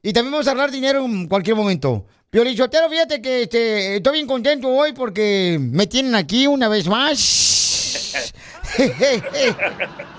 Y 0.04 0.14
también 0.14 0.34
vamos 0.34 0.48
a 0.48 0.52
hablar 0.52 0.70
dinero 0.70 1.04
en 1.04 1.28
cualquier 1.28 1.56
momento. 1.56 2.06
Piolichotero, 2.30 2.92
fíjate 2.92 3.24
que 3.24 3.42
este, 3.42 3.96
estoy 3.96 4.14
bien 4.14 4.28
contento 4.28 4.70
hoy 4.70 4.94
porque 4.94 5.58
me 5.60 5.88
tienen 5.88 6.14
aquí 6.14 6.46
una 6.46 6.68
vez 6.68 6.88
más. 6.88 8.32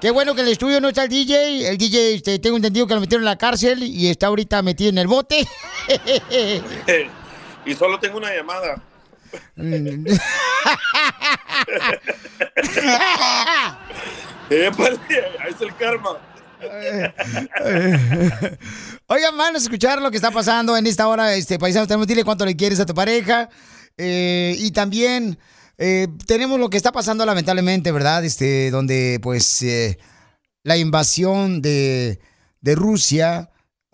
Qué 0.00 0.12
bueno 0.12 0.34
que 0.34 0.42
el 0.42 0.48
estudio 0.48 0.80
no 0.80 0.88
está 0.88 1.02
el 1.04 1.08
DJ. 1.08 1.68
El 1.70 1.76
DJ, 1.76 2.14
este, 2.14 2.38
tengo 2.38 2.56
entendido 2.56 2.86
que 2.86 2.94
lo 2.94 3.00
metieron 3.00 3.22
en 3.22 3.30
la 3.30 3.36
cárcel 3.36 3.82
y 3.82 4.08
está 4.08 4.28
ahorita 4.28 4.62
metido 4.62 4.90
en 4.90 4.98
el 4.98 5.08
bote. 5.08 5.46
y 7.66 7.74
solo 7.74 7.98
tengo 7.98 8.18
una 8.18 8.32
llamada. 8.32 8.80
Épale, 14.50 14.98
ahí 15.40 15.50
está 15.50 15.64
el 15.64 15.76
karma. 15.76 16.18
Oigan, 19.06 19.36
van 19.36 19.54
a 19.54 19.58
escuchar 19.58 20.00
lo 20.00 20.10
que 20.10 20.16
está 20.16 20.30
pasando 20.30 20.76
en 20.76 20.86
esta 20.86 21.08
hora, 21.08 21.34
este 21.34 21.58
paisano. 21.58 21.88
Tenemos 21.88 22.06
dile 22.06 22.22
cuánto 22.24 22.46
le 22.46 22.56
quieres 22.56 22.78
a 22.78 22.86
tu 22.86 22.94
pareja. 22.94 23.48
Eh, 23.96 24.54
y 24.58 24.70
también 24.70 25.38
eh, 25.78 26.08
tenemos 26.26 26.58
lo 26.58 26.68
que 26.70 26.76
está 26.76 26.92
pasando 26.92 27.24
lamentablemente, 27.24 27.92
¿verdad? 27.92 28.24
Este, 28.24 28.70
donde 28.70 29.20
pues 29.22 29.62
eh, 29.62 29.98
la 30.64 30.76
invasión 30.76 31.62
de, 31.62 32.18
de 32.60 32.74
Rusia. 32.74 33.50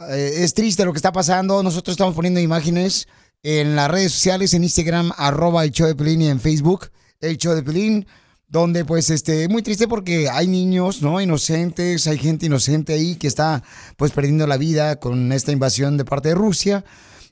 eh, 0.09 0.33
es 0.39 0.55
triste 0.55 0.85
lo 0.85 0.93
que 0.93 0.99
está 0.99 1.13
pasando. 1.13 1.63
Nosotros 1.63 1.95
estamos 1.95 2.15
poniendo 2.15 2.41
imágenes 2.41 3.07
en 3.43 3.77
las 3.77 3.91
redes 3.91 4.13
sociales, 4.13 4.55
en 4.55 4.65
Instagram, 4.65 5.13
arroba 5.17 5.65
el 5.65 5.71
show 5.71 5.87
de 5.87 5.95
Pelín 5.95 6.23
y 6.23 6.29
en 6.29 6.41
Facebook, 6.41 6.91
el 7.21 7.37
show 7.37 7.55
de 7.55 7.63
Pelín, 7.63 8.07
donde 8.49 8.87
pues 8.87 9.11
este, 9.11 9.49
muy 9.49 9.63
triste 9.63 9.87
porque 9.87 10.31
hay 10.31 10.47
niños, 10.47 11.03
¿no? 11.03 11.21
Inocentes, 11.21 12.07
hay 12.07 12.17
gente 12.19 12.47
inocente 12.47 12.95
ahí 12.95 13.17
que 13.17 13.27
está 13.27 13.63
pues 13.99 14.13
perdiendo 14.13 14.47
la 14.47 14.57
vida 14.57 14.97
con 14.99 15.31
esta 15.33 15.53
invasión 15.53 15.99
de 15.99 16.07
parte 16.07 16.31
de 16.31 16.35
Rusia. 16.35 16.85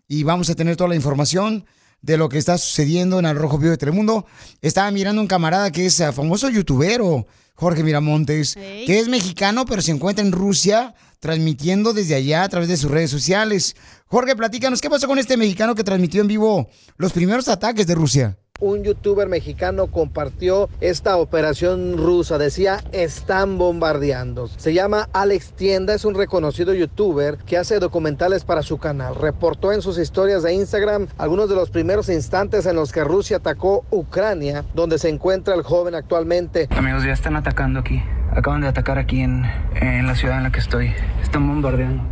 Y 0.06 0.24
vamos 0.24 0.50
a 0.50 0.54
tener 0.54 0.76
toda 0.76 0.88
la 0.90 0.96
información 0.96 1.64
de 2.02 2.16
lo 2.16 2.28
que 2.28 2.38
está 2.38 2.58
sucediendo 2.58 3.18
en 3.18 3.26
el 3.26 3.36
Rojo 3.36 3.58
Vivo 3.58 3.70
de 3.70 3.78
Telemundo. 3.78 4.26
Estaba 4.60 4.90
mirando 4.90 5.22
un 5.22 5.28
camarada 5.28 5.70
que 5.70 5.86
es 5.86 5.98
eh, 6.00 6.12
famoso 6.12 6.50
youtubero, 6.50 7.26
Jorge 7.54 7.84
Miramontes, 7.84 8.54
que 8.54 8.98
es 8.98 9.08
mexicano, 9.08 9.64
pero 9.64 9.82
se 9.82 9.92
encuentra 9.92 10.24
en 10.24 10.32
Rusia 10.32 10.94
transmitiendo 11.20 11.92
desde 11.92 12.16
allá 12.16 12.42
a 12.42 12.48
través 12.48 12.68
de 12.68 12.76
sus 12.76 12.90
redes 12.90 13.10
sociales. 13.10 13.76
Jorge, 14.06 14.34
platícanos, 14.34 14.80
¿qué 14.80 14.90
pasó 14.90 15.06
con 15.06 15.18
este 15.18 15.36
mexicano 15.36 15.76
que 15.76 15.84
transmitió 15.84 16.20
en 16.20 16.26
vivo 16.26 16.68
los 16.96 17.12
primeros 17.12 17.46
ataques 17.46 17.86
de 17.86 17.94
Rusia? 17.94 18.38
Un 18.62 18.84
youtuber 18.84 19.28
mexicano 19.28 19.88
compartió 19.88 20.70
esta 20.80 21.16
operación 21.16 21.98
rusa. 21.98 22.38
Decía, 22.38 22.78
están 22.92 23.58
bombardeando. 23.58 24.46
Se 24.46 24.72
llama 24.72 25.08
Alex 25.12 25.52
Tienda, 25.54 25.94
es 25.94 26.04
un 26.04 26.14
reconocido 26.14 26.72
youtuber 26.72 27.38
que 27.38 27.58
hace 27.58 27.80
documentales 27.80 28.44
para 28.44 28.62
su 28.62 28.78
canal. 28.78 29.16
Reportó 29.16 29.72
en 29.72 29.82
sus 29.82 29.98
historias 29.98 30.44
de 30.44 30.54
Instagram 30.54 31.08
algunos 31.18 31.48
de 31.48 31.56
los 31.56 31.70
primeros 31.70 32.08
instantes 32.08 32.64
en 32.66 32.76
los 32.76 32.92
que 32.92 33.02
Rusia 33.02 33.38
atacó 33.38 33.84
Ucrania, 33.90 34.64
donde 34.74 34.98
se 34.98 35.08
encuentra 35.08 35.56
el 35.56 35.62
joven 35.62 35.96
actualmente. 35.96 36.68
Amigos, 36.70 37.04
ya 37.04 37.12
están 37.12 37.34
atacando 37.34 37.80
aquí. 37.80 38.00
Acaban 38.30 38.60
de 38.60 38.68
atacar 38.68 38.96
aquí 38.96 39.20
en, 39.20 39.44
en 39.74 40.06
la 40.06 40.14
ciudad 40.14 40.38
en 40.38 40.44
la 40.44 40.52
que 40.52 40.60
estoy. 40.60 40.94
Están 41.20 41.48
bombardeando. 41.48 42.04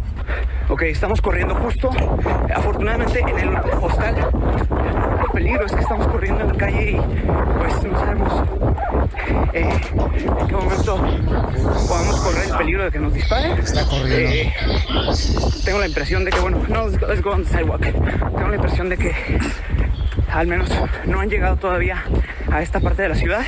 Ok, 0.68 0.82
estamos 0.82 1.20
corriendo 1.20 1.54
justo. 1.54 1.90
Afortunadamente 2.54 3.20
en 3.20 3.38
el 3.38 3.56
hostal. 3.56 4.16
El 5.30 5.44
peligro 5.44 5.64
es 5.64 5.72
que 5.72 5.80
estamos 5.80 6.08
corriendo 6.08 6.40
en 6.40 6.48
la 6.48 6.54
calle 6.54 6.90
y 6.90 6.96
pues 6.96 7.84
no 7.84 7.98
sabemos 8.00 8.48
eh, 9.52 9.80
en 10.40 10.46
qué 10.48 10.52
momento 10.52 10.96
podamos 11.88 12.20
correr 12.20 12.46
el 12.50 12.56
peligro 12.56 12.84
de 12.84 12.90
que 12.90 12.98
nos 12.98 13.14
disparen. 13.14 13.58
Está 13.58 13.84
corriendo. 13.84 14.16
Eh, 14.18 14.52
tengo 15.64 15.78
la 15.78 15.86
impresión 15.86 16.24
de 16.24 16.32
que, 16.32 16.40
bueno, 16.40 16.60
no, 16.68 16.88
let's 16.88 16.98
go, 17.00 17.06
let's 17.06 17.22
go 17.22 17.30
on 17.30 17.44
the 17.44 17.48
sidewalk. 17.48 17.80
Tengo 17.80 18.48
la 18.48 18.56
impresión 18.56 18.88
de 18.88 18.96
que 18.96 19.14
al 20.32 20.48
menos 20.48 20.68
no 21.06 21.20
han 21.20 21.30
llegado 21.30 21.56
todavía 21.56 22.02
a 22.50 22.60
esta 22.60 22.80
parte 22.80 23.02
de 23.02 23.10
la 23.10 23.14
ciudad. 23.14 23.44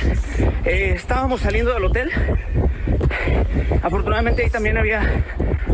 Eh, 0.63 0.93
estábamos 0.95 1.41
saliendo 1.41 1.73
del 1.73 1.83
hotel. 1.83 2.09
Afortunadamente 3.81 4.43
ahí 4.43 4.49
también 4.49 4.77
había 4.77 5.01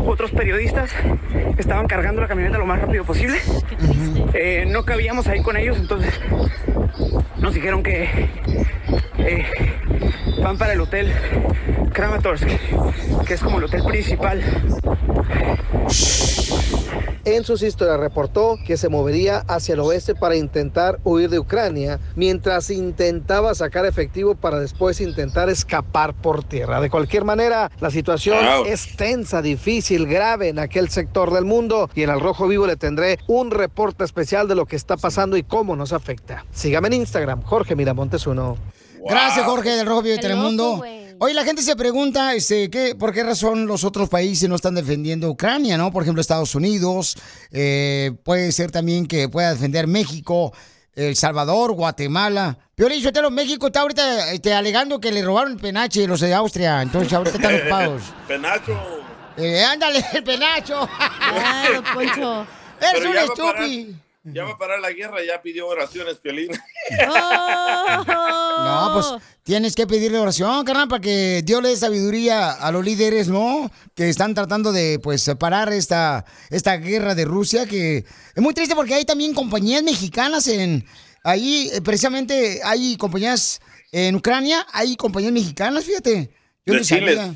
otros 0.06 0.30
periodistas 0.30 0.90
estaban 1.58 1.86
cargando 1.86 2.20
la 2.20 2.28
camioneta 2.28 2.58
lo 2.58 2.66
más 2.66 2.80
rápido 2.80 3.04
posible. 3.04 3.38
Eh, 4.34 4.64
no 4.68 4.84
cabíamos 4.84 5.26
ahí 5.28 5.42
con 5.42 5.56
ellos, 5.56 5.76
entonces 5.78 6.18
nos 7.38 7.54
dijeron 7.54 7.82
que 7.82 8.28
eh, 9.18 9.46
van 10.42 10.58
para 10.58 10.72
el 10.72 10.80
hotel 10.80 11.12
Kramatorsk, 11.92 12.46
que 13.26 13.34
es 13.34 13.40
como 13.40 13.58
el 13.58 13.64
hotel 13.64 13.82
principal. 13.84 14.42
En 17.24 17.44
sus 17.44 17.62
historias 17.62 18.00
reportó 18.00 18.56
que 18.66 18.76
se 18.76 18.88
movería 18.88 19.44
hacia 19.46 19.74
el 19.74 19.80
oeste 19.80 20.14
para 20.14 20.36
intentar 20.36 20.98
huir 21.04 21.28
de 21.28 21.38
Ucrania, 21.38 22.00
mientras 22.16 22.70
intentaba 22.70 23.54
sacar 23.54 23.84
efectivo 23.84 24.34
para 24.34 24.58
después 24.58 25.00
intentar 25.00 25.50
escapar 25.50 26.14
por 26.14 26.44
tierra. 26.44 26.80
De 26.80 26.88
cualquier 26.88 27.24
manera, 27.24 27.70
la 27.80 27.90
situación 27.90 28.38
es 28.66 28.96
tensa, 28.96 29.42
difícil, 29.42 30.06
grave 30.06 30.48
en 30.48 30.58
aquel 30.58 30.88
sector 30.88 31.32
del 31.32 31.44
mundo 31.44 31.90
y 31.94 32.02
en 32.02 32.10
el 32.10 32.20
Rojo 32.20 32.48
Vivo 32.48 32.66
le 32.66 32.76
tendré 32.76 33.18
un 33.26 33.50
reporte 33.50 34.04
especial 34.04 34.48
de 34.48 34.54
lo 34.54 34.66
que 34.66 34.76
está 34.76 34.96
pasando 34.96 35.36
y 35.36 35.42
cómo 35.42 35.76
nos 35.76 35.92
afecta. 35.92 36.44
Sígame 36.52 36.88
en 36.88 36.94
Instagram, 36.94 37.42
Jorge 37.42 37.76
Miramontes 37.76 38.26
uno. 38.26 38.56
Gracias, 39.08 39.44
Jorge, 39.44 39.70
del 39.70 39.86
Rojo 39.86 40.02
Vivo 40.02 40.16
de 40.16 40.22
Telemundo. 40.22 40.76
loco, 40.76 40.99
Hoy 41.22 41.34
la 41.34 41.44
gente 41.44 41.60
se 41.60 41.76
pregunta, 41.76 42.32
este, 42.32 42.70
¿qué, 42.70 42.94
¿por 42.94 43.12
qué 43.12 43.22
razón 43.22 43.66
los 43.66 43.84
otros 43.84 44.08
países 44.08 44.48
no 44.48 44.54
están 44.54 44.74
defendiendo 44.74 45.26
a 45.26 45.30
Ucrania, 45.30 45.76
no? 45.76 45.92
Por 45.92 46.02
ejemplo, 46.02 46.22
Estados 46.22 46.54
Unidos, 46.54 47.14
eh, 47.50 48.12
puede 48.24 48.50
ser 48.52 48.70
también 48.70 49.04
que 49.06 49.28
pueda 49.28 49.52
defender 49.52 49.86
México, 49.86 50.54
El 50.94 51.16
Salvador, 51.16 51.72
Guatemala. 51.72 52.56
Piolín 52.74 53.02
Sotelo, 53.02 53.30
México 53.30 53.66
está 53.66 53.82
ahorita 53.82 54.32
este, 54.32 54.54
alegando 54.54 54.98
que 54.98 55.12
le 55.12 55.22
robaron 55.22 55.52
el 55.52 55.58
penache 55.58 56.06
los 56.06 56.20
de 56.20 56.32
Austria, 56.32 56.80
entonces 56.80 57.12
ahorita 57.12 57.36
están 57.36 57.54
ocupados. 57.54 58.02
Penacho. 58.26 58.80
Eh, 59.36 59.62
ándale, 59.62 60.02
el 60.14 60.24
penacho. 60.24 60.88
Don 61.74 61.84
Poncho. 61.92 62.46
Eres 62.80 62.94
Pero 62.94 63.10
un 63.10 63.16
estúpido. 63.18 63.94
Ya 64.22 64.44
va 64.44 64.50
a 64.50 64.58
parar 64.58 64.80
la 64.80 64.92
guerra, 64.92 65.16
ya 65.26 65.40
pidió 65.40 65.66
oraciones, 65.66 66.18
Piolín. 66.18 66.50
Oh. 67.08 68.04
No, 68.60 68.90
pues 68.92 69.06
tienes 69.42 69.74
que 69.74 69.86
pedirle 69.86 70.18
oración, 70.18 70.66
carnal, 70.66 70.86
para 70.86 71.00
que 71.00 71.40
Dios 71.42 71.62
le 71.62 71.70
dé 71.70 71.76
sabiduría 71.76 72.52
a 72.52 72.70
los 72.70 72.84
líderes, 72.84 73.28
¿no? 73.28 73.70
Que 73.94 74.10
están 74.10 74.34
tratando 74.34 74.70
de, 74.70 74.98
pues, 74.98 75.30
parar 75.38 75.72
esta, 75.72 76.26
esta 76.50 76.76
guerra 76.76 77.14
de 77.14 77.24
Rusia, 77.24 77.64
que 77.64 78.04
es 78.34 78.42
muy 78.42 78.52
triste 78.52 78.74
porque 78.74 78.94
hay 78.94 79.06
también 79.06 79.32
compañías 79.32 79.82
mexicanas 79.82 80.46
en... 80.46 80.84
Ahí, 81.24 81.70
eh, 81.72 81.80
precisamente, 81.80 82.60
hay 82.62 82.98
compañías 82.98 83.60
en 83.92 84.16
Ucrania, 84.16 84.66
hay 84.72 84.94
compañías 84.96 85.32
mexicanas, 85.32 85.84
fíjate. 85.84 86.30
Yo 86.66 86.74
De 86.74 86.80
no 86.80 86.84
sabía. 86.84 87.34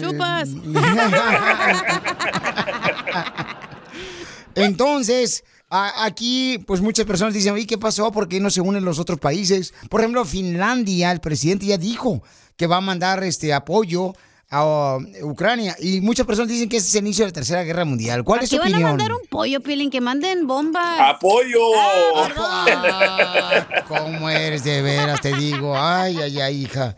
Chupas. 0.00 0.48
Entonces, 4.54 5.44
a- 5.70 6.04
aquí, 6.04 6.58
pues 6.66 6.80
muchas 6.80 7.04
personas 7.06 7.34
dicen, 7.34 7.52
oye, 7.54 7.66
¿qué 7.66 7.78
pasó? 7.78 8.10
¿Por 8.12 8.28
qué 8.28 8.40
no 8.40 8.50
se 8.50 8.60
unen 8.60 8.84
los 8.84 8.98
otros 8.98 9.18
países? 9.18 9.74
Por 9.90 10.00
ejemplo, 10.00 10.24
Finlandia, 10.24 11.10
el 11.12 11.20
presidente 11.20 11.66
ya 11.66 11.76
dijo 11.78 12.22
que 12.56 12.66
va 12.66 12.76
a 12.78 12.80
mandar 12.80 13.22
este 13.24 13.52
apoyo 13.52 14.14
a 14.50 14.64
uh, 14.64 15.06
Ucrania. 15.24 15.76
Y 15.78 16.00
muchas 16.00 16.24
personas 16.26 16.48
dicen 16.50 16.70
que 16.70 16.78
ese 16.78 16.88
es 16.88 16.94
el 16.94 17.04
inicio 17.04 17.24
de 17.24 17.30
la 17.30 17.34
Tercera 17.34 17.62
Guerra 17.64 17.84
Mundial. 17.84 18.24
¿Cuál 18.24 18.42
es 18.42 18.48
tu 18.50 18.56
van 18.56 18.68
a 18.68 18.70
opinión? 18.70 18.90
mandar 18.90 19.12
un 19.12 19.26
pollo, 19.28 19.60
Piolín, 19.60 19.90
que 19.90 20.00
manden 20.00 20.46
bombas. 20.46 21.00
¡Apoyo! 21.00 21.60
Ah, 21.76 23.66
¿Cómo 23.88 24.30
eres 24.30 24.64
de 24.64 24.80
veras? 24.82 25.20
Te 25.20 25.34
digo. 25.36 25.76
Ay, 25.76 26.16
ay, 26.18 26.40
ay, 26.40 26.62
hija. 26.64 26.94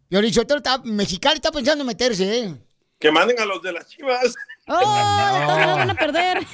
Piolín 0.08 0.34
Sotelo 0.34 0.58
está, 0.58 0.78
Mexicali 0.78 1.36
está 1.36 1.52
pensando 1.52 1.82
en 1.82 1.86
meterse, 1.86 2.38
¿eh? 2.40 2.56
Que 2.98 3.12
manden 3.12 3.38
a 3.38 3.44
los 3.44 3.62
de 3.62 3.72
las 3.72 3.86
chivas. 3.88 4.34
¡Oh! 4.66 4.80
No. 4.80 5.76
van 5.76 5.90
a 5.90 5.94
perder. 5.94 6.44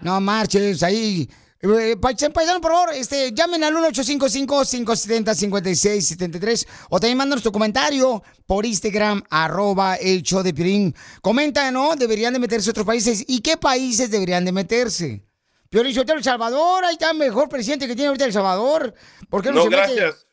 No 0.00 0.18
marches, 0.18 0.82
ahí. 0.82 1.28
Eh, 1.66 1.96
paisan- 1.98 2.30
Paisano, 2.32 2.60
por 2.60 2.72
favor, 2.72 2.90
este, 2.92 3.32
llamen 3.32 3.64
al 3.64 3.74
1-855-570-5673 3.76 6.66
o 6.90 7.00
también 7.00 7.16
mándanos 7.16 7.42
tu 7.42 7.50
comentario 7.52 8.22
por 8.46 8.66
Instagram, 8.66 9.22
arroba 9.30 9.94
el 9.96 10.22
show 10.22 10.42
de 10.42 10.52
Piolín. 10.52 10.94
Comenta, 11.22 11.70
¿no? 11.70 11.96
Deberían 11.96 12.34
de 12.34 12.38
meterse 12.38 12.68
otros 12.70 12.84
países 12.84 13.24
y 13.26 13.40
qué 13.40 13.56
países 13.56 14.10
deberían 14.10 14.44
de 14.44 14.52
meterse. 14.52 15.24
Piolín 15.70 15.96
El 15.98 16.22
Salvador, 16.22 16.84
ahí 16.84 16.92
está 16.92 17.10
el 17.12 17.18
mejor 17.18 17.48
presidente 17.48 17.86
que 17.86 17.94
tiene 17.94 18.08
ahorita 18.08 18.26
El 18.26 18.32
Salvador. 18.32 18.94
¿Por 19.30 19.42
qué 19.42 19.48
no, 19.50 19.56
No, 19.56 19.62
se 19.64 19.70
mete? 19.70 19.94
gracias. 19.94 20.26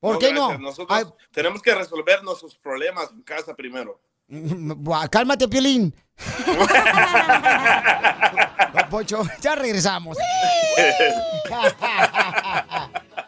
¿Por 0.00 0.18
qué 0.18 0.30
gracias. 0.32 0.58
no? 0.58 0.66
Nosotros 0.66 0.98
Ay, 0.98 1.04
tenemos 1.32 1.62
que 1.62 1.72
resolver 1.74 2.22
nuestros 2.24 2.56
problemas 2.56 3.08
en 3.12 3.22
casa 3.22 3.54
primero. 3.54 4.00
Buah, 4.34 5.08
Cálmate, 5.08 5.46
Piolín. 5.46 5.94
Don 8.72 8.88
Poncho, 8.88 9.22
ya 9.42 9.54
regresamos. 9.54 10.16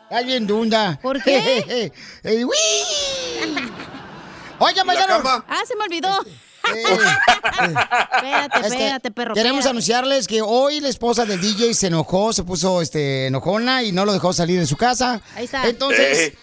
Está 0.09 0.23
bien 0.25 0.47
dunda. 0.47 0.99
¿Por 1.03 1.23
qué? 1.23 1.93
Eh, 2.25 2.45
¡uy! 2.45 2.57
Oigan, 4.59 4.87
¿La 4.87 4.93
paisanos. 4.95 5.23
cama? 5.23 5.45
Ah, 5.49 5.61
se 5.67 5.77
me 5.77 5.85
olvidó. 5.85 6.09
eh, 6.75 6.83
Espérate, 8.15 8.57
este, 8.61 8.69
espérate, 8.69 9.11
perro. 9.11 9.35
Queremos 9.35 9.59
espérate. 9.59 9.69
anunciarles 9.71 10.27
que 10.27 10.41
hoy 10.41 10.81
la 10.81 10.89
esposa 10.89 11.27
del 11.27 11.39
DJ 11.41 11.75
se 11.75 11.89
enojó, 11.89 12.33
se 12.33 12.45
puso 12.45 12.81
este, 12.81 13.27
enojona 13.27 13.83
y 13.83 13.93
no 13.93 14.07
lo 14.07 14.13
dejó 14.15 14.33
salir 14.33 14.59
de 14.59 14.67
su 14.67 14.77
casa. 14.79 15.21
Ahí 15.35 15.45
está. 15.45 15.69
Entonces, 15.69 16.19
Ey. 16.19 16.39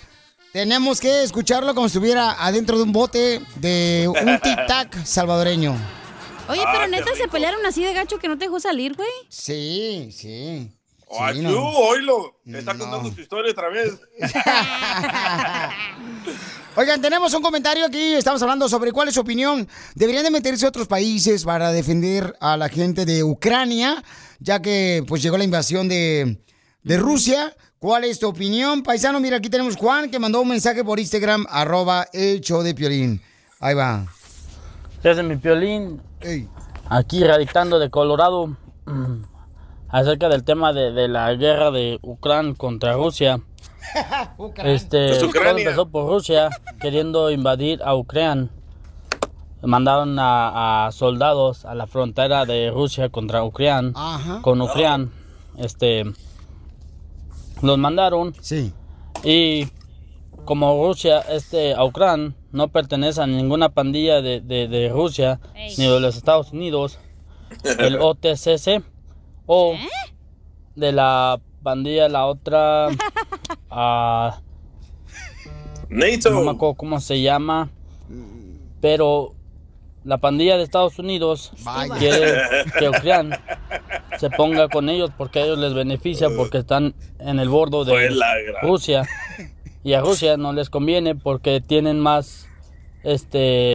Tenemos 0.53 0.99
que 0.99 1.23
escucharlo 1.23 1.73
como 1.75 1.87
si 1.89 1.97
estuviera 1.97 2.31
adentro 2.45 2.77
de 2.77 2.83
un 2.83 2.91
bote 2.91 3.41
de 3.55 4.07
un 4.07 4.15
tic-tac 4.41 5.03
salvadoreño. 5.05 5.75
Oye, 6.47 6.61
Ah, 6.65 6.69
pero 6.73 6.85
qué 6.85 6.91
neta 6.91 7.11
se 7.15 7.27
pelearon 7.27 7.65
así 7.65 7.83
de 7.83 7.93
gacho 7.93 8.19
que 8.19 8.27
no 8.27 8.37
te 8.37 8.45
dejó 8.45 8.59
salir, 8.59 8.95
güey. 8.95 9.09
Sí, 9.29 10.09
sí. 10.11 10.69
Oh, 11.07 11.17
Sí, 11.17 11.23
achú, 11.39 11.41
no. 11.41 11.67
oílo. 11.69 12.39
Está 12.45 12.73
No. 12.73 12.79
contando 12.85 13.13
su 13.13 13.21
historia 13.21 13.51
otra 13.51 13.69
vez. 13.69 13.93
Oigan, 16.75 17.01
tenemos 17.01 17.33
un 17.33 17.41
comentario 17.41 17.85
aquí. 17.85 18.13
Estamos 18.13 18.41
hablando 18.41 18.69
sobre 18.69 18.91
cuál 18.93 19.09
es 19.09 19.13
su 19.15 19.21
opinión. 19.21 19.67
¿Deberían 19.95 20.23
de 20.23 20.31
meterse 20.31 20.65
otros 20.65 20.87
países 20.87 21.43
para 21.43 21.71
defender 21.73 22.35
a 22.39 22.55
la 22.55 22.69
gente 22.69 23.05
de 23.05 23.23
Ucrania? 23.23 24.01
Ya 24.39 24.61
que 24.61 25.03
pues 25.07 25.21
llegó 25.21 25.37
la 25.37 25.43
invasión 25.43 25.89
de, 25.89 26.41
de 26.83 26.97
Rusia. 26.97 27.55
¿Cuál 27.81 28.03
es 28.03 28.19
tu 28.19 28.27
opinión, 28.29 28.83
paisano? 28.83 29.19
Mira, 29.19 29.37
aquí 29.37 29.49
tenemos 29.49 29.75
Juan 29.75 30.11
que 30.11 30.19
mandó 30.19 30.39
un 30.41 30.47
mensaje 30.49 30.83
por 30.83 30.99
Instagram, 30.99 31.47
arroba 31.49 32.05
show 32.39 32.61
de 32.61 32.75
Piolín. 32.75 33.19
Ahí 33.59 33.73
va. 33.73 34.05
Desde 35.01 35.23
mi 35.23 35.35
piolín, 35.37 35.99
Ey. 36.19 36.47
aquí 36.87 37.23
radicando 37.23 37.79
de 37.79 37.89
Colorado, 37.89 38.55
mm, 38.85 39.23
acerca 39.89 40.29
del 40.29 40.43
tema 40.43 40.73
de, 40.73 40.91
de 40.91 41.07
la 41.07 41.33
guerra 41.33 41.71
de 41.71 41.97
Ucrania 42.03 42.53
contra 42.55 42.93
Rusia. 42.93 43.41
Este, 44.63 45.13
Es 45.13 45.17
todo 45.17 45.29
Ucrania. 45.29 45.63
empezó 45.63 45.87
por 45.89 46.07
Rusia 46.07 46.49
queriendo 46.79 47.31
invadir 47.31 47.81
a 47.83 47.95
Ucrania. 47.95 48.47
Mandaron 49.63 50.19
a, 50.19 50.85
a 50.85 50.91
soldados 50.91 51.65
a 51.65 51.73
la 51.73 51.87
frontera 51.87 52.45
de 52.45 52.69
Rusia 52.69 53.09
contra 53.09 53.43
Ucrania, 53.43 53.91
Ajá. 53.95 54.39
con 54.43 54.61
Ucrania. 54.61 55.07
Este, 55.57 56.03
los 57.61 57.77
mandaron 57.77 58.33
Sí. 58.41 58.73
y 59.23 59.67
como 60.45 60.85
Rusia, 60.87 61.19
este, 61.29 61.73
a 61.73 61.83
Ucrania 61.85 62.33
no 62.51 62.67
pertenece 62.69 63.21
a 63.21 63.27
ninguna 63.27 63.69
pandilla 63.69 64.21
de, 64.21 64.41
de- 64.41 64.67
de 64.67 64.89
Rusia 64.89 65.39
Ey. 65.55 65.73
ni 65.77 65.85
de 65.87 65.99
los 65.99 66.17
Estados 66.17 66.51
Unidos, 66.51 66.99
el 67.79 67.97
OTCC 68.01 68.83
o 69.45 69.75
de 70.75 70.91
la 70.91 71.39
pandilla 71.63 72.09
la 72.09 72.25
otra, 72.25 72.87
ah, 73.69 74.39
NATO. 75.89 76.29
no 76.31 76.41
me 76.41 76.51
acuerdo 76.51 76.75
cómo 76.75 76.99
se 76.99 77.21
llama, 77.21 77.69
pero 78.79 79.33
la 80.03 80.17
pandilla 80.17 80.57
de 80.57 80.63
Estados 80.63 80.97
Unidos 80.99 81.51
Vaya. 81.63 81.95
quiere 81.95 82.41
que 82.79 82.89
Ucrania 82.89 83.41
se 84.19 84.29
ponga 84.29 84.67
con 84.67 84.89
ellos 84.89 85.11
porque 85.17 85.39
a 85.39 85.43
ellos 85.43 85.57
les 85.59 85.73
beneficia 85.73 86.29
porque 86.35 86.59
están 86.59 86.93
en 87.19 87.39
el 87.39 87.49
bordo 87.49 87.85
de 87.85 88.09
Rusia 88.61 89.07
y 89.83 89.93
a 89.93 90.01
Rusia 90.01 90.37
no 90.37 90.53
les 90.53 90.69
conviene 90.69 91.15
porque 91.15 91.61
tienen 91.61 91.99
más 91.99 92.47
este 93.03 93.73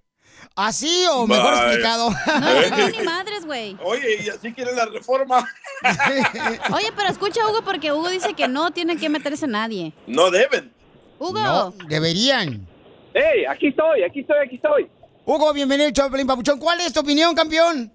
¿Así 0.57 1.05
o 1.13 1.27
mejor 1.27 1.53
explicado? 1.53 2.09
No, 2.27 2.77
no, 2.79 2.89
ni 2.89 3.03
madres, 3.05 3.45
güey. 3.45 3.77
Oye, 3.85 4.25
y 4.25 4.29
así 4.31 4.55
quiere 4.55 4.73
la 4.75 4.87
reforma. 4.87 5.47
Oye, 6.75 6.93
pero 6.97 7.11
escucha 7.11 7.43
a 7.43 7.51
Hugo 7.51 7.61
porque 7.63 7.93
Hugo 7.93 8.09
dice 8.09 8.33
que 8.33 8.49
no 8.49 8.71
tiene 8.71 8.97
que 8.97 9.11
meterse 9.11 9.47
nadie. 9.47 9.93
No 10.07 10.31
deben. 10.31 10.73
Hugo. 11.19 11.39
no, 11.39 11.75
deberían. 11.89 12.67
¡Hey! 13.13 13.45
Aquí 13.47 13.69
estoy, 13.69 14.03
aquí 14.03 14.21
estoy, 14.21 14.37
aquí 14.47 14.55
estoy. 14.57 14.89
Hugo, 15.27 15.53
bienvenido 15.53 15.89
de 15.89 15.93
Piolín, 16.09 16.27
Papuchón. 16.27 16.59
¿Cuál 16.61 16.79
es 16.81 16.93
tu 16.93 17.01
opinión, 17.01 17.35
campeón? 17.35 17.91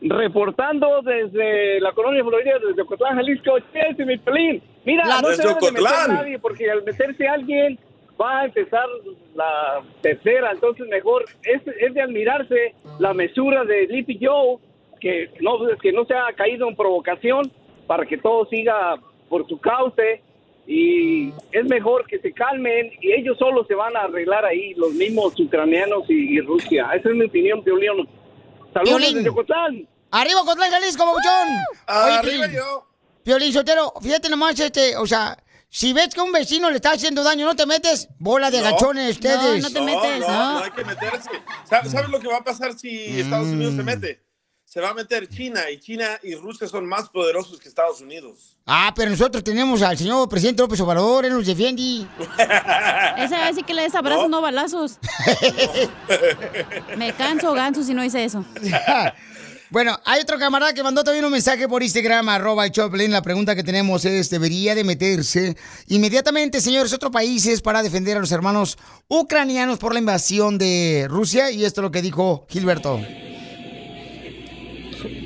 Reportando 0.00 1.02
desde 1.02 1.80
la 1.80 1.92
colonia 1.92 2.22
Florida, 2.24 2.58
desde 2.66 2.82
Ocotlán, 2.82 3.16
Jalisco. 3.16 3.58
Chelsea, 3.72 4.04
mi 4.04 4.18
pelín. 4.18 4.62
Mira, 4.84 5.04
La- 5.06 5.20
no 5.20 5.28
se 5.28 5.42
debe 5.42 5.54
de 5.54 5.72
meter 5.72 5.80
Ocotlán. 5.82 6.14
nadie 6.14 6.38
porque 6.38 6.70
al 6.70 6.82
meterse 6.84 7.26
alguien 7.28 7.78
va 8.20 8.40
a 8.40 8.44
empezar 8.46 8.86
la 9.34 9.80
tercera. 10.00 10.50
Entonces, 10.52 10.86
mejor 10.88 11.24
es, 11.44 11.62
es 11.80 11.94
de 11.94 12.02
admirarse 12.02 12.74
la 12.98 13.14
mesura 13.14 13.64
de 13.64 13.86
Lippy 13.86 14.18
Joe, 14.20 14.58
que 15.00 15.30
no, 15.40 15.58
que 15.80 15.92
no 15.92 16.04
se 16.06 16.14
ha 16.14 16.32
caído 16.34 16.68
en 16.68 16.74
provocación 16.76 17.52
para 17.86 18.04
que 18.04 18.18
todo 18.18 18.46
siga 18.46 18.96
por 19.28 19.46
su 19.48 19.58
cauce. 19.60 20.22
Y 20.70 21.32
es 21.50 21.64
mejor 21.64 22.06
que 22.06 22.18
se 22.20 22.30
calmen 22.34 22.90
y 23.00 23.12
ellos 23.12 23.38
solos 23.38 23.66
se 23.66 23.74
van 23.74 23.96
a 23.96 24.00
arreglar 24.02 24.44
ahí, 24.44 24.74
los 24.74 24.92
mismos 24.92 25.32
ucranianos 25.40 26.02
y, 26.10 26.36
y 26.36 26.40
Rusia. 26.42 26.90
Esa 26.94 27.08
es 27.08 27.14
mi 27.14 27.24
opinión, 27.24 27.64
Piolín. 27.64 28.06
Saludos 28.74 28.98
Piolín. 28.98 29.14
desde 29.16 29.30
Ocotlán. 29.30 29.88
¡Arriba, 30.10 30.40
Cotlán, 30.44 30.70
Jalisco, 30.70 31.04
Papuchón! 31.06 31.48
Oye, 31.48 32.14
Arriba 32.16 32.20
Piolín, 32.44 32.56
yo. 32.56 32.86
Piolín 33.24 33.52
Sotero, 33.52 33.94
fíjate 34.02 34.28
nomás, 34.28 34.60
este, 34.60 34.94
o 34.98 35.06
sea, 35.06 35.38
si 35.70 35.94
ves 35.94 36.14
que 36.14 36.20
un 36.20 36.32
vecino 36.32 36.68
le 36.68 36.76
está 36.76 36.92
haciendo 36.92 37.22
daño, 37.24 37.46
no 37.46 37.56
te 37.56 37.64
metes, 37.64 38.08
bola 38.18 38.50
de 38.50 38.58
No. 38.58 38.64
gachones 38.64 39.10
ustedes. 39.12 39.62
No, 39.62 39.68
no 39.68 39.70
te 39.70 39.80
metes, 39.80 40.20
no, 40.20 40.28
¿no? 40.28 40.52
no 40.58 40.64
hay 40.64 40.70
que 40.70 40.84
meterse. 40.84 41.30
¿Sabes, 41.64 41.92
sabes 41.92 42.10
lo 42.10 42.20
que 42.20 42.28
va 42.28 42.36
a 42.38 42.44
pasar 42.44 42.74
si 42.74 43.20
Estados 43.20 43.48
Unidos 43.48 43.74
se 43.74 43.82
mete? 43.82 44.22
Se 44.68 44.82
va 44.82 44.90
a 44.90 44.94
meter 44.94 45.26
China 45.30 45.62
y 45.70 45.80
China 45.80 46.04
y 46.22 46.34
Rusia 46.34 46.68
son 46.68 46.84
más 46.84 47.08
poderosos 47.08 47.58
que 47.58 47.70
Estados 47.70 48.02
Unidos. 48.02 48.54
Ah, 48.66 48.92
pero 48.94 49.10
nosotros 49.10 49.42
tenemos 49.42 49.80
al 49.80 49.96
señor 49.96 50.28
presidente 50.28 50.60
López 50.60 50.78
Obrador, 50.80 51.24
él 51.24 51.32
nos 51.32 51.46
defiende. 51.46 52.06
Esa 53.16 53.46
vez 53.46 53.56
sí 53.56 53.62
que 53.62 53.72
le 53.72 53.80
des 53.84 53.94
abrazos, 53.94 54.24
no, 54.28 54.36
No. 54.36 54.42
balazos. 54.42 54.98
Me 56.98 57.14
canso, 57.14 57.54
ganso, 57.54 57.82
si 57.82 57.94
no 57.94 58.04
hice 58.04 58.24
eso. 58.24 58.44
Bueno, 59.70 60.00
hay 60.06 60.22
otro 60.22 60.38
camarada 60.38 60.72
que 60.72 60.82
mandó 60.82 61.04
también 61.04 61.26
un 61.26 61.30
mensaje 61.30 61.68
por 61.68 61.82
Instagram, 61.82 62.26
arroba 62.30 62.64
el 62.64 62.72
Choplin. 62.72 63.12
La 63.12 63.20
pregunta 63.20 63.54
que 63.54 63.62
tenemos 63.62 64.06
es, 64.06 64.30
¿debería 64.30 64.74
de 64.74 64.82
meterse 64.82 65.58
inmediatamente, 65.88 66.62
señores, 66.62 66.94
otros 66.94 67.12
países 67.12 67.60
para 67.60 67.82
defender 67.82 68.16
a 68.16 68.20
los 68.20 68.32
hermanos 68.32 68.78
ucranianos 69.08 69.78
por 69.78 69.92
la 69.92 69.98
invasión 69.98 70.56
de 70.56 71.04
Rusia? 71.10 71.50
Y 71.50 71.66
esto 71.66 71.82
es 71.82 71.82
lo 71.82 71.90
que 71.90 72.00
dijo 72.00 72.46
Gilberto. 72.48 72.98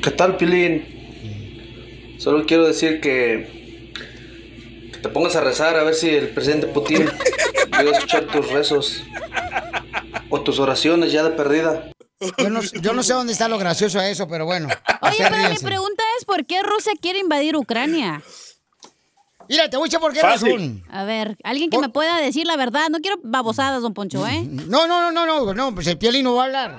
¿Qué 0.03 0.11
tal, 0.11 0.37
Pilín? 0.37 2.17
Solo 2.19 2.45
quiero 2.47 2.67
decir 2.67 3.01
que, 3.01 3.93
que 4.93 4.99
te 4.99 5.09
pongas 5.09 5.37
a 5.37 5.41
rezar 5.41 5.77
a 5.77 5.83
ver 5.83 5.95
si 5.95 6.09
el 6.11 6.29
presidente 6.29 6.67
Putin 6.69 6.99
llega 7.79 7.91
a 7.91 7.93
escuchar 7.97 8.27
tus 8.27 8.51
rezos 8.51 9.03
o 10.31 10.41
tus 10.41 10.59
oraciones 10.59 11.13
ya 11.13 11.23
de 11.25 11.31
perdida. 11.31 11.91
Yo 12.39 12.51
no, 12.51 12.61
yo 12.63 12.93
no 12.93 13.03
sé 13.03 13.13
dónde 13.15 13.33
está 13.33 13.49
lo 13.49 13.59
gracioso 13.59 13.99
a 13.99 14.09
eso, 14.09 14.29
pero 14.29 14.45
bueno. 14.45 14.69
Oye, 15.01 15.17
pero 15.19 15.49
mi 15.51 15.57
pregunta 15.59 16.03
es, 16.19 16.25
¿por 16.25 16.47
qué 16.47 16.63
Rusia 16.63 16.93
quiere 17.01 17.19
invadir 17.19 17.57
Ucrania? 17.57 18.23
Mira, 19.49 19.69
te 19.69 19.77
voy 19.77 19.87
a 19.87 19.89
echar 19.89 20.01
por 20.01 20.13
qué 20.13 20.21
Fácil. 20.21 20.53
razón. 20.53 20.85
A 20.89 21.03
ver, 21.05 21.37
alguien 21.43 21.69
que 21.69 21.75
Por- 21.77 21.85
me 21.85 21.89
pueda 21.93 22.19
decir 22.21 22.47
la 22.47 22.57
verdad. 22.57 22.89
No 22.91 23.01
quiero 23.01 23.19
babosadas, 23.25 23.83
don 23.83 23.93
Poncho, 23.93 24.25
¿eh? 24.27 24.41
No, 24.49 24.87
no, 24.87 25.01
no, 25.01 25.11
no, 25.11 25.27
no, 25.45 25.53
no, 25.53 25.75
pues 25.75 25.89
el 25.89 25.99
piolín 25.99 26.23
no 26.23 26.37
va 26.37 26.45
a 26.45 26.47
hablar. 26.47 26.79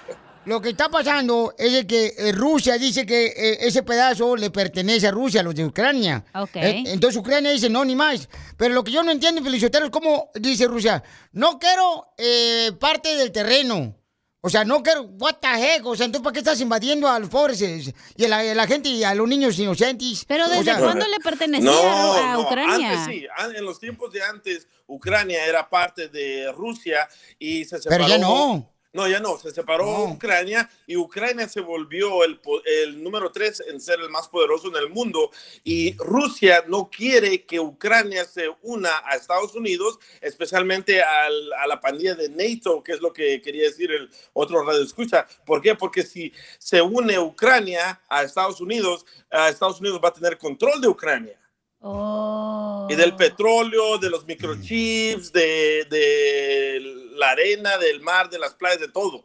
Lo 0.46 0.60
que 0.60 0.70
está 0.70 0.88
pasando 0.88 1.54
es 1.58 1.72
de 1.72 1.86
que 1.86 2.14
eh, 2.16 2.32
Rusia 2.32 2.78
dice 2.78 3.04
que 3.04 3.26
eh, 3.26 3.58
ese 3.62 3.82
pedazo 3.82 4.36
le 4.36 4.50
pertenece 4.50 5.08
a 5.08 5.10
Rusia, 5.10 5.40
a 5.40 5.44
los 5.44 5.54
de 5.56 5.64
Ucrania. 5.64 6.24
Ok. 6.34 6.54
Eh, 6.56 6.84
entonces 6.86 7.18
Ucrania 7.18 7.50
dice 7.50 7.68
no, 7.68 7.84
ni 7.84 7.96
más. 7.96 8.28
Pero 8.56 8.72
lo 8.72 8.84
que 8.84 8.92
yo 8.92 9.02
no 9.02 9.10
entiendo, 9.10 9.42
Felicitero, 9.42 9.86
es 9.86 9.90
cómo 9.90 10.30
dice 10.34 10.66
Rusia, 10.68 11.02
no 11.32 11.58
quiero 11.58 12.12
eh, 12.16 12.70
parte 12.78 13.16
del 13.16 13.32
terreno. 13.32 13.96
O 14.40 14.48
sea, 14.48 14.64
no 14.64 14.80
quiero, 14.84 15.02
what 15.18 15.38
the 15.40 15.48
heck, 15.48 15.84
o 15.84 15.96
sea, 15.96 16.06
entonces 16.06 16.22
¿para 16.22 16.32
qué 16.32 16.38
estás 16.38 16.60
invadiendo 16.60 17.08
a 17.08 17.18
los 17.18 17.28
pobres 17.28 17.60
y 17.60 18.24
a 18.24 18.28
la, 18.28 18.38
a 18.38 18.54
la 18.54 18.66
gente 18.68 18.88
y 18.88 19.02
a 19.02 19.12
los 19.12 19.26
niños 19.26 19.58
inocentes? 19.58 20.24
Pero 20.28 20.44
O 20.44 20.48
¿desde 20.48 20.62
sea, 20.62 20.78
cuándo 20.78 21.04
le 21.08 21.18
pertenecía 21.18 21.68
No, 21.68 22.12
a 22.14 22.32
no, 22.34 22.42
Ucrania? 22.42 22.92
antes 22.92 23.06
sí, 23.12 23.26
en 23.56 23.64
los 23.64 23.80
tiempos 23.80 24.12
de 24.12 24.22
antes, 24.22 24.68
Ucrania 24.86 25.44
era 25.44 25.68
parte 25.68 26.06
de 26.06 26.52
Rusia 26.52 27.08
y 27.40 27.64
se 27.64 27.78
separó. 27.82 28.04
Pero 28.04 28.08
ya 28.08 28.18
no. 28.18 28.70
No, 28.96 29.06
ya 29.06 29.20
no, 29.20 29.38
se 29.38 29.50
separó 29.50 29.84
No. 29.84 30.04
Ucrania 30.04 30.68
y 30.86 30.96
Ucrania 30.96 31.46
se 31.48 31.60
volvió 31.60 32.24
el, 32.24 32.40
el 32.64 33.02
número 33.04 33.30
tres 33.30 33.62
en 33.68 33.80
ser 33.80 34.00
el 34.00 34.08
más 34.08 34.26
poderoso 34.28 34.68
en 34.68 34.76
el 34.76 34.88
mundo 34.88 35.30
y 35.62 35.94
Rusia 35.98 36.64
no 36.66 36.90
quiere 36.90 37.44
que 37.44 37.60
Ucrania 37.60 38.24
se 38.24 38.50
una 38.62 38.90
a 39.04 39.14
Estados 39.16 39.54
Unidos, 39.54 39.98
especialmente 40.20 41.02
al- 41.02 41.52
a 41.52 41.66
la 41.66 41.78
pandilla 41.78 42.14
de 42.14 42.28
NATO, 42.30 42.82
que 42.82 42.92
es 42.92 43.00
lo 43.00 43.12
que 43.12 43.42
quería 43.42 43.64
decir 43.64 43.90
el 43.92 44.08
otro 44.32 44.64
radio 44.64 44.82
escucha. 44.82 45.26
¿Por 45.44 45.60
qué? 45.60 45.74
Porque 45.74 46.02
si 46.02 46.32
se 46.58 46.80
une 46.80 47.18
Ucrania 47.18 48.00
a 48.08 48.22
Estados 48.22 48.60
Unidos, 48.60 49.04
a 49.30 49.50
Estados 49.50 49.80
Unidos 49.80 50.00
va 50.02 50.08
a 50.08 50.12
tener 50.14 50.38
control 50.38 50.80
de 50.80 50.88
Ucrania 50.88 51.38
Oh. 51.80 52.86
y 52.90 52.94
del 52.96 53.14
petróleo, 53.16 53.98
de 53.98 54.10
los 54.10 54.26
microchips, 54.26 55.32
de, 55.32 55.86
de 55.90 56.80
la 57.16 57.30
arena, 57.30 57.76
del 57.78 58.00
mar, 58.00 58.28
de 58.30 58.38
las 58.38 58.54
playas, 58.54 58.80
de 58.80 58.88
todo. 58.88 59.24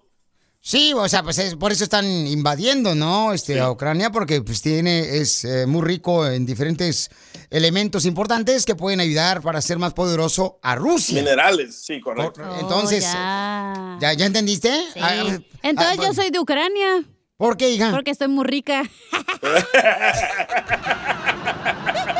Sí, 0.64 0.94
o 0.94 1.10
sea, 1.10 1.24
pues 1.24 1.40
es- 1.40 1.56
por 1.56 1.72
eso 1.72 1.84
están 1.84 2.06
invadiendo, 2.28 2.94
¿no? 2.94 3.34
Este, 3.34 3.60
a 3.60 3.72
Ucrania, 3.72 4.12
porque 4.12 4.44
pues 4.44 4.62
tiene, 4.62 5.18
es 5.18 5.44
eh, 5.44 5.66
muy 5.66 5.82
rico 5.82 6.28
en 6.28 6.46
diferentes 6.46 7.10
elementos 7.50 8.06
importantes 8.06 8.64
que 8.66 8.76
pueden 8.76 9.00
ayudar 9.00 9.42
para 9.42 9.60
ser 9.62 9.80
más 9.80 9.94
poderoso 9.96 10.60
a 10.62 10.76
Rusia. 10.76 11.16
Minerales, 11.16 11.82
sí, 11.84 12.00
correcto. 12.00 12.42
Oh, 12.48 12.60
Entonces, 12.60 13.04
ya. 13.06 13.98
¿ya, 14.00 14.14
ya 14.14 14.26
entendiste? 14.28 14.70
Sí. 14.94 15.00
Ah, 15.02 15.24
ah, 15.32 15.40
Entonces 15.64 15.98
ah, 16.00 16.04
yo 16.04 16.14
soy 16.14 16.30
de 16.30 16.38
Ucrania. 16.40 17.06
¿Por 17.42 17.58
qué, 17.58 17.72
hija? 17.72 17.90
Porque 17.90 18.12
estoy 18.12 18.28
muy 18.28 18.46
rica. 18.46 18.84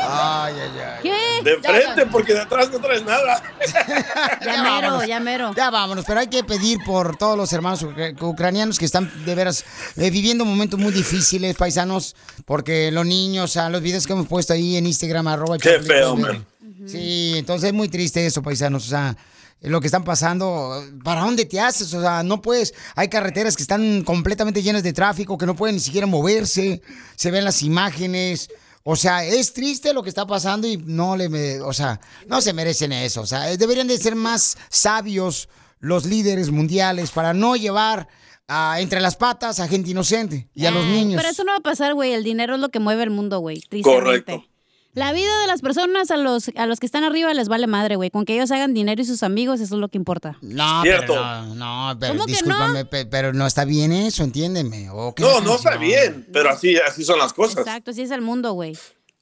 Ay, 0.04 0.54
ay, 0.60 0.80
ay. 0.80 1.00
¿Qué? 1.04 1.44
De 1.44 1.56
frente, 1.60 2.06
porque 2.10 2.34
de 2.34 2.40
atrás 2.40 2.70
no 2.72 2.80
traes 2.80 3.04
nada. 3.04 3.40
Ya 4.44 4.62
mero, 4.64 5.04
ya 5.04 5.20
mero. 5.20 5.52
Ya 5.56 5.70
vámonos, 5.70 6.04
pero 6.04 6.18
hay 6.18 6.26
que 6.26 6.42
pedir 6.42 6.78
por 6.84 7.16
todos 7.16 7.36
los 7.36 7.52
hermanos 7.52 7.84
ucra- 7.84 8.12
ucranianos 8.20 8.80
que 8.80 8.84
están 8.84 9.12
de 9.24 9.34
veras 9.36 9.64
eh, 9.96 10.10
viviendo 10.10 10.44
momentos 10.44 10.80
muy 10.80 10.90
difíciles, 10.92 11.54
paisanos, 11.54 12.16
porque 12.44 12.90
los 12.90 13.06
niños, 13.06 13.56
a 13.56 13.70
los 13.70 13.80
videos 13.80 14.08
que 14.08 14.14
hemos 14.14 14.26
puesto 14.26 14.52
ahí 14.54 14.76
en 14.76 14.86
Instagram, 14.86 15.28
arroba 15.28 15.56
Qué 15.58 15.78
feo, 15.78 16.16
man. 16.16 16.44
Sí, 16.88 17.34
entonces 17.36 17.68
es 17.68 17.72
muy 17.74 17.88
triste 17.88 18.26
eso, 18.26 18.42
paisanos, 18.42 18.86
o 18.86 18.88
sea, 18.88 19.16
lo 19.62 19.80
que 19.80 19.86
están 19.86 20.04
pasando, 20.04 20.82
¿para 21.04 21.22
dónde 21.22 21.44
te 21.44 21.60
haces? 21.60 21.92
O 21.94 22.00
sea, 22.00 22.22
no 22.22 22.42
puedes, 22.42 22.74
hay 22.96 23.08
carreteras 23.08 23.56
que 23.56 23.62
están 23.62 24.02
completamente 24.02 24.62
llenas 24.62 24.82
de 24.82 24.92
tráfico, 24.92 25.38
que 25.38 25.46
no 25.46 25.54
pueden 25.56 25.76
ni 25.76 25.80
siquiera 25.80 26.06
moverse, 26.06 26.82
se 27.16 27.30
ven 27.30 27.44
las 27.44 27.62
imágenes. 27.62 28.48
O 28.84 28.96
sea, 28.96 29.24
es 29.24 29.52
triste 29.52 29.94
lo 29.94 30.02
que 30.02 30.08
está 30.08 30.26
pasando 30.26 30.66
y 30.66 30.76
no 30.76 31.16
le, 31.16 31.28
me- 31.28 31.60
o 31.60 31.72
sea, 31.72 32.00
no 32.26 32.40
se 32.40 32.52
merecen 32.52 32.92
eso. 32.92 33.20
O 33.20 33.26
sea, 33.26 33.42
deberían 33.56 33.86
de 33.86 33.96
ser 33.98 34.16
más 34.16 34.56
sabios 34.70 35.48
los 35.78 36.04
líderes 36.04 36.50
mundiales 36.50 37.12
para 37.12 37.32
no 37.32 37.54
llevar 37.54 38.08
a- 38.48 38.80
entre 38.80 39.00
las 39.00 39.14
patas 39.14 39.60
a 39.60 39.68
gente 39.68 39.90
inocente 39.92 40.48
y 40.52 40.66
a 40.66 40.72
los 40.72 40.84
Ay, 40.84 40.90
niños. 40.90 41.20
Pero 41.20 41.32
eso 41.32 41.44
no 41.44 41.52
va 41.52 41.58
a 41.58 41.62
pasar, 41.62 41.94
güey. 41.94 42.12
El 42.12 42.24
dinero 42.24 42.56
es 42.56 42.60
lo 42.60 42.70
que 42.70 42.80
mueve 42.80 43.04
el 43.04 43.10
mundo, 43.10 43.38
güey. 43.38 43.60
Tristemente. 43.60 43.82
Correcto. 44.04 44.44
La 44.94 45.10
vida 45.14 45.40
de 45.40 45.46
las 45.46 45.62
personas 45.62 46.10
a 46.10 46.18
los, 46.18 46.50
a 46.54 46.66
los 46.66 46.78
que 46.78 46.84
están 46.84 47.02
arriba 47.02 47.32
les 47.32 47.48
vale 47.48 47.66
madre, 47.66 47.96
güey. 47.96 48.10
Con 48.10 48.26
que 48.26 48.34
ellos 48.34 48.50
hagan 48.50 48.74
dinero 48.74 49.00
y 49.00 49.06
sus 49.06 49.22
amigos, 49.22 49.60
eso 49.60 49.74
es 49.76 49.80
lo 49.80 49.88
que 49.88 49.96
importa. 49.96 50.36
No, 50.42 50.82
Cierto. 50.82 51.14
pero 51.14 51.46
no, 51.54 51.54
no, 51.92 51.98
pero 51.98 52.12
¿Cómo 52.12 52.26
que 52.26 52.32
discúlpame, 52.32 52.84
pe- 52.84 53.06
pero 53.06 53.32
no 53.32 53.46
está 53.46 53.64
bien 53.64 53.90
eso, 53.92 54.22
entiéndeme. 54.22 54.90
¿o 54.90 55.14
qué 55.14 55.22
No, 55.22 55.40
no 55.40 55.54
está 55.56 55.76
bien, 55.78 56.28
pero 56.30 56.50
así, 56.50 56.76
así 56.76 57.04
son 57.04 57.18
las 57.18 57.32
cosas. 57.32 57.58
Exacto, 57.66 57.92
así 57.92 58.02
es 58.02 58.10
el 58.10 58.20
mundo, 58.20 58.52
güey. 58.52 58.76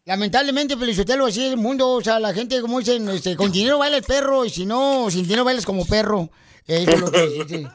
Lamentablemente, 0.06 0.76
Felicitelo, 0.76 1.26
así 1.26 1.44
es 1.46 1.52
el 1.52 1.56
mundo. 1.56 1.88
O 1.90 2.00
sea, 2.02 2.18
la 2.18 2.34
gente, 2.34 2.60
como 2.60 2.80
dicen, 2.80 3.08
este, 3.08 3.36
con 3.36 3.52
dinero 3.52 3.78
baila 3.78 3.98
el 3.98 4.02
perro 4.02 4.44
y 4.44 4.50
si 4.50 4.66
no, 4.66 5.08
sin 5.08 5.22
dinero 5.22 5.44
bailas 5.44 5.64
como 5.64 5.86
perro. 5.86 6.30
Eso 6.66 6.90
es 6.90 7.00
lo 7.00 7.12
que 7.12 7.26
dice. 7.28 7.68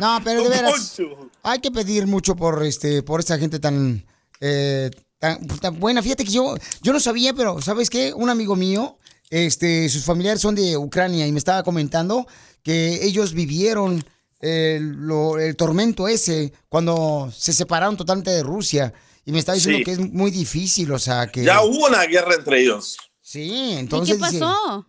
No, 0.00 0.20
pero 0.22 0.42
de 0.42 0.48
veras, 0.50 0.96
hay 1.42 1.58
que 1.60 1.70
pedir 1.70 2.06
mucho 2.06 2.36
por 2.36 2.62
este, 2.64 3.02
por 3.02 3.20
esta 3.20 3.38
gente 3.38 3.58
tan, 3.58 4.04
eh, 4.40 4.90
tan, 5.18 5.46
tan 5.46 5.78
buena. 5.80 6.02
Fíjate 6.02 6.24
que 6.24 6.32
yo, 6.32 6.54
yo 6.82 6.92
no 6.92 7.00
sabía, 7.00 7.32
pero 7.34 7.60
¿sabes 7.62 7.90
qué? 7.90 8.12
Un 8.14 8.30
amigo 8.30 8.56
mío, 8.56 8.98
este, 9.30 9.88
sus 9.88 10.04
familiares 10.04 10.40
son 10.40 10.54
de 10.54 10.76
Ucrania 10.76 11.26
y 11.26 11.32
me 11.32 11.38
estaba 11.38 11.62
comentando 11.62 12.26
que 12.62 13.04
ellos 13.04 13.32
vivieron 13.32 14.04
el, 14.40 14.84
lo- 15.06 15.38
el 15.38 15.56
tormento 15.56 16.06
ese 16.08 16.52
cuando 16.68 17.30
se 17.36 17.52
separaron 17.52 17.96
totalmente 17.96 18.30
de 18.30 18.42
Rusia. 18.42 18.92
Y 19.24 19.32
me 19.32 19.38
estaba 19.40 19.56
diciendo 19.56 19.78
Sí. 19.78 19.84
que 19.84 19.92
es 19.92 19.98
muy 19.98 20.30
difícil, 20.30 20.90
o 20.92 20.98
sea, 20.98 21.26
que... 21.26 21.44
Ya 21.44 21.60
hubo 21.62 21.86
una 21.86 22.02
guerra 22.04 22.34
entre 22.34 22.62
ellos. 22.62 22.96
Sí, 23.20 23.42
¿Y 23.42 23.72
entonces... 23.74 24.16
qué 24.16 24.24
dice- 24.26 24.38
pasó? 24.40 24.86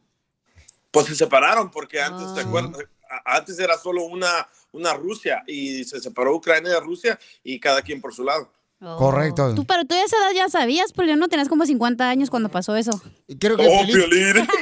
Pues 0.91 1.07
se 1.07 1.15
separaron 1.15 1.69
porque 1.69 2.01
antes, 2.01 2.25
Ah. 2.29 2.33
¿te 2.35 2.41
acuerdas? 2.41 2.73
A- 3.25 3.35
Antes 3.37 3.59
era 3.59 3.77
solo 3.77 4.03
una, 4.05 4.47
una 4.71 4.93
Rusia 4.93 5.43
y 5.47 5.83
se 5.83 5.99
separó 5.99 6.35
Ucrania 6.35 6.71
de 6.73 6.79
Rusia 6.79 7.19
y 7.43 7.59
cada 7.59 7.81
quien 7.81 7.99
por 7.99 8.13
su 8.13 8.23
lado. 8.23 8.51
Oh. 8.81 8.95
Correcto. 8.97 9.53
Tú, 9.55 9.65
pero 9.65 9.83
tú 9.85 9.93
a 9.93 10.03
esa 10.03 10.15
edad 10.17 10.31
ya 10.33 10.47
sabías, 10.49 10.93
pero 10.93 11.07
ya 11.09 11.15
no 11.17 11.27
tenías 11.27 11.49
como 11.49 11.65
50 11.65 12.09
años 12.09 12.29
cuando 12.29 12.47
pasó 12.49 12.75
eso. 12.77 12.91
Creo 13.39 13.57
que 13.57 13.67
Oh, 13.67 13.83
Piolín- 13.85 14.47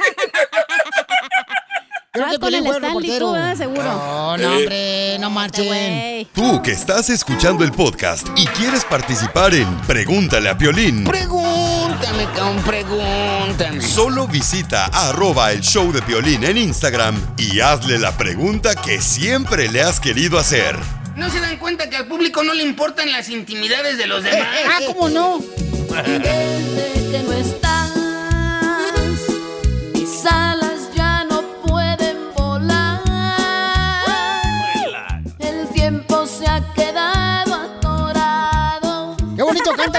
creo 2.12 2.30
que 2.30 2.38
con 2.38 2.52
el 2.54 2.66
Stanley, 2.66 3.18
tú, 3.18 3.30
¿verdad? 3.32 3.56
Seguro. 3.56 3.82
No, 3.84 4.36
no, 4.36 4.56
hombre, 4.56 5.18
no 5.20 5.30
marchen. 5.30 5.66
Güey. 5.66 6.24
Tú 6.34 6.60
que 6.62 6.72
estás 6.72 7.10
escuchando 7.10 7.62
el 7.62 7.70
podcast 7.72 8.26
y 8.36 8.44
quieres 8.46 8.84
participar 8.84 9.54
en 9.54 9.72
Pregúntale 9.82 10.48
a 10.48 10.58
Piolín, 10.58 11.04
Pregúntame, 11.04 12.24
cabrón, 12.34 12.62
pregúntame. 12.64 13.80
solo 13.82 14.26
visita 14.26 14.86
arroba 14.86 15.52
el 15.52 15.60
show 15.60 15.92
de 15.92 16.02
Piolín 16.02 16.42
en 16.42 16.56
Instagram 16.58 17.14
y 17.36 17.60
hazle 17.60 17.98
la 18.00 18.16
pregunta 18.16 18.74
que 18.74 19.00
siempre 19.00 19.68
le 19.70 19.82
has 19.82 20.00
querido 20.00 20.38
hacer. 20.38 20.76
¿No 21.18 21.28
se 21.30 21.40
dan 21.40 21.56
cuenta 21.56 21.90
que 21.90 21.96
al 21.96 22.06
público 22.06 22.44
no 22.44 22.54
le 22.54 22.62
importan 22.62 23.10
las 23.10 23.28
intimidades 23.28 23.98
de 23.98 24.06
los 24.06 24.22
demás? 24.22 24.46
Ah, 24.66 24.78
¿cómo 24.86 25.08
no? 25.08 25.38
Desde 26.06 27.10
que 27.10 27.22
no 27.24 27.32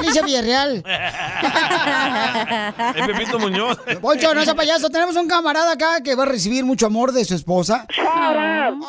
Alicia 0.09 0.23
Villarreal. 0.23 0.83
Es 2.95 3.07
Pepito 3.07 3.39
Muñoz. 3.39 3.77
Poncho, 4.01 4.33
no 4.33 4.43
sea 4.43 4.55
payaso. 4.55 4.89
Tenemos 4.89 5.15
un 5.15 5.27
camarada 5.27 5.73
acá 5.73 6.01
que 6.03 6.15
va 6.15 6.23
a 6.23 6.25
recibir 6.25 6.65
mucho 6.65 6.87
amor 6.87 7.11
de 7.11 7.25
su 7.25 7.35
esposa. 7.35 7.85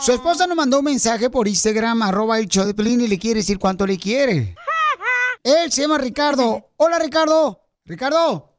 Su 0.01 0.13
esposa 0.13 0.47
nos 0.47 0.57
mandó 0.57 0.79
un 0.79 0.85
mensaje 0.85 1.31
por 1.31 1.49
Instagram, 1.49 2.03
arroba 2.03 2.39
el 2.39 2.49
show 2.49 2.65
de 2.65 2.75
Pelín, 2.75 3.01
y 3.01 3.09
le 3.09 3.19
quiere 3.19 3.41
decir 3.41 3.59
cuánto 3.59 3.87
le 3.87 3.99
quiere. 3.99 4.55
Él 5.45 5.71
se 5.73 5.83
llama 5.83 5.99
Ricardo. 5.99 6.71
Hola, 6.77 6.99
Ricardo. 6.99 7.61
Ricardo. 7.85 8.57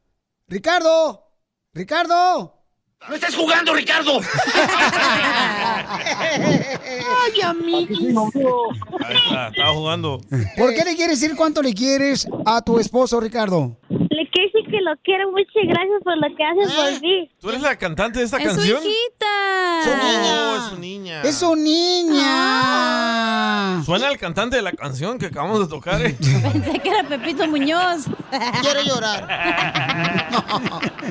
Ricardo. 0.47 1.27
Ricardo. 1.73 2.60
¡No 3.09 3.15
estás 3.15 3.35
jugando, 3.35 3.73
Ricardo! 3.73 4.19
Ay, 6.19 7.41
amigo. 7.43 8.69
Ahí 9.03 9.17
está, 9.25 9.47
estaba 9.47 9.73
jugando. 9.73 10.21
¿Por 10.55 10.73
qué 10.75 10.85
le 10.85 10.95
quieres 10.95 11.19
decir 11.19 11.35
cuánto 11.35 11.63
le 11.63 11.73
quieres 11.73 12.27
a 12.45 12.61
tu 12.61 12.79
esposo, 12.79 13.19
Ricardo? 13.19 13.75
Le 13.91 14.29
quiero 14.29 14.49
decir 14.53 14.71
que 14.71 14.81
lo 14.81 14.91
quiero. 15.03 15.31
Muchas 15.31 15.63
gracias 15.67 16.01
por 16.03 16.15
lo 16.17 16.35
que 16.35 16.43
haces 16.43 16.71
por 16.73 17.01
mí. 17.01 17.29
¿Tú 17.41 17.49
eres 17.49 17.61
la 17.61 17.75
cantante 17.77 18.19
de 18.19 18.25
esta 18.25 18.37
Es 18.37 18.43
su 18.43 18.49
canción? 18.55 18.79
hijita. 18.83 19.27
Su 19.83 19.89
niña. 19.97 20.55
es 20.55 20.63
su 20.69 20.77
niña. 20.79 21.21
Es 21.23 21.35
su 21.37 21.55
niña. 22.21 23.83
Suena 23.83 24.07
el 24.09 24.17
cantante 24.17 24.55
de 24.55 24.61
la 24.61 24.71
canción 24.71 25.17
que 25.19 25.25
acabamos 25.27 25.59
de 25.59 25.67
tocar, 25.67 26.01
¿eh? 26.05 26.15
Pensé 26.53 26.79
que 26.79 26.89
era 26.89 27.03
Pepito 27.03 27.45
Muñoz. 27.47 28.05
Quiero 28.61 28.81
llorar. 28.83 29.27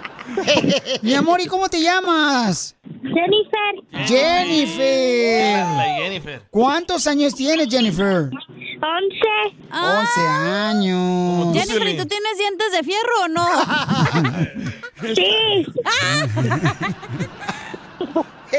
Mi 1.03 1.15
amor, 1.15 1.41
¿y 1.41 1.47
cómo 1.47 1.69
te 1.69 1.83
llamas? 1.83 2.77
Jennifer, 3.03 4.07
Jennifer. 4.07 5.67
Jennifer. 5.99 6.43
¿Cuántos 6.51 7.07
años 7.07 7.35
tienes, 7.35 7.69
Jennifer? 7.69 8.31
11. 8.83 9.57
11 9.73 10.21
años. 10.29 11.47
Ah. 11.49 11.53
Jennifer, 11.53 11.89
¿y 11.89 11.97
tú 11.99 12.07
tienes 12.07 12.39
dientes 12.39 12.70
de 12.73 12.83
fierro 12.83 13.23
o 13.25 13.29
no? 13.29 13.47
Sí. 15.15 15.65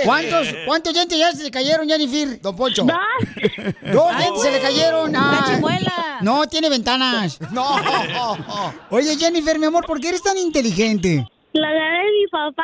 ¿Cuántos, 0.05 0.47
¿Cuántos 0.65 0.93
dientes 0.93 1.17
ya 1.17 1.31
se 1.33 1.43
le 1.43 1.51
cayeron, 1.51 1.87
Jennifer? 1.87 2.41
Don 2.41 2.55
Poncho. 2.55 2.83
Dos. 2.83 2.95
Dos 3.93 4.17
dientes 4.17 4.41
se 4.41 4.51
le 4.51 4.61
cayeron. 4.61 5.11
La 5.11 5.43
Ay. 5.45 5.55
chimuela. 5.55 6.17
No, 6.21 6.45
tiene 6.47 6.69
ventanas. 6.69 7.39
No. 7.51 7.75
Oye, 8.89 9.17
Jennifer, 9.17 9.59
mi 9.59 9.65
amor, 9.65 9.85
¿por 9.85 9.99
qué 9.99 10.09
eres 10.09 10.23
tan 10.23 10.37
inteligente? 10.37 11.27
Lo 11.53 11.61
gané 11.61 12.05
de 12.05 12.11
mi 12.11 12.27
papá. 12.31 12.63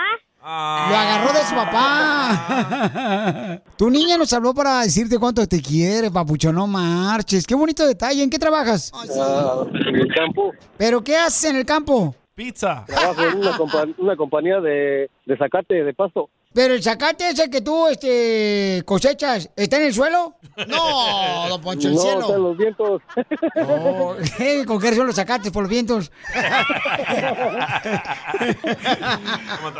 Lo 0.49 0.95
agarró 0.95 1.33
de 1.33 1.43
su 1.45 1.55
papá. 1.55 3.61
tu 3.77 3.89
niña 3.89 4.17
nos 4.17 4.31
habló 4.31 4.53
para 4.53 4.79
decirte 4.81 5.19
cuánto 5.19 5.45
te 5.45 5.61
quiere, 5.61 6.09
papucho. 6.09 6.53
No 6.53 6.67
marches. 6.67 7.45
Qué 7.45 7.53
bonito 7.53 7.85
detalle. 7.85 8.23
¿En 8.23 8.29
qué 8.29 8.39
trabajas? 8.39 8.91
Ah, 8.95 9.63
en 9.73 9.95
el 9.95 10.07
campo. 10.13 10.53
¿Pero 10.77 11.03
qué 11.03 11.17
haces 11.17 11.49
en 11.49 11.57
el 11.57 11.65
campo? 11.65 12.15
Pizza. 12.33 12.85
Trabajo 12.85 13.23
en 13.23 13.39
una, 13.39 13.57
compa- 13.57 13.93
una 13.97 14.15
compañía 14.15 14.61
de, 14.61 15.09
de 15.25 15.37
zacate 15.37 15.83
de 15.83 15.93
pasto. 15.93 16.29
Pero 16.57 16.73
el 16.73 16.81
zacate 16.81 17.29
ese 17.29 17.51
que 17.51 17.61
tú 17.61 17.87
este, 17.87 18.81
cosechas, 18.83 19.47
¿está 19.55 19.77
en 19.77 19.83
el 19.83 19.93
suelo? 19.93 20.37
No, 20.67 21.47
don 21.49 21.61
Poncho, 21.61 21.87
el 21.87 21.93
no, 21.93 22.01
cielo. 22.01 22.19
está 22.21 22.33
en 22.35 22.41
los 22.43 22.57
vientos. 22.57 23.01
Oh, 23.63 24.15
¿Con 24.65 24.79
qué 24.81 24.93
son 24.95 25.05
los 25.05 25.15
zacates 25.15 25.51
por 25.51 25.61
los 25.61 25.69
vientos? 25.69 26.11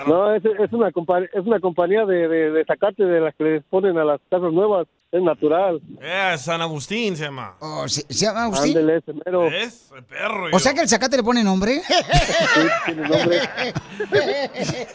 No, 0.08 0.36
es, 0.36 0.44
es 0.46 0.72
una 0.72 0.92
compa- 0.92 1.28
es 1.34 1.46
una 1.48 1.60
compañía 1.60 2.06
de, 2.06 2.28
de, 2.28 2.52
de 2.52 2.66
zacate 2.66 3.04
de 3.06 3.22
las 3.22 3.34
que 3.36 3.44
les 3.44 3.64
ponen 3.64 3.98
a 3.98 4.06
las 4.06 4.20
casas 4.30 4.54
nuevas. 4.54 4.86
Es 5.10 5.22
natural. 5.24 5.80
Eh, 6.02 6.36
San 6.38 6.62
Agustín 6.62 7.16
se 7.16 7.24
llama. 7.24 7.56
Oh, 7.62 7.88
¿se, 7.88 8.02
se 8.02 8.26
llama 8.26 8.44
Agustín? 8.44 8.78
Ándele, 8.78 8.98
ese 8.98 9.14
mero. 9.26 9.44
¿Ves? 9.50 9.90
El 9.96 10.04
perro. 10.04 10.50
O 10.52 10.60
sea 10.60 10.74
que 10.74 10.82
el 10.82 10.90
zacate 10.90 11.16
le 11.16 11.24
pone 11.24 11.44
nombre. 11.44 11.82
tiene 12.86 13.08
nombre. 13.08 13.40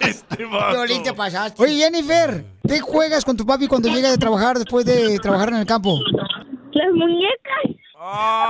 Este 0.01 0.45
vato. 0.45 0.73
Violín, 0.77 1.03
te 1.03 1.15
pasaste. 1.15 1.63
Oye, 1.63 1.77
Jennifer, 1.77 2.45
¿qué 2.69 2.81
juegas 2.81 3.25
con 3.25 3.37
tu 3.37 3.47
papi 3.47 3.67
cuando 3.69 3.89
llega 3.89 4.11
de 4.11 4.19
trabajar 4.19 4.59
después 4.59 4.85
de 4.85 5.19
trabajar 5.19 5.49
en 5.49 5.57
el 5.57 5.67
campo? 5.67 5.99
Las 6.73 6.93
muñecas. 6.95 7.83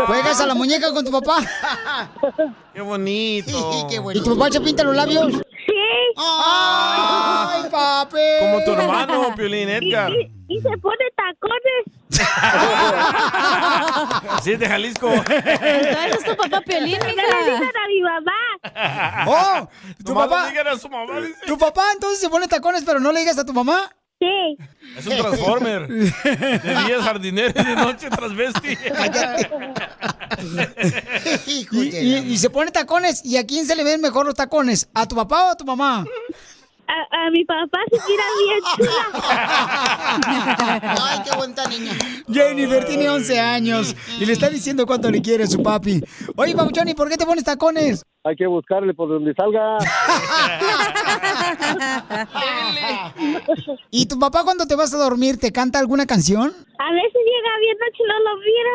¿Juegas 0.07 0.41
a 0.41 0.47
la 0.47 0.55
muñeca 0.55 0.93
con 0.93 1.05
tu 1.05 1.13
papá? 1.13 1.37
Qué 2.75 2.81
bonito. 2.81 3.87
¿Y 4.15 4.21
tu 4.21 4.37
papá 4.37 4.51
se 4.51 4.61
pinta 4.61 4.83
los 4.83 4.97
labios? 4.97 5.33
¡Ay, 6.17 7.69
papi! 7.71 8.19
Como 8.41 8.65
tu 8.65 8.73
hermano, 8.73 9.35
Piolín 9.37 9.69
Edgar. 9.69 10.13
Y 10.49 10.61
se 10.61 10.77
pone 10.79 11.05
tacones. 11.17 11.85
Así 14.33 14.53
es 14.53 14.59
de 14.59 14.69
Jalisco. 14.69 15.11
Entonces 15.13 16.15
es 16.19 16.25
tu 16.25 16.37
papá 16.37 16.61
Piolín, 16.61 16.99
No 16.99 17.07
le 17.07 17.13
digan 17.15 17.77
a 17.77 17.89
mi 17.89 18.01
mamá. 18.03 18.33
¡Oh! 19.27 19.69
¿Tu 20.05 20.13
Nomás 20.13 20.29
papá? 20.29 20.45
le 20.45 20.51
digan 20.51 20.69
a 20.69 20.79
su 20.79 20.89
mamá, 20.89 21.21
dice. 21.21 21.35
¿Tu 21.47 21.59
papá 21.59 21.85
entonces 21.95 22.21
se 22.21 22.29
pone 22.29 22.47
tacones 22.49 22.85
pero 22.85 23.01
no 23.01 23.13
le 23.13 23.21
digas 23.21 23.39
a 23.39 23.45
tu 23.47 23.53
mamá? 23.53 23.91
Sí. 24.23 24.57
Es 24.99 25.07
un 25.07 25.17
transformer. 25.17 25.89
De 25.89 26.05
día 26.61 26.97
es 26.99 27.03
jardinero 27.03 27.53
y 27.61 27.65
de 27.65 27.75
noche 27.75 28.09
transvesti. 28.09 28.77
Y, 31.47 31.67
y- 31.97 32.17
y 32.33 32.39
se 32.39 32.51
pone 32.51 32.71
tacones. 32.71 33.25
¿Y 33.25 33.37
a 33.37 33.47
quién 33.47 33.67
se 33.67 33.75
le 33.77 33.85
ven 33.85 34.01
mejor 34.01 34.25
los 34.27 34.35
tacones? 34.35 34.89
¿A 34.95 35.07
tu 35.07 35.15
papá 35.17 35.47
o 35.49 35.51
a 35.51 35.57
tu 35.57 35.65
mamá? 35.65 36.05
A, 36.89 37.27
a 37.27 37.31
mi 37.31 37.45
papá 37.45 37.79
se 37.91 37.97
mira 38.09 38.25
bien 38.45 38.61
chula. 38.77 39.07
Ay, 41.03 41.21
qué 41.25 41.37
bonita 41.37 41.67
niña. 41.69 41.93
Jennifer 42.31 42.85
tiene 42.87 43.09
11 43.09 43.39
años 43.41 43.95
y 44.19 44.27
le 44.27 44.33
está 44.33 44.49
diciendo 44.51 44.87
cuánto 44.87 45.11
le 45.11 45.21
quiere 45.23 45.45
a 45.45 45.47
su 45.47 45.63
papi. 45.63 46.03
Oye, 46.37 46.55
Pabuchón, 46.55 46.89
¿y 46.89 46.95
por 46.95 47.09
qué 47.09 47.17
te 47.17 47.25
pones 47.27 47.45
tacones? 47.45 48.05
Hay 48.25 48.37
que 48.37 48.47
buscarle 48.47 48.95
por 48.95 49.09
donde 49.09 49.35
salga. 49.35 49.79
¿Y 53.91 54.07
tu 54.07 54.17
papá 54.17 54.45
cuando 54.45 54.65
te 54.67 54.77
vas 54.77 54.95
a 54.95 54.99
dormir 54.99 55.41
te 55.41 55.51
canta 55.51 55.81
alguna 55.81 56.07
canción? 56.07 56.53
A 56.79 56.93
veces 56.93 57.21
llega 57.27 57.59
bien 57.59 57.77
noche 57.81 57.99
y 57.99 58.05
no 58.07 58.21
lo 58.21 58.37
miro. 58.37 58.71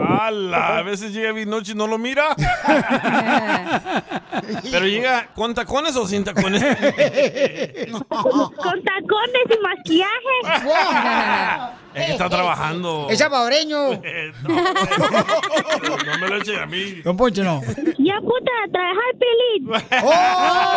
¡Hala! 0.00 0.78
A 0.78 0.82
veces 0.82 1.12
llega 1.12 1.30
bien 1.30 1.48
noche 1.48 1.70
y 1.72 1.76
no 1.76 1.86
lo 1.86 1.96
mira. 1.96 2.34
Pero 4.70 4.86
llega 4.86 5.28
con 5.34 5.54
tacones 5.54 5.94
o 5.94 6.04
sin 6.04 6.24
tacones. 6.24 6.60
Con 8.08 8.82
tacones 8.82 9.44
y 9.48 9.58
maquillaje. 9.62 10.40
Es 11.98 12.06
que 12.06 12.12
está 12.12 12.28
trabajando. 12.28 13.06
Es 13.10 13.18
salvadoreño. 13.18 14.00
No 16.06 16.18
me 16.18 16.28
lo 16.28 16.36
echen 16.36 16.58
a 16.58 16.66
mí. 16.66 17.00
Don 17.04 17.16
Poncho, 17.16 17.42
no. 17.44 17.60
Ya 17.98 18.20
puta, 18.20 18.50
a 18.64 18.68
trabajar 18.70 19.14
pelín. 19.18 19.70
¡Oh! 20.04 20.68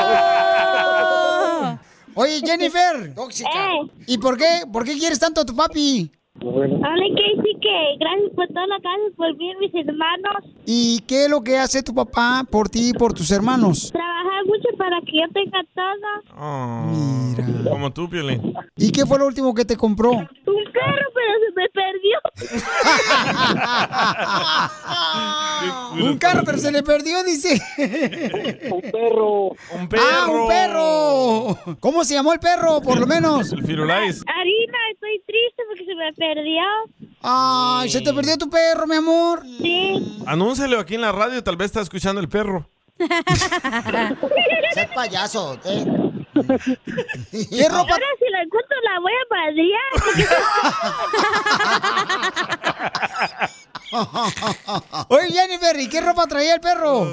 Oye, 2.21 2.41
Jennifer. 2.45 3.13
Eh. 3.15 3.89
¿Y 4.07 4.17
por 4.17 4.37
qué, 4.37 4.63
por 4.71 4.83
qué 4.83 4.97
quieres 4.97 5.19
tanto 5.19 5.41
a 5.41 5.45
tu 5.45 5.55
papi? 5.55 6.11
Hable 6.39 7.13
que 7.15 7.41
sí 7.43 7.57
que 7.61 7.97
gracias 7.99 8.31
por 8.35 8.47
todo 8.47 8.65
lo 8.67 8.79
que 8.79 8.87
haces 8.87 9.13
por 9.17 9.35
mí 9.37 9.51
y 9.51 9.55
mis 9.57 9.75
hermanos. 9.85 10.43
¿Y 10.65 11.01
qué 11.01 11.25
es 11.25 11.29
lo 11.29 11.41
que 11.43 11.57
hace 11.57 11.83
tu 11.83 11.93
papá 11.93 12.45
por 12.49 12.69
ti 12.69 12.89
y 12.89 12.93
por 12.93 13.13
tus 13.13 13.29
hermanos? 13.31 13.91
Trabajar 13.91 14.45
mucho 14.45 14.69
para 14.77 14.99
que 15.01 15.11
yo 15.17 15.27
tenga 15.33 15.59
todo. 15.75 16.07
Oh, 16.39 17.69
Como 17.69 17.91
tú, 17.91 18.09
Piolín. 18.09 18.53
¿Y 18.77 18.91
qué 18.91 19.05
fue 19.05 19.19
lo 19.19 19.27
último 19.27 19.53
que 19.53 19.65
te 19.65 19.75
compró? 19.75 20.11
Un 20.11 20.25
perro, 20.25 21.11
pero 21.13 21.33
se 21.45 21.51
me 21.53 21.69
perdió. 21.69 22.17
Un 26.11 26.17
carro, 26.17 26.41
pero 26.45 26.57
se 26.57 26.71
le 26.71 26.81
perdió, 26.81 27.23
dice. 27.23 27.61
Un 28.71 28.81
perro. 28.81 29.49
Un 29.79 29.87
perro. 29.89 30.03
¡Ah, 30.11 30.27
un 30.31 30.47
perro! 30.47 31.75
¿Cómo 31.79 32.03
se 32.03 32.15
llamó 32.15 32.33
el 32.33 32.39
perro, 32.39 32.81
por 32.81 32.99
lo 32.99 33.05
menos? 33.05 33.51
El 33.53 33.63
Firulais. 33.63 34.23
Harina, 34.25 34.77
estoy 34.93 35.21
triste 35.27 35.61
porque 35.67 35.85
se 35.85 35.93
me 35.95 36.05
perdió. 36.21 36.61
Ay, 37.23 37.89
se 37.89 38.01
te 38.01 38.13
perdió 38.13 38.37
tu 38.37 38.47
perro, 38.49 38.85
mi 38.85 38.95
amor. 38.95 39.41
Sí. 39.43 40.23
Anúncialo 40.27 40.79
aquí 40.79 40.95
en 40.95 41.01
la 41.01 41.11
radio, 41.11 41.43
tal 41.43 41.57
vez 41.57 41.65
está 41.67 41.81
escuchando 41.81 42.21
el 42.21 42.29
perro. 42.29 42.69
Sé 44.73 44.89
payaso. 44.93 45.59
¿eh? 45.65 45.83
¿Qué 47.31 47.69
ropa? 47.69 47.93
Ahora 47.93 48.05
si 48.19 48.29
la 48.29 48.43
encuentro 48.43 48.77
la 48.83 48.99
voy 48.99 49.13
a 49.13 49.25
madrear. 49.35 49.91
Oye, 55.09 55.31
Jennifer, 55.31 55.79
¿y 55.79 55.89
qué 55.89 56.01
ropa 56.01 56.27
traía 56.27 56.53
el 56.55 56.61
perro? 56.61 57.07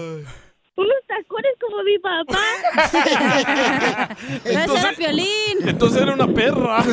Unos 0.78 0.94
tacones 1.08 1.52
como 1.60 1.82
mi 1.82 1.98
papá. 1.98 2.38
Entonces- 4.44 4.84
era 4.84 4.92
Piolín. 4.96 5.58
Entonces 5.68 6.02
era 6.02 6.12
una 6.14 6.28
perra. 6.28 6.84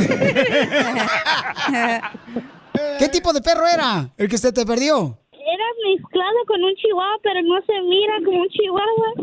¿Qué 2.99 3.07
tipo 3.09 3.31
de 3.33 3.41
perro 3.41 3.65
era 3.67 4.09
el 4.17 4.27
que 4.27 4.37
se 4.37 4.51
te 4.51 4.65
perdió? 4.65 5.17
Era 5.31 5.65
mezclado 5.87 6.35
con 6.47 6.61
un 6.63 6.73
chihuahua, 6.75 7.17
pero 7.21 7.41
no 7.43 7.61
se 7.65 7.79
mira 7.83 8.15
como 8.25 8.41
un 8.41 8.49
chihuahua. 8.49 9.13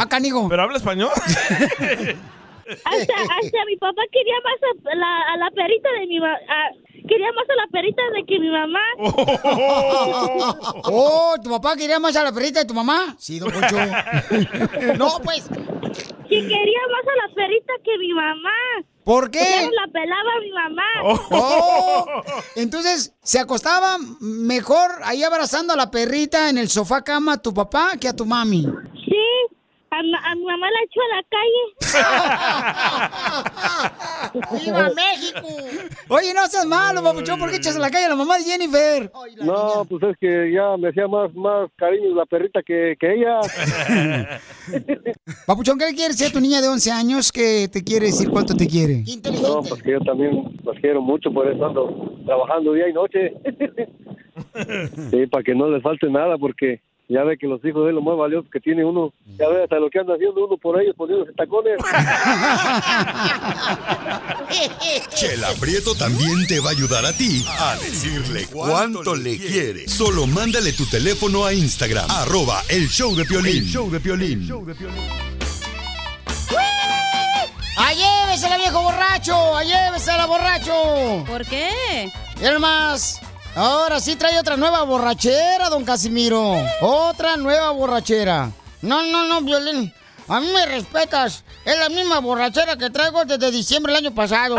Ah, 0.00 0.08
canigo. 0.08 0.48
¿Pero 0.48 0.62
habla 0.62 0.76
español? 0.76 1.10
Hasta, 1.14 3.14
hasta 3.14 3.64
mi 3.66 3.76
papá 3.76 4.02
quería 4.12 4.34
más 4.44 4.54
a 4.92 4.96
la, 4.96 5.20
a 5.32 5.36
la 5.36 5.50
perrita 5.50 5.88
de 5.98 6.06
mi 6.06 6.20
mamá. 6.20 6.38
Quería 7.08 7.32
más 7.32 7.46
a 7.50 7.54
la 7.56 7.66
perrita 7.72 8.02
de 8.14 8.24
que 8.26 8.38
mi 8.38 8.50
mamá. 8.50 8.80
Oh, 10.84 11.34
¿tu 11.42 11.50
papá 11.50 11.76
quería 11.76 11.98
más 11.98 12.16
a 12.16 12.24
la 12.24 12.32
perrita 12.32 12.60
de 12.60 12.66
tu 12.66 12.74
mamá? 12.74 13.14
Sí, 13.18 13.38
don 13.38 13.50
Poncho. 13.50 13.76
No, 14.96 15.20
pues. 15.22 15.44
Que 15.48 16.38
quería 16.40 16.80
más 16.90 17.04
a 17.06 17.28
la 17.28 17.34
perrita 17.34 17.72
que 17.84 17.98
mi 17.98 18.12
mamá. 18.12 18.50
¿Por 19.04 19.30
qué? 19.30 19.40
Ya 19.40 19.62
no 19.62 19.70
la 19.70 19.92
pelaba 19.92 20.30
mi 20.40 20.52
mamá. 20.52 20.82
Oh, 21.30 22.06
entonces, 22.54 23.14
¿se 23.22 23.40
acostaba 23.40 23.96
mejor 24.20 24.90
ahí 25.02 25.24
abrazando 25.24 25.72
a 25.72 25.76
la 25.76 25.90
perrita 25.90 26.48
en 26.50 26.58
el 26.58 26.68
sofá 26.68 27.02
cama 27.02 27.34
a 27.34 27.42
tu 27.42 27.52
papá 27.52 27.92
que 28.00 28.08
a 28.08 28.14
tu 28.14 28.24
mami? 28.24 28.66
Sí. 29.92 29.98
A, 29.98 30.02
ma- 30.02 30.22
a 30.30 30.34
mi 30.34 30.44
mamá 30.44 30.66
la 30.70 30.80
echó 30.84 31.00
a 31.02 31.08
la 31.16 31.22
calle. 31.28 31.62
¡Viva 34.64 34.88
México! 34.96 35.46
Oye, 36.08 36.32
no 36.34 36.46
seas 36.46 36.66
malo, 36.66 37.02
papuchón, 37.02 37.38
¿por 37.38 37.50
qué 37.50 37.56
echas 37.56 37.76
a 37.76 37.78
la 37.78 37.90
calle 37.90 38.06
a 38.06 38.08
la 38.10 38.16
mamá 38.16 38.38
de 38.38 38.44
Jennifer? 38.44 39.10
No, 39.42 39.84
pues 39.88 40.02
es 40.04 40.16
que 40.18 40.50
ya 40.52 40.76
me 40.78 40.88
hacía 40.88 41.06
más, 41.08 41.34
más 41.34 41.68
cariño 41.76 42.14
la 42.14 42.24
perrita 42.26 42.60
que, 42.62 42.94
que 42.98 43.14
ella. 43.14 43.40
Papuchón, 45.46 45.78
¿qué 45.78 45.86
le 45.86 45.94
quieres 45.94 46.16
decir 46.16 46.30
a 46.30 46.32
tu 46.32 46.40
niña 46.40 46.60
de 46.60 46.68
11 46.68 46.90
años 46.92 47.30
que 47.32 47.68
te 47.68 47.82
quiere 47.84 48.06
decir 48.06 48.30
cuánto 48.30 48.54
te 48.54 48.66
quiere? 48.66 49.04
No, 49.42 49.62
pues 49.62 49.82
que 49.82 49.92
yo 49.92 50.00
también 50.00 50.58
las 50.64 50.78
quiero 50.80 51.00
mucho, 51.02 51.30
por 51.32 51.46
eso 51.50 51.64
ando 51.66 52.16
trabajando 52.26 52.72
día 52.72 52.88
y 52.88 52.92
noche. 52.92 53.32
Sí, 55.10 55.26
para 55.26 55.42
que 55.44 55.54
no 55.54 55.68
les 55.68 55.82
falte 55.82 56.08
nada, 56.10 56.38
porque 56.38 56.80
ya 57.08 57.24
ve 57.24 57.36
que 57.36 57.46
los 57.46 57.62
hijos 57.64 57.86
de 57.86 57.92
lo 57.92 58.00
más 58.02 58.16
valioso 58.16 58.48
que 58.50 58.60
tiene 58.60 58.84
uno, 58.84 59.12
ya 59.38 59.48
ve 59.48 59.64
hasta 59.64 59.76
lo 59.78 59.90
que 59.90 59.98
anda 59.98 60.14
haciendo 60.14 60.46
uno 60.46 60.56
por 60.56 60.80
ellos, 60.80 60.94
poniéndose 60.96 61.32
tacones. 61.32 61.78
Chela 65.14 65.48
Prieto 65.60 65.94
también 65.94 66.46
te 66.46 66.60
va 66.60 66.68
a 66.68 66.72
ayudar 66.72 67.04
a 67.04 67.12
ti 67.12 67.44
a 67.58 67.76
decirle 67.76 68.46
cuánto 68.52 69.14
le 69.14 69.38
quiere. 69.38 69.88
Solo 69.88 70.26
mándale 70.26 70.72
tu 70.72 70.86
teléfono 70.86 71.44
a 71.44 71.52
Instagram, 71.52 72.10
arroba 72.10 72.62
el 72.68 72.88
show 72.88 73.14
de 73.14 73.24
Piolín. 73.24 73.58
El 73.58 73.66
show 73.68 73.90
de 73.90 74.00
Piolín. 74.00 74.48
¡Ah, 77.76 77.92
llévesela, 77.94 78.56
viejo 78.58 78.82
borracho! 78.82 79.56
¡Ah, 79.56 79.64
llévesela, 79.64 80.26
borracho! 80.26 81.24
¿Por 81.26 81.44
qué? 81.46 82.10
Miren 82.40 82.60
más. 82.60 83.20
Ahora 83.54 84.00
sí 84.00 84.16
trae 84.16 84.38
otra 84.38 84.56
nueva 84.56 84.82
borrachera, 84.84 85.68
don 85.68 85.84
Casimiro. 85.84 86.54
Otra 86.80 87.36
nueva 87.36 87.70
borrachera. 87.70 88.50
No, 88.80 89.02
no, 89.02 89.26
no, 89.26 89.42
Violín. 89.42 89.92
A 90.28 90.40
mí 90.40 90.48
me 90.52 90.64
respetas. 90.66 91.44
Es 91.64 91.78
la 91.78 91.90
misma 91.90 92.20
borrachera 92.20 92.76
que 92.76 92.88
traigo 92.88 93.24
desde 93.24 93.50
diciembre 93.50 93.92
del 93.92 94.06
año 94.06 94.14
pasado. 94.14 94.56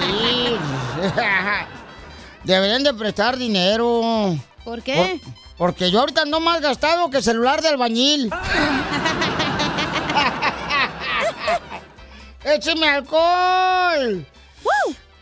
Sí. 0.00 0.56
Deberían 2.44 2.82
de 2.82 2.92
prestar 2.94 3.36
dinero. 3.36 4.36
¿Por 4.64 4.82
qué? 4.82 5.20
porque 5.56 5.90
yo 5.90 6.00
ahorita 6.00 6.22
ando 6.22 6.40
más 6.40 6.62
gastado 6.62 7.10
que 7.10 7.20
celular 7.20 7.60
de 7.60 7.68
albañil. 7.68 8.30
¡Écheme 12.44 12.88
alcohol! 12.88 14.26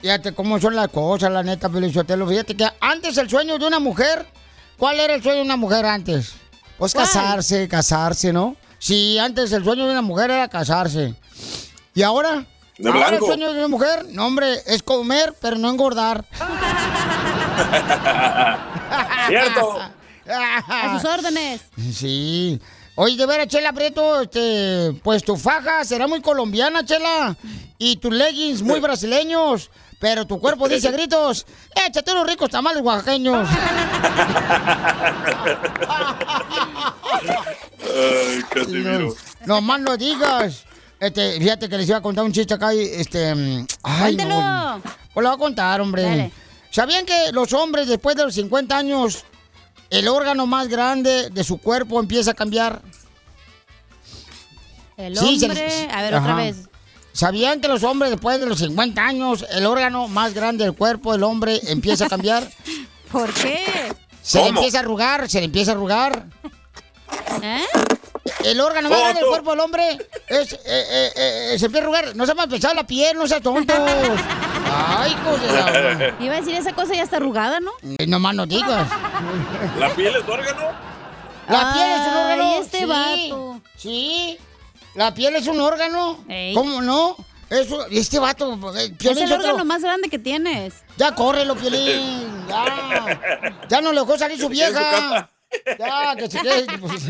Fíjate 0.01 0.33
cómo 0.33 0.61
son 0.61 0.77
las 0.77 0.89
cosas, 0.89 1.31
la 1.31 1.43
neta, 1.43 1.69
Felicitelo. 1.69 2.27
Fíjate 2.29 2.57
que 2.57 2.69
antes 2.81 3.17
el 3.19 3.29
sueño 3.29 3.59
de 3.59 3.67
una 3.67 3.81
mujer, 3.81 4.27
¿cuál 4.77 5.01
era 5.01 5.15
el 5.15 5.23
sueño 5.23 5.39
de 5.39 5.45
una 5.45 5.57
mujer 5.57 5.85
antes? 5.87 6.35
Pues 6.79 6.93
¿Cuál? 6.93 7.07
casarse, 7.07 7.67
casarse, 7.69 8.33
¿no? 8.33 8.57
Sí, 8.79 9.19
antes 9.19 9.51
el 9.53 9.65
sueño 9.65 9.87
de 9.87 9.93
una 9.93 10.03
mujer 10.03 10.31
era 10.31 10.49
casarse. 10.49 11.15
¿Y 11.95 12.03
ahora? 12.03 12.47
De 12.79 12.89
ahora 12.89 13.09
blanco. 13.09 13.25
el 13.25 13.31
sueño 13.33 13.53
de 13.53 13.59
una 13.59 13.69
mujer, 13.69 14.07
no, 14.11 14.27
hombre, 14.27 14.63
es 14.67 14.85
comer, 14.85 15.35
pero 15.41 15.57
no 15.57 15.69
engordar. 15.69 16.25
Cierto. 19.29 19.79
A 20.29 20.99
sus 21.01 21.11
órdenes. 21.11 21.63
Sí. 21.93 22.61
Oye, 22.95 23.17
de 23.17 23.27
veras, 23.27 23.49
Chela 23.49 23.73
Prieto, 23.73 24.23
este, 24.23 24.93
pues 25.03 25.25
tu 25.25 25.37
faja 25.37 25.85
será 25.85 26.07
muy 26.07 26.21
colombiana, 26.21 26.85
Chela. 26.85 27.37
Y 27.79 27.97
tus 27.97 28.13
leggings 28.13 28.63
muy 28.63 28.79
brasileños. 28.81 29.71
Pero 29.99 30.27
tu 30.27 30.39
cuerpo 30.39 30.69
dice 30.69 30.89
a 30.89 30.91
gritos, 30.93 31.45
échate 31.75 32.13
unos 32.13 32.27
ricos 32.27 32.51
tamales 32.51 32.83
oaxaqueños. 32.83 33.49
Ay, 37.81 38.43
Casimiro. 38.51 39.15
No 39.47 39.61
más 39.61 39.81
no 39.81 39.97
digas. 39.97 40.65
Este, 41.01 41.39
fíjate 41.39 41.69
que 41.69 41.79
les 41.79 41.89
iba 41.89 41.99
a 41.99 42.03
contar 42.03 42.25
un 42.25 42.33
chiste 42.33 42.55
acá 42.55 42.75
y 42.75 42.81
este. 42.81 43.35
mm, 43.35 43.67
Ay, 43.83 44.17
no. 44.17 44.81
Pues 45.15 45.23
lo 45.25 45.31
voy 45.31 45.37
a 45.37 45.39
contar, 45.39 45.81
hombre. 45.81 46.03
Dale. 46.03 46.33
¿Sabían 46.71 47.07
que 47.07 47.33
los 47.33 47.53
hombres 47.53 47.89
después 47.89 48.15
de 48.17 48.25
los 48.25 48.35
50 48.35 48.77
años, 48.77 49.25
el 49.91 50.07
órgano 50.09 50.47
más 50.47 50.69
grande 50.69 51.31
de 51.31 51.45
su 51.45 51.59
cuerpo 51.59 51.99
empieza 52.01 52.33
a 52.33 52.35
cambiar? 52.35 52.83
El 54.97 55.17
Sí, 55.17 55.39
se 55.39 55.47
hombre. 55.47 55.65
les- 55.67 55.95
A 55.95 56.03
ver, 56.03 56.15
Ajá. 56.15 56.25
otra 56.25 56.35
vez. 56.37 56.57
¿Sabían 57.19 57.61
que 57.61 57.67
los 57.67 57.83
hombres 57.83 58.13
después 58.13 58.39
de 58.39 58.47
los 58.47 58.61
50 58.61 59.03
años, 59.05 59.45
el 59.51 59.67
órgano 59.67 60.07
más 60.07 60.35
grande 60.35 60.63
del 60.63 60.73
cuerpo 60.75 61.11
del 61.11 61.25
hombre 61.25 61.61
empieza 61.67 62.07
a 62.07 62.09
cambiar? 62.09 62.49
¿Por 63.11 63.29
qué? 63.35 63.65
Se 64.23 64.41
le 64.41 64.49
empieza 64.51 64.79
a 64.79 64.81
arrugar, 64.83 65.29
se 65.29 65.41
le 65.41 65.47
empieza 65.47 65.73
a 65.73 65.75
arrugar. 65.75 66.27
¿Eh? 67.43 67.65
El 68.45 68.61
órgano 68.61 68.89
más 68.89 68.99
Oh, 68.99 69.03
grande 69.03 69.19
del 69.21 69.25
tú. 69.25 69.31
cuerpo 69.31 69.51
del 69.51 69.61
hombre 69.61 69.99
es, 70.29 70.53
eh, 70.53 70.59
eh, 70.65 71.11
eh, 71.55 71.57
se 71.59 71.67
empieza 71.67 71.79
a 71.87 71.89
arrugar. 71.89 72.15
No 72.15 72.25
se 72.25 72.35
me 72.37 72.43
ha 72.43 72.47
pesado 72.47 72.75
la 72.75 72.87
piel, 72.87 73.17
no 73.19 73.27
seas 73.27 73.43
tontos. 73.43 73.77
Ay, 74.71 75.17
la... 75.53 76.15
Iba 76.21 76.35
a 76.35 76.39
decir 76.41 76.55
esa 76.55 76.73
cosa 76.73 76.95
ya 76.95 77.03
está 77.03 77.17
arrugada, 77.17 77.59
¿no? 77.59 77.73
Eh, 77.99 78.07
No 78.07 78.21
más 78.21 78.35
no 78.37 78.47
digas. 78.47 78.89
¿La 79.77 79.93
piel 79.95 80.15
es 80.15 80.29
órgano? 80.29 80.71
La 81.49 81.73
piel 81.73 81.91
es 81.91 82.01
un 82.01 82.15
Ay, 82.15 82.23
órgano. 82.23 82.61
este 82.61 82.79
sí. 82.79 82.85
vato. 82.85 83.61
Sí. 83.77 84.39
La 84.99 85.15
piel 85.15 85.37
es 85.37 85.47
un 85.47 85.61
órgano. 85.61 86.25
Ey. 86.29 86.53
¿Cómo 86.55 86.83
no? 86.83 87.15
Eso, 87.49 87.87
este 87.87 88.19
vato. 88.19 88.53
eh, 88.77 88.87
Es 88.87 88.91
Piolín 88.91 89.23
el 89.23 89.29
Sotelo- 89.31 89.39
órgano 89.39 89.65
más 89.65 89.81
grande 89.81 90.09
que 90.09 90.19
tienes. 90.19 90.75
Ya 90.97 91.15
córrelo, 91.15 91.55
Piolín. 91.55 92.27
Ya. 92.49 93.21
Ya 93.69 93.81
no 93.81 93.93
le 93.93 94.01
dejó 94.01 94.19
salir 94.19 94.39
su 94.41 94.49
vieja. 94.49 95.31
Ya, 95.79 96.17
que 96.17 96.29
se 96.29 96.41
quede. 96.41 96.67
Pues, 96.79 97.03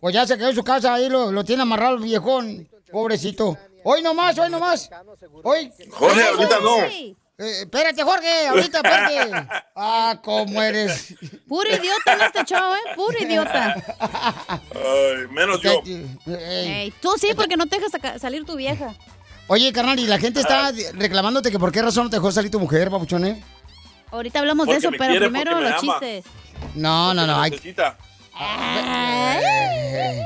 pues 0.00 0.14
ya 0.14 0.26
se 0.26 0.38
quedó 0.38 0.48
en 0.50 0.54
su 0.54 0.64
casa, 0.64 0.94
ahí 0.94 1.08
lo, 1.08 1.30
lo 1.30 1.44
tiene 1.44 1.62
amarrado 1.62 1.96
el 1.96 2.02
viejón. 2.02 2.66
Pobrecito. 2.90 3.58
Hoy 3.84 4.02
nomás, 4.02 4.38
hoy 4.38 4.50
nomás. 4.50 4.88
Hoy. 5.42 5.70
Jorge, 5.90 6.22
ahorita 6.28 6.58
no. 6.60 6.76
Eh, 7.38 7.60
espérate, 7.62 8.02
Jorge, 8.02 8.48
ahorita, 8.48 8.78
espérate. 8.78 9.48
Ah, 9.80 10.18
cómo 10.24 10.60
eres. 10.60 11.14
Puro 11.46 11.68
idiota 11.70 12.14
en 12.14 12.20
este 12.22 12.44
show, 12.46 12.74
¿eh? 12.74 12.94
Puro 12.96 13.16
idiota. 13.16 13.76
Ay, 14.74 15.28
menos 15.30 15.62
yo. 15.62 15.80
Ey, 16.26 16.92
tú 17.00 17.12
sí, 17.16 17.28
porque 17.36 17.56
no 17.56 17.66
te 17.66 17.78
dejas 17.78 18.20
salir 18.20 18.44
tu 18.44 18.56
vieja. 18.56 18.92
Oye, 19.46 19.72
carnal, 19.72 20.00
y 20.00 20.06
la 20.08 20.18
gente 20.18 20.40
está 20.40 20.72
reclamándote 20.94 21.52
que 21.52 21.58
por 21.60 21.70
qué 21.70 21.80
razón 21.80 22.04
no 22.04 22.10
te 22.10 22.16
dejó 22.16 22.32
salir 22.32 22.50
tu 22.50 22.58
mujer, 22.58 22.90
papuchón, 22.90 23.24
¿eh? 23.24 23.40
Ahorita 24.10 24.40
hablamos 24.40 24.66
de 24.66 24.74
eso, 24.78 24.90
pero 24.90 25.04
quiere, 25.12 25.30
primero 25.30 25.60
los 25.60 25.70
ama. 25.70 25.80
chistes. 25.80 26.24
No, 26.74 27.14
no, 27.14 27.24
no. 27.24 27.40
hay- 27.40 27.52
Necesita. 27.52 27.96
Eh, 28.40 30.22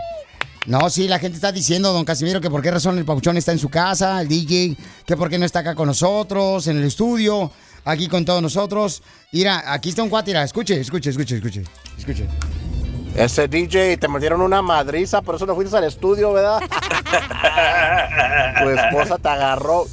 No, 0.66 0.88
sí, 0.90 1.08
la 1.08 1.18
gente 1.18 1.36
está 1.36 1.50
diciendo, 1.50 1.92
don 1.92 2.04
Casimiro, 2.04 2.40
que 2.40 2.48
por 2.48 2.62
qué 2.62 2.70
razón 2.70 2.96
el 2.96 3.04
papuchón 3.04 3.36
está 3.36 3.50
en 3.50 3.58
su 3.58 3.68
casa, 3.68 4.20
el 4.20 4.28
DJ, 4.28 4.76
que 5.04 5.16
por 5.16 5.28
qué 5.28 5.38
no 5.38 5.44
está 5.44 5.60
acá 5.60 5.74
con 5.74 5.88
nosotros, 5.88 6.68
en 6.68 6.78
el 6.78 6.84
estudio, 6.84 7.50
aquí 7.84 8.06
con 8.06 8.24
todos 8.24 8.40
nosotros. 8.40 9.02
Mira, 9.32 9.72
aquí 9.72 9.88
está 9.88 10.04
un 10.04 10.08
cuate, 10.08 10.30
mira, 10.30 10.44
escuche, 10.44 10.80
escuche, 10.80 11.10
escuche, 11.10 11.36
escuche, 11.36 11.64
escuche. 11.98 12.28
Ese 13.16 13.48
DJ, 13.48 13.96
te 13.96 14.08
metieron 14.08 14.40
una 14.40 14.62
madriza, 14.62 15.20
por 15.20 15.34
eso 15.34 15.46
no 15.46 15.56
fuiste 15.56 15.76
al 15.76 15.84
estudio, 15.84 16.32
¿verdad? 16.32 16.60
tu 18.62 18.70
esposa 18.70 19.18
te 19.18 19.28
agarró. 19.28 19.86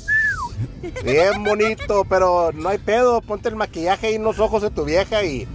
Bien 1.03 1.43
bonito, 1.43 2.05
pero 2.07 2.51
no 2.53 2.69
hay 2.69 2.77
pedo. 2.77 3.21
Ponte 3.21 3.49
el 3.49 3.55
maquillaje 3.55 4.13
y 4.13 4.17
unos 4.17 4.39
ojos 4.39 4.61
de 4.61 4.69
tu 4.69 4.85
vieja 4.85 5.23
y 5.23 5.47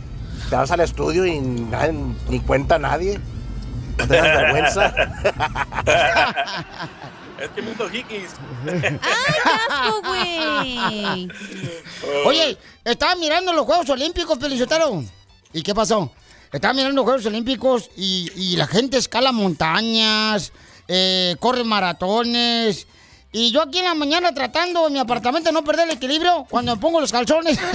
te 0.50 0.56
vas 0.56 0.70
al 0.70 0.80
estudio 0.80 1.24
y 1.24 1.40
ni 1.40 2.40
cuenta 2.40 2.78
nadie. 2.78 3.18
No 3.98 4.06
te 4.06 4.16
das 4.16 4.22
vergüenza. 4.22 4.94
Es 7.40 7.50
que 7.50 7.62
me 7.62 7.72
hizo 7.72 7.90
hikis. 7.92 8.30
¡Asco, 9.68 10.02
güey! 10.06 11.28
Oye, 12.26 12.56
estaba 12.84 13.16
mirando 13.16 13.52
los 13.52 13.66
Juegos 13.66 13.90
Olímpicos, 13.90 14.38
Pelizotero. 14.38 15.02
¿Y 15.52 15.62
qué 15.62 15.74
pasó? 15.74 16.12
Estaba 16.52 16.72
mirando 16.74 16.94
los 16.94 17.04
Juegos 17.04 17.26
Olímpicos 17.26 17.90
y, 17.96 18.30
y 18.36 18.56
la 18.56 18.68
gente 18.68 18.98
escala 18.98 19.32
montañas, 19.32 20.52
eh, 20.86 21.34
corre 21.40 21.64
maratones. 21.64 22.86
Y 23.32 23.50
yo 23.50 23.62
aquí 23.62 23.80
en 23.80 23.86
la 23.86 23.94
mañana 23.94 24.32
tratando 24.32 24.86
en 24.86 24.92
mi 24.92 25.00
apartamento 25.00 25.48
de 25.48 25.54
no 25.54 25.64
perder 25.64 25.88
el 25.88 25.96
equilibrio 25.96 26.46
cuando 26.48 26.76
me 26.76 26.80
pongo 26.80 27.00
los 27.00 27.10
calzones. 27.10 27.58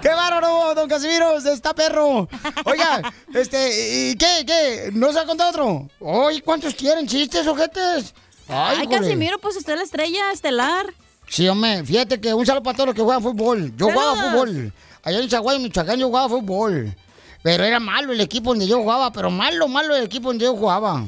¡Qué 0.00 0.08
bárbaro, 0.08 0.74
don 0.74 0.88
Casimiro! 0.88 1.38
¡Está 1.38 1.74
perro! 1.74 2.28
Oiga, 2.64 3.12
este, 3.34 4.10
¿y 4.10 4.16
qué, 4.16 4.44
qué? 4.46 4.90
¿No 4.92 5.12
se 5.12 5.18
ha 5.18 5.26
contado 5.26 5.50
otro? 5.50 5.88
Ay, 6.06 6.40
¿cuántos 6.40 6.74
quieren 6.74 7.06
chistes, 7.06 7.46
ojetes? 7.46 8.14
Ay. 8.48 8.86
Casimiro, 8.86 9.38
pues 9.38 9.56
usted 9.56 9.72
es 9.72 9.78
la 9.78 9.84
estrella 9.84 10.32
estelar. 10.32 10.86
Sí, 11.28 11.48
hombre, 11.48 11.84
fíjate 11.84 12.20
que 12.20 12.32
un 12.32 12.46
saludo 12.46 12.62
para 12.62 12.76
todos 12.76 12.86
los 12.88 12.96
que 12.96 13.02
juegan 13.02 13.22
fútbol. 13.22 13.76
Yo 13.76 13.90
jugaba 13.90 14.14
fútbol. 14.14 14.72
Allá 15.02 15.18
en 15.18 15.28
Chaguay, 15.28 15.58
Michoacán, 15.58 15.98
yo 15.98 16.06
jugaba 16.06 16.28
fútbol. 16.28 16.94
Pero 17.42 17.64
era 17.64 17.80
malo 17.80 18.12
el 18.12 18.20
equipo 18.20 18.50
donde 18.50 18.66
yo 18.66 18.78
jugaba, 18.78 19.12
pero 19.12 19.30
malo, 19.30 19.68
malo 19.68 19.94
el 19.94 20.04
equipo 20.04 20.28
donde 20.28 20.44
yo 20.44 20.54
jugaba. 20.56 21.04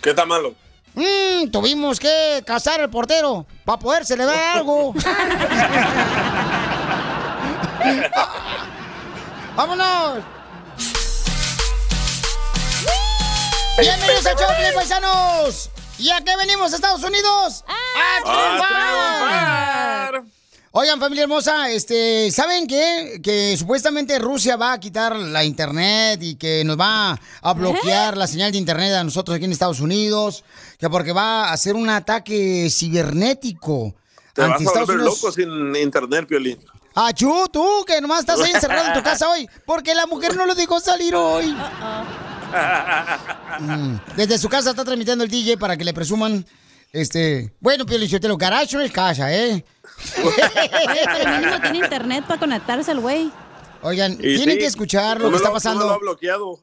¿Qué 0.00 0.10
está 0.10 0.26
malo? 0.26 0.54
Mm, 0.94 1.50
tuvimos 1.50 1.98
que 1.98 2.42
cazar 2.46 2.80
al 2.80 2.90
portero 2.90 3.46
para 3.64 3.78
poder 3.78 4.04
celebrar 4.04 4.58
algo. 4.58 4.94
¡Vámonos! 9.56 10.24
¡Bienvenidos 13.78 14.26
a 14.26 14.30
Choplin, 14.30 14.74
paisanos! 14.74 15.70
¿Y 15.98 16.10
a 16.10 16.20
qué 16.22 16.36
venimos, 16.36 16.72
Estados 16.72 17.02
Unidos? 17.04 17.64
¡A 17.68 18.22
triunfar! 18.22 20.24
Oigan, 20.76 20.98
familia 20.98 21.22
hermosa, 21.24 21.70
este, 21.70 22.30
¿saben 22.32 22.66
qué? 22.66 23.20
Que 23.22 23.56
supuestamente 23.56 24.18
Rusia 24.18 24.56
va 24.56 24.72
a 24.72 24.80
quitar 24.80 25.14
la 25.14 25.44
internet 25.44 26.20
y 26.22 26.34
que 26.34 26.64
nos 26.64 26.78
va 26.80 27.16
a 27.42 27.52
bloquear 27.52 28.16
la 28.16 28.26
señal 28.26 28.50
de 28.50 28.58
internet 28.58 28.92
a 28.94 29.04
nosotros 29.04 29.36
aquí 29.36 29.44
en 29.44 29.52
Estados 29.52 29.78
Unidos, 29.80 30.42
que 30.78 30.90
porque 30.90 31.12
va 31.12 31.44
a 31.48 31.52
hacer 31.52 31.76
un 31.76 31.88
ataque 31.90 32.68
cibernético 32.70 33.94
Te 34.32 34.42
vas 34.42 34.60
a 34.60 34.64
volver 34.80 34.96
Unidos. 34.96 35.22
loco 35.22 35.30
sin 35.32 35.76
internet, 35.76 36.26
Piolín. 36.26 36.58
Achú, 36.94 37.46
tú, 37.52 37.84
que 37.86 38.00
nomás 38.00 38.20
estás 38.20 38.40
ahí 38.40 38.52
encerrado 38.52 38.88
en 38.88 38.92
tu 38.94 39.02
casa 39.02 39.28
hoy, 39.28 39.48
porque 39.66 39.94
la 39.94 40.06
mujer 40.06 40.36
no 40.36 40.46
lo 40.46 40.54
dejó 40.54 40.78
salir 40.80 41.14
hoy. 41.14 41.54
Mm, 43.60 43.96
Desde 44.16 44.38
su 44.38 44.48
casa 44.48 44.70
está 44.70 44.84
transmitiendo 44.84 45.24
el 45.24 45.30
DJ 45.30 45.56
para 45.58 45.76
que 45.76 45.84
le 45.84 45.92
presuman, 45.92 46.46
este... 46.92 47.52
Bueno, 47.60 47.84
Piolichotelo, 47.84 48.36
garage 48.36 48.76
no 48.76 48.82
es 48.82 48.92
casa, 48.92 49.32
¿eh? 49.34 49.64
Oye, 50.22 50.50
pero 51.04 51.30
mínimo 51.30 51.60
tiene 51.60 51.78
internet 51.78 52.24
para 52.26 52.38
conectarse 52.38 52.90
al 52.92 53.00
güey. 53.00 53.32
Oigan, 53.82 54.12
Y 54.14 54.36
tienen 54.36 54.54
sí, 54.54 54.58
que 54.58 54.66
escuchar 54.66 55.20
lo 55.20 55.30
que 55.30 55.36
está 55.36 55.52
pasando. 55.52 55.86
lo 55.86 55.94
ha 55.94 55.98
bloqueado. 55.98 56.60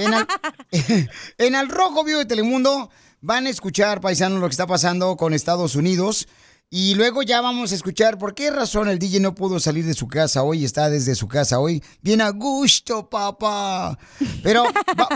En 0.00 0.14
al, 0.14 0.26
en 1.38 1.54
Al 1.54 1.68
Rojo 1.68 2.04
Vivo 2.04 2.18
de 2.20 2.24
Telemundo 2.24 2.90
van 3.20 3.46
a 3.46 3.50
escuchar, 3.50 4.00
paisanos, 4.00 4.40
lo 4.40 4.46
que 4.48 4.52
está 4.52 4.66
pasando 4.66 5.16
con 5.16 5.34
Estados 5.34 5.76
Unidos. 5.76 6.26
Y 6.70 6.94
luego 6.96 7.22
ya 7.22 7.40
vamos 7.40 7.70
a 7.70 7.74
escuchar 7.76 8.18
por 8.18 8.34
qué 8.34 8.50
razón 8.50 8.88
el 8.88 8.98
DJ 8.98 9.20
no 9.20 9.34
pudo 9.34 9.60
salir 9.60 9.84
de 9.84 9.94
su 9.94 10.08
casa 10.08 10.42
hoy, 10.42 10.64
está 10.64 10.90
desde 10.90 11.14
su 11.14 11.28
casa 11.28 11.60
hoy. 11.60 11.80
Bien 12.02 12.20
a 12.20 12.30
gusto, 12.30 13.08
papá. 13.08 13.96
Pero 14.42 14.64
va- 14.98 15.08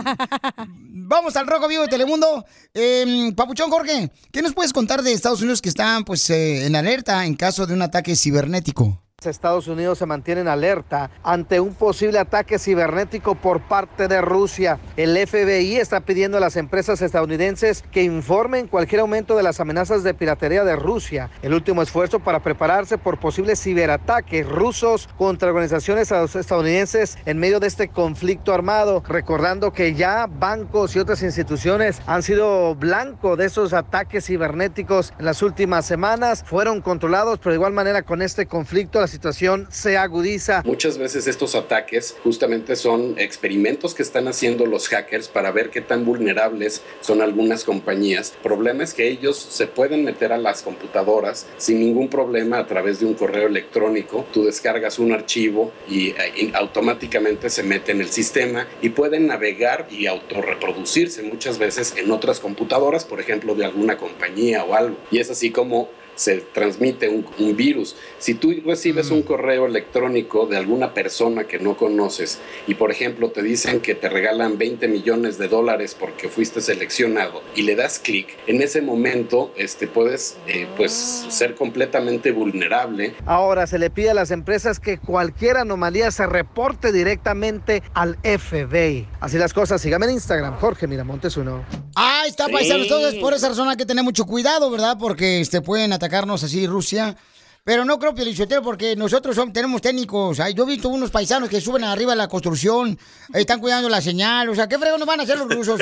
vamos 0.77 1.35
al 1.35 1.47
Rojo 1.47 1.67
Vivo 1.67 1.81
de 1.83 1.89
Telemundo. 1.89 2.45
Eh, 2.73 3.33
Papuchón 3.35 3.69
Jorge, 3.71 4.09
¿qué 4.31 4.41
nos 4.41 4.53
puedes 4.53 4.71
contar 4.71 5.03
de 5.03 5.11
Estados 5.11 5.41
Unidos 5.41 5.61
que 5.61 5.67
están 5.69 6.05
pues 6.05 6.29
eh, 6.29 6.65
en 6.65 6.77
alerta 6.77 7.25
en 7.25 7.35
caso 7.35 7.67
de 7.67 7.73
un 7.73 7.81
ataque 7.81 8.15
cibernético? 8.15 9.03
Estados 9.27 9.67
Unidos 9.67 9.97
se 9.97 10.05
mantiene 10.05 10.41
en 10.41 10.47
alerta 10.47 11.11
ante 11.23 11.59
un 11.59 11.73
posible 11.73 12.19
ataque 12.19 12.59
cibernético 12.59 13.35
por 13.35 13.61
parte 13.61 14.07
de 14.07 14.21
Rusia. 14.21 14.79
El 14.95 15.17
FBI 15.27 15.77
está 15.77 16.01
pidiendo 16.01 16.37
a 16.37 16.41
las 16.41 16.55
empresas 16.55 17.01
estadounidenses 17.01 17.83
que 17.91 18.03
informen 18.03 18.67
cualquier 18.67 19.01
aumento 19.01 19.35
de 19.35 19.43
las 19.43 19.59
amenazas 19.59 20.03
de 20.03 20.13
piratería 20.13 20.63
de 20.63 20.75
Rusia. 20.75 21.29
El 21.41 21.53
último 21.53 21.81
esfuerzo 21.81 22.19
para 22.19 22.39
prepararse 22.41 22.97
por 22.97 23.19
posibles 23.19 23.61
ciberataques 23.61 24.47
rusos 24.47 25.09
contra 25.17 25.49
organizaciones 25.49 26.11
estadounidenses 26.11 27.17
en 27.25 27.39
medio 27.39 27.59
de 27.59 27.67
este 27.67 27.89
conflicto 27.89 28.53
armado. 28.53 29.03
Recordando 29.07 29.73
que 29.73 29.95
ya 29.95 30.27
bancos 30.27 30.95
y 30.95 30.99
otras 30.99 31.23
instituciones 31.23 32.01
han 32.05 32.23
sido 32.23 32.75
blanco 32.75 33.35
de 33.35 33.45
esos 33.45 33.73
ataques 33.73 34.25
cibernéticos 34.25 35.13
en 35.19 35.25
las 35.25 35.41
últimas 35.41 35.85
semanas. 35.85 36.43
Fueron 36.45 36.81
controlados, 36.81 37.39
pero 37.39 37.51
de 37.51 37.57
igual 37.57 37.73
manera 37.73 38.03
con 38.03 38.21
este 38.21 38.45
conflicto 38.45 39.01
situación 39.09 39.67
se 39.69 39.97
agudiza. 39.97 40.63
Muchas 40.65 40.97
veces 40.97 41.27
estos 41.27 41.55
ataques 41.55 42.15
justamente 42.23 42.75
son 42.75 43.15
experimentos 43.17 43.93
que 43.93 44.03
están 44.03 44.27
haciendo 44.27 44.65
los 44.65 44.87
hackers 44.87 45.27
para 45.27 45.51
ver 45.51 45.69
qué 45.69 45.81
tan 45.81 46.05
vulnerables 46.05 46.81
son 47.01 47.21
algunas 47.21 47.63
compañías. 47.63 48.33
Problema 48.41 48.83
es 48.83 48.93
que 48.93 49.07
ellos 49.07 49.37
se 49.37 49.67
pueden 49.67 50.05
meter 50.05 50.31
a 50.31 50.37
las 50.37 50.61
computadoras 50.61 51.45
sin 51.57 51.79
ningún 51.79 52.09
problema 52.09 52.59
a 52.59 52.67
través 52.67 52.99
de 52.99 53.05
un 53.05 53.15
correo 53.15 53.47
electrónico. 53.47 54.25
Tú 54.31 54.45
descargas 54.45 54.99
un 54.99 55.11
archivo 55.11 55.71
eh, 55.89 56.13
y 56.35 56.51
automáticamente 56.53 57.49
se 57.49 57.63
mete 57.63 57.91
en 57.91 58.01
el 58.01 58.09
sistema 58.09 58.67
y 58.81 58.89
pueden 58.89 59.27
navegar 59.27 59.87
y 59.89 60.07
autorreproducirse 60.07 61.23
muchas 61.23 61.57
veces 61.57 61.93
en 61.97 62.11
otras 62.11 62.39
computadoras, 62.39 63.05
por 63.05 63.19
ejemplo, 63.19 63.55
de 63.55 63.65
alguna 63.65 63.97
compañía 63.97 64.63
o 64.63 64.75
algo. 64.75 64.97
Y 65.11 65.19
es 65.19 65.29
así 65.29 65.51
como 65.51 65.89
se 66.19 66.37
transmite 66.41 67.07
un, 67.07 67.25
un 67.39 67.55
virus. 67.55 67.95
Si 68.17 68.33
tú 68.33 68.53
recibes 68.65 69.09
un 69.09 69.21
correo 69.23 69.65
electrónico 69.65 70.45
de 70.47 70.57
alguna 70.57 70.93
persona 70.93 71.45
que 71.45 71.59
no 71.59 71.77
conoces 71.77 72.39
y, 72.67 72.75
por 72.75 72.91
ejemplo, 72.91 73.29
te 73.31 73.41
dicen 73.41 73.79
que 73.79 73.95
te 73.95 74.09
regalan 74.09 74.57
20 74.57 74.87
millones 74.89 75.37
de 75.37 75.47
dólares 75.47 75.95
porque 75.97 76.27
fuiste 76.27 76.59
seleccionado 76.59 77.41
y 77.55 77.61
le 77.61 77.75
das 77.75 77.99
clic, 77.99 78.27
en 78.47 78.61
ese 78.61 78.81
momento 78.81 79.53
este, 79.55 79.87
puedes 79.87 80.35
eh, 80.47 80.67
pues, 80.75 80.91
ser 81.29 81.55
completamente 81.55 82.31
vulnerable 82.31 83.15
Ahora 83.25 83.65
se 83.65 83.79
le 83.79 83.89
pide 83.89 84.09
a 84.09 84.13
las 84.13 84.31
empresas 84.31 84.79
que 84.79 84.97
cualquier 84.97 85.55
anomalía 85.57 86.11
se 86.11 86.25
reporte 86.27 86.91
directamente 86.91 87.81
al 87.93 88.17
FBI. 88.23 89.07
Así 89.21 89.37
las 89.37 89.53
cosas, 89.53 89.81
sígame 89.81 90.05
en 90.07 90.13
Instagram, 90.13 90.57
Jorge 90.59 90.85
Miramontes 90.87 91.37
uno. 91.37 91.63
Ah, 91.95 92.23
está 92.27 92.45
Sí. 92.47 92.51
paisano. 92.53 92.83
Entonces, 92.83 93.15
por 93.21 93.33
esa 93.33 93.49
razón 93.49 93.69
hay 93.69 93.77
que 93.77 93.85
tener 93.85 94.03
mucho 94.03 94.25
cuidado, 94.25 94.69
¿verdad? 94.69 94.97
Porque 94.99 95.39
este, 95.39 95.61
pueden 95.61 95.93
atacarnos 96.09 96.43
así 96.43 96.65
Rusia. 96.65 97.15
Pero 97.63 97.85
no 97.85 97.99
creo, 97.99 98.15
Pielichotero, 98.15 98.63
porque 98.63 98.95
nosotros 98.95 99.35
somos- 99.35 99.53
tenemos 99.53 99.79
técnicos. 99.81 100.39
Ay, 100.39 100.55
yo 100.55 100.63
he 100.63 100.67
visto 100.67 100.89
unos 100.89 101.11
paisanos 101.11 101.49
que 101.49 101.61
suben 101.61 101.83
arriba 101.83 102.13
de 102.13 102.17
la 102.17 102.27
construcción, 102.27 102.97
eh, 103.33 103.41
están 103.41 103.59
cuidando 103.59 103.87
la 103.89 104.01
señal. 104.01 104.49
O 104.49 104.55
sea, 104.55 104.67
¿qué 104.67 104.79
fregón 104.79 104.99
nos 104.99 105.07
van 105.07 105.19
a 105.19 105.23
hacer 105.23 105.37
los 105.37 105.47
rusos? 105.53 105.79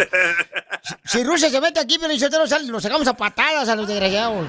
Si, 0.84 0.96
si 1.20 1.24
Rusia 1.24 1.50
se 1.50 1.62
mete 1.62 1.80
aquí, 1.80 1.98
Pielichotero, 1.98 2.44
los 2.46 2.84
sacamos 2.84 3.08
a 3.08 3.14
patadas 3.16 3.70
a 3.70 3.76
los 3.76 3.88
desgraciados. 3.88 4.46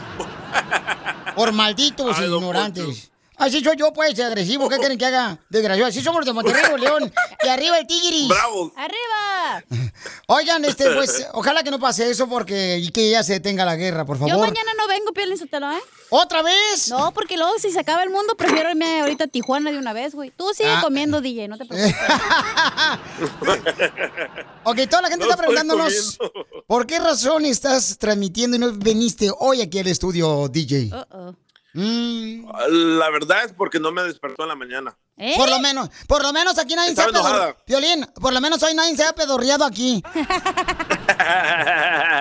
Por 1.36 1.52
malditos 1.52 2.18
e 2.18 2.24
ignorantes. 2.24 3.10
Así 3.38 3.62
soy 3.62 3.76
yo, 3.76 3.92
pues, 3.92 4.18
agresivo. 4.20 4.68
¿Qué 4.68 4.76
quieren 4.78 4.98
que 4.98 5.06
haga? 5.06 5.38
Desgraciado. 5.48 5.88
Así 5.88 6.00
somos 6.02 6.20
los 6.20 6.26
de 6.26 6.32
Monterrey, 6.32 6.62
León. 6.78 7.12
Y 7.42 7.48
arriba 7.48 7.78
el 7.78 7.86
tigris. 7.86 8.26
¡Bravo! 8.28 8.72
¡Arriba! 8.76 9.64
Oigan, 10.26 10.64
este, 10.64 10.90
pues, 10.90 11.26
ojalá 11.32 11.62
que 11.62 11.70
no 11.70 11.78
pase 11.78 12.10
eso 12.10 12.28
porque 12.28 12.78
y 12.78 12.90
que 12.90 13.10
ya 13.10 13.22
se 13.22 13.34
detenga 13.34 13.64
la 13.64 13.76
guerra, 13.76 14.04
por 14.04 14.18
favor. 14.18 14.32
Yo 14.32 14.38
mañana 14.40 14.72
no 14.76 14.88
vengo, 14.88 15.12
Piolín 15.12 15.38
Sotelo, 15.38 15.70
¿eh? 15.70 15.78
¿Otra 16.10 16.42
vez? 16.42 16.88
No, 16.90 17.12
porque 17.14 17.36
luego 17.36 17.52
si 17.58 17.70
se 17.70 17.78
acaba 17.78 18.02
el 18.02 18.10
mundo, 18.10 18.34
prefiero 18.36 18.70
irme 18.70 19.00
ahorita 19.00 19.24
a 19.24 19.26
Tijuana 19.28 19.70
de 19.70 19.78
una 19.78 19.92
vez, 19.92 20.14
güey. 20.14 20.30
Tú 20.36 20.50
sigue 20.52 20.68
Ah. 20.68 20.80
comiendo, 20.82 21.20
DJ, 21.20 21.46
no 21.48 21.56
te 21.58 21.64
preocupes. 21.64 21.94
Ok, 24.64 24.76
toda 24.90 25.02
la 25.02 25.08
gente 25.08 25.24
No 25.24 25.30
está 25.30 25.36
preguntándonos 25.36 26.18
por 26.66 26.86
qué 26.86 26.98
razón 26.98 27.46
estás 27.46 27.96
transmitiendo 27.98 28.56
y 28.56 28.60
no 28.60 28.72
viniste 28.72 29.30
hoy 29.38 29.60
aquí 29.62 29.78
al 29.78 29.86
estudio, 29.86 30.48
DJ. 30.48 30.90
Uh-oh. 30.92 31.34
Mm, 31.74 32.48
La 32.98 33.10
verdad 33.10 33.44
es 33.44 33.52
porque 33.52 33.78
no 33.78 33.92
me 33.92 34.02
despertó 34.02 34.42
en 34.44 34.48
la 34.48 34.54
mañana. 34.56 34.96
¿Eh? 35.16 35.34
Por 35.36 35.48
lo 35.50 35.58
menos, 35.60 35.90
por 36.06 36.22
lo 36.22 36.32
menos 36.32 36.58
aquí 36.58 36.74
nadie 36.74 36.94
se 36.94 37.02
ha 37.02 37.06
Estaba 37.06 37.24
pedorreado. 37.28 37.56
Violín, 37.66 38.06
por 38.20 38.32
lo 38.32 38.40
menos 38.40 38.62
hoy 38.62 38.74
nadie 38.74 38.96
se 38.96 39.04
ha 39.04 39.12
pedorreado 39.12 39.64
aquí. 39.64 40.02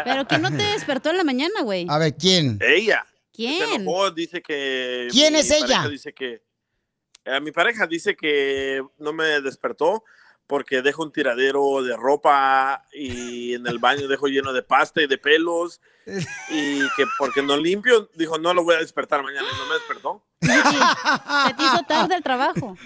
Pero 0.04 0.28
¿quién 0.28 0.42
no 0.42 0.50
te 0.50 0.64
despertó 0.64 1.10
en 1.12 1.18
la 1.18 1.24
mañana, 1.24 1.62
güey? 1.62 1.86
A 1.90 1.98
ver, 1.98 2.16
¿quién? 2.16 2.60
Ella. 2.62 3.06
¿Quién? 3.34 3.68
Se 3.68 3.76
enojó, 3.76 4.12
dice 4.12 4.42
que. 4.42 5.08
¿Quién 5.12 5.36
es 5.36 5.50
ella? 5.52 5.88
Dice 5.88 6.14
que. 6.14 6.42
eh, 7.26 7.40
mi 7.42 7.52
pareja 7.52 7.86
dice 7.88 8.16
que 8.16 8.82
no 8.98 9.14
me 9.14 9.42
despertó 9.42 10.04
porque 10.48 10.82
dejo 10.82 11.04
un 11.04 11.12
tiradero 11.12 11.84
de 11.84 11.96
ropa 11.96 12.86
y 12.94 13.54
en 13.54 13.68
el 13.68 13.80
baño 13.80 14.08
dejo 14.08 14.28
lleno 14.28 14.54
de 14.54 14.64
pasta 14.64 15.02
y 15.02 15.08
de 15.08 15.18
pelos 15.18 15.82
y 16.50 16.80
que 16.96 17.06
porque 17.20 17.42
no 17.42 17.58
limpio, 17.58 18.10
dijo 18.16 18.38
no 18.38 18.54
lo 18.54 18.64
voy 18.64 18.76
a 18.76 18.80
despertar 18.80 19.24
mañana 19.24 19.48
y 19.52 19.58
no 19.58 19.66
me 19.66 19.74
despertó. 19.76 20.24
Se 20.42 21.54
te 21.54 21.64
hizo 21.64 21.84
tarde 21.88 22.16
el 22.16 22.24
trabajo. 22.24 22.78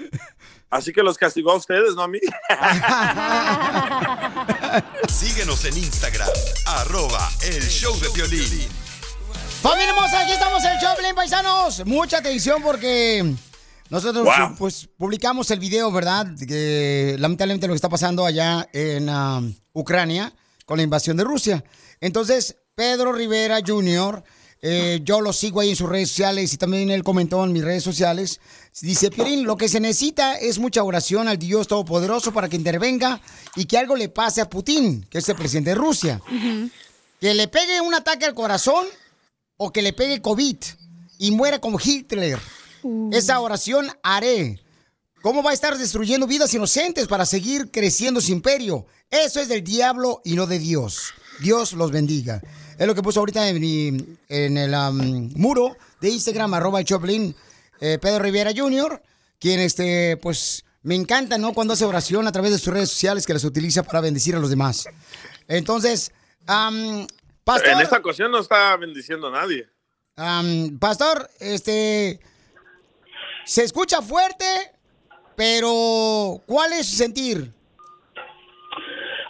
Así 0.72 0.92
que 0.92 1.04
los 1.04 1.18
castigó 1.18 1.52
a 1.52 1.56
ustedes, 1.56 1.96
no 1.96 2.04
a 2.04 2.08
mí. 2.08 2.20
Síguenos 5.10 5.66
en 5.66 5.78
Instagram, 5.78 6.30
arroba 6.66 7.30
el 7.44 7.62
show 7.62 7.94
de 8.00 8.10
violín. 8.10 8.68
Familia 9.62 9.90
hermosa, 9.90 10.22
aquí 10.22 10.32
estamos 10.32 10.64
en 10.64 10.72
el 10.72 10.80
show, 10.80 10.96
Pelín, 10.96 11.14
paisanos. 11.14 11.86
Mucha 11.86 12.18
atención 12.18 12.64
porque 12.64 13.36
nosotros 13.92 14.24
Wow. 14.26 14.56
pues 14.58 14.90
publicamos 14.98 15.52
el 15.52 15.60
video, 15.60 15.92
¿verdad? 15.92 16.26
Que 16.48 17.18
lamentablemente 17.20 17.68
lo 17.68 17.74
que 17.74 17.76
está 17.76 17.90
pasando 17.90 18.26
allá 18.26 18.68
en 18.74 19.10
ah, 19.10 19.42
Ucrania 19.74 20.34
con 20.66 20.78
la 20.78 20.84
invasión 20.84 21.18
de 21.18 21.26
Rusia. 21.26 21.64
Entonces, 22.00 22.56
Pedro 22.74 23.12
Rivera 23.12 23.60
Jr., 23.66 24.24
eh, 24.64 25.02
yo 25.04 25.22
lo 25.22 25.34
sigo 25.34 25.60
ahí 25.60 25.72
en 25.72 25.76
sus 25.76 25.90
redes 25.90 26.10
sociales 26.10 26.54
y 26.54 26.58
también 26.58 26.92
él 26.92 27.04
comentó 27.04 27.44
en 27.44 27.52
mis 27.52 27.64
redes 27.64 27.84
sociales. 27.84 28.40
Dice, 28.80 29.10
Piolín, 29.12 29.44
lo 29.44 29.58
que 29.58 29.68
se 29.68 29.80
necesita 29.80 30.36
es 30.36 30.60
mucha 30.60 30.84
oración 30.84 31.28
al 31.28 31.38
Dios 31.38 31.68
Todopoderoso 31.68 32.32
para 32.32 32.48
que 32.48 32.56
intervenga 32.56 33.20
y 33.56 33.66
que 33.66 33.78
algo 33.78 33.96
le 33.96 34.08
pase 34.08 34.40
a 34.40 34.50
Putin, 34.50 35.06
que 35.10 35.18
es 35.18 35.28
el 35.28 35.36
presidente 35.36 35.72
de 35.72 35.76
Rusia. 35.76 36.22
Que 37.20 37.34
le 37.34 37.48
pegue 37.48 37.82
un 37.82 37.94
ataque 37.94 38.26
al 38.26 38.36
corazón 38.36 38.86
o 39.58 39.74
que 39.74 39.82
le 39.82 39.94
pegue 39.94 40.22
COVID 40.22 40.58
y 41.18 41.32
muera 41.32 41.60
como 41.60 41.78
Hitler. 41.84 42.40
Esa 43.12 43.40
oración 43.40 43.88
haré. 44.04 44.60
¿Cómo 45.22 45.44
va 45.44 45.52
a 45.52 45.54
estar 45.54 45.78
destruyendo 45.78 46.26
vidas 46.26 46.54
inocentes 46.54 47.08
para 47.08 47.26
seguir 47.26 47.70
creciendo 47.72 48.22
su 48.22 48.32
imperio? 48.32 48.88
Eso 49.10 49.40
es 49.40 49.48
del 49.50 49.64
diablo 49.64 50.22
y 50.26 50.34
no 50.36 50.48
de 50.48 50.58
Dios. 50.58 51.14
Dios 51.42 51.74
los 51.74 51.92
bendiga. 51.92 52.42
Es 52.78 52.88
lo 52.88 52.96
que 52.96 53.04
puso 53.04 53.20
ahorita 53.20 53.48
en, 53.50 53.60
mi- 53.62 54.18
en 54.30 54.58
el 54.58 54.72
muro 55.36 55.78
de 56.00 56.10
Instagram, 56.10 56.54
arroba 56.56 56.80
el 56.80 56.86
Choplin, 56.86 57.36
eh, 57.80 58.00
Pedro 58.02 58.20
Rivera 58.24 58.52
Jr., 58.56 59.02
quien 59.40 59.60
este, 59.60 60.18
pues, 60.18 60.64
me 60.82 60.96
encanta, 60.96 61.38
¿no? 61.38 61.54
Cuando 61.54 61.74
hace 61.74 61.86
oración 61.86 62.28
a 62.28 62.32
través 62.32 62.52
de 62.52 62.58
sus 62.58 62.74
redes 62.74 62.90
sociales 62.90 63.26
que 63.28 63.34
las 63.34 63.44
utiliza 63.44 63.84
para 63.84 64.02
bendecir 64.02 64.36
a 64.36 64.40
los 64.40 64.50
demás. 64.50 64.86
Entonces, 65.48 66.12
pastor. 67.44 67.70
En 67.74 67.82
esta 67.82 67.98
ocasión 67.98 68.32
no 68.32 68.40
está 68.40 68.76
bendiciendo 68.78 69.28
a 69.28 69.32
nadie. 69.32 69.68
Pastor, 70.80 71.30
este. 71.40 72.20
Se 73.44 73.64
escucha 73.64 74.02
fuerte, 74.02 74.46
pero 75.36 76.38
¿cuál 76.46 76.72
es 76.74 76.90
su 76.90 76.96
sentir? 76.98 77.38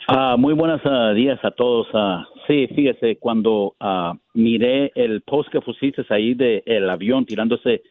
Ah, 0.08 0.36
muy 0.38 0.54
buenos 0.54 0.82
ah, 0.86 1.14
días 1.14 1.40
a 1.44 1.52
todos. 1.52 1.88
Ah, 1.94 2.26
sí, 2.48 2.68
fíjese, 2.76 3.18
cuando 3.18 3.76
ah, 3.80 4.14
miré 4.34 4.92
el 4.96 5.22
post 5.22 5.50
que 5.50 5.62
pusiste 5.62 6.04
ahí 6.10 6.34
del 6.34 6.62
el 6.66 6.90
avión 6.90 7.26
tirándose 7.26 7.74
eh, 7.74 7.82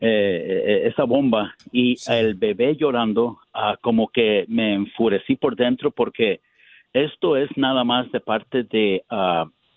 eh, 0.00 0.82
esa 0.92 1.04
bomba 1.04 1.54
y 1.72 1.96
el 2.08 2.34
bebé 2.34 2.76
llorando, 2.76 3.38
como 3.80 4.08
que 4.08 4.44
me 4.48 4.74
enfurecí 4.74 5.36
por 5.36 5.56
dentro 5.56 5.90
porque 5.90 6.40
esto 6.92 7.36
es 7.36 7.48
nada 7.56 7.82
más 7.82 8.10
de 8.12 8.20
parte 8.20 8.62
de, 8.64 9.02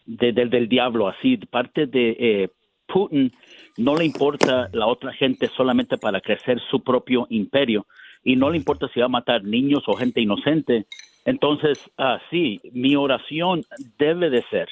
de- 0.06 0.32
del- 0.34 0.50
del 0.50 0.68
diablo, 0.70 1.08
así, 1.08 1.38
de 1.38 1.46
parte 1.48 1.86
de 1.88 2.16
eh, 2.20 2.50
Putin. 2.92 3.32
No 3.78 3.96
le 3.96 4.06
importa 4.06 4.70
la 4.74 4.88
otra 4.88 5.14
gente 5.14 5.50
solamente 5.56 5.98
para 5.98 6.20
crecer 6.20 6.60
su 6.70 6.84
propio 6.84 7.28
imperio 7.30 7.86
y 8.24 8.36
no 8.36 8.50
le 8.50 8.58
importa 8.58 8.90
si 8.94 9.00
va 9.00 9.06
a 9.06 9.10
matar 9.10 9.44
niños 9.44 9.84
o 9.88 9.94
gente 9.94 10.22
inocente. 10.22 10.86
Entonces, 11.26 11.80
ah, 11.98 12.20
sí, 12.30 12.60
mi 12.74 12.96
oración 12.96 13.64
debe 13.98 14.30
de 14.30 14.44
ser 14.50 14.68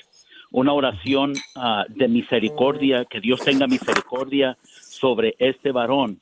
una 0.51 0.73
oración 0.73 1.33
ah, 1.55 1.85
de 1.89 2.07
misericordia, 2.07 3.05
que 3.05 3.19
Dios 3.19 3.41
tenga 3.41 3.67
misericordia 3.67 4.57
sobre 4.61 5.35
este 5.39 5.71
varón. 5.71 6.19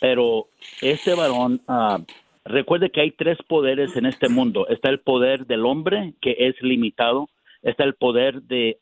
Pero 0.00 0.48
este 0.80 1.14
varón, 1.14 1.60
ah, 1.68 1.98
recuerde 2.44 2.90
que 2.90 3.00
hay 3.00 3.10
tres 3.10 3.38
poderes 3.46 3.96
en 3.96 4.06
este 4.06 4.28
mundo. 4.28 4.66
Está 4.68 4.90
el 4.90 5.00
poder 5.00 5.46
del 5.46 5.64
hombre, 5.66 6.14
que 6.20 6.36
es 6.38 6.60
limitado. 6.62 7.28
Está 7.62 7.84
el 7.84 7.94
poder 7.94 8.42
de, 8.42 8.78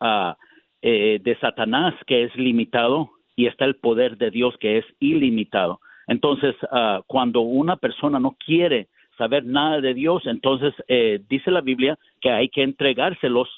eh, 0.82 1.20
de 1.22 1.36
Satanás, 1.38 1.94
que 2.06 2.24
es 2.24 2.34
limitado. 2.36 3.10
Y 3.34 3.46
está 3.46 3.64
el 3.64 3.76
poder 3.76 4.18
de 4.18 4.30
Dios, 4.30 4.54
que 4.58 4.76
es 4.78 4.84
ilimitado. 5.00 5.80
Entonces, 6.06 6.54
ah, 6.70 7.00
cuando 7.06 7.40
una 7.40 7.76
persona 7.76 8.18
no 8.20 8.36
quiere 8.44 8.88
saber 9.16 9.44
nada 9.46 9.80
de 9.80 9.94
Dios, 9.94 10.26
entonces 10.26 10.74
eh, 10.88 11.20
dice 11.30 11.50
la 11.50 11.62
Biblia 11.62 11.98
que 12.20 12.30
hay 12.30 12.50
que 12.50 12.62
entregárselos 12.62 13.48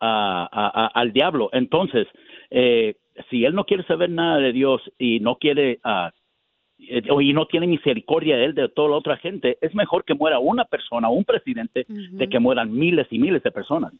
a- 0.00 0.48
a- 0.50 0.84
a- 0.84 0.90
al 1.00 1.12
diablo. 1.12 1.50
Entonces, 1.52 2.06
eh, 2.50 2.94
si 3.28 3.44
él 3.44 3.54
no 3.54 3.64
quiere 3.64 3.82
saber 3.84 4.08
nada 4.08 4.38
de 4.38 4.52
Dios 4.52 4.80
y 4.98 5.20
no 5.20 5.36
quiere 5.36 5.78
o- 7.10 7.20
y 7.20 7.32
no 7.32 7.46
tiene 7.46 7.66
misericordia 7.66 8.36
de 8.36 8.44
él 8.46 8.54
de 8.54 8.68
toda 8.68 8.90
la 8.90 8.96
otra 8.96 9.16
gente, 9.16 9.58
es 9.60 9.74
mejor 9.74 10.04
que 10.04 10.14
muera 10.14 10.38
una 10.38 10.64
persona, 10.64 11.08
un 11.10 11.24
presidente, 11.24 11.84
de 11.88 12.28
que 12.28 12.38
mueran 12.38 12.72
miles 12.72 13.06
y 13.10 13.18
miles 13.18 13.42
de 13.42 13.50
personas. 13.50 13.92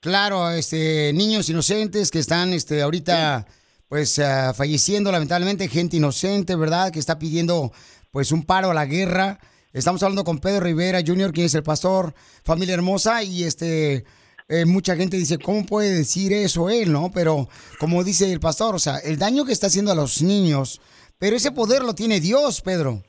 Claro, 0.00 0.50
este, 0.50 1.12
niños 1.12 1.50
inocentes 1.50 2.10
que 2.10 2.20
están 2.20 2.54
este, 2.54 2.80
ahorita 2.80 3.46
pues 3.86 4.18
ah, 4.18 4.54
falleciendo 4.54 5.12
lamentablemente, 5.12 5.68
gente 5.68 5.98
inocente, 5.98 6.56
¿verdad? 6.56 6.90
Que 6.90 6.98
está 6.98 7.18
pidiendo 7.18 7.70
pues 8.10 8.32
un 8.32 8.46
paro 8.46 8.70
a 8.70 8.74
la 8.74 8.86
guerra. 8.86 9.38
Estamos 9.74 10.02
hablando 10.02 10.24
con 10.24 10.38
Pedro 10.38 10.60
Rivera 10.60 11.00
Jr., 11.06 11.32
quien 11.32 11.46
es 11.46 11.54
el 11.54 11.62
pastor, 11.62 12.14
familia 12.44 12.74
hermosa, 12.74 13.22
y 13.22 13.44
este 13.44 14.04
eh, 14.48 14.64
mucha 14.64 14.96
gente 14.96 15.18
dice, 15.18 15.38
¿cómo 15.38 15.66
puede 15.66 15.94
decir 15.94 16.32
eso 16.32 16.70
él, 16.70 16.92
no? 16.92 17.10
Pero 17.14 17.48
como 17.78 18.02
dice 18.02 18.32
el 18.32 18.40
pastor, 18.40 18.74
o 18.74 18.78
sea, 18.78 18.98
el 19.04 19.18
daño 19.18 19.44
que 19.44 19.52
está 19.52 19.66
haciendo 19.66 19.92
a 19.92 19.94
los 19.94 20.22
niños, 20.22 20.80
pero 21.18 21.36
ese 21.36 21.52
poder 21.52 21.82
lo 21.82 21.94
tiene 21.94 22.20
Dios, 22.20 22.62
Pedro, 22.62 23.02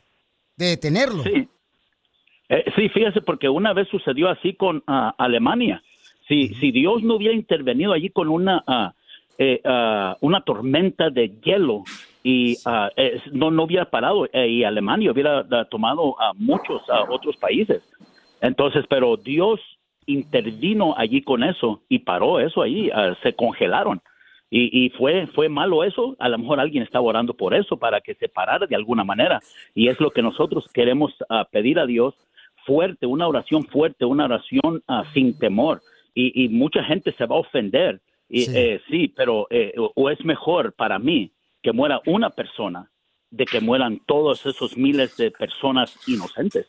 de 0.57 0.65
detenerlo. 0.65 1.23
Sí. 1.23 1.47
Eh, 2.49 2.65
sí, 2.75 2.89
fíjese, 2.89 3.21
porque 3.21 3.47
una 3.47 3.71
vez 3.71 3.87
sucedió 3.87 4.29
así 4.29 4.55
con 4.55 4.83
ah, 4.87 5.15
Alemania. 5.17 5.81
Si, 6.31 6.71
Dios 6.71 7.03
no 7.03 7.15
hubiera 7.15 7.35
intervenido 7.35 7.91
allí 7.91 8.09
con 8.09 8.29
una, 8.29 8.63
ah, 8.65 8.93
una 10.21 10.41
tormenta 10.41 11.09
de 11.09 11.29
hielo 11.43 11.83
y 12.23 12.57
eh, 12.95 13.21
no, 13.31 13.51
no 13.51 13.63
hubiera 13.63 13.85
parado 13.85 14.27
eh, 14.31 14.47
y 14.47 14.63
Alemania 14.63 15.11
hubiera 15.11 15.43
tomado 15.65 16.19
a 16.21 16.33
muchos 16.33 16.87
a 16.89 17.03
otros 17.11 17.35
países. 17.37 17.81
Entonces, 18.41 18.85
pero 18.89 19.17
Dios 19.17 19.59
intervino 20.05 20.93
allí 20.97 21.21
con 21.21 21.43
eso 21.43 21.81
y 21.89 21.99
paró 21.99 22.39
eso 22.39 22.63
ah, 22.93 23.15
se 23.21 23.33
congelaron. 23.33 24.01
Y, 24.53 24.85
y 24.85 24.89
fue, 24.89 25.27
fue 25.27 25.47
malo 25.47 25.83
eso, 25.83 26.15
a 26.19 26.27
lo 26.27 26.37
mejor 26.37 26.59
alguien 26.59 26.83
estaba 26.83 27.05
orando 27.05 27.33
por 27.33 27.53
eso, 27.53 27.77
para 27.77 28.01
que 28.01 28.15
se 28.15 28.27
parara 28.27 28.67
de 28.67 28.75
alguna 28.75 29.05
manera. 29.05 29.39
Y 29.73 29.87
es 29.87 29.99
lo 30.01 30.11
que 30.11 30.21
nosotros 30.21 30.65
queremos 30.73 31.13
pedir 31.51 31.79
a 31.79 31.85
Dios 31.85 32.15
fuerte, 32.65 33.05
una 33.05 33.29
oración 33.29 33.63
fuerte, 33.63 34.03
una 34.03 34.25
oración 34.25 34.83
sin 35.13 35.39
temor. 35.39 35.81
Y, 36.13 36.43
y 36.45 36.49
mucha 36.49 36.83
gente 36.83 37.13
se 37.17 37.25
va 37.25 37.35
a 37.35 37.39
ofender. 37.39 38.01
Y, 38.29 38.41
Sí. 38.45 38.51
eh, 38.55 38.81
sí, 38.89 39.07
pero 39.09 39.47
eh, 39.49 39.73
o- 39.77 39.91
o 39.95 40.09
es 40.09 40.23
mejor 40.25 40.73
para 40.73 40.99
mí 40.99 41.31
que 41.61 41.71
muera 41.73 42.01
una 42.05 42.29
persona 42.29 42.89
de 43.29 43.45
que 43.45 43.59
mueran 43.61 43.99
todos 44.05 44.45
esos 44.45 44.75
miles 44.77 45.15
de 45.17 45.31
personas 45.31 45.97
inocentes. 46.07 46.67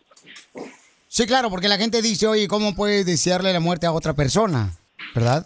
Sí, 1.09 1.27
claro, 1.27 1.51
porque 1.51 1.69
la 1.69 1.77
gente 1.77 2.01
dice, 2.03 2.27
oye, 2.27 2.47
¿cómo 2.49 2.75
puedes 2.75 3.05
desearle 3.05 3.53
la 3.53 3.61
muerte 3.61 3.87
a 3.87 3.93
otra 3.93 4.15
persona? 4.15 4.71
¿Verdad? 5.15 5.45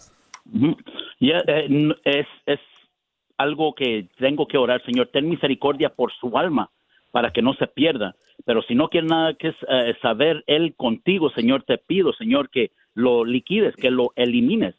Eh, 1.19 1.65
n- 1.69 1.95
es, 2.03 2.27
es 2.45 2.59
algo 3.37 3.73
que 3.73 4.07
tengo 4.17 4.47
que 4.47 4.57
orar, 4.57 4.83
Señor. 4.85 5.09
Ten 5.11 5.27
misericordia 5.27 5.89
por 5.89 6.11
su 6.13 6.37
alma 6.37 6.69
para 7.11 7.31
que 7.31 7.41
no 7.41 7.53
se 7.55 7.67
pierda. 7.67 8.15
Pero 8.45 8.61
si 8.63 8.75
no 8.75 8.89
quiere 8.89 9.07
nada 9.07 9.33
que 9.33 9.49
eh, 9.49 9.95
saber 10.01 10.43
Él 10.47 10.73
contigo, 10.75 11.29
Señor, 11.31 11.63
te 11.63 11.77
pido, 11.79 12.13
Señor, 12.13 12.49
que 12.49 12.71
lo 12.97 13.23
liquides, 13.23 13.75
que 13.75 13.91
lo 13.91 14.11
elimines. 14.15 14.75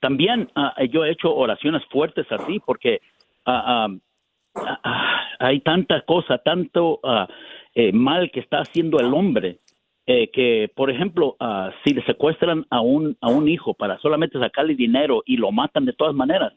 También 0.00 0.50
ah, 0.56 0.74
yo 0.90 1.04
he 1.04 1.12
hecho 1.12 1.34
oraciones 1.34 1.84
fuertes 1.86 2.26
así 2.30 2.60
porque 2.66 3.00
ah, 3.46 3.88
ah, 4.56 5.20
hay 5.38 5.60
tanta 5.60 6.02
cosa, 6.02 6.38
tanto 6.38 7.00
eh, 7.74 7.92
mal 7.92 8.30
que 8.30 8.40
está 8.40 8.58
haciendo 8.58 8.98
el 8.98 9.14
hombre 9.14 9.58
eh, 10.06 10.28
que, 10.32 10.68
por 10.74 10.90
ejemplo, 10.90 11.36
si 11.84 11.94
le 11.94 12.02
secuestran 12.04 12.66
a 12.70 12.80
un, 12.80 13.16
a 13.20 13.28
un 13.28 13.48
hijo 13.48 13.74
para 13.74 13.98
solamente 13.98 14.40
sacarle 14.40 14.74
dinero 14.74 15.22
y 15.24 15.36
lo 15.36 15.52
matan 15.52 15.84
de 15.84 15.92
todas 15.92 16.14
maneras, 16.14 16.52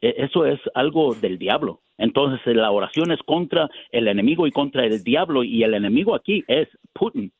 eh, 0.00 0.14
eso 0.18 0.44
es 0.44 0.58
algo 0.74 1.14
del 1.14 1.38
diablo. 1.38 1.80
Entonces, 1.98 2.40
la 2.56 2.70
oración 2.70 3.12
es 3.12 3.20
contra 3.22 3.70
el 3.92 4.08
enemigo 4.08 4.46
y 4.46 4.50
contra 4.50 4.84
el 4.84 5.02
diablo, 5.04 5.44
y 5.44 5.62
el 5.62 5.74
enemigo 5.74 6.14
aquí 6.14 6.44
es 6.48 6.68
Putin. 6.92 7.32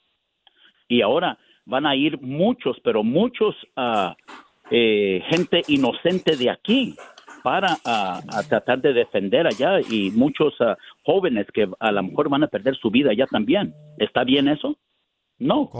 Y 0.89 1.03
ahora 1.03 1.39
van 1.67 1.85
a 1.85 1.95
ir 1.95 2.21
muchos, 2.23 2.77
pero 2.83 3.03
muchos 3.03 3.55
ah, 3.77 4.17
eh, 4.71 5.21
gente 5.29 5.63
inocente 5.69 6.37
de 6.37 6.51
aquí 6.51 6.97
para 7.43 7.79
ah, 7.85 8.23
a 8.29 8.43
tratar 8.45 8.81
de 8.81 8.93
defender 8.93 9.47
allá 9.47 9.81
y 9.81 10.11
muchos 10.13 10.55
ah, 10.61 10.77
jóvenes 11.05 11.47
que 11.53 11.69
a 11.79 11.93
lo 11.93 12.03
mejor 12.03 12.29
van 12.29 12.45
a 12.45 12.49
perder 12.49 12.77
su 12.77 12.91
vida 12.91 13.11
allá 13.11 13.27
también. 13.27 13.75
¿Está 13.99 14.25
bien 14.25 14.49
eso? 14.49 14.77
No. 15.39 15.71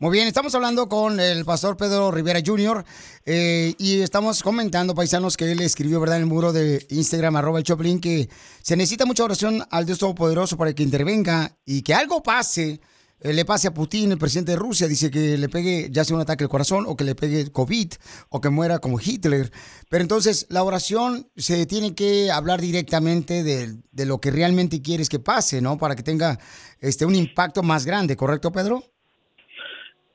Muy 0.00 0.12
bien, 0.12 0.28
estamos 0.28 0.54
hablando 0.54 0.88
con 0.88 1.18
el 1.18 1.44
pastor 1.44 1.76
Pedro 1.76 2.12
Rivera 2.12 2.40
Jr. 2.44 2.84
eh, 3.26 3.74
y 3.78 4.00
estamos 4.00 4.42
comentando, 4.42 4.94
paisanos, 4.94 5.36
que 5.36 5.50
él 5.50 5.60
escribió, 5.60 5.98
¿verdad?, 6.00 6.18
en 6.18 6.22
el 6.22 6.28
muro 6.28 6.52
de 6.52 6.86
Instagram, 6.90 7.34
arroba 7.34 7.58
el 7.58 7.64
Choplin, 7.64 8.00
que 8.00 8.28
se 8.62 8.76
necesita 8.76 9.06
mucha 9.06 9.24
oración 9.24 9.64
al 9.70 9.86
Dios 9.86 9.98
Todopoderoso 9.98 10.56
para 10.56 10.72
que 10.72 10.84
intervenga 10.84 11.58
y 11.64 11.82
que 11.82 11.94
algo 11.94 12.22
pase, 12.22 12.80
le 13.20 13.44
pase 13.44 13.68
a 13.68 13.74
Putin, 13.74 14.12
el 14.12 14.18
presidente 14.18 14.52
de 14.52 14.58
Rusia, 14.58 14.86
dice 14.86 15.10
que 15.10 15.36
le 15.36 15.48
pegue 15.48 15.88
ya 15.90 16.04
sea 16.04 16.16
un 16.16 16.22
ataque 16.22 16.44
al 16.44 16.50
corazón 16.50 16.84
o 16.86 16.96
que 16.96 17.04
le 17.04 17.14
pegue 17.14 17.50
COVID 17.50 17.88
o 18.30 18.40
que 18.40 18.50
muera 18.50 18.78
como 18.78 18.98
Hitler. 19.00 19.46
Pero 19.90 20.02
entonces 20.02 20.46
la 20.50 20.62
oración 20.62 21.26
se 21.36 21.66
tiene 21.66 21.94
que 21.94 22.30
hablar 22.30 22.60
directamente 22.60 23.42
de, 23.42 23.68
de 23.90 24.06
lo 24.06 24.18
que 24.18 24.30
realmente 24.30 24.82
quieres 24.82 25.08
que 25.08 25.18
pase, 25.18 25.60
¿no? 25.60 25.78
Para 25.78 25.96
que 25.96 26.02
tenga 26.02 26.38
este, 26.80 27.06
un 27.06 27.14
impacto 27.14 27.62
más 27.62 27.86
grande, 27.86 28.16
¿correcto, 28.16 28.52
Pedro? 28.52 28.82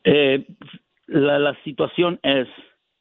Eh, 0.05 0.45
la, 1.07 1.39
la 1.39 1.57
situación 1.63 2.19
es 2.23 2.47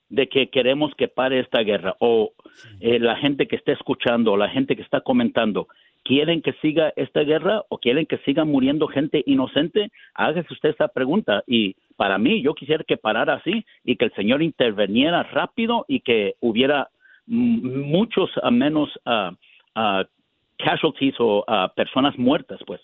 de 0.08 0.28
que 0.28 0.50
queremos 0.50 0.92
que 0.96 1.08
pare 1.08 1.40
esta 1.40 1.60
guerra 1.60 1.96
o 2.00 2.32
eh, 2.80 2.98
la 2.98 3.16
gente 3.16 3.48
que 3.48 3.56
está 3.56 3.72
escuchando, 3.72 4.36
la 4.36 4.50
gente 4.50 4.76
que 4.76 4.82
está 4.82 5.00
comentando, 5.00 5.68
¿quieren 6.04 6.42
que 6.42 6.52
siga 6.54 6.92
esta 6.96 7.20
guerra 7.20 7.62
o 7.68 7.78
quieren 7.78 8.06
que 8.06 8.18
siga 8.18 8.44
muriendo 8.44 8.88
gente 8.88 9.22
inocente? 9.26 9.90
Hágase 10.14 10.52
usted 10.52 10.70
esa 10.70 10.88
pregunta 10.88 11.42
y 11.46 11.76
para 11.96 12.18
mí 12.18 12.42
yo 12.42 12.54
quisiera 12.54 12.84
que 12.84 12.96
parara 12.96 13.34
así 13.34 13.64
y 13.84 13.96
que 13.96 14.06
el 14.06 14.14
Señor 14.14 14.42
interveniera 14.42 15.22
rápido 15.22 15.84
y 15.88 16.00
que 16.00 16.34
hubiera 16.40 16.88
muchos 17.26 18.30
a 18.42 18.50
menos 18.50 18.90
ah, 19.06 19.32
ah, 19.74 20.04
casualties 20.58 21.14
o 21.18 21.44
ah, 21.46 21.72
personas 21.74 22.18
muertas, 22.18 22.60
pues. 22.66 22.80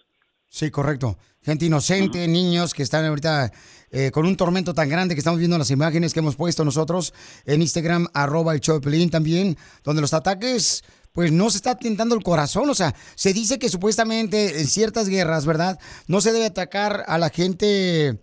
Sí, 0.48 0.70
correcto. 0.70 1.16
Gente 1.42 1.66
inocente, 1.66 2.26
niños 2.26 2.74
que 2.74 2.83
están 2.83 3.04
ahorita 3.04 3.50
eh, 3.90 4.11
con 4.11 4.26
un 4.26 4.37
tormento 4.37 4.74
tan 4.74 4.88
grande 4.88 5.14
que 5.14 5.20
estamos 5.20 5.38
viendo 5.38 5.57
en 5.57 5.61
las 5.61 5.70
imágenes 5.70 6.12
que 6.12 6.20
hemos 6.20 6.37
puesto 6.37 6.64
nosotros 6.64 7.14
en 7.46 7.62
Instagram, 7.62 8.07
arroba 8.14 8.54
el 8.54 8.61
Pelín 8.83 9.11
también, 9.11 9.57
donde 9.85 10.00
los 10.00 10.14
ataques, 10.14 10.83
pues 11.18 11.33
no 11.33 11.50
se 11.50 11.57
está 11.57 11.76
tentando 11.76 12.14
el 12.14 12.22
corazón. 12.22 12.70
O 12.70 12.74
sea, 12.74 12.92
se 13.16 13.33
dice 13.33 13.59
que 13.59 13.68
supuestamente 13.68 14.61
en 14.61 14.66
ciertas 14.68 15.09
guerras, 15.09 15.46
¿verdad? 15.46 15.76
No 16.07 16.20
se 16.20 16.31
debe 16.31 16.46
atacar 16.46 17.02
a 17.09 17.18
la 17.18 17.28
gente 17.28 18.20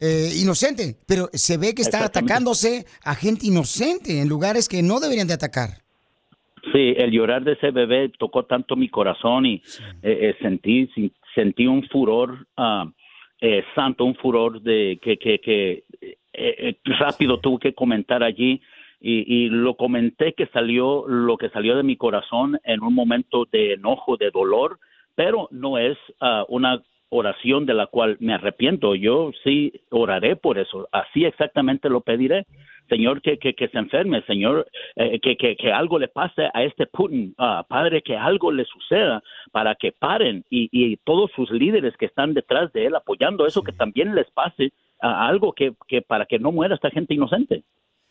eh, 0.00 0.30
inocente, 0.40 0.96
pero 1.06 1.28
se 1.34 1.58
ve 1.58 1.74
que 1.74 1.82
está 1.82 2.02
atacándose 2.02 2.86
a 3.04 3.14
gente 3.14 3.46
inocente 3.48 4.22
en 4.22 4.30
lugares 4.30 4.66
que 4.66 4.82
no 4.82 4.98
deberían 4.98 5.28
de 5.28 5.34
atacar. 5.34 5.84
Sí, 6.72 6.94
el 6.96 7.10
llorar 7.10 7.44
de 7.44 7.52
ese 7.52 7.70
bebé 7.70 8.10
tocó 8.18 8.46
tanto 8.46 8.76
mi 8.76 8.88
corazón 8.88 9.44
y 9.44 9.56
eh, 10.02 10.30
eh, 10.30 10.36
sentí 10.40 10.88
sentí 11.34 11.66
un 11.66 11.86
furor 11.88 12.46
ah, 12.56 12.90
eh, 13.42 13.62
santo, 13.74 14.06
un 14.06 14.14
furor 14.14 14.62
de 14.62 14.98
que 15.02 15.18
que, 15.18 15.38
que 15.38 15.84
rápido 16.98 17.40
tuve 17.40 17.58
que 17.60 17.74
comentar 17.74 18.22
allí 18.22 18.62
y, 19.00 19.44
y 19.44 19.48
lo 19.48 19.76
comenté 19.76 20.32
que 20.32 20.46
salió 20.46 21.06
lo 21.06 21.36
que 21.36 21.50
salió 21.50 21.76
de 21.76 21.82
mi 21.82 21.96
corazón 21.96 22.58
en 22.64 22.82
un 22.82 22.94
momento 22.94 23.46
de 23.50 23.74
enojo, 23.74 24.16
de 24.16 24.30
dolor, 24.30 24.78
pero 25.14 25.48
no 25.50 25.78
es 25.78 25.96
ah, 26.20 26.44
una 26.48 26.82
oración 27.10 27.66
de 27.66 27.74
la 27.74 27.86
cual 27.86 28.16
me 28.20 28.34
arrepiento. 28.34 28.94
Yo 28.94 29.30
sí 29.44 29.72
oraré 29.90 30.36
por 30.36 30.58
eso, 30.58 30.88
así 30.92 31.24
exactamente 31.24 31.88
lo 31.88 32.00
pediré. 32.00 32.46
Señor, 32.88 33.20
que, 33.20 33.38
que, 33.38 33.54
que 33.54 33.68
se 33.68 33.76
enferme, 33.76 34.22
Señor, 34.22 34.66
eh, 34.96 35.20
que, 35.20 35.36
que, 35.36 35.56
que 35.56 35.70
algo 35.70 35.98
le 35.98 36.08
pase 36.08 36.48
a 36.54 36.62
este 36.62 36.86
Putin, 36.86 37.34
ah, 37.36 37.62
Padre, 37.68 38.00
que 38.00 38.16
algo 38.16 38.50
le 38.50 38.64
suceda 38.64 39.22
para 39.52 39.74
que 39.74 39.92
paren 39.92 40.42
y, 40.48 40.70
y 40.72 40.96
todos 41.04 41.30
sus 41.36 41.50
líderes 41.50 41.94
que 41.98 42.06
están 42.06 42.32
detrás 42.32 42.72
de 42.72 42.86
él 42.86 42.94
apoyando 42.94 43.46
eso, 43.46 43.62
que 43.62 43.72
también 43.72 44.14
les 44.14 44.30
pase 44.30 44.72
a 45.00 45.28
algo 45.28 45.52
que, 45.52 45.74
que 45.86 46.00
para 46.00 46.24
que 46.24 46.38
no 46.38 46.50
muera 46.50 46.74
esta 46.74 46.90
gente 46.90 47.12
inocente. 47.12 47.62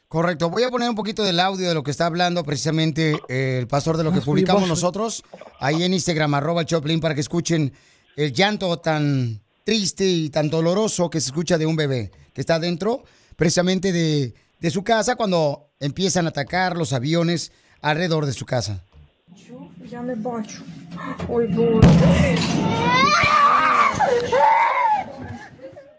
Correcto, 0.07 0.49
voy 0.49 0.63
a 0.63 0.69
poner 0.69 0.89
un 0.89 0.95
poquito 0.95 1.21
del 1.23 1.37
audio 1.37 1.67
de 1.67 1.73
lo 1.73 1.83
que 1.83 1.91
está 1.91 2.05
hablando 2.05 2.45
precisamente 2.45 3.19
eh, 3.27 3.57
el 3.59 3.67
pastor 3.67 3.97
de 3.97 4.05
lo 4.05 4.13
que 4.13 4.21
publicamos 4.25 4.67
nosotros 4.67 5.21
ahí 5.59 5.83
en 5.83 5.93
Instagram, 5.93 6.33
arroba 6.33 6.63
Choplin, 6.63 7.01
para 7.01 7.13
que 7.13 7.19
escuchen 7.19 7.73
el 8.15 8.31
llanto 8.31 8.79
tan 8.79 9.41
triste 9.65 10.05
y 10.05 10.29
tan 10.29 10.49
doloroso 10.49 11.09
que 11.09 11.19
se 11.19 11.27
escucha 11.27 11.57
de 11.57 11.65
un 11.65 11.75
bebé 11.75 12.11
que 12.33 12.39
está 12.39 12.57
dentro 12.57 13.03
precisamente 13.35 13.91
de, 13.91 14.33
su 14.71 14.81
casa 14.81 15.17
cuando 15.17 15.71
empiezan 15.79 16.25
a 16.25 16.29
atacar 16.29 16.77
los 16.77 16.93
aviones 16.93 17.51
alrededor 17.81 18.25
de 18.25 18.33
su 18.33 18.45
casa. 18.45 18.85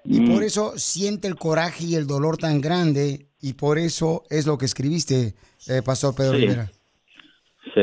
Y 0.04 0.20
por 0.30 0.42
eso 0.42 0.72
siente 0.78 1.28
el 1.28 1.36
coraje 1.36 1.84
y 1.84 1.94
el 1.94 2.06
dolor 2.06 2.38
tan 2.38 2.62
grande 2.62 3.27
y 3.41 3.53
por 3.55 3.78
eso 3.78 4.24
es 4.30 4.47
lo 4.47 4.59
que 4.59 4.66
escribiste, 4.66 5.34
eh, 5.68 5.82
Pastor 5.84 6.14
Pedro 6.14 6.32
Sí. 6.34 6.39
Rivera. 6.41 6.72
Sí. 7.74 7.80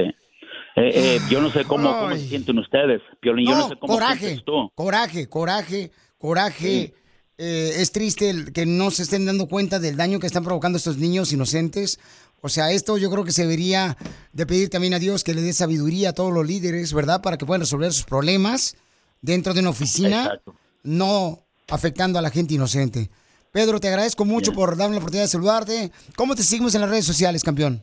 Eh, 0.78 0.91
eh, 0.93 1.20
yo 1.30 1.39
no 1.41 1.49
sé 1.51 1.64
cómo, 1.64 1.89
cómo 1.99 2.16
se 2.16 2.28
sienten 2.28 2.60
ustedes, 2.60 3.01
Piolín. 3.22 3.47
yo 3.47 3.56
no 3.56 3.70
sé 3.70 3.76
cómo 3.80 3.93
coraje, 3.93 4.41
tú. 4.45 4.70
coraje, 4.76 5.30
coraje, 5.30 5.91
coraje. 6.18 6.93
Eh, 7.38 7.74
es 7.78 7.91
triste 7.91 8.30
el 8.30 8.53
que 8.53 8.66
no 8.66 8.91
se 8.91 9.03
estén 9.03 9.26
dando 9.26 9.47
cuenta 9.47 9.80
del 9.80 9.97
daño 9.97 10.20
que 10.20 10.28
están 10.28 10.43
provocando 10.43 10.78
estos 10.78 10.97
niños 10.97 11.32
inocentes. 11.34 11.99
O 12.41 12.49
sea, 12.49 12.72
esto 12.72 12.97
yo 12.97 13.10
creo 13.10 13.24
que 13.26 13.32
se 13.32 13.41
debería 13.43 13.97
de 14.34 14.45
pedir 14.45 14.70
también 14.70 14.93
a 14.93 14.99
Dios 14.99 15.24
que 15.24 15.34
le 15.34 15.41
dé 15.41 15.51
sabiduría 15.53 16.10
a 16.10 16.14
todos 16.14 16.34
los 16.34 16.45
líderes, 16.45 16.93
¿verdad? 16.93 17.22
Para 17.22 17.38
que 17.38 17.45
puedan 17.45 17.62
resolver 17.62 17.91
sus 17.91 18.06
problemas 18.06 18.76
dentro 19.22 19.53
de 19.53 19.62
una 19.62 19.70
oficina, 19.72 20.24
Exacto. 20.26 20.56
no 20.84 21.39
afectando 21.70 22.20
a 22.20 22.22
la 22.22 22.30
gente 22.30 22.53
inocente. 22.53 23.10
Pedro, 23.56 23.80
te 23.80 23.88
agradezco 23.88 24.26
mucho 24.26 24.51
por 24.51 24.76
darme 24.76 24.95
la 24.95 24.99
oportunidad 24.99 25.24
de 25.24 25.30
saludarte. 25.30 25.89
¿Cómo 26.18 26.36
te 26.36 26.43
seguimos 26.43 26.76
en 26.76 26.82
las 26.82 26.89
redes 26.89 27.06
sociales, 27.06 27.41
campeón? 27.41 27.82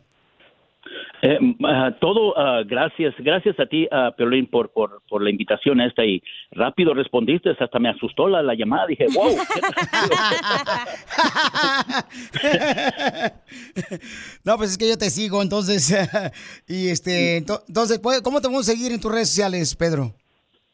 Eh, 1.23 1.39
ah, 1.65 1.93
todo, 1.99 2.37
ah, 2.39 2.61
gracias, 2.67 3.15
gracias 3.21 3.59
a 3.59 3.65
ti, 3.65 3.89
Piolín, 4.19 4.51
por, 4.51 4.71
por, 4.73 5.01
por 5.09 5.23
la 5.23 5.31
invitación 5.31 5.81
esta 5.81 6.05
y 6.05 6.23
rápido 6.51 6.93
respondiste, 6.93 7.53
hasta 7.59 7.79
me 7.79 7.89
asustó 7.89 8.29
la, 8.29 8.43
la 8.43 8.55
llamada, 8.55 8.87
dije, 8.87 9.07
wow, 9.15 9.35
no, 14.45 14.59
pues 14.59 14.73
es 14.73 14.79
que 14.79 14.89
yo 14.89 14.99
te 14.99 15.09
sigo, 15.09 15.41
entonces, 15.41 15.97
y 16.69 16.89
este, 16.89 17.39
ento- 17.43 17.63
entonces, 17.67 17.99
¿puede- 17.99 18.21
¿cómo 18.23 18.43
te 18.43 18.49
vamos 18.49 18.69
a 18.69 18.73
seguir 18.73 18.93
en 18.93 19.01
tus 19.01 19.11
redes 19.11 19.29
sociales, 19.29 19.75
Pedro? 19.75 20.13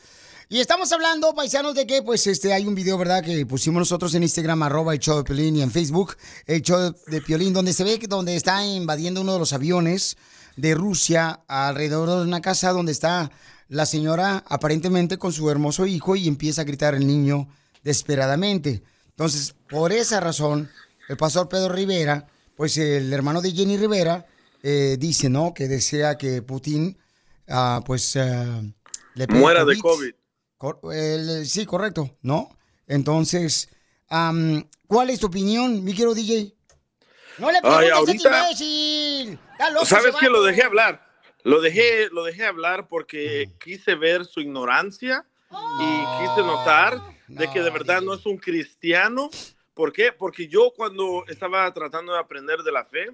Y 0.49 0.59
estamos 0.59 0.91
hablando, 0.91 1.33
paisanos, 1.33 1.73
de 1.73 1.87
que 1.87 2.03
pues 2.03 2.27
este 2.27 2.53
hay 2.53 2.67
un 2.67 2.75
video, 2.75 2.95
¿verdad? 2.99 3.23
Que 3.23 3.43
pusimos 3.47 3.79
nosotros 3.79 4.13
en 4.13 4.21
Instagram, 4.21 4.61
arroba 4.61 4.93
el 4.93 4.99
show 4.99 5.17
de 5.17 5.23
Piolín, 5.23 5.55
y 5.55 5.63
en 5.63 5.71
Facebook, 5.71 6.15
el 6.45 6.61
show 6.61 6.93
de 7.07 7.21
Piolín, 7.21 7.53
donde 7.53 7.73
se 7.73 7.83
ve 7.83 7.97
que 7.97 8.05
donde 8.05 8.35
está 8.35 8.63
invadiendo 8.63 9.21
uno 9.21 9.33
de 9.33 9.39
los 9.39 9.51
aviones 9.51 10.15
de 10.61 10.75
Rusia 10.75 11.41
alrededor 11.47 12.07
de 12.19 12.21
una 12.27 12.39
casa 12.39 12.71
donde 12.71 12.91
está 12.91 13.31
la 13.67 13.87
señora 13.87 14.43
aparentemente 14.47 15.17
con 15.17 15.33
su 15.33 15.49
hermoso 15.49 15.87
hijo 15.87 16.15
y 16.15 16.27
empieza 16.27 16.61
a 16.61 16.65
gritar 16.65 16.93
el 16.93 17.07
niño 17.07 17.47
desesperadamente. 17.83 18.83
Entonces, 19.09 19.55
por 19.69 19.91
esa 19.91 20.19
razón, 20.19 20.69
el 21.09 21.17
pastor 21.17 21.49
Pedro 21.49 21.73
Rivera, 21.73 22.27
pues 22.55 22.77
el 22.77 23.11
hermano 23.11 23.41
de 23.41 23.51
Jenny 23.51 23.77
Rivera, 23.77 24.25
eh, 24.61 24.97
dice, 24.99 25.29
¿no? 25.29 25.53
Que 25.53 25.67
desea 25.67 26.17
que 26.17 26.41
Putin, 26.43 26.97
ah, 27.47 27.81
pues, 27.85 28.15
ah, 28.17 28.61
le 29.15 29.27
Muera 29.27 29.65
de 29.65 29.79
COVID. 29.79 30.11
Cor- 30.57 30.79
sí, 31.45 31.65
correcto, 31.65 32.17
¿no? 32.21 32.49
Entonces, 32.85 33.69
am, 34.09 34.67
¿cuál 34.85 35.09
es 35.09 35.19
tu 35.19 35.27
opinión, 35.27 35.83
mi 35.83 35.93
querido 35.93 36.13
DJ? 36.13 36.55
No 37.37 37.51
le 37.51 37.57
Ay, 37.63 37.87
preguntes 37.89 37.91
a 37.91 37.95
ahorita- 37.97 38.49
este 38.51 38.63
imbécil. 38.63 39.39
Loco 39.73 39.85
¿Sabes 39.85 40.15
que 40.15 40.29
Lo 40.29 40.43
dejé 40.43 40.63
hablar. 40.63 41.07
Lo 41.43 41.59
dejé, 41.59 42.09
lo 42.11 42.23
dejé 42.23 42.45
hablar 42.45 42.87
porque 42.87 43.49
quise 43.63 43.95
ver 43.95 44.25
su 44.25 44.41
ignorancia 44.41 45.25
y 45.49 46.21
quise 46.21 46.41
notar 46.45 47.01
de 47.27 47.49
que 47.49 47.61
de 47.61 47.69
verdad 47.71 48.01
no 48.01 48.13
es 48.13 48.25
un 48.27 48.37
cristiano. 48.37 49.29
¿Por 49.73 49.91
qué? 49.91 50.11
Porque 50.11 50.47
yo 50.47 50.71
cuando 50.75 51.23
estaba 51.27 51.73
tratando 51.73 52.13
de 52.13 52.19
aprender 52.19 52.59
de 52.59 52.71
la 52.71 52.85
fe, 52.85 53.09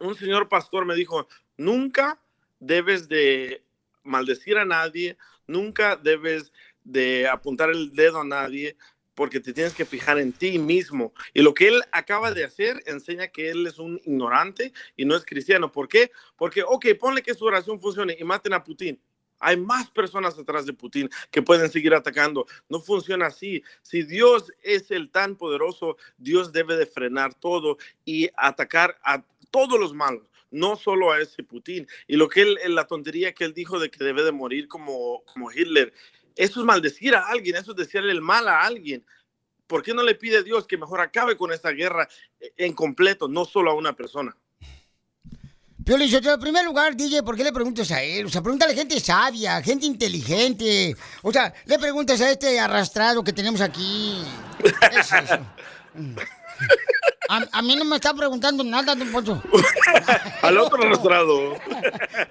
un 0.00 0.14
señor 0.16 0.48
pastor 0.48 0.86
me 0.86 0.94
dijo, 0.94 1.28
nunca 1.58 2.18
debes 2.58 3.06
de 3.08 3.62
maldecir 4.02 4.56
a 4.56 4.64
nadie, 4.64 5.18
nunca 5.46 5.96
debes 5.96 6.52
de 6.84 7.28
apuntar 7.28 7.68
el 7.70 7.94
dedo 7.94 8.20
a 8.20 8.24
nadie, 8.24 8.76
porque 9.14 9.40
te 9.40 9.52
tienes 9.52 9.74
que 9.74 9.84
fijar 9.84 10.18
en 10.18 10.32
ti 10.32 10.58
mismo. 10.58 11.12
Y 11.34 11.42
lo 11.42 11.54
que 11.54 11.68
él 11.68 11.82
acaba 11.92 12.32
de 12.32 12.44
hacer 12.44 12.82
enseña 12.86 13.28
que 13.28 13.50
él 13.50 13.66
es 13.66 13.78
un 13.78 14.00
ignorante 14.04 14.72
y 14.96 15.04
no 15.04 15.16
es 15.16 15.24
cristiano. 15.24 15.70
¿Por 15.70 15.88
qué? 15.88 16.10
Porque, 16.36 16.62
ok, 16.62 16.86
ponle 16.98 17.22
que 17.22 17.34
su 17.34 17.44
oración 17.44 17.80
funcione 17.80 18.16
y 18.18 18.24
maten 18.24 18.54
a 18.54 18.64
Putin. 18.64 19.00
Hay 19.42 19.56
más 19.56 19.90
personas 19.90 20.38
atrás 20.38 20.66
de 20.66 20.72
Putin 20.72 21.10
que 21.30 21.42
pueden 21.42 21.68
seguir 21.68 21.94
atacando. 21.94 22.46
No 22.68 22.80
funciona 22.80 23.26
así. 23.26 23.62
Si 23.82 24.04
Dios 24.04 24.52
es 24.62 24.90
el 24.92 25.10
tan 25.10 25.36
poderoso, 25.36 25.96
Dios 26.16 26.52
debe 26.52 26.76
de 26.76 26.86
frenar 26.86 27.34
todo 27.34 27.76
y 28.04 28.30
atacar 28.36 28.98
a 29.02 29.24
todos 29.50 29.78
los 29.78 29.92
malos, 29.94 30.30
no 30.52 30.76
solo 30.76 31.10
a 31.10 31.20
ese 31.20 31.42
Putin. 31.42 31.88
Y 32.06 32.16
lo 32.16 32.28
que 32.28 32.42
él, 32.42 32.58
la 32.68 32.86
tontería 32.86 33.34
que 33.34 33.44
él 33.44 33.52
dijo 33.52 33.80
de 33.80 33.90
que 33.90 34.04
debe 34.04 34.22
de 34.22 34.30
morir 34.30 34.68
como, 34.68 35.24
como 35.24 35.50
Hitler, 35.50 35.92
eso 36.36 36.60
es 36.60 36.66
maldecir 36.66 37.14
a 37.14 37.26
alguien, 37.26 37.56
eso 37.56 37.72
es 37.72 37.76
decirle 37.76 38.12
el 38.12 38.20
mal 38.20 38.48
a 38.48 38.62
alguien. 38.62 39.04
¿Por 39.66 39.82
qué 39.82 39.94
no 39.94 40.02
le 40.02 40.14
pide 40.14 40.38
a 40.38 40.42
Dios 40.42 40.66
que 40.66 40.76
mejor 40.76 41.00
acabe 41.00 41.36
con 41.36 41.52
esta 41.52 41.70
guerra 41.70 42.08
en 42.56 42.74
completo, 42.74 43.28
no 43.28 43.44
solo 43.44 43.70
a 43.70 43.74
una 43.74 43.94
persona? 43.94 44.36
Piolín, 45.84 46.08
Sotelo, 46.08 46.34
en 46.34 46.40
primer 46.40 46.64
lugar, 46.64 46.96
DJ, 46.96 47.22
¿por 47.22 47.36
qué 47.36 47.42
le 47.42 47.52
preguntas 47.52 47.90
a 47.90 48.02
él? 48.02 48.26
O 48.26 48.28
sea, 48.28 48.40
pregúntale 48.40 48.72
a 48.72 48.76
gente 48.76 49.00
sabia, 49.00 49.60
gente 49.62 49.86
inteligente. 49.86 50.94
O 51.22 51.32
sea, 51.32 51.52
le 51.64 51.78
preguntas 51.78 52.20
a 52.20 52.30
este 52.30 52.60
arrastrado 52.60 53.24
que 53.24 53.32
tenemos 53.32 53.60
aquí. 53.60 54.22
¿Qué 54.62 55.00
es 55.00 55.12
eso? 55.12 55.38
A, 57.28 57.46
a 57.50 57.62
mí 57.62 57.74
no 57.74 57.84
me 57.84 57.96
está 57.96 58.14
preguntando 58.14 58.62
nada, 58.62 58.94
don 58.94 59.10
Poncho. 59.10 59.42
Al 60.42 60.58
otro 60.58 60.82
arrastrado. 60.82 61.56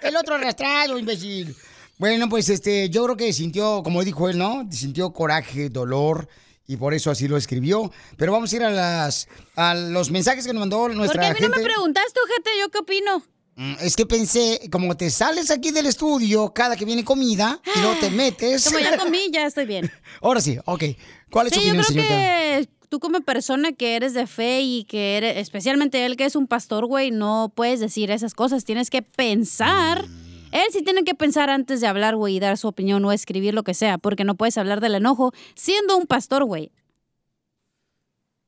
El 0.01 0.15
otro 0.15 0.35
arrastrado, 0.35 0.97
imbécil. 0.97 1.55
Bueno, 2.01 2.27
pues 2.29 2.49
este, 2.49 2.89
yo 2.89 3.03
creo 3.03 3.15
que 3.15 3.31
sintió, 3.31 3.83
como 3.83 4.03
dijo 4.03 4.27
él, 4.27 4.39
¿no? 4.39 4.67
Sintió 4.71 5.13
coraje, 5.13 5.69
dolor, 5.69 6.27
y 6.67 6.75
por 6.77 6.95
eso 6.95 7.11
así 7.11 7.27
lo 7.27 7.37
escribió. 7.37 7.91
Pero 8.17 8.31
vamos 8.31 8.51
a 8.51 8.55
ir 8.55 8.63
a 8.63 8.71
las 8.71 9.27
a 9.55 9.75
los 9.75 10.09
mensajes 10.09 10.47
que 10.47 10.51
nos 10.51 10.61
mandó 10.61 10.79
¿Por 10.79 10.89
qué 10.91 10.97
nuestra 10.97 11.27
a 11.27 11.33
mí 11.33 11.39
no 11.39 11.45
gente. 11.45 11.59
me 11.59 11.63
preguntaste, 11.63 12.19
gente? 12.33 12.49
¿Yo 12.59 12.69
qué 12.71 12.79
opino? 12.79 13.23
Mm, 13.55 13.73
Es 13.81 13.95
que 13.95 14.07
pensé, 14.07 14.61
como 14.71 14.97
te 14.97 15.11
sales 15.11 15.51
aquí 15.51 15.69
del 15.69 15.85
estudio 15.85 16.51
cada 16.55 16.75
que 16.75 16.85
viene 16.85 17.03
comida 17.03 17.61
y 17.75 17.79
luego 17.81 17.95
te 17.99 18.09
metes. 18.09 18.65
Como 18.65 18.79
ya 18.79 18.97
comí, 18.97 19.29
ya 19.31 19.45
estoy 19.45 19.67
bien. 19.67 19.91
Ahora 20.23 20.41
sí, 20.41 20.57
ok. 20.65 20.83
¿Cuál 21.29 21.47
es 21.47 21.53
Sí, 21.53 21.59
tu 21.59 21.65
yo 21.67 21.71
opinión, 21.73 21.85
creo 21.85 22.03
señorita? 22.07 22.15
que 22.15 22.69
tú 22.89 22.99
como 22.99 23.21
persona 23.21 23.73
que 23.73 23.95
eres 23.95 24.15
de 24.15 24.25
fe 24.25 24.61
y 24.61 24.85
que 24.85 25.17
eres, 25.17 25.37
especialmente 25.37 26.03
él 26.03 26.17
que 26.17 26.25
es 26.25 26.35
un 26.35 26.47
pastor, 26.47 26.87
güey, 26.87 27.11
no 27.11 27.53
puedes 27.55 27.79
decir 27.79 28.09
esas 28.09 28.33
cosas. 28.33 28.65
Tienes 28.65 28.89
que 28.89 29.03
pensar. 29.03 30.07
Mm. 30.07 30.30
Él 30.51 30.65
sí 30.71 30.81
tiene 30.83 31.03
que 31.03 31.15
pensar 31.15 31.49
antes 31.49 31.81
de 31.81 31.87
hablar, 31.87 32.15
güey, 32.15 32.35
y 32.35 32.39
dar 32.39 32.57
su 32.57 32.67
opinión 32.67 33.03
o 33.05 33.11
escribir 33.11 33.53
lo 33.53 33.63
que 33.63 33.73
sea, 33.73 33.97
porque 33.97 34.23
no 34.23 34.35
puedes 34.35 34.57
hablar 34.57 34.81
del 34.81 34.95
enojo 34.95 35.33
siendo 35.55 35.97
un 35.97 36.07
pastor, 36.07 36.45
güey. 36.45 36.71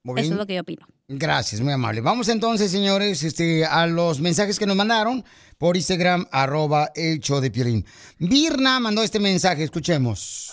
Muy 0.04 0.20
Eso 0.20 0.34
es 0.34 0.38
lo 0.38 0.46
que 0.46 0.56
yo 0.56 0.62
opino. 0.62 0.86
Gracias, 1.08 1.62
muy 1.62 1.72
amable. 1.72 2.02
Vamos 2.02 2.28
entonces, 2.28 2.72
señores, 2.72 3.24
este, 3.24 3.66
a 3.66 3.88
los 3.88 4.20
mensajes 4.20 4.60
que 4.60 4.66
nos 4.66 4.76
mandaron 4.76 5.24
por 5.58 5.78
Instagram, 5.78 6.28
arroba 6.32 6.92
el 6.96 7.20
show 7.20 7.40
de 7.40 7.52
Piolín. 7.52 7.86
Virna 8.20 8.80
mandó 8.80 9.02
este 9.02 9.20
mensaje, 9.20 9.64
escuchemos. 9.64 10.52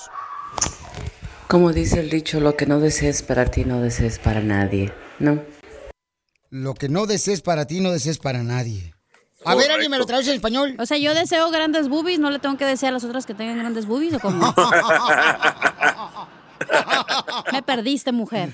Como 1.48 1.72
dice 1.72 1.98
el 1.98 2.10
dicho, 2.10 2.38
lo 2.38 2.56
que 2.56 2.66
no 2.66 2.78
desees 2.78 3.22
para 3.22 3.46
ti 3.46 3.64
no 3.64 3.80
desees 3.80 4.20
para 4.20 4.40
nadie, 4.40 4.92
¿no? 5.18 5.42
Lo 6.48 6.74
que 6.74 6.88
no 6.88 7.06
desees 7.06 7.40
para 7.40 7.66
ti, 7.66 7.80
no 7.80 7.90
desees 7.90 8.18
para 8.18 8.44
nadie. 8.44 8.94
A 9.44 9.54
ver, 9.54 9.70
¿alguien 9.70 9.90
me 9.90 9.98
lo 9.98 10.06
traduce 10.06 10.30
en 10.30 10.36
español? 10.36 10.76
O 10.78 10.86
sea, 10.86 10.98
yo 10.98 11.14
deseo 11.14 11.50
grandes 11.50 11.88
boobies, 11.88 12.18
¿no 12.18 12.30
le 12.30 12.38
tengo 12.38 12.56
que 12.58 12.66
desear 12.66 12.90
a 12.90 12.94
las 12.94 13.04
otras 13.04 13.24
que 13.26 13.34
tengan 13.34 13.58
grandes 13.58 13.86
boobies 13.86 14.14
o 14.14 14.20
cómo? 14.20 14.54
Me 17.52 17.62
perdiste, 17.62 18.12
mujer. 18.12 18.52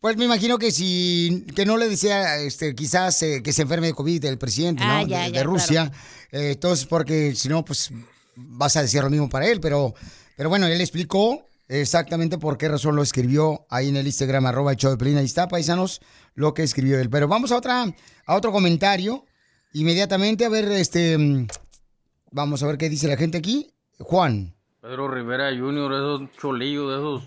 Pues 0.00 0.16
me 0.16 0.24
imagino 0.24 0.58
que 0.58 0.72
si 0.72 1.46
que 1.54 1.64
no 1.64 1.76
le 1.76 1.88
desea 1.88 2.38
este 2.38 2.74
quizás 2.74 3.22
eh, 3.22 3.40
que 3.40 3.52
se 3.52 3.62
enferme 3.62 3.86
de 3.86 3.94
COVID 3.94 4.24
el 4.24 4.36
presidente, 4.36 4.84
¿no? 4.84 4.90
Ah, 4.90 5.04
ya, 5.04 5.26
de, 5.26 5.32
ya, 5.32 5.38
de 5.38 5.44
Rusia. 5.44 5.92
Eh, 6.32 6.50
entonces, 6.54 6.86
porque 6.86 7.36
si 7.36 7.48
no, 7.48 7.64
pues 7.64 7.90
vas 8.34 8.76
a 8.76 8.82
decir 8.82 9.00
lo 9.02 9.10
mismo 9.10 9.28
para 9.28 9.46
él, 9.46 9.60
pero, 9.60 9.94
pero 10.36 10.48
bueno, 10.48 10.66
él 10.66 10.80
explicó 10.80 11.46
exactamente 11.68 12.36
por 12.36 12.58
qué 12.58 12.68
razón 12.68 12.96
lo 12.96 13.02
escribió 13.02 13.64
ahí 13.70 13.90
en 13.90 13.96
el 13.96 14.06
Instagram, 14.06 14.46
arroba 14.46 14.72
el 14.72 14.76
show 14.76 14.90
de 14.90 14.96
Pelín. 14.96 15.18
Ahí 15.18 15.24
está, 15.24 15.46
paisanos, 15.46 16.00
lo 16.34 16.52
que 16.52 16.64
escribió 16.64 16.98
él. 16.98 17.08
Pero 17.08 17.28
vamos 17.28 17.52
a 17.52 17.56
otra, 17.56 17.86
a 18.26 18.34
otro 18.34 18.50
comentario. 18.50 19.24
Inmediatamente, 19.74 20.44
a 20.44 20.48
ver, 20.48 20.66
este. 20.72 21.16
mm, 21.18 21.46
Vamos 22.30 22.62
a 22.62 22.66
ver 22.66 22.78
qué 22.78 22.88
dice 22.88 23.08
la 23.08 23.16
gente 23.16 23.38
aquí. 23.38 23.70
Juan. 23.98 24.54
Pedro 24.80 25.06
Rivera 25.08 25.50
Jr., 25.56 25.92
esos 25.92 26.22
cholillos, 26.40 26.88
de 26.90 26.96
esos. 26.96 27.22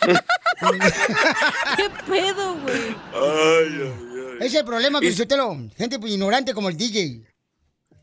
¿Qué 1.76 1.90
pedo, 2.06 2.54
güey? 2.60 2.96
Ese 4.36 4.46
es 4.46 4.54
el 4.54 4.64
problema, 4.64 5.00
Pichotelo. 5.00 5.56
Gente 5.76 5.98
pues, 5.98 6.12
ignorante 6.12 6.52
como 6.54 6.68
el 6.68 6.76
DJ. 6.76 7.22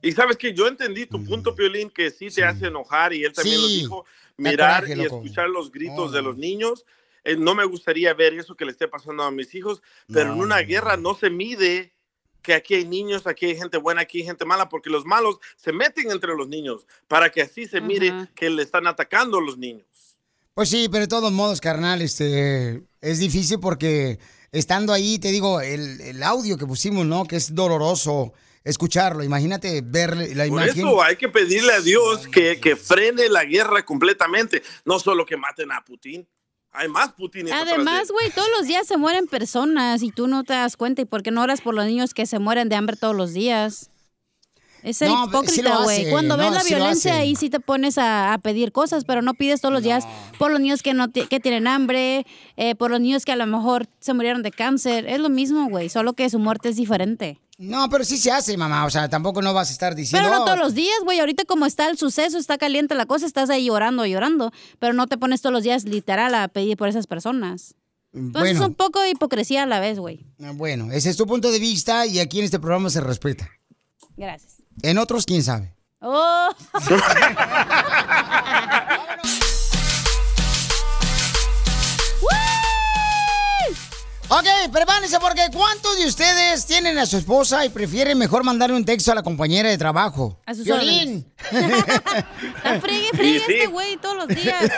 Y 0.02 0.12
sabes 0.12 0.38
que 0.38 0.54
yo 0.54 0.68
entendí 0.68 1.06
tu 1.06 1.24
punto, 1.24 1.56
Piolín, 1.56 1.90
que 1.90 2.12
sí 2.12 2.30
te 2.30 2.44
hace 2.44 2.68
enojar 2.68 3.14
y 3.14 3.24
él 3.24 3.34
también 3.34 3.62
lo 3.62 3.68
Sí. 3.68 3.80
dijo, 3.80 4.06
Da 4.38 4.50
mirar 4.50 4.84
coraje, 4.84 5.02
y 5.02 5.06
escuchar 5.06 5.50
los 5.50 5.72
gritos 5.72 6.10
Oh, 6.10 6.12
de 6.12 6.22
no. 6.22 6.30
los 6.30 6.38
niños. 6.38 6.86
Eh, 7.24 7.36
no 7.36 7.56
me 7.56 7.66
gustaría 7.66 8.14
ver 8.14 8.34
eso 8.36 8.56
que 8.56 8.66
le 8.66 8.72
esté 8.72 8.88
pasando 8.88 9.24
a 9.24 9.32
mis 9.32 9.54
hijos, 9.56 9.82
pero 10.08 10.34
en 10.34 10.40
una 10.40 10.60
guerra 10.60 10.96
no 10.98 11.16
se 11.16 11.30
mide 11.30 11.94
que 12.48 12.54
aquí 12.54 12.76
hay 12.76 12.86
niños, 12.86 13.28
aquí 13.28 13.46
hay 13.48 13.58
gente 13.58 13.78
buena, 13.78 14.04
aquí 14.04 14.20
hay 14.20 14.26
gente 14.26 14.46
mala, 14.46 14.70
porque 14.70 14.90
los 14.90 15.04
malos 15.04 15.36
se 15.58 15.74
meten 15.74 16.10
entre 16.12 16.34
los 16.34 16.48
niños 16.48 16.88
para 17.10 17.30
que 17.30 17.42
así 17.42 17.66
se 17.66 17.82
mire 17.82 18.30
que 18.36 18.50
le 18.50 18.64
están 18.64 18.88
atacando 18.88 19.40
a 19.40 19.42
los 19.42 19.58
niños. 19.58 19.86
Pues 20.54 20.70
sí, 20.70 20.88
pero 20.90 21.02
de 21.02 21.10
todos 21.10 21.30
modos, 21.34 21.60
carnal, 21.60 22.02
este, 22.02 22.84
es 23.02 23.20
difícil 23.20 23.60
porque 23.60 24.18
estando 24.54 24.94
ahí, 24.94 25.20
te 25.20 25.28
digo, 25.28 25.60
el, 25.60 26.00
el 26.00 26.24
audio 26.24 26.58
que 26.58 26.66
pusimos, 26.66 27.06
¿no? 27.06 27.26
Que 27.26 27.36
es 27.36 27.54
doloroso 27.54 28.32
escucharlo. 28.64 29.26
Imagínate 29.26 29.82
ver 29.84 30.16
la 30.16 30.46
Por 30.46 30.64
imagen. 30.64 30.88
eso 30.88 31.04
hay 31.04 31.18
que 31.18 31.28
pedirle 31.28 31.74
a 31.74 31.82
Dios 31.82 32.30
que, 32.30 32.62
que 32.62 32.78
frene 32.78 33.28
la 33.28 33.44
guerra 33.44 33.84
completamente, 33.84 34.64
no 34.86 35.00
solo 35.00 35.26
que 35.26 35.36
maten 35.36 35.74
a 35.74 35.84
Putin. 35.84 36.26
Hay 36.72 36.90
más 36.90 37.14
Putin. 37.14 37.52
Además, 37.52 38.12
güey, 38.12 38.30
todos 38.32 38.48
los 38.58 38.68
días 38.68 38.86
se 38.88 38.98
mueren 38.98 39.28
personas 39.28 40.04
y 40.04 40.12
tú 40.12 40.28
no 40.28 40.44
te 40.44 40.54
das 40.54 40.78
cuenta. 40.78 41.02
¿Y 41.02 41.06
por 41.06 41.24
qué 41.24 41.32
no 41.32 41.42
oras 41.42 41.62
por 41.62 41.74
los 41.74 41.86
niños 41.86 42.14
que 42.14 42.26
se 42.26 42.40
mueren 42.40 42.70
de 42.70 42.76
hambre 42.76 42.96
todos 42.96 43.16
los 43.16 43.34
días? 43.34 43.90
Es 44.84 45.02
No, 45.02 45.08
lo 45.08 45.28
hipócrita, 45.28 45.84
güey. 45.84 46.10
Cuando 46.12 46.38
ves 46.38 46.52
la 46.52 46.60
sí 46.62 46.74
violencia, 46.74 47.16
ahí 47.16 47.36
sí 47.36 47.50
te 47.50 47.60
pones 47.60 47.98
a, 47.98 48.34
a 48.34 48.38
pedir 48.38 48.72
cosas, 48.72 49.06
pero 49.06 49.22
no 49.22 49.34
pides 49.34 49.60
todos 49.60 49.74
los 49.74 49.84
días 49.84 50.06
por 50.38 50.52
los 50.52 50.60
niños 50.60 50.84
que 50.84 50.94
no 50.94 51.12
que 51.12 51.40
tienen 51.40 51.68
hambre, 51.68 52.26
eh, 52.58 52.76
por 52.76 52.92
los 52.92 53.02
niños 53.02 53.26
que 53.26 53.32
a 53.32 53.36
lo 53.36 53.48
mejor 53.48 53.88
se 54.00 54.14
murieron 54.14 54.44
de 54.44 54.52
cáncer. 54.52 55.08
Es 55.08 55.20
lo 55.20 55.30
mismo, 55.30 55.68
güey, 55.70 55.90
solo 55.90 56.14
que 56.14 56.30
su 56.30 56.40
muerte 56.40 56.70
es 56.70 56.76
diferente. 56.76 57.40
No, 57.60 57.90
pero 57.90 58.04
sí 58.04 58.18
se 58.18 58.32
hace, 58.32 58.56
mamá. 58.56 58.86
O 58.86 58.90
sea, 58.90 59.10
tampoco 59.10 59.42
no 59.42 59.54
vas 59.54 59.70
a 59.70 59.72
estar 59.72 59.96
diciendo. 59.96 60.28
Pero 60.28 60.38
no 60.38 60.44
"Oh, 60.44 60.46
todos 60.46 60.60
los 60.60 60.74
días, 60.76 60.96
güey. 61.04 61.20
Ahorita 61.20 61.44
como 61.46 61.66
está 61.66 61.90
el 61.90 61.98
suceso, 61.98 62.38
está 62.38 62.58
caliente 62.58 62.94
la 62.96 63.06
cosa, 63.08 63.26
estás 63.26 63.50
ahí 63.50 63.66
llorando, 63.66 64.06
llorando. 64.06 64.52
Pero 64.80 64.94
no 64.94 65.08
te 65.08 65.18
pones 65.18 65.42
todos 65.42 65.54
los 65.54 65.64
días 65.64 65.84
literal 65.86 66.36
a 66.36 66.48
pedir 66.50 66.78
por 66.78 66.88
esas 66.88 67.08
personas. 67.08 67.74
Entonces 68.14 68.52
Bueno. 68.54 68.60
es 68.62 68.68
un 68.68 68.76
poco 68.76 69.02
de 69.02 69.10
hipocresía 69.10 69.64
a 69.64 69.66
la 69.66 69.80
vez, 69.80 70.00
güey. 70.00 70.26
Bueno, 70.38 70.92
ese 70.92 71.10
es 71.10 71.18
tu 71.18 71.26
punto 71.28 71.52
de 71.52 71.60
vista 71.60 72.06
y 72.06 72.20
aquí 72.20 72.40
en 72.40 72.46
este 72.46 72.60
programa 72.60 72.90
se 72.90 73.02
respeta. 73.02 73.50
Gracias. 74.16 74.58
En 74.84 74.98
otros, 75.00 75.26
quién 75.26 75.44
sabe. 75.44 75.74
Oh. 76.00 76.50
Ok, 84.30 84.46
prepárense 84.74 85.20
porque 85.22 85.48
¿cuántos 85.54 85.98
de 85.98 86.06
ustedes 86.06 86.66
tienen 86.66 86.98
a 86.98 87.06
su 87.06 87.16
esposa 87.18 87.66
y 87.66 87.70
prefieren 87.70 88.18
mejor 88.18 88.44
mandarle 88.44 88.76
un 88.76 88.84
texto 88.84 89.14
a 89.14 89.16
la 89.16 89.24
compañera 89.24 89.70
de 89.70 89.78
trabajo? 89.78 90.38
A 90.46 90.54
sus 90.54 90.66
Violín. 90.66 91.26
Está 91.50 92.82
friegue, 92.82 93.10
friegue 93.14 93.38
Y 93.38 93.40
sí. 93.40 93.54
este 93.54 93.68
güey 93.68 93.96
todos 93.98 94.18
los 94.18 94.28
días. 94.28 94.70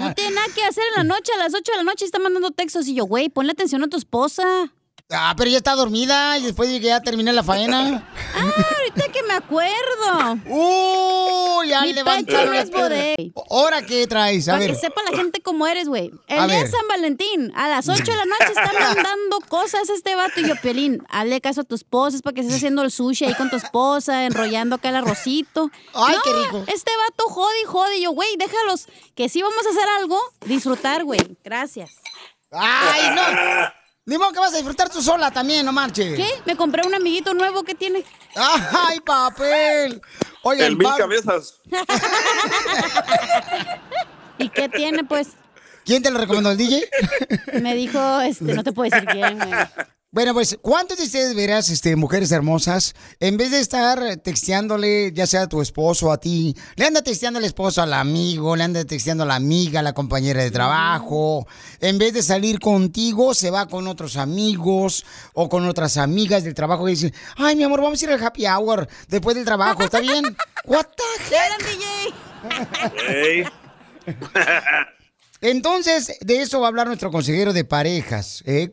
No 0.00 0.14
tiene 0.14 0.36
nada 0.36 0.46
que 0.54 0.64
hacer 0.64 0.84
en 0.94 0.98
la 0.98 1.04
noche, 1.14 1.32
a 1.34 1.38
las 1.38 1.52
8 1.52 1.72
de 1.72 1.78
la 1.78 1.82
noche 1.82 2.04
está 2.04 2.20
mandando 2.20 2.52
textos 2.52 2.86
y 2.86 2.94
yo, 2.94 3.06
güey, 3.06 3.28
ponle 3.28 3.52
atención 3.52 3.82
a 3.82 3.88
tu 3.88 3.96
esposa. 3.96 4.44
Ah, 5.10 5.32
pero 5.38 5.48
ya 5.48 5.56
está 5.56 5.74
dormida 5.74 6.36
y 6.36 6.42
después 6.42 6.68
de 6.70 6.80
que 6.80 6.88
ya 6.88 7.00
terminé 7.00 7.32
la 7.32 7.42
faena. 7.42 8.06
Ah, 8.34 8.40
ahorita 8.76 9.10
que 9.10 9.22
me 9.22 9.32
acuerdo. 9.32 10.38
¡Uh! 10.46 11.64
Ya 11.66 11.80
Mi 11.80 11.94
levantaron 11.94 12.50
pecho 12.50 12.52
la 12.52 12.60
es 12.60 12.70
bodega. 12.70 13.32
¿Ahora 13.50 13.80
qué 13.86 14.06
traes? 14.06 14.46
A 14.48 14.52
Para 14.52 14.66
ver. 14.66 14.74
que 14.74 14.78
sepa 14.78 15.00
la 15.10 15.16
gente 15.16 15.40
cómo 15.40 15.66
eres, 15.66 15.88
güey. 15.88 16.10
El 16.26 16.38
A 16.40 16.46
día 16.46 16.62
de. 16.62 16.68
San 16.70 16.86
Valentín, 16.88 17.52
a 17.56 17.70
las 17.70 17.88
8 17.88 18.02
de 18.04 18.16
la 18.16 18.24
noche 18.26 18.48
está 18.48 18.70
mandando 18.80 19.40
cosas 19.48 19.88
este 19.88 20.14
vato. 20.14 20.40
Y 20.40 20.48
yo, 20.48 20.56
Piolín, 20.56 21.02
hazle 21.08 21.40
caso 21.40 21.62
a 21.62 21.64
tu 21.64 21.74
esposa, 21.74 22.16
es 22.16 22.22
para 22.22 22.34
que 22.34 22.40
estés 22.42 22.56
haciendo 22.56 22.82
el 22.82 22.90
sushi 22.90 23.24
ahí 23.24 23.34
con 23.34 23.48
tu 23.48 23.56
esposa, 23.56 24.26
enrollando 24.26 24.76
acá 24.76 24.90
el 24.90 24.96
arrocito. 24.96 25.70
Ay, 25.94 26.16
No, 26.16 26.22
qué 26.22 26.32
rico. 26.34 26.64
Este 26.70 26.90
vato 27.08 27.24
jode 27.32 27.60
y 27.62 27.64
jode. 27.64 27.96
Y 27.96 28.02
yo, 28.02 28.10
güey, 28.10 28.36
déjalos, 28.36 28.86
que 29.14 29.30
si 29.30 29.40
vamos 29.40 29.64
a 29.66 29.70
hacer 29.70 29.88
algo, 30.00 30.20
disfrutar, 30.44 31.04
güey. 31.04 31.20
Gracias. 31.42 31.92
¡Ay, 32.50 33.14
no! 33.14 33.77
Ni 34.08 34.16
modo 34.16 34.32
que 34.32 34.40
vas 34.40 34.54
a 34.54 34.56
disfrutar 34.56 34.88
tú 34.88 35.02
sola 35.02 35.30
también, 35.30 35.66
no 35.66 35.72
marches. 35.72 36.16
¿Qué? 36.16 36.26
Me 36.46 36.56
compré 36.56 36.86
un 36.86 36.94
amiguito 36.94 37.34
nuevo, 37.34 37.62
¿qué 37.62 37.74
tiene? 37.74 38.02
¡Ay, 38.34 39.00
papel! 39.00 40.00
Oigan, 40.42 40.66
El 40.68 40.76
mil 40.78 40.86
va- 40.86 40.96
cabezas. 40.96 41.60
¿Y 44.38 44.48
qué 44.48 44.70
tiene, 44.70 45.04
pues? 45.04 45.32
¿Quién 45.84 46.02
te 46.02 46.10
lo 46.10 46.18
recomendó, 46.18 46.50
el 46.50 46.56
DJ? 46.56 46.88
Me 47.60 47.74
dijo, 47.74 48.20
este, 48.22 48.54
no 48.54 48.64
te 48.64 48.72
puedo 48.72 48.90
decir 48.90 49.06
quién, 49.10 49.36
güey. 49.38 49.50
Bueno, 50.10 50.32
pues, 50.32 50.58
¿cuántos 50.62 50.96
de 50.96 51.04
ustedes 51.04 51.34
verás, 51.34 51.68
este, 51.68 51.94
mujeres 51.94 52.32
hermosas, 52.32 52.94
en 53.20 53.36
vez 53.36 53.50
de 53.50 53.60
estar 53.60 54.16
texteándole, 54.16 55.12
ya 55.12 55.26
sea 55.26 55.42
a 55.42 55.48
tu 55.48 55.60
esposo 55.60 56.06
o 56.06 56.12
a 56.12 56.16
ti, 56.18 56.56
le 56.76 56.86
anda 56.86 57.02
texteando 57.02 57.38
al 57.38 57.44
esposo 57.44 57.82
al 57.82 57.92
amigo, 57.92 58.56
le 58.56 58.64
anda 58.64 58.82
texteando 58.86 59.24
a 59.24 59.26
la 59.26 59.34
amiga, 59.34 59.80
a 59.80 59.82
la 59.82 59.92
compañera 59.92 60.42
de 60.42 60.50
trabajo, 60.50 61.46
en 61.80 61.98
vez 61.98 62.14
de 62.14 62.22
salir 62.22 62.58
contigo, 62.58 63.34
se 63.34 63.50
va 63.50 63.68
con 63.68 63.86
otros 63.86 64.16
amigos 64.16 65.04
o 65.34 65.50
con 65.50 65.68
otras 65.68 65.98
amigas 65.98 66.42
del 66.42 66.54
trabajo 66.54 66.88
y 66.88 66.92
dice, 66.92 67.12
ay, 67.36 67.54
mi 67.56 67.64
amor, 67.64 67.82
vamos 67.82 68.00
a 68.00 68.04
ir 68.06 68.10
al 68.10 68.24
happy 68.24 68.46
hour 68.46 68.88
después 69.08 69.36
del 69.36 69.44
trabajo, 69.44 69.82
¿está 69.82 70.00
bien? 70.00 70.24
What 70.64 70.86
the 70.96 71.04
heck? 71.34 72.14
Ey. 73.10 73.44
Entonces, 75.40 76.18
de 76.20 76.42
eso 76.42 76.60
va 76.60 76.66
a 76.66 76.68
hablar 76.68 76.88
nuestro 76.88 77.10
consejero 77.10 77.52
de 77.52 77.64
parejas. 77.64 78.42
¿eh? 78.46 78.70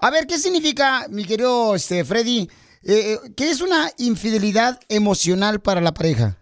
A 0.00 0.10
ver, 0.10 0.26
¿qué 0.26 0.38
significa, 0.38 1.06
mi 1.10 1.24
querido 1.24 1.74
este, 1.74 2.04
Freddy? 2.04 2.48
Eh, 2.82 3.18
eh, 3.24 3.32
¿Qué 3.36 3.50
es 3.50 3.60
una 3.60 3.90
infidelidad 3.98 4.80
emocional 4.88 5.60
para 5.60 5.82
la 5.82 5.92
pareja? 5.92 6.38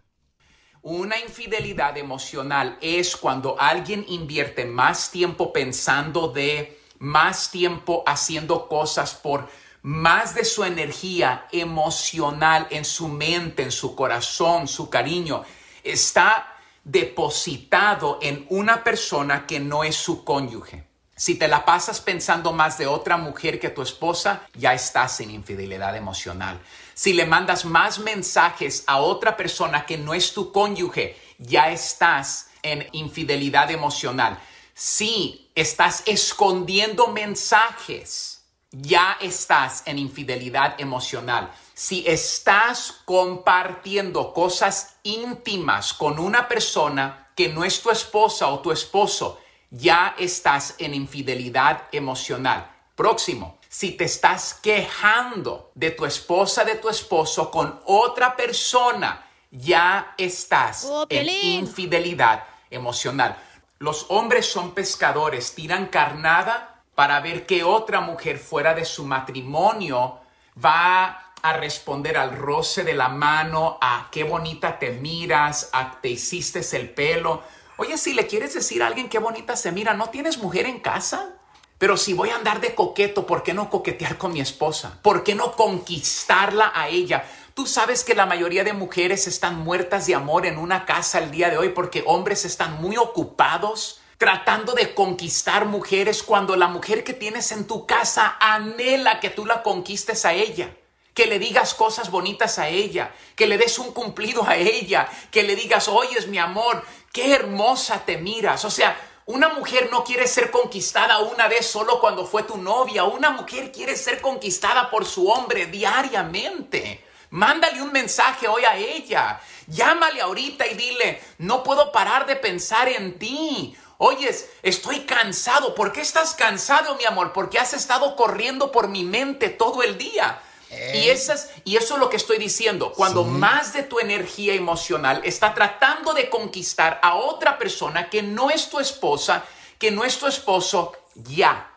Una 0.83 1.19
infidelidad 1.19 1.97
emocional 1.99 2.79
es 2.81 3.17
cuando 3.17 3.61
alguien 3.61 4.05
invierte 4.09 4.65
más 4.65 5.11
tiempo 5.11 5.53
pensando 5.53 6.29
de, 6.29 6.81
más 6.99 7.51
tiempo 7.51 8.05
haciendo 8.07 8.69
cosas 8.69 9.15
por 9.15 9.49
más 9.83 10.35
de 10.35 10.45
su 10.45 10.63
energía 10.65 11.49
emocional 11.51 12.69
en 12.71 12.85
su 12.85 13.09
mente, 13.09 13.65
en 13.65 13.73
su 13.73 13.97
corazón, 13.97 14.69
su 14.69 14.89
cariño. 14.89 15.43
Está 15.83 16.58
depositado 16.89 18.19
en 18.23 18.47
una 18.49 18.83
persona 18.83 19.47
que 19.47 19.61
no 19.61 19.85
es 19.85 19.95
su 19.95 20.25
cónyuge. 20.25 20.89
Si 21.15 21.35
te 21.35 21.49
la 21.49 21.65
pasas 21.65 22.01
pensando 22.01 22.53
más 22.53 22.79
de 22.79 22.87
otra 22.87 23.17
mujer 23.17 23.61
que 23.61 23.69
tu 23.69 23.83
esposa, 23.83 24.43
ya 24.55 24.73
estás 24.73 25.21
en 25.21 25.31
infidelidad 25.31 25.95
emocional. 25.97 26.61
Si 26.95 27.13
le 27.13 27.27
mandas 27.27 27.65
más 27.65 27.99
mensajes 27.99 28.85
a 28.87 29.01
otra 29.01 29.37
persona 29.37 29.85
que 29.85 29.99
no 29.99 30.15
es 30.15 30.33
tu 30.33 30.51
cónyuge, 30.51 31.17
ya 31.39 31.71
estás 31.71 32.49
en 32.63 32.89
infidelidad 32.93 33.71
emocional. 33.71 34.39
Si 34.75 35.51
estás 35.55 36.05
escondiendo 36.07 37.09
mensajes, 37.09 38.45
ya 38.71 39.19
estás 39.21 39.83
en 39.87 39.99
infidelidad 39.99 40.81
emocional. 40.81 41.53
Si 41.79 42.03
estás 42.09 43.03
compartiendo 43.05 44.35
cosas 44.35 44.97
íntimas 45.05 45.93
con 45.93 46.19
una 46.19 46.49
persona 46.49 47.29
que 47.37 47.51
no 47.51 47.63
es 47.63 47.81
tu 47.81 47.93
esposa 47.93 48.49
o 48.49 48.59
tu 48.59 48.73
esposo, 48.73 49.39
ya 49.71 50.17
estás 50.19 50.75
en 50.79 50.93
infidelidad 50.93 51.85
emocional. 51.93 52.69
Próximo, 52.97 53.59
si 53.69 53.93
te 53.93 54.07
estás 54.07 54.55
quejando 54.55 55.71
de 55.77 55.93
tu 55.93 56.05
esposa, 56.05 56.65
de 56.65 56.75
tu 56.75 56.89
esposo 56.89 57.49
con 57.49 57.81
otra 57.85 58.35
persona, 58.35 59.25
ya 59.53 60.15
estás 60.19 60.85
Oh, 60.85 61.07
en 61.09 61.29
infidelidad 61.29 62.43
emocional. 62.71 63.41
Los 63.79 64.07
hombres 64.09 64.47
son 64.47 64.73
pescadores, 64.73 65.55
tiran 65.55 65.87
carnada 65.87 66.83
para 66.97 67.21
ver 67.21 67.47
qué 67.47 67.63
otra 67.63 68.01
mujer 68.01 68.41
fuera 68.41 68.75
de 68.75 68.85
su 68.85 69.05
matrimonio 69.05 70.19
va 70.59 71.28
a 71.43 71.53
responder 71.55 72.17
al 72.17 72.37
roce 72.37 72.85
de 72.85 72.95
la 72.95 73.09
mano, 73.09 73.79
a 73.81 74.09
qué 74.11 74.25
bonita 74.25 74.79
te 74.79 74.91
miras, 74.91 75.71
a 75.73 76.01
te 76.01 76.09
hiciste 76.09 76.61
el 76.77 76.91
pelo. 76.91 77.43
Oye, 77.77 77.97
si 77.97 78.13
le 78.15 78.27
quieres 78.27 78.55
decir 78.55 78.83
a 78.83 78.89
alguien 78.89 79.09
qué 79.09 79.19
bonita 79.19 79.57
se 79.57 79.73
mira, 79.73 79.95
¿no 79.95 80.11
tienes 80.11 80.39
mujer 80.39 80.67
en 80.67 80.81
casa? 80.81 81.35
Pero 81.79 81.97
si 81.97 82.13
voy 82.13 82.31
a 82.31 82.37
andar 82.37 82.61
de 82.61 82.75
coqueto, 82.75 83.25
¿por 83.25 83.45
qué 83.45 83.55
no 83.55 83.71
coquetear 83.71 84.19
con 84.19 84.33
mi 84.33 84.41
esposa? 84.41 84.99
¿Por 85.01 85.23
qué 85.23 85.37
no 85.37 85.53
conquistarla 85.53 86.73
a 86.75 86.89
ella? 86.89 87.25
Tú 87.55 87.67
sabes 87.67 88.03
que 88.03 88.17
la 88.17 88.27
mayoría 88.27 88.65
de 88.65 88.73
mujeres 88.73 89.29
están 89.29 89.61
muertas 89.61 90.07
de 90.07 90.17
amor 90.17 90.45
en 90.45 90.59
una 90.59 90.87
casa 90.87 91.19
el 91.19 91.31
día 91.31 91.51
de 91.51 91.59
hoy 91.59 91.69
porque 91.71 92.03
hombres 92.07 92.45
están 92.45 92.81
muy 92.81 92.97
ocupados 92.97 94.01
tratando 94.19 94.75
de 94.75 94.95
conquistar 94.95 95.67
mujeres 95.67 96.25
cuando 96.25 96.57
la 96.57 96.67
mujer 96.67 97.05
que 97.05 97.15
tienes 97.15 97.53
en 97.53 97.69
tu 97.69 97.87
casa 97.87 98.37
anhela 98.41 99.21
que 99.21 99.31
tú 99.31 99.47
la 99.47 99.63
conquistes 99.63 100.25
a 100.25 100.33
ella. 100.33 100.75
Que 101.19 101.27
le 101.27 101.41
digas 101.41 101.75
cosas 101.75 102.13
bonitas 102.13 102.61
a 102.61 102.69
ella, 102.69 103.13
que 103.35 103.49
le 103.49 103.59
des 103.59 103.81
un 103.81 103.93
cumplido 103.93 104.47
a 104.47 104.55
ella, 104.55 105.09
que 105.33 105.43
le 105.43 105.57
digas, 105.57 105.89
oye, 105.89 106.25
mi 106.29 106.39
amor, 106.39 106.85
qué 107.13 107.35
hermosa 107.35 108.05
te 108.05 108.19
miras. 108.19 108.65
O 108.65 108.71
sea, 108.71 108.97
una 109.27 109.49
mujer 109.49 109.89
no 109.91 110.05
quiere 110.05 110.29
ser 110.29 110.53
conquistada 110.53 111.19
una 111.19 111.49
vez 111.49 111.67
solo 111.67 111.99
cuando 111.99 112.25
fue 112.25 112.45
tu 112.45 112.57
novia. 112.57 113.03
Una 113.03 113.31
mujer 113.31 113.73
quiere 113.73 113.97
ser 113.97 114.21
conquistada 114.21 114.93
por 114.93 115.05
su 115.07 115.29
hombre 115.29 115.67
diariamente. 115.67 117.05
Mándale 117.31 117.83
un 117.83 117.91
mensaje 117.91 118.47
hoy 118.47 118.65
a 118.65 118.77
ella. 118.77 119.41
Llámale 119.67 120.21
ahorita 120.21 120.69
y 120.69 120.75
dile, 120.75 121.21
no 121.39 121.65
puedo 121.65 121.91
parar 121.91 122.27
de 122.27 122.37
pensar 122.37 122.87
en 122.87 123.19
ti. 123.19 123.77
Oyes, 123.97 124.49
estoy 124.63 125.01
cansado. 125.01 125.75
¿Por 125.75 125.91
qué 125.91 126.01
estás 126.01 126.35
cansado, 126.35 126.95
mi 126.95 127.07
amor? 127.07 127.33
Porque 127.33 127.59
has 127.59 127.75
estado 127.75 128.15
corriendo 128.15 128.71
por 128.71 128.87
mi 128.87 129.03
mente 129.03 129.49
todo 129.49 129.83
el 129.83 129.99
día. 129.99 130.43
Y, 130.71 131.09
esas, 131.09 131.51
y 131.65 131.77
eso 131.77 131.95
es 131.95 132.01
lo 132.01 132.11
que 132.11 132.17
estoy 132.17 132.39
diciendo. 132.39 132.93
Cuando 132.93 133.25
más 133.25 133.73
de 133.73 133.83
tu 133.83 134.01
energía 134.01 134.55
emocional 134.55 135.23
está 135.25 135.55
tratando 135.55 136.13
de 136.13 136.29
conquistar 136.29 137.01
a 137.03 137.15
otra 137.15 137.59
persona 137.59 138.11
que 138.11 138.23
no 138.23 138.51
es 138.51 138.69
tu 138.69 138.79
esposa, 138.79 139.45
que 139.79 139.91
no 139.91 140.05
es 140.05 140.19
tu 140.19 140.27
esposo, 140.27 140.93
ya, 141.15 141.71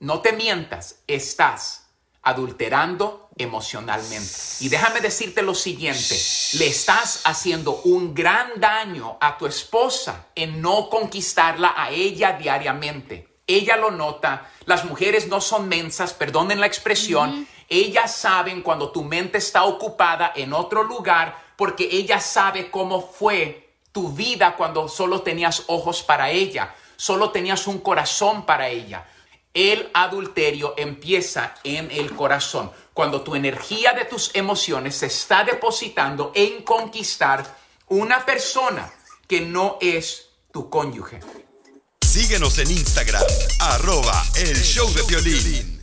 no 0.00 0.20
te 0.20 0.32
mientas, 0.32 0.96
estás 1.06 1.86
adulterando 2.22 3.28
emocionalmente. 3.36 4.32
Y 4.60 4.68
déjame 4.68 5.00
decirte 5.00 5.42
lo 5.42 5.54
siguiente, 5.54 6.16
le 6.54 6.66
estás 6.66 7.22
haciendo 7.24 7.80
un 7.84 8.14
gran 8.14 8.60
daño 8.60 9.18
a 9.20 9.38
tu 9.38 9.46
esposa 9.46 10.26
en 10.34 10.60
no 10.60 10.88
conquistarla 10.88 11.74
a 11.76 11.90
ella 11.90 12.32
diariamente. 12.32 13.31
Ella 13.52 13.76
lo 13.76 13.90
nota, 13.90 14.50
las 14.64 14.84
mujeres 14.84 15.28
no 15.28 15.40
son 15.40 15.68
mensas, 15.68 16.14
perdonen 16.14 16.60
la 16.60 16.66
expresión, 16.66 17.46
ellas 17.68 18.14
saben 18.14 18.62
cuando 18.62 18.90
tu 18.90 19.04
mente 19.04 19.38
está 19.38 19.64
ocupada 19.64 20.32
en 20.34 20.52
otro 20.52 20.82
lugar 20.82 21.36
porque 21.56 21.88
ella 21.90 22.18
sabe 22.18 22.70
cómo 22.70 23.02
fue 23.02 23.74
tu 23.92 24.08
vida 24.10 24.56
cuando 24.56 24.88
solo 24.88 25.20
tenías 25.20 25.64
ojos 25.66 26.02
para 26.02 26.30
ella, 26.30 26.74
solo 26.96 27.30
tenías 27.30 27.66
un 27.66 27.80
corazón 27.80 28.46
para 28.46 28.68
ella. 28.68 29.06
El 29.52 29.90
adulterio 29.92 30.72
empieza 30.78 31.54
en 31.62 31.90
el 31.90 32.14
corazón, 32.14 32.72
cuando 32.94 33.20
tu 33.20 33.34
energía 33.34 33.92
de 33.92 34.06
tus 34.06 34.34
emociones 34.34 34.96
se 34.96 35.06
está 35.06 35.44
depositando 35.44 36.32
en 36.34 36.62
conquistar 36.62 37.44
una 37.88 38.24
persona 38.24 38.90
que 39.28 39.42
no 39.42 39.76
es 39.80 40.30
tu 40.52 40.70
cónyuge. 40.70 41.20
Síguenos 42.12 42.58
en 42.58 42.70
Instagram, 42.70 43.22
arroba 43.58 44.22
el 44.36 44.54
show 44.62 44.86
de 44.92 45.00
violín. 45.04 45.82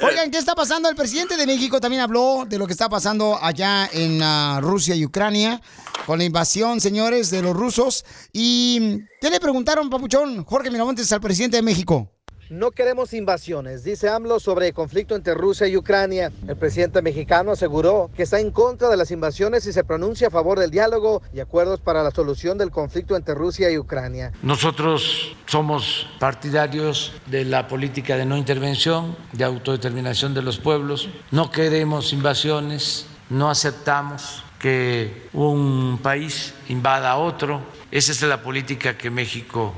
Oigan, 0.00 0.30
¿qué 0.30 0.38
está 0.38 0.54
pasando? 0.54 0.88
El 0.88 0.94
presidente 0.94 1.36
de 1.36 1.44
México 1.44 1.80
también 1.80 2.00
habló 2.00 2.44
de 2.48 2.56
lo 2.56 2.68
que 2.68 2.74
está 2.74 2.88
pasando 2.88 3.36
allá 3.42 3.90
en 3.92 4.22
ah, 4.22 4.60
Rusia 4.62 4.94
y 4.94 5.04
Ucrania 5.04 5.60
con 6.06 6.18
la 6.18 6.24
invasión, 6.24 6.80
señores, 6.80 7.30
de 7.30 7.42
los 7.42 7.56
rusos. 7.56 8.04
¿Y 8.32 9.00
qué 9.20 9.30
le 9.30 9.40
preguntaron, 9.40 9.90
papuchón, 9.90 10.44
Jorge 10.44 10.70
Miramontes, 10.70 11.10
al 11.10 11.20
presidente 11.20 11.56
de 11.56 11.62
México? 11.62 12.13
No 12.54 12.70
queremos 12.70 13.12
invasiones, 13.14 13.82
dice 13.82 14.08
AMLO 14.08 14.38
sobre 14.38 14.68
el 14.68 14.74
conflicto 14.74 15.16
entre 15.16 15.34
Rusia 15.34 15.66
y 15.66 15.76
Ucrania. 15.76 16.30
El 16.46 16.54
presidente 16.56 17.02
mexicano 17.02 17.50
aseguró 17.50 18.12
que 18.14 18.22
está 18.22 18.38
en 18.38 18.52
contra 18.52 18.88
de 18.88 18.96
las 18.96 19.10
invasiones 19.10 19.66
y 19.66 19.72
se 19.72 19.82
pronuncia 19.82 20.28
a 20.28 20.30
favor 20.30 20.60
del 20.60 20.70
diálogo 20.70 21.20
y 21.32 21.40
acuerdos 21.40 21.80
para 21.80 22.04
la 22.04 22.12
solución 22.12 22.56
del 22.56 22.70
conflicto 22.70 23.16
entre 23.16 23.34
Rusia 23.34 23.72
y 23.72 23.78
Ucrania. 23.78 24.30
Nosotros 24.40 25.34
somos 25.46 26.06
partidarios 26.20 27.12
de 27.26 27.44
la 27.44 27.66
política 27.66 28.16
de 28.16 28.24
no 28.24 28.36
intervención, 28.36 29.16
de 29.32 29.42
autodeterminación 29.42 30.32
de 30.32 30.42
los 30.42 30.58
pueblos. 30.58 31.08
No 31.32 31.50
queremos 31.50 32.12
invasiones, 32.12 33.06
no 33.30 33.50
aceptamos 33.50 34.44
que 34.60 35.28
un 35.32 35.98
país 36.00 36.54
invada 36.68 37.10
a 37.10 37.16
otro. 37.16 37.62
Esa 37.90 38.12
es 38.12 38.22
la 38.22 38.44
política 38.44 38.96
que 38.96 39.10
México 39.10 39.74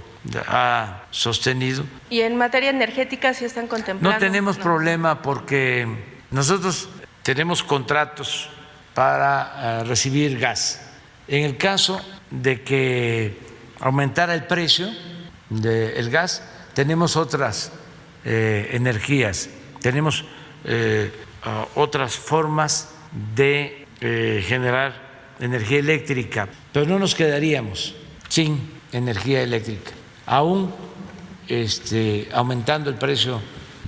ha 0.47 1.05
sostenido. 1.11 1.85
Y 2.11 2.21
en 2.21 2.37
materia 2.37 2.71
energética 2.71 3.35
sí 3.35 3.45
están 3.45 3.67
contemplando. 3.67 4.11
No 4.11 4.19
tenemos 4.19 4.57
problema 4.57 5.23
porque 5.23 5.87
nosotros 6.31 6.89
tenemos 7.23 7.63
contratos 7.63 8.49
para 8.95 9.81
eh, 9.81 9.85
recibir 9.85 10.39
gas. 10.39 10.83
En 11.29 11.45
el 11.45 11.57
caso 11.57 12.01
de 12.31 12.63
que 12.63 13.39
aumentara 13.81 14.35
el 14.35 14.45
precio 14.45 14.89
del 15.49 16.11
gas, 16.11 16.43
tenemos 16.75 17.17
otras 17.17 17.73
eh, 18.25 18.71
energías, 18.73 19.49
tenemos 19.81 20.25
eh, 20.65 21.11
otras 21.75 22.17
formas 22.17 22.91
de 23.35 23.87
eh, 24.01 24.45
generar 24.47 24.95
energía 25.39 25.79
eléctrica, 25.79 26.49
pero 26.73 26.87
no 26.87 26.99
nos 26.99 27.15
quedaríamos 27.15 27.95
sin 28.29 28.71
energía 28.93 29.43
eléctrica, 29.43 29.93
aún 30.27 30.73
este, 31.49 32.29
aumentando 32.33 32.91
el 32.91 32.97
precio 32.97 33.41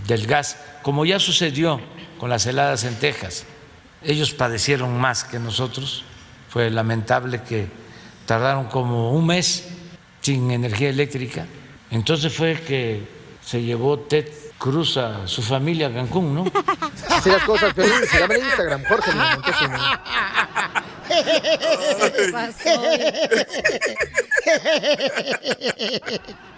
del 0.06 0.26
gas, 0.26 0.56
como 0.82 1.04
ya 1.04 1.18
sucedió 1.18 1.80
con 2.18 2.30
las 2.30 2.46
heladas 2.46 2.84
en 2.84 2.94
Texas. 2.96 3.44
Ellos 4.02 4.32
padecieron 4.32 4.98
más 4.98 5.24
que 5.24 5.38
nosotros, 5.38 6.04
fue 6.48 6.70
lamentable 6.70 7.42
que 7.42 7.66
tardaron 8.26 8.66
como 8.66 9.12
un 9.12 9.26
mes 9.26 9.68
sin 10.20 10.50
energía 10.50 10.90
eléctrica, 10.90 11.46
entonces 11.90 12.32
fue 12.32 12.60
que 12.60 13.06
se 13.44 13.62
llevó 13.62 13.98
Ted 13.98 14.26
Cruz 14.58 14.96
a 14.96 15.26
su 15.26 15.40
familia 15.40 15.86
a 15.86 15.92
Cancún, 15.92 16.34
¿no? 16.34 16.44
Así 17.08 17.30
las 17.30 17.44
cosas, 17.44 17.72
Piolín, 17.74 18.04
sígame 18.10 18.34
en 18.34 18.44
Instagram, 18.44 18.84
Jorge 18.84 19.12
Miramontes 19.12 19.56
uno. 19.62 19.78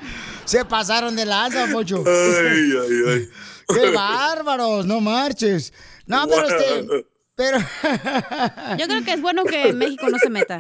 Se 0.45 0.65
pasaron 0.65 1.17
de 1.17 1.27
lanza, 1.27 1.67
Pocho. 1.73 2.03
Ay, 2.07 2.73
ay, 2.73 3.03
ay. 3.09 3.29
¡Qué 3.75 3.91
bárbaros! 3.91 4.87
No 4.87 5.01
marches. 5.01 5.73
No, 6.07 6.27
pero 6.27 6.49
este. 6.49 7.07
Pero. 7.37 7.59
Yo 8.79 8.87
creo 8.87 9.05
que 9.05 9.13
es 9.13 9.21
bueno 9.21 9.45
que 9.45 9.73
México 9.73 10.09
no 10.11 10.19
se 10.19 10.29
meta. 10.29 10.59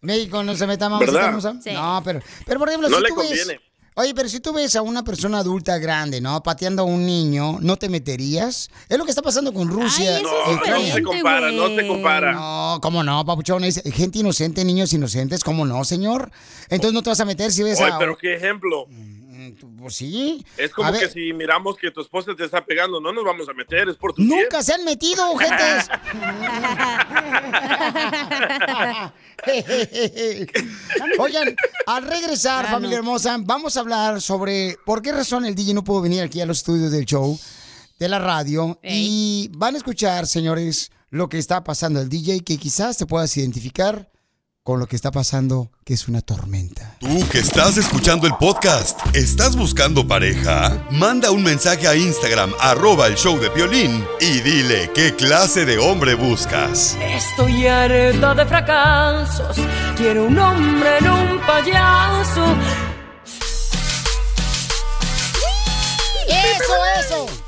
México 0.00 0.42
no 0.42 0.54
se 0.54 0.66
meta, 0.66 0.86
hermosa. 0.86 1.56
Sí. 1.62 1.72
No, 1.72 2.00
pero, 2.04 2.20
pero 2.46 2.60
por 2.60 2.68
ejemplo, 2.68 2.88
No 2.88 2.98
si 2.98 3.02
le 3.02 3.08
tú 3.08 3.16
ves-. 3.16 3.58
Oye, 3.98 4.12
pero 4.14 4.28
si 4.28 4.40
tú 4.40 4.52
ves 4.52 4.76
a 4.76 4.82
una 4.82 5.02
persona 5.04 5.38
adulta 5.38 5.78
grande, 5.78 6.20
¿no? 6.20 6.42
Pateando 6.42 6.82
a 6.82 6.84
un 6.84 7.06
niño, 7.06 7.56
¿no 7.62 7.78
te 7.78 7.88
meterías? 7.88 8.68
Es 8.90 8.98
lo 8.98 9.06
que 9.06 9.10
está 9.10 9.22
pasando 9.22 9.54
con 9.54 9.68
Rusia. 9.68 10.20
No, 10.20 10.28
e 10.28 10.50
no 10.50 10.56
Ucrania. 10.56 10.92
se 10.92 11.02
compara, 11.02 11.50
no 11.50 11.74
se 11.74 11.88
compara. 11.88 12.32
No, 12.32 12.78
¿cómo 12.82 13.02
no, 13.02 13.24
papuchón? 13.24 13.64
Es 13.64 13.80
gente 13.94 14.18
inocente, 14.18 14.66
niños 14.66 14.92
inocentes, 14.92 15.42
¿cómo 15.42 15.64
no, 15.64 15.82
señor? 15.82 16.30
Entonces 16.68 16.92
no 16.92 17.02
te 17.02 17.08
vas 17.08 17.20
a 17.20 17.24
meter 17.24 17.50
si 17.50 17.62
ves 17.62 17.80
Oye, 17.80 17.90
a... 17.90 17.98
pero 17.98 18.18
qué 18.18 18.34
ejemplo. 18.34 18.86
Pues 19.54 19.96
sí. 19.96 20.44
Es 20.56 20.72
como 20.72 20.88
A 20.88 20.92
que 20.92 21.00
ver, 21.00 21.10
si 21.10 21.32
miramos 21.32 21.76
que 21.76 21.90
tu 21.90 22.00
esposa 22.00 22.34
te 22.36 22.44
está 22.44 22.64
pegando, 22.64 23.00
no 23.00 23.12
nos 23.12 23.24
vamos 23.24 23.48
a 23.48 23.52
meter, 23.52 23.88
es 23.88 23.96
por 23.96 24.12
tu 24.12 24.22
Nunca 24.22 24.62
se 24.62 24.74
han 24.74 24.84
metido, 24.84 25.36
gentes. 25.36 25.88
Oigan, 31.18 31.56
al 31.86 32.06
regresar, 32.06 32.66
familia 32.66 32.96
no. 32.96 33.04
hermosa, 33.04 33.36
vamos 33.40 33.76
a 33.76 33.80
hablar 33.80 34.20
sobre 34.20 34.76
por 34.84 35.02
qué 35.02 35.12
razón 35.12 35.44
el 35.44 35.54
DJ 35.54 35.74
no 35.74 35.84
pudo 35.84 36.02
venir 36.02 36.22
aquí 36.22 36.40
a 36.40 36.46
los 36.46 36.58
estudios 36.58 36.90
del 36.90 37.04
show 37.04 37.38
de 37.98 38.08
la 38.08 38.18
radio. 38.18 38.78
Y 38.82 39.50
van 39.56 39.74
a 39.74 39.78
escuchar, 39.78 40.26
señores, 40.26 40.90
lo 41.10 41.28
que 41.28 41.38
está 41.38 41.64
pasando 41.64 42.00
el 42.00 42.08
DJ, 42.08 42.40
que 42.40 42.58
quizás 42.58 42.98
te 42.98 43.06
puedas 43.06 43.36
identificar 43.36 44.10
con 44.66 44.80
lo 44.80 44.88
que 44.88 44.96
está 44.96 45.12
pasando, 45.12 45.70
que 45.84 45.94
es 45.94 46.08
una 46.08 46.22
tormenta. 46.22 46.96
Tú 46.98 47.28
que 47.28 47.38
estás 47.38 47.76
escuchando 47.76 48.26
el 48.26 48.34
podcast, 48.34 48.98
¿estás 49.14 49.54
buscando 49.54 50.08
pareja? 50.08 50.84
Manda 50.90 51.30
un 51.30 51.44
mensaje 51.44 51.86
a 51.86 51.94
Instagram, 51.94 52.52
arroba 52.58 53.06
el 53.06 53.14
show 53.14 53.38
de 53.38 53.48
violín, 53.50 54.04
y 54.20 54.40
dile 54.40 54.90
qué 54.92 55.14
clase 55.14 55.64
de 55.66 55.78
hombre 55.78 56.16
buscas. 56.16 56.98
Estoy 57.00 57.68
harta 57.68 58.34
de 58.34 58.44
fracasos. 58.44 59.56
Quiero 59.96 60.24
un 60.24 60.36
hombre 60.36 60.98
en 60.98 61.10
un 61.10 61.40
payaso. 61.46 62.44
Eso, 66.26 66.74
eso. 66.98 67.45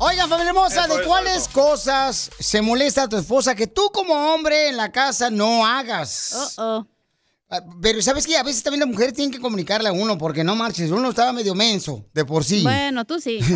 Oigan, 0.00 0.28
familia 0.28 0.50
hermosa, 0.50 0.86
¿de 0.86 0.94
eso, 0.94 1.02
cuáles 1.08 1.48
cosas 1.48 2.30
se 2.38 2.62
molesta 2.62 3.08
tu 3.08 3.16
esposa 3.16 3.56
que 3.56 3.66
tú 3.66 3.90
como 3.92 4.14
hombre 4.32 4.68
en 4.68 4.76
la 4.76 4.92
casa 4.92 5.28
no 5.28 5.66
hagas? 5.66 6.54
Ah, 6.56 6.84
Pero 7.82 8.00
sabes 8.00 8.24
que 8.24 8.36
a 8.36 8.44
veces 8.44 8.62
también 8.62 8.80
la 8.80 8.86
mujer 8.86 9.12
tiene 9.12 9.32
que 9.32 9.40
comunicarle 9.40 9.88
a 9.88 9.92
uno 9.92 10.16
porque 10.16 10.44
no 10.44 10.54
marches, 10.54 10.92
uno 10.92 11.10
estaba 11.10 11.32
medio 11.32 11.52
menso 11.56 12.06
de 12.14 12.24
por 12.24 12.44
sí. 12.44 12.62
Bueno, 12.62 13.04
tú 13.04 13.20
sí. 13.20 13.40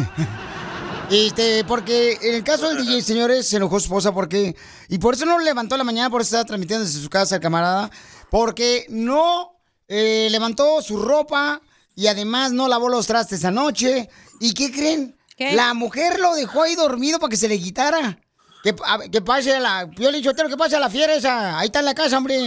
Este, 1.10 1.62
porque 1.64 2.18
en 2.22 2.36
el 2.36 2.42
caso 2.42 2.68
del 2.70 2.86
DJ, 2.86 3.02
señores, 3.02 3.46
se 3.46 3.58
enojó 3.58 3.78
su 3.78 3.84
esposa 3.84 4.14
porque. 4.14 4.56
Y 4.88 4.96
por 4.96 5.12
eso 5.12 5.26
no 5.26 5.36
lo 5.36 5.44
levantó 5.44 5.74
en 5.74 5.80
la 5.80 5.84
mañana, 5.84 6.08
por 6.08 6.22
eso 6.22 6.28
estaba 6.28 6.46
transmitiendo 6.46 6.86
desde 6.86 7.02
su 7.02 7.10
casa 7.10 7.34
el 7.34 7.42
camarada. 7.42 7.90
Porque 8.30 8.86
no 8.88 9.58
eh, 9.88 10.28
levantó 10.30 10.80
su 10.80 10.96
ropa 11.02 11.60
y 11.94 12.06
además 12.06 12.52
no 12.52 12.66
lavó 12.66 12.88
los 12.88 13.06
trastes 13.06 13.44
anoche. 13.44 14.08
¿Y 14.40 14.54
qué 14.54 14.72
creen? 14.72 15.14
La 15.54 15.74
mujer 15.74 16.18
lo 16.20 16.34
dejó 16.34 16.62
ahí 16.62 16.74
dormido 16.74 17.18
para 17.18 17.30
que 17.30 17.36
se 17.36 17.48
le 17.48 17.58
quitara. 17.58 18.18
Que, 18.62 18.74
a- 18.84 19.00
que 19.10 19.20
pase 19.20 19.54
a 19.56 19.60
la. 19.60 19.88
Yo 19.96 20.10
le 20.10 20.18
dicho, 20.18 20.32
que 20.34 20.56
pase 20.56 20.76
a 20.76 20.80
la 20.80 20.88
fiera 20.88 21.12
esa. 21.14 21.58
Ahí 21.58 21.66
está 21.66 21.80
en 21.80 21.84
la 21.86 21.94
casa, 21.94 22.16
hombre. 22.18 22.38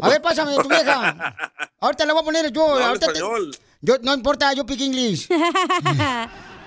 A 0.00 0.08
ver, 0.08 0.22
pásame 0.22 0.54
tu 0.56 0.68
vieja. 0.68 1.34
Ahorita 1.80 2.04
la 2.06 2.12
voy 2.12 2.22
a 2.22 2.24
poner 2.24 2.52
yo. 2.52 2.78
No 2.78 2.84
ahorita 2.86 3.06
te- 3.12 3.18
yo 3.80 3.96
no 4.02 4.14
importa, 4.14 4.52
yo 4.52 4.64
pick 4.66 4.80
English. 4.80 5.28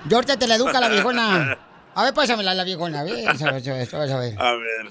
Yo 0.08 0.16
ahorita 0.16 0.36
te 0.36 0.46
la 0.48 0.56
educa 0.56 0.80
la 0.80 0.88
viejona. 0.88 1.58
A 1.94 2.02
ver, 2.04 2.12
pásamela 2.14 2.54
la 2.54 2.64
viejona. 2.64 3.00
A 3.00 3.04
ver, 3.04 3.28
a 3.28 3.32
ver, 3.34 3.44
a 3.44 3.52
ver, 3.52 3.94
a 3.94 3.98
ver, 3.98 4.12
a 4.12 4.18
ver. 4.18 4.34
A 4.42 4.52
ver. 4.54 4.88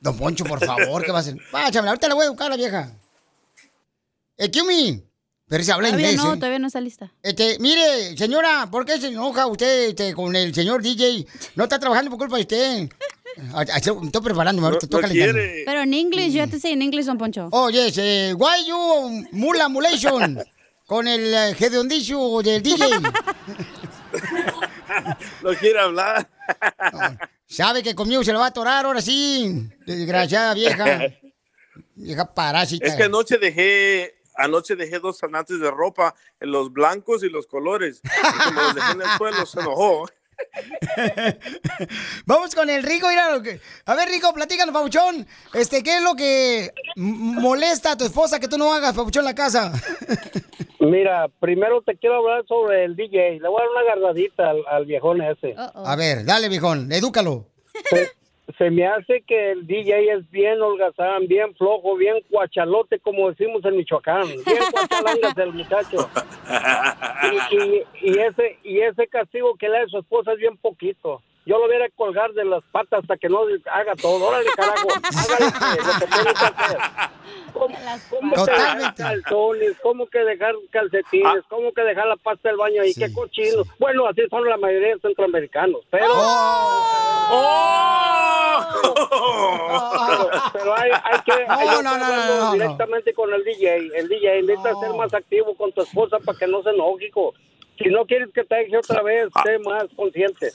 Don 0.00 0.16
Poncho, 0.18 0.44
por 0.44 0.58
favor, 0.64 1.04
¿qué 1.04 1.12
va 1.12 1.18
a 1.18 1.20
hacer? 1.20 1.36
Pásamela, 1.52 1.90
ahorita 1.90 2.08
la 2.08 2.14
voy 2.14 2.24
a 2.24 2.26
educar 2.26 2.46
a 2.48 2.50
la 2.50 2.56
vieja. 2.56 2.90
Excuse 4.36 4.66
me. 4.66 5.02
Pero 5.50 5.64
se 5.64 5.72
habla 5.72 5.88
Todavía 5.88 6.12
inglés, 6.12 6.24
no, 6.24 6.34
¿eh? 6.34 6.36
todavía 6.36 6.58
no 6.60 6.68
está 6.68 6.80
lista. 6.80 7.12
Este, 7.24 7.58
mire, 7.58 8.16
señora, 8.16 8.68
¿por 8.70 8.86
qué 8.86 9.00
se 9.00 9.08
enoja 9.08 9.48
usted 9.48 9.88
este, 9.88 10.14
con 10.14 10.34
el 10.36 10.54
señor 10.54 10.80
DJ? 10.80 11.26
No 11.56 11.64
está 11.64 11.76
trabajando 11.80 12.08
por 12.08 12.20
culpa 12.20 12.36
de 12.36 12.42
usted. 12.42 12.88
Ah, 13.52 13.64
ah, 13.68 13.78
Estoy 13.78 14.22
preparándome, 14.22 14.68
ahorita 14.68 14.86
estoy 14.86 15.00
calentando. 15.00 15.42
Pero 15.66 15.80
en 15.82 15.92
inglés, 15.92 16.32
yo 16.32 16.38
ya 16.38 16.46
te 16.46 16.60
sé 16.60 16.70
en 16.70 16.82
inglés, 16.82 17.06
don 17.06 17.18
Poncho. 17.18 17.48
Oh, 17.50 17.68
yes, 17.68 17.98
eh, 17.98 18.32
why 18.36 18.64
you 18.64 19.26
mula 19.32 19.68
mulation 19.68 20.40
con 20.86 21.08
el 21.08 21.34
eh, 21.34 21.56
hediondicio 21.58 22.42
del 22.42 22.62
DJ? 22.62 22.86
No 25.42 25.54
quiere 25.54 25.78
hablar. 25.78 26.28
Sabe 27.46 27.82
que 27.82 27.94
conmigo 27.94 28.22
se 28.22 28.32
lo 28.32 28.40
va 28.40 28.46
a 28.46 28.48
atorar 28.48 28.84
ahora 28.84 29.00
sí. 29.00 29.68
Desgraciada 29.86 30.54
vieja. 30.54 31.00
Vieja 31.94 32.34
parásita. 32.34 32.86
Es 32.86 32.94
que 32.94 33.04
anoche 33.04 33.36
dejé, 33.36 34.19
anoche 34.40 34.76
dejé 34.76 34.98
dos 34.98 35.18
zanates 35.18 35.60
de 35.60 35.70
ropa, 35.70 36.14
en 36.40 36.50
los 36.50 36.72
blancos 36.72 37.22
y 37.22 37.28
los 37.28 37.46
colores. 37.46 38.00
Y 38.04 38.44
como 38.44 38.60
los 38.60 38.74
dejé 38.74 38.92
en 38.92 39.02
el 39.02 39.08
suelo, 39.16 39.46
se 39.46 39.60
enojó. 39.60 40.06
Vamos 42.26 42.54
con 42.54 42.70
el 42.70 42.82
Rico, 42.82 43.08
mira 43.08 43.30
lo 43.30 43.42
que... 43.42 43.60
A 43.86 43.94
ver, 43.94 44.08
Rico, 44.08 44.32
platícanos, 44.32 44.72
Pabuchón. 44.72 45.26
Este, 45.54 45.82
¿qué 45.82 45.98
es 45.98 46.02
lo 46.02 46.14
que 46.14 46.72
molesta 46.96 47.92
a 47.92 47.96
tu 47.96 48.04
esposa 48.04 48.40
que 48.40 48.48
tú 48.48 48.56
no 48.56 48.72
hagas, 48.72 48.94
Pabuchón, 48.94 49.22
en 49.22 49.26
la 49.26 49.34
casa? 49.34 49.72
Mira, 50.80 51.28
primero 51.40 51.82
te 51.82 51.98
quiero 51.98 52.16
hablar 52.16 52.44
sobre 52.48 52.84
el 52.84 52.96
DJ. 52.96 53.40
Le 53.40 53.48
voy 53.48 53.60
a 53.60 53.64
dar 53.64 53.70
una 53.70 53.80
agarradita 53.80 54.48
al, 54.48 54.64
al 54.66 54.86
viejón 54.86 55.20
ese. 55.20 55.54
A 55.56 55.94
ver, 55.94 56.24
dale, 56.24 56.48
viejón, 56.48 56.90
edúcalo. 56.90 57.46
Se 58.58 58.70
me 58.70 58.86
hace 58.86 59.22
que 59.22 59.52
el 59.52 59.66
DJ 59.66 60.12
es 60.12 60.30
bien 60.30 60.60
holgazán, 60.60 61.26
bien 61.26 61.54
flojo, 61.54 61.96
bien 61.96 62.16
cuachalote, 62.30 62.98
como 63.00 63.30
decimos 63.30 63.64
en 63.64 63.76
Michoacán. 63.76 64.26
Bien 64.46 64.62
cuachalangas 64.70 65.36
el 65.38 65.52
muchacho. 65.52 66.08
Y, 67.52 67.56
y- 67.56 67.84
y 68.00 68.18
ese 68.18 68.58
y 68.64 68.80
ese 68.80 69.06
castigo 69.06 69.54
que 69.56 69.68
le 69.68 69.78
da 69.78 69.84
a 69.84 69.88
su 69.88 69.98
esposa 69.98 70.32
es 70.32 70.38
bien 70.38 70.56
poquito. 70.56 71.22
Yo 71.46 71.58
lo 71.58 71.68
viera 71.68 71.88
colgar 71.96 72.32
de 72.32 72.44
las 72.44 72.62
patas 72.70 73.00
hasta 73.00 73.16
que 73.16 73.28
no 73.28 73.40
haga 73.72 73.96
todo. 73.96 74.28
Órale, 74.28 74.50
carajo, 74.54 74.88
hágale 74.92 75.76
lo 75.76 75.98
que 75.98 76.06
tiene 76.06 76.34
que 76.34 76.44
hacer. 76.44 76.78
¿Cómo, 77.52 77.76
cómo 78.10 78.34
que 78.44 78.52
dejar 78.52 78.94
calzones? 78.94 79.76
¿Cómo 79.82 80.06
que 80.06 80.18
dejar 80.20 80.54
calcetines? 80.70 81.44
¿Cómo 81.48 81.72
que 81.72 81.82
dejar 81.82 82.06
la 82.06 82.16
pasta 82.16 82.48
del 82.50 82.58
baño 82.58 82.82
ahí? 82.82 82.94
¡Qué 82.94 83.12
cochino! 83.12 83.64
Bueno, 83.78 84.06
así 84.06 84.22
son 84.28 84.48
la 84.48 84.56
mayoría 84.56 84.94
de 84.94 85.00
centroamericanos, 85.00 85.80
pero... 85.90 86.06
Pero, 88.82 90.30
pero 90.52 90.76
hay, 90.76 90.90
hay 90.90 91.20
que, 91.24 91.32
hay 91.48 91.68
que 91.68 91.74
no, 91.74 91.82
no, 91.82 91.98
no, 91.98 92.04
hablarlo 92.04 92.34
no, 92.34 92.44
no. 92.46 92.52
directamente 92.52 93.14
con 93.14 93.32
el 93.32 93.44
DJ. 93.44 93.90
El 93.94 94.08
DJ 94.08 94.42
necesita 94.42 94.74
ser 94.80 94.92
más 94.94 95.14
activo 95.14 95.54
con 95.54 95.72
tu 95.72 95.82
esposa 95.82 96.18
para 96.18 96.38
que 96.38 96.46
no 96.46 96.62
se 96.62 96.70
enoje. 96.70 97.10
Si 97.78 97.88
no 97.88 98.04
quieres 98.04 98.30
que 98.32 98.44
te 98.44 98.56
deje 98.56 98.76
otra 98.76 99.02
vez, 99.02 99.28
sé 99.44 99.58
más 99.60 99.84
consciente. 99.96 100.50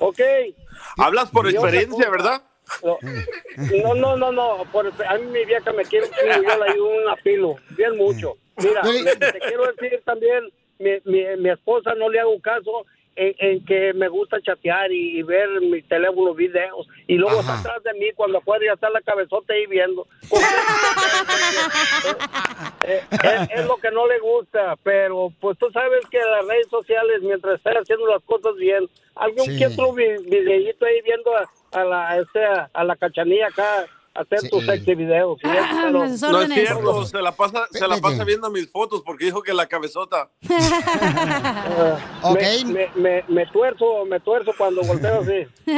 ¿Ok? 0.00 0.20
Hablas 0.96 1.30
por 1.30 1.48
experiencia, 1.48 2.10
¿verdad? 2.10 2.42
No, 2.82 3.94
no, 3.94 4.16
no, 4.16 4.32
no. 4.32 4.64
Por, 4.72 4.92
a 5.06 5.18
mí 5.18 5.26
mi 5.26 5.44
vieja 5.44 5.72
me 5.72 5.84
quiere 5.84 6.06
un 6.06 6.12
chingo, 6.12 6.48
yo 6.48 6.58
la 6.58 6.72
ayudo 6.72 6.88
un 6.88 7.08
apilo, 7.08 7.56
bien 7.70 7.96
mucho. 7.96 8.34
Mira, 8.56 8.82
te 8.82 9.38
quiero 9.40 9.66
decir 9.72 10.02
también, 10.04 10.50
mi, 10.78 10.90
mi, 11.04 11.36
mi 11.36 11.50
esposa 11.50 11.94
no 11.94 12.08
le 12.08 12.20
hago 12.20 12.40
caso 12.40 12.86
en, 13.20 13.34
en 13.38 13.64
que 13.64 13.92
me 13.94 14.08
gusta 14.08 14.40
chatear 14.40 14.90
y, 14.92 15.18
y 15.18 15.22
ver 15.22 15.48
mi 15.60 15.82
teléfono, 15.82 16.34
videos, 16.34 16.86
y 17.06 17.16
luego 17.16 17.40
está 17.40 17.58
atrás 17.58 17.82
de 17.82 17.92
mí 17.94 18.06
cuando 18.14 18.38
afuera 18.38 18.64
ya 18.66 18.72
está 18.72 18.88
la 18.90 19.00
cabezota 19.02 19.52
ahí 19.52 19.66
viendo. 19.66 20.06
Eh, 22.82 23.02
es, 23.12 23.60
es 23.60 23.66
lo 23.66 23.76
que 23.76 23.90
no 23.90 24.06
le 24.06 24.18
gusta, 24.20 24.74
pero 24.82 25.30
pues 25.38 25.58
tú 25.58 25.70
sabes 25.70 26.00
que 26.10 26.18
las 26.18 26.46
redes 26.46 26.66
sociales, 26.68 27.20
mientras 27.20 27.56
estén 27.56 27.74
haciendo 27.76 28.06
las 28.06 28.22
cosas 28.24 28.56
bien, 28.56 28.88
algún 29.16 29.44
Sí. 29.44 29.58
que 29.58 29.66
otro 29.66 29.92
vi- 29.92 30.16
videíto 30.24 30.86
ahí 30.86 31.00
viendo 31.02 31.30
a, 31.36 31.44
a 31.72 31.84
la 31.84 32.10
a, 32.12 32.70
a 32.72 32.84
la 32.84 32.96
cachanilla 32.96 33.48
acá 33.48 33.84
hacer 34.20 34.50
tus 34.50 34.64
sexy 34.66 34.94
videos. 34.94 35.38
¿sí? 35.42 35.48
Pero- 35.48 35.92
No 35.92 36.04
es 36.42 36.52
cierto, 36.52 37.06
se 37.06 37.22
la 37.22 37.32
pasa, 37.32 37.66
se 37.70 37.86
la 37.86 37.98
pasa 37.98 38.24
viendo 38.24 38.50
mis 38.50 38.70
fotos 38.70 39.02
porque 39.04 39.26
dijo 39.26 39.42
que 39.42 39.52
la 39.54 39.66
cabezota. 39.66 40.30
Me, 42.34 42.40
me, 42.72 42.90
me, 42.96 43.24
me 43.28 43.46
tuerzo, 43.46 44.04
me 44.06 44.18
tuerzo 44.20 44.52
cuando 44.56 44.82
volteo 44.82 45.20
así. 45.20 45.46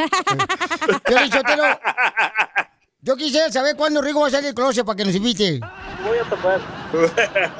Yo 3.04 3.16
quisiera 3.16 3.50
saber 3.50 3.74
cuándo 3.76 4.00
Rico 4.00 4.20
va 4.20 4.28
a 4.28 4.30
salir 4.30 4.46
del 4.46 4.54
closet 4.54 4.84
para 4.86 4.96
que 4.96 5.04
nos 5.04 5.14
invite. 5.14 5.60
Voy 6.04 6.18
a 6.18 6.22
tocar. 6.30 6.60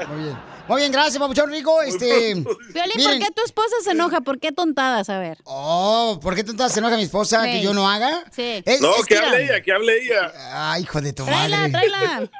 Muy 0.08 0.22
bien. 0.24 0.51
Muy 0.72 0.80
bien, 0.80 0.92
gracias, 0.92 1.18
Pabuchón 1.18 1.50
Rico. 1.50 1.82
Este, 1.82 2.34
Violín, 2.34 3.04
¿por 3.04 3.18
qué 3.18 3.28
tu 3.34 3.44
esposa 3.44 3.74
se 3.84 3.90
enoja? 3.90 4.22
¿Por 4.22 4.38
qué 4.40 4.52
tontadas? 4.52 5.10
A 5.10 5.18
ver. 5.18 5.36
Oh, 5.44 6.18
¿por 6.22 6.34
qué 6.34 6.44
tanto 6.44 6.66
se 6.70 6.78
enoja 6.78 6.96
mi 6.96 7.02
esposa 7.02 7.44
que 7.44 7.60
yo 7.60 7.74
no 7.74 7.90
haga? 7.90 8.24
Sí. 8.34 8.62
Es- 8.64 8.80
no, 8.80 8.96
es 8.96 9.04
que 9.04 9.18
hable 9.18 9.44
ella, 9.44 9.60
que 9.60 9.70
hable 9.72 9.98
ella. 10.02 10.32
Ay, 10.72 10.82
hijo 10.84 11.02
de 11.02 11.12
tu 11.12 11.26
Tráela, 11.26 11.56
madre. 11.68 11.72
tráela. 11.72 12.30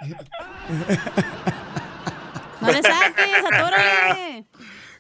No 2.62 2.68
le 2.72 2.82
saques, 2.82 3.44
atórale. 3.52 4.46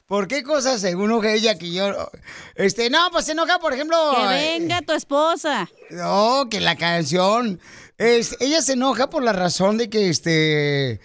¿Por 0.06 0.28
qué 0.28 0.42
cosas 0.42 0.80
según 0.82 1.06
enoja 1.06 1.32
ella 1.32 1.56
que 1.56 1.72
yo? 1.72 2.10
Este, 2.54 2.90
no, 2.90 3.08
pues 3.12 3.24
se 3.24 3.32
enoja, 3.32 3.58
por 3.60 3.72
ejemplo. 3.72 3.96
Que 4.14 4.56
eh, 4.56 4.58
venga 4.58 4.82
tu 4.82 4.92
esposa. 4.92 5.70
No, 5.88 6.48
que 6.50 6.60
la 6.60 6.76
canción. 6.76 7.60
Es, 7.96 8.36
ella 8.40 8.60
se 8.60 8.74
enoja 8.74 9.08
por 9.08 9.22
la 9.22 9.32
razón 9.32 9.78
de 9.78 9.88
que 9.88 10.10
este. 10.10 11.00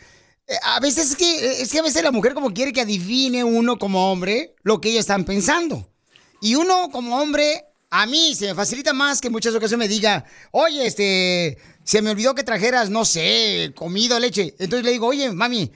Eh, 0.47 0.55
A 0.63 0.79
veces 0.79 1.11
es 1.11 1.15
que, 1.15 1.61
es 1.61 1.71
que 1.71 1.79
a 1.79 1.83
veces 1.83 2.03
la 2.03 2.11
mujer 2.11 2.33
como 2.33 2.53
quiere 2.53 2.73
que 2.73 2.81
adivine 2.81 3.43
uno 3.43 3.77
como 3.77 4.11
hombre 4.11 4.55
lo 4.63 4.81
que 4.81 4.89
ellas 4.89 5.01
están 5.01 5.25
pensando. 5.25 5.89
Y 6.41 6.55
uno 6.55 6.89
como 6.91 7.17
hombre, 7.19 7.65
a 7.89 8.05
mí 8.05 8.35
se 8.35 8.47
me 8.47 8.55
facilita 8.55 8.93
más 8.93 9.21
que 9.21 9.29
muchas 9.29 9.55
ocasiones 9.55 9.87
me 9.87 9.93
diga, 9.93 10.25
oye, 10.51 10.85
este, 10.85 11.57
se 11.83 12.01
me 12.01 12.11
olvidó 12.11 12.35
que 12.35 12.43
trajeras, 12.43 12.89
no 12.89 13.05
sé, 13.05 13.71
comida 13.75 14.19
leche. 14.19 14.55
Entonces 14.59 14.85
le 14.85 14.91
digo, 14.91 15.07
oye, 15.07 15.31
mami, 15.31 15.71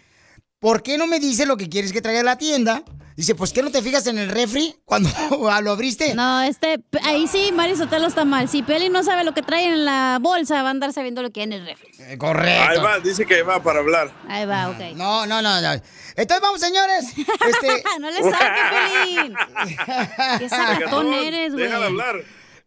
¿por 0.60 0.84
qué 0.84 0.98
no 0.98 1.08
me 1.08 1.20
dices 1.20 1.48
lo 1.48 1.58
que 1.58 1.70
quieres 1.70 1.92
que 1.94 2.02
traiga 2.02 2.22
a 2.22 2.24
la 2.24 2.38
tienda? 2.38 2.84
Dice, 3.16 3.36
pues 3.36 3.52
¿qué 3.52 3.62
no 3.62 3.72
te 3.72 3.82
fijas 3.82 4.08
en 4.08 4.18
el 4.18 4.30
refri 4.30 4.76
cuando 4.86 5.10
lo 5.62 5.72
abriste? 5.72 6.16
No, 6.16 6.42
este, 6.42 6.80
ahí 7.04 7.28
sí, 7.28 7.52
Mari 7.54 7.76
Sotelo 7.76 8.08
está 8.08 8.26
mal. 8.26 8.48
Si 8.50 8.64
Peli 8.64 8.90
no 8.90 9.04
sabe 9.04 9.24
lo 9.24 9.34
que 9.34 9.42
trae 9.42 9.66
en 9.66 9.86
la 9.86 10.18
bolsa, 10.22 10.62
va 10.62 10.70
a 10.70 10.72
andar 10.72 10.94
sabiendo 10.94 11.22
lo 11.22 11.32
que 11.32 11.42
hay 11.42 11.44
en 11.46 11.54
el 11.54 11.66
refri. 11.66 11.90
Eh, 12.00 12.18
Correcto. 12.18 12.70
Ahí 12.72 12.78
va, 12.80 13.00
dice 13.00 13.26
que 13.26 13.44
va 13.44 13.62
para 13.62 13.80
hablar. 13.80 14.12
Ahí 14.28 14.46
va, 14.46 14.70
ok. 14.70 14.96
No, 14.96 15.26
no, 15.26 15.42
no, 15.42 15.62
no. 15.62 15.72
Entonces 15.74 16.42
vamos, 16.42 16.60
señores. 16.62 17.06
Este... 17.18 17.84
no 18.00 18.10
le 18.12 18.22
saques, 18.24 19.06
Pelín. 19.06 19.36
Qué 20.40 20.50
sacatón 20.50 21.14
eres, 21.14 21.54
güey. 21.54 21.66
Déjala 21.66 21.86
hablar. 21.88 22.16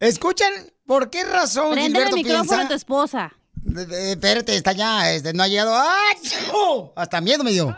Escuchan, 0.01 0.53
¿por 0.87 1.11
qué 1.11 1.25
razón 1.25 1.73
Prende 1.73 1.87
el 1.87 1.93
Gilberto 1.95 2.17
micrófono 2.17 2.49
piensa... 2.49 2.65
a 2.65 2.69
tu 2.69 2.75
esposa. 2.75 3.33
Eh, 3.77 4.13
Espérate, 4.13 4.55
está 4.57 4.73
ya, 4.73 5.11
este, 5.13 5.33
no 5.33 5.43
ha 5.43 5.49
llegado. 5.49 5.75
¡Ay! 5.75 6.17
¡Oh! 6.53 6.93
Hasta 6.97 7.21
miedo 7.21 7.43
me 7.43 7.53
dio. 7.53 7.77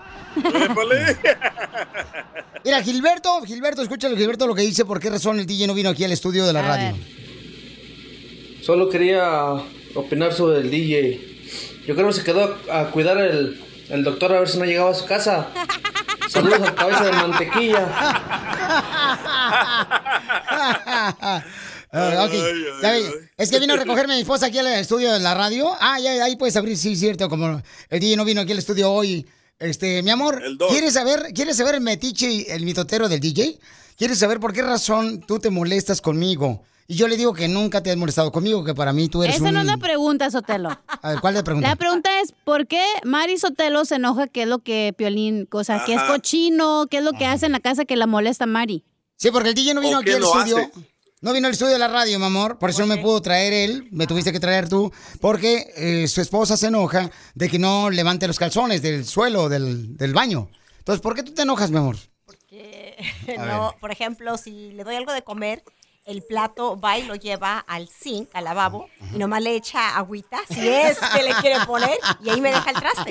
Mira, 2.64 2.82
Gilberto, 2.82 3.42
Gilberto, 3.42 3.82
escúchalo, 3.82 4.16
Gilberto, 4.16 4.46
lo 4.46 4.54
que 4.54 4.62
dice, 4.62 4.84
por 4.84 5.00
qué 5.00 5.10
razón 5.10 5.38
el 5.38 5.46
DJ 5.46 5.66
no 5.66 5.74
vino 5.74 5.90
aquí 5.90 6.04
al 6.04 6.12
estudio 6.12 6.46
de 6.46 6.52
la 6.52 6.62
radio. 6.62 6.96
Solo 8.62 8.88
quería 8.88 9.52
opinar 9.94 10.32
sobre 10.32 10.60
el 10.60 10.70
DJ. 10.70 11.20
Yo 11.86 11.94
creo 11.94 12.08
que 12.08 12.14
se 12.14 12.24
quedó 12.24 12.56
a, 12.70 12.80
a 12.80 12.90
cuidar 12.90 13.18
el, 13.18 13.62
el 13.88 14.02
doctor 14.02 14.34
a 14.34 14.40
ver 14.40 14.48
si 14.48 14.58
no 14.58 14.64
llegaba 14.64 14.90
a 14.90 14.94
su 14.94 15.06
casa. 15.06 15.48
Saludos 16.28 16.60
a 16.60 16.74
cabeza 16.74 17.04
de 17.04 17.12
mantequilla. 17.12 17.88
Ah. 21.98 22.28
Es 23.38 23.50
que 23.50 23.58
vino 23.58 23.74
a 23.74 23.76
recogerme 23.76 24.14
mi 24.14 24.20
esposa 24.20 24.46
aquí 24.46 24.58
al 24.58 24.66
estudio 24.66 25.12
de 25.12 25.20
la 25.20 25.34
radio. 25.34 25.70
Ah, 25.80 25.98
ya, 26.00 26.24
ahí 26.24 26.36
puedes 26.36 26.56
abrir, 26.56 26.76
sí, 26.76 26.96
cierto. 26.96 27.28
Como 27.28 27.62
el 27.88 28.00
DJ 28.00 28.16
no 28.16 28.24
vino 28.24 28.40
aquí 28.40 28.52
al 28.52 28.58
estudio 28.58 28.92
hoy. 28.92 29.26
Este, 29.58 30.02
mi 30.02 30.10
amor, 30.10 30.42
¿quieres 30.68 30.94
saber, 30.94 31.32
¿quieres 31.34 31.56
saber 31.56 31.76
el 31.76 31.80
metiche 31.80 32.30
y 32.30 32.46
el 32.48 32.64
mitotero 32.64 33.08
del 33.08 33.20
DJ? 33.20 33.58
¿Quieres 33.96 34.18
saber 34.18 34.38
por 34.38 34.52
qué 34.52 34.60
razón 34.60 35.20
tú 35.20 35.38
te 35.38 35.48
molestas 35.48 36.02
conmigo? 36.02 36.62
Y 36.88 36.96
yo 36.96 37.08
le 37.08 37.16
digo 37.16 37.32
que 37.32 37.48
nunca 37.48 37.82
te 37.82 37.90
has 37.90 37.96
molestado 37.96 38.30
conmigo, 38.30 38.62
que 38.62 38.74
para 38.74 38.92
mí 38.92 39.08
tú 39.08 39.22
eres 39.22 39.36
Esa 39.36 39.46
un... 39.46 39.54
no 39.54 39.60
es 39.60 39.66
la 39.66 39.78
pregunta, 39.78 40.30
Sotelo. 40.30 40.68
A 41.02 41.10
ver, 41.10 41.20
¿cuál 41.20 41.34
es 41.34 41.38
la 41.38 41.44
pregunta? 41.44 41.68
La 41.68 41.76
pregunta 41.76 42.20
es, 42.20 42.32
¿por 42.44 42.66
qué 42.66 42.84
Mari 43.04 43.38
Sotelo 43.38 43.84
se 43.86 43.96
enoja? 43.96 44.28
¿Qué 44.28 44.42
es 44.42 44.48
lo 44.48 44.58
que 44.58 44.94
Piolín, 44.96 45.48
o 45.50 45.64
sea, 45.64 45.82
que 45.84 45.94
es 45.94 46.02
cochino? 46.02 46.86
¿Qué 46.90 46.98
es 46.98 47.02
lo 47.04 47.12
que 47.12 47.24
hace 47.24 47.46
en 47.46 47.52
la 47.52 47.60
casa 47.60 47.86
que 47.86 47.96
la 47.96 48.06
molesta 48.06 48.44
a 48.44 48.46
Mari? 48.46 48.84
Sí, 49.16 49.30
porque 49.30 49.48
el 49.48 49.54
DJ 49.54 49.72
no 49.72 49.80
vino 49.80 49.96
¿O 49.96 50.00
aquí 50.00 50.10
al 50.10 50.22
estudio. 50.22 50.58
hace? 50.58 50.70
No 51.22 51.32
vino 51.32 51.46
al 51.46 51.54
estudio 51.54 51.72
de 51.72 51.78
la 51.78 51.88
radio, 51.88 52.18
mi 52.18 52.26
amor. 52.26 52.58
Por 52.58 52.70
eso 52.70 52.80
no 52.80 52.94
me 52.94 52.98
pudo 52.98 53.22
traer 53.22 53.52
él. 53.52 53.88
Me 53.90 54.06
tuviste 54.06 54.32
que 54.32 54.40
traer 54.40 54.68
tú. 54.68 54.92
Porque 55.20 55.72
eh, 55.76 56.08
su 56.08 56.20
esposa 56.20 56.56
se 56.56 56.66
enoja 56.66 57.10
de 57.34 57.48
que 57.48 57.58
no 57.58 57.88
levante 57.88 58.26
los 58.26 58.38
calzones 58.38 58.82
del 58.82 59.06
suelo, 59.06 59.48
del, 59.48 59.96
del 59.96 60.12
baño. 60.12 60.50
Entonces, 60.78 61.00
¿por 61.00 61.14
qué 61.14 61.22
tú 61.22 61.32
te 61.32 61.42
enojas, 61.42 61.70
mi 61.70 61.78
amor? 61.78 61.96
A 63.38 63.46
no, 63.46 63.74
por 63.80 63.90
ejemplo, 63.90 64.36
si 64.38 64.72
le 64.72 64.84
doy 64.84 64.94
algo 64.94 65.12
de 65.12 65.22
comer, 65.22 65.62
el 66.06 66.22
plato 66.22 66.78
va 66.80 66.96
y 66.98 67.02
lo 67.02 67.16
lleva 67.16 67.58
al 67.66 67.88
zinc, 67.88 68.28
al 68.32 68.44
lavabo, 68.44 68.88
y 69.12 69.18
nomás 69.18 69.42
le 69.42 69.56
echa 69.56 69.96
agüita, 69.96 70.38
si 70.48 70.68
es 70.68 70.96
que 70.98 71.22
le 71.24 71.34
quiere 71.40 71.58
poner, 71.66 71.98
y 72.22 72.30
ahí 72.30 72.40
me 72.40 72.50
deja 72.52 72.70
el 72.70 72.76
traste. 72.76 73.10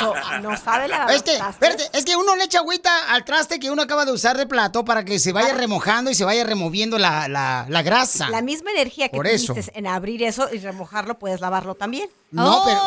So, 0.00 0.12
no 0.42 0.56
sabe 0.56 0.88
lavar 0.88 1.12
Es 1.14 1.22
que, 1.22 1.36
espérate, 1.36 1.88
es 1.92 2.04
que 2.04 2.16
uno 2.16 2.34
le 2.34 2.44
echa 2.44 2.58
agüita 2.58 3.12
al 3.12 3.24
traste 3.24 3.60
que 3.60 3.70
uno 3.70 3.80
acaba 3.82 4.04
de 4.04 4.10
usar 4.12 4.36
de 4.36 4.46
plato 4.46 4.84
para 4.84 5.04
que 5.04 5.20
se 5.20 5.32
vaya 5.32 5.54
remojando 5.54 6.10
y 6.10 6.14
se 6.16 6.24
vaya 6.24 6.42
removiendo 6.42 6.98
la, 6.98 7.28
la- 7.28 7.64
la 7.68 7.82
grasa. 7.82 8.28
La 8.28 8.42
misma 8.42 8.72
energía 8.72 9.08
que 9.08 9.16
tuviste 9.16 9.64
en 9.74 9.86
abrir 9.86 10.24
eso 10.24 10.48
y 10.52 10.58
remojarlo, 10.58 11.16
puedes 11.18 11.40
lavarlo 11.40 11.76
también. 11.76 12.10
No, 12.32 12.62
pero- 12.64 12.80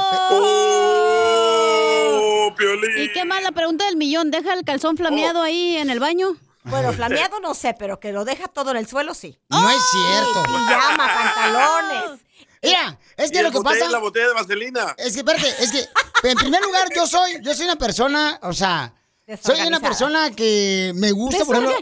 Oh, 2.36 2.54
¿Y 2.98 3.12
qué 3.14 3.24
más? 3.26 3.41
La 3.41 3.52
pregunta 3.52 3.86
del 3.86 3.96
millón, 3.96 4.32
¿deja 4.32 4.54
el 4.54 4.64
calzón 4.66 4.98
flameado 4.98 5.39
Oh. 5.39 5.44
ahí 5.44 5.78
en 5.78 5.89
el 5.89 6.00
baño? 6.00 6.36
Bueno, 6.66 6.93
flameado 6.93 7.39
no 7.39 7.53
sé, 7.53 7.76
pero 7.78 7.99
que 7.99 8.11
lo 8.11 8.26
deja 8.26 8.47
todo 8.47 8.72
en 8.72 8.78
el 8.78 8.88
suelo, 8.88 9.14
sí. 9.14 9.38
No 9.49 9.70
es 9.70 9.82
cierto. 9.91 10.43
Pijama, 10.43 11.07
pantalones. 11.14 12.22
Mira, 12.64 12.97
es 13.18 13.30
que 13.32 13.43
lo 13.43 13.51
que 13.51 13.57
botella- 13.57 13.80
pasa... 13.82 13.91
La 13.91 13.99
botella 13.99 14.28
de 14.30 14.34
vaselina. 14.34 14.95
Es 14.97 15.14
que, 15.14 15.20
espérate, 15.20 15.47
es 15.61 15.72
que, 15.72 16.30
en 16.30 16.38
primer 16.38 16.61
lugar, 16.61 16.88
yo 16.95 17.05
soy, 17.05 17.39
yo 17.41 17.53
soy 17.53 17.66
una 17.66 17.76
persona, 17.76 18.39
o 18.41 18.53
sea, 18.53 18.93
soy 19.41 19.59
una 19.68 19.82
persona 19.82 20.32
que 20.32 20.93
me 20.95 21.11
gusta, 21.11 21.43
por 21.43 21.57
ejemplo, 21.57 21.76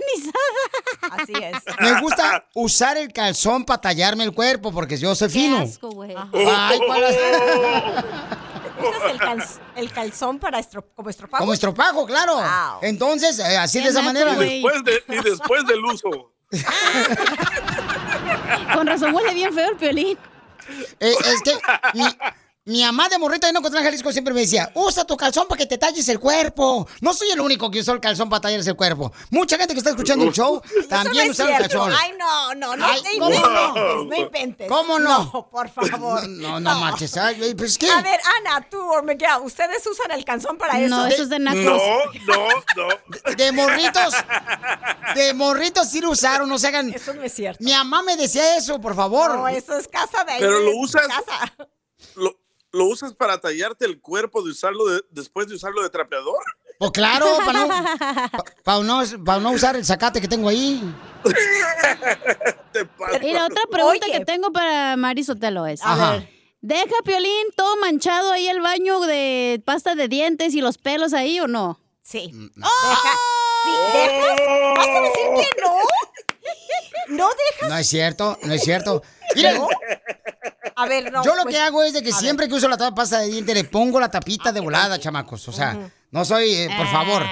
Así 1.12 1.34
es. 1.36 1.54
me 1.80 2.02
gusta 2.02 2.48
usar 2.56 2.98
el 2.98 3.14
calzón 3.14 3.64
para 3.66 3.82
tallarme 3.82 4.24
el 4.24 4.34
cuerpo, 4.34 4.72
porque 4.72 4.98
yo 4.98 5.14
soy 5.14 5.30
fino. 5.30 5.58
Ay, 6.34 6.80
¿cuál 6.88 7.04
es? 7.04 7.18
Usas 8.90 9.12
el, 9.12 9.20
cal- 9.20 9.46
el 9.76 9.92
calzón 9.92 10.40
para 10.40 10.60
estro- 10.60 10.86
como 10.96 11.10
estropajo. 11.10 11.42
Como 11.42 11.54
estropajo, 11.54 12.06
claro. 12.06 12.42
Entonces, 12.82 13.40
eh, 13.40 13.58
así 13.58 13.80
de 13.82 13.90
esa 13.90 14.02
manera. 14.02 14.34
Y 14.34 14.38
después, 14.62 14.84
de- 14.84 15.04
y 15.08 15.22
después 15.24 15.66
del 15.66 15.84
uso. 15.86 16.10
Con 18.74 18.88
razón 18.88 19.14
huele 19.14 19.34
bien 19.34 19.54
feo 19.54 19.70
el 19.72 19.76
piolín. 19.78 20.18
Eh, 21.00 21.14
es 21.26 21.42
que 21.44 21.54
mi, 22.66 22.84
mamá 22.84 23.10
de 23.10 23.18
morrita 23.18 23.50
en 23.50 23.58
Ocotlán, 23.58 23.84
Jalisco 23.84 24.12
siempre 24.12 24.34
me 24.34 24.42
decía, 24.42 24.72
usa 24.76 25.04
tu 25.06 25.18
calzón 25.18 25.48
para 25.48 25.58
que 25.58 25.66
te 25.66 25.78
talles 25.78 26.08
el 26.10 26.20
cuerpo. 26.20 26.88
No 27.02 27.14
soy 27.14 27.32
el 27.32 27.40
único 27.42 27.72
que 27.72 27.80
usó 27.80 27.94
el 27.94 28.00
calzón 28.00 28.30
para 28.30 28.42
tallarse 28.42 28.70
el 28.70 28.76
cuerpo. 28.76 29.12
Mucha 29.32 29.58
gente 29.58 29.74
que 29.74 29.80
está 29.80 29.90
escuchando 29.90 30.26
el 30.26 30.32
show 30.32 30.62
también 30.88 31.32
usa 31.32 31.46
no 31.46 31.52
el 31.52 31.58
calzón. 31.58 31.94
Ay, 32.00 32.14
no, 32.20 32.54
no, 32.56 32.76
no, 32.78 32.86
Ay, 32.86 33.02
te 33.02 33.18
¿cómo 33.18 33.32
inventes, 33.34 33.52
no? 33.52 34.04
no 34.06 34.16
inventes. 34.16 34.68
¿Cómo 34.70 35.00
no? 35.00 35.24
No, 35.34 35.50
por 35.50 35.70
favor. 35.90 36.28
No, 36.28 36.60
no 36.60 36.76
marches. 36.80 37.18
Ay, 37.18 37.56
pues 37.56 37.78
¿qué? 37.78 37.90
A 37.90 38.02
ver, 38.02 38.20
Ana, 38.40 38.68
tú 38.70 38.80
o 38.80 39.02
Miguel, 39.02 39.30
¿ustedes 39.44 39.86
usan 39.88 40.12
el 40.12 40.24
calzón 40.24 40.58
para 40.58 40.80
eso? 40.80 40.96
No, 40.96 41.08
eso 41.08 41.24
es 41.24 41.30
de 41.30 41.40
nacos. 41.40 41.64
No, 41.64 41.78
no, 42.28 42.48
no. 42.90 43.36
De 43.36 43.52
morritos. 43.52 44.14
De 45.16 45.34
morritos 45.34 45.90
sí 45.90 46.00
lo 46.00 46.12
usaron, 46.12 46.48
no 46.48 46.60
se 46.60 46.68
hagan. 46.68 46.94
Eso 46.94 47.14
no 47.14 47.24
es 47.24 47.34
cierto. 47.34 47.64
Mi 47.64 47.72
mamá 47.72 48.04
me 48.04 48.16
decía 48.16 48.56
eso, 48.56 48.80
por 48.80 48.96
favor. 48.96 49.36
No, 49.36 49.48
eso 49.48 49.76
es 49.78 49.88
casa 49.88 50.24
de 50.24 50.34
ahí. 50.34 50.40
Pero 50.40 50.60
lo 50.60 50.70
de 50.72 50.76
usas- 50.78 51.08
casa. 51.08 51.54
¿Lo, 52.16 52.36
lo 52.72 52.86
usas 52.86 53.14
para 53.14 53.40
tallarte 53.40 53.86
el 53.86 54.00
cuerpo 54.00 54.42
de 54.44 54.52
usarlo 54.52 54.86
de- 54.86 55.04
después 55.12 55.48
de 55.48 55.56
usarlo 55.56 55.82
de 55.84 55.90
trapeador? 55.90 56.44
Pues 56.80 56.92
claro, 56.92 57.26
para 57.46 57.60
no, 57.60 57.68
pa- 57.68 58.44
pa 58.64 58.80
no, 58.84 59.02
pa 59.26 59.40
no 59.40 59.52
usar 59.52 59.76
el 59.76 59.86
zacate 59.86 60.20
que 60.22 60.28
tengo 60.28 60.50
ahí. 60.50 60.82
Y 63.22 63.34
la 63.34 63.46
otra 63.46 63.62
pregunta 63.70 64.08
que 64.12 64.26
tengo 64.26 64.52
para 64.52 64.96
Mari 64.98 65.24
Sotelo 65.24 65.68
es, 65.68 65.82
A 65.84 65.94
Ajá. 65.94 66.12
ver. 66.12 66.30
¿deja 66.62 66.96
Piolín 67.04 67.48
todo 67.56 67.76
manchado 67.78 68.32
ahí 68.32 68.48
el 68.48 68.62
baño 68.62 69.00
de 69.02 69.62
pasta 69.66 69.96
de 69.96 70.08
dientes 70.08 70.54
y 70.54 70.62
los 70.62 70.78
pelos 70.78 71.14
ahí 71.14 71.40
o 71.40 71.48
no? 71.48 71.80
Sí. 72.04 72.32
Deja, 72.34 72.70
sí, 73.64 73.72
dejas. 73.94 74.40
¿Vas 74.78 74.88
a 74.88 75.02
decir 75.02 75.50
que 75.56 75.62
no? 75.62 75.76
No 77.10 77.28
dejas. 77.30 77.70
No 77.70 77.78
es 77.78 77.88
cierto, 77.88 78.38
no 78.44 78.54
es 78.54 78.64
cierto. 78.64 79.04
Mira, 79.36 79.54
¿No? 79.54 79.68
A 80.76 80.88
ver, 80.88 81.12
no. 81.12 81.24
yo 81.24 81.36
lo 81.36 81.44
pues, 81.44 81.56
que 81.56 81.62
hago 81.62 81.84
es 81.84 81.94
de 81.94 82.02
que 82.04 82.12
siempre 82.12 82.48
que 82.48 82.54
uso 82.56 82.68
la 82.68 82.78
tapa 82.78 82.96
pasta 82.96 83.20
de 83.20 83.28
diente 83.28 83.54
le 83.54 83.64
pongo 83.64 84.00
la 84.00 84.10
tapita 84.10 84.52
de 84.52 84.60
volada, 84.60 85.00
chamacos. 85.00 85.48
O 85.48 85.52
sea, 85.52 85.92
no 86.12 86.26
soy, 86.26 86.54
eh, 86.54 86.70
por 86.78 86.88
favor. 86.88 87.24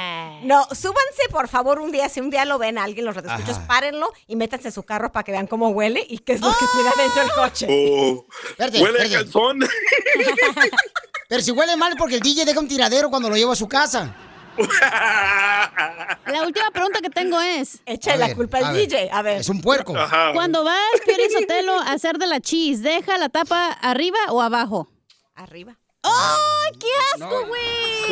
No, 0.44 0.64
súbanse 0.72 1.28
por 1.32 1.48
favor 1.50 1.80
un 1.80 1.92
día, 1.92 2.08
si 2.08 2.22
un 2.22 2.30
día 2.30 2.46
lo 2.46 2.58
ven 2.58 2.78
a 2.78 2.84
alguien, 2.86 3.06
los 3.06 3.16
redescuchos, 3.16 3.58
Ajá. 3.58 3.68
párenlo 3.68 4.12
y 4.28 4.36
métanse 4.36 4.70
en 4.70 4.74
su 4.74 4.84
carro 4.84 5.12
para 5.12 5.24
que 5.24 5.32
vean 5.32 5.48
cómo 5.48 5.70
huele 5.70 6.06
y 6.08 6.20
qué 6.20 6.34
es 6.34 6.42
lo 6.42 6.50
que 6.52 6.66
tiene 6.74 6.90
adentro 6.90 7.22
el 7.24 7.32
coche. 7.32 7.68
Oh, 7.70 8.26
huele 8.58 8.78
espérate. 8.78 9.10
calzón. 9.10 9.60
Pero 11.28 11.42
si 11.44 11.52
huele 11.52 11.76
mal 11.76 11.96
porque 11.98 12.16
el 12.16 12.22
DJ 12.22 12.46
deja 12.46 12.60
un 12.60 12.68
tiradero 12.68 13.10
cuando 13.10 13.30
lo 13.30 13.36
llevo 13.36 13.52
a 13.52 13.56
su 13.56 13.68
casa. 13.68 14.16
La 16.28 16.43
última 16.45 16.70
pregunta 16.72 16.99
que 17.01 17.10
tengo 17.10 17.39
es... 17.39 17.82
Échale 17.86 18.18
la 18.18 18.36
culpa 18.36 18.60
al 18.60 18.74
ver. 18.74 18.88
DJ, 18.88 19.10
a 19.12 19.22
ver. 19.22 19.38
Es 19.41 19.49
un 19.49 19.62
puerco. 19.62 19.93
Cuando 20.34 20.64
vas, 20.64 20.78
Piolín 21.05 21.32
Sotelo, 21.32 21.80
a 21.80 21.91
hacer 21.93 22.18
de 22.18 22.28
la 22.28 22.39
cheese, 22.39 22.82
¿deja 22.82 23.18
la 23.18 23.30
tapa 23.30 23.72
arriba 23.72 24.20
o 24.30 24.41
abajo? 24.41 24.88
Arriba. 25.36 25.76
¡Ay, 26.03 26.72
qué 26.80 26.88
asco, 27.16 27.45
güey! 27.47 27.62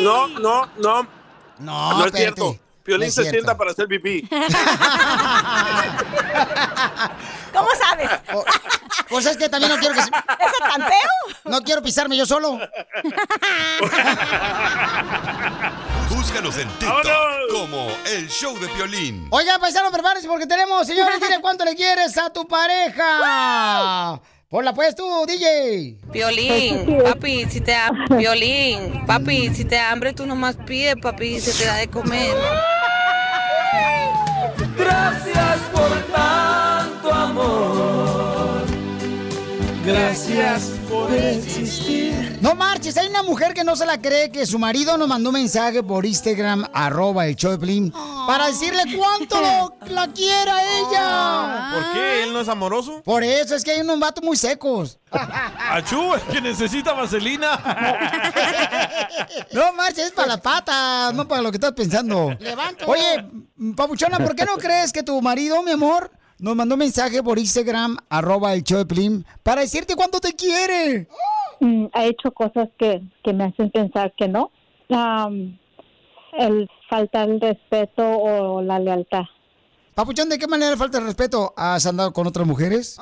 No, 0.04 0.28
no, 0.28 0.66
no. 0.78 1.02
No, 1.58 1.90
No 1.90 2.00
es 2.00 2.06
espérate. 2.06 2.18
cierto. 2.42 2.58
Piolín 2.88 3.08
es 3.08 3.14
se 3.14 3.28
sienta 3.30 3.54
para 3.56 3.70
hacer 3.72 3.86
pipí. 3.86 4.26
¿Cómo 7.52 7.68
sabes? 7.78 8.08
Pues 9.08 9.26
es 9.26 9.36
que 9.36 9.48
también 9.48 9.72
no 9.72 9.78
quiero 9.78 9.94
que... 9.94 10.02
se- 10.02 10.08
¿Ese 10.08 10.58
tanteo? 10.68 11.10
No 11.44 11.60
quiero 11.62 11.82
pisarme 11.82 12.16
yo 12.16 12.24
solo. 12.26 12.58
Búscanos 16.10 16.56
en 16.58 16.68
TikTok 16.78 17.50
como 17.50 17.90
El 18.06 18.28
Show 18.28 18.58
de 18.58 18.68
Piolín. 18.68 19.28
Oiga, 19.30 19.58
paisano, 19.58 19.90
prepárense 19.90 20.26
porque 20.28 20.46
tenemos, 20.46 20.86
señores, 20.86 21.20
dile 21.20 21.40
cuánto 21.40 21.64
le 21.64 21.74
quieres 21.74 22.16
a 22.18 22.30
tu 22.32 22.46
pareja. 22.48 24.20
Ponla 24.50 24.72
pues 24.72 24.94
tú, 24.94 25.04
DJ. 25.26 25.98
Violín, 26.10 27.02
papi, 27.04 27.44
si 27.50 27.60
te 27.60 27.72
da 27.72 27.90
violín, 28.16 29.04
papi, 29.06 29.54
si 29.54 29.66
te 29.66 29.74
da 29.74 29.90
hambre 29.90 30.14
tú 30.14 30.24
nomás 30.24 30.56
pides, 30.56 30.96
papi, 31.02 31.38
se 31.38 31.52
te 31.52 31.66
da 31.66 31.74
de 31.76 31.88
comer. 31.88 32.34
Gracias 34.74 35.58
por 35.70 35.90
tanto 36.10 37.12
amor. 37.12 37.97
Gracias 39.92 40.64
por 40.90 41.10
existir. 41.14 42.38
No 42.42 42.54
marches, 42.54 42.96
hay 42.98 43.08
una 43.08 43.22
mujer 43.22 43.54
que 43.54 43.64
no 43.64 43.74
se 43.74 43.86
la 43.86 43.98
cree 44.00 44.30
que 44.30 44.44
su 44.44 44.58
marido 44.58 44.98
nos 44.98 45.08
mandó 45.08 45.30
un 45.30 45.34
mensaje 45.34 45.82
por 45.82 46.04
Instagram, 46.04 46.66
arroba 46.74 47.26
el 47.26 47.36
Piolín, 47.36 47.90
para 48.26 48.48
decirle 48.48 48.82
cuánto 48.96 49.40
lo- 49.40 49.76
la 49.88 50.06
quiere 50.12 50.50
a 50.50 50.78
ella. 50.78 51.70
¿Por 51.74 51.92
qué? 51.94 52.22
¿Él 52.24 52.32
no 52.34 52.40
es 52.42 52.48
amoroso? 52.48 53.02
Por 53.02 53.24
eso 53.24 53.54
es 53.54 53.64
que 53.64 53.70
hay 53.70 53.80
unos 53.80 53.98
vatos 53.98 54.22
muy 54.22 54.36
secos. 54.36 54.98
Achú, 55.10 56.14
es 56.14 56.22
que 56.24 56.40
necesita 56.42 56.92
vaselina. 56.92 57.58
No 59.52 59.72
marches, 59.72 60.06
es 60.06 60.12
para 60.12 60.28
las 60.28 60.40
patas, 60.40 61.14
no 61.14 61.26
para 61.26 61.40
lo 61.40 61.50
que 61.50 61.56
estás 61.56 61.72
pensando. 61.72 62.36
Oye, 62.86 63.24
Papuchona, 63.74 64.18
¿por 64.18 64.36
qué 64.36 64.44
no 64.44 64.56
crees 64.58 64.92
que 64.92 65.02
tu 65.02 65.20
marido, 65.22 65.62
mi 65.62 65.70
amor, 65.72 66.10
nos 66.38 66.54
mandó 66.56 66.74
un 66.74 66.80
mensaje 66.80 67.22
por 67.22 67.38
Instagram, 67.38 67.96
arroba 68.08 68.54
el 68.54 68.62
show 68.62 68.78
de 68.78 68.86
Piolín, 68.86 69.24
para 69.42 69.60
decirte 69.62 69.96
cuánto 69.96 70.20
te 70.20 70.32
quiere? 70.34 71.08
Mm, 71.60 71.86
ha 71.92 72.04
hecho 72.04 72.30
cosas 72.32 72.68
que, 72.78 73.02
que 73.24 73.32
me 73.32 73.44
hacen 73.44 73.70
pensar 73.70 74.12
que 74.16 74.28
no. 74.28 74.50
Am, 74.90 75.58
el 76.38 76.68
faltar 76.88 77.28
el 77.28 77.40
respeto 77.40 78.02
o 78.06 78.62
la 78.62 78.78
lealtad. 78.78 79.24
Papuchón, 79.94 80.28
¿de 80.28 80.38
qué 80.38 80.46
manera 80.46 80.76
falta 80.76 80.98
el 80.98 81.04
respeto? 81.06 81.52
¿Has 81.56 81.84
andado 81.86 82.12
con 82.12 82.26
otras 82.26 82.46
mujeres? 82.46 82.98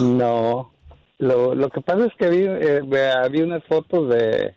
No, 0.00 0.72
lo, 1.18 1.54
lo 1.56 1.68
que 1.70 1.80
pasa 1.80 2.04
es 2.06 2.12
que 2.16 2.28
vi, 2.30 2.42
eh, 2.42 2.80
ve- 2.84 3.28
vi 3.30 3.42
unas 3.42 3.64
fotos 3.64 4.08
de 4.10 4.54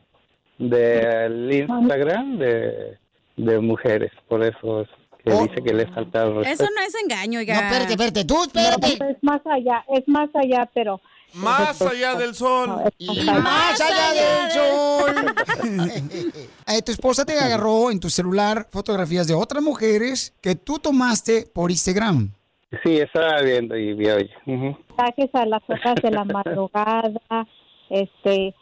del 0.59 1.51
Instagram 1.51 2.37
de, 2.37 2.99
de 3.35 3.59
mujeres, 3.59 4.11
por 4.29 4.43
eso 4.43 4.81
es 4.81 4.89
que 5.23 5.31
dice 5.31 5.63
que 5.63 5.73
le 5.73 5.87
falta 5.87 6.23
el 6.23 6.35
respeto. 6.35 6.63
Eso 6.63 6.73
no 6.75 6.81
es 6.81 6.95
engaño, 7.03 7.39
oiga. 7.39 7.55
No, 7.55 7.61
espérate, 7.61 7.91
espérate, 7.93 8.25
tú, 8.25 8.43
espérate. 8.43 8.97
No, 8.99 9.09
es 9.09 9.17
más 9.21 9.41
allá, 9.45 9.85
es 9.89 10.07
más 10.07 10.29
allá, 10.33 10.69
pero... 10.73 11.01
Más 11.33 11.81
allá 11.81 12.15
del 12.15 12.35
sol. 12.35 12.91
Y 12.97 13.21
más 13.23 13.79
allá 13.79 14.13
del 14.13 14.51
sol. 14.51 15.15
Eh, 16.67 16.81
tu 16.81 16.91
esposa 16.91 17.25
te 17.25 17.37
agarró 17.37 17.91
en 17.91 17.99
tu 17.99 18.09
celular 18.09 18.67
fotografías 18.71 19.27
de 19.27 19.33
otras 19.33 19.61
mujeres 19.61 20.33
que 20.41 20.55
tú 20.55 20.79
tomaste 20.79 21.45
por 21.53 21.69
Instagram. 21.69 22.31
Sí, 22.83 22.97
estaba 22.97 23.41
viendo 23.41 23.75
y 23.75 23.93
vi 23.93 24.07
hoy. 24.07 24.29
Ujú. 24.45 24.77
mensajes 24.87 25.29
a 25.33 25.45
las 25.45 25.61
horas 25.69 25.95
de 26.01 26.11
la 26.11 26.23
madrugada, 26.23 27.47
este, 27.89 28.55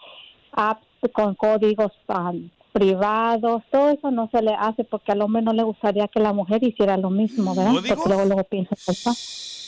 apps 0.54 0.86
con 1.14 1.36
códigos 1.36 1.92
ah, 2.08 2.34
privados, 2.80 3.64
todo 3.72 3.90
eso 3.90 4.12
no 4.12 4.30
se 4.32 4.42
le 4.42 4.54
hace 4.54 4.84
porque 4.84 5.12
al 5.12 5.22
hombre 5.22 5.42
no 5.42 5.54
le 5.54 5.64
gustaría 5.64 6.08
que 6.08 6.20
la 6.20 6.34
mujer 6.34 6.64
hiciera 6.64 6.98
lo 6.98 7.10
mismo, 7.10 7.54
¿verdad? 7.54 7.74
¿Códigos? 7.74 7.98
Porque 7.98 8.10
luego, 8.10 8.26
luego 8.26 8.44
piensa. 8.46 8.76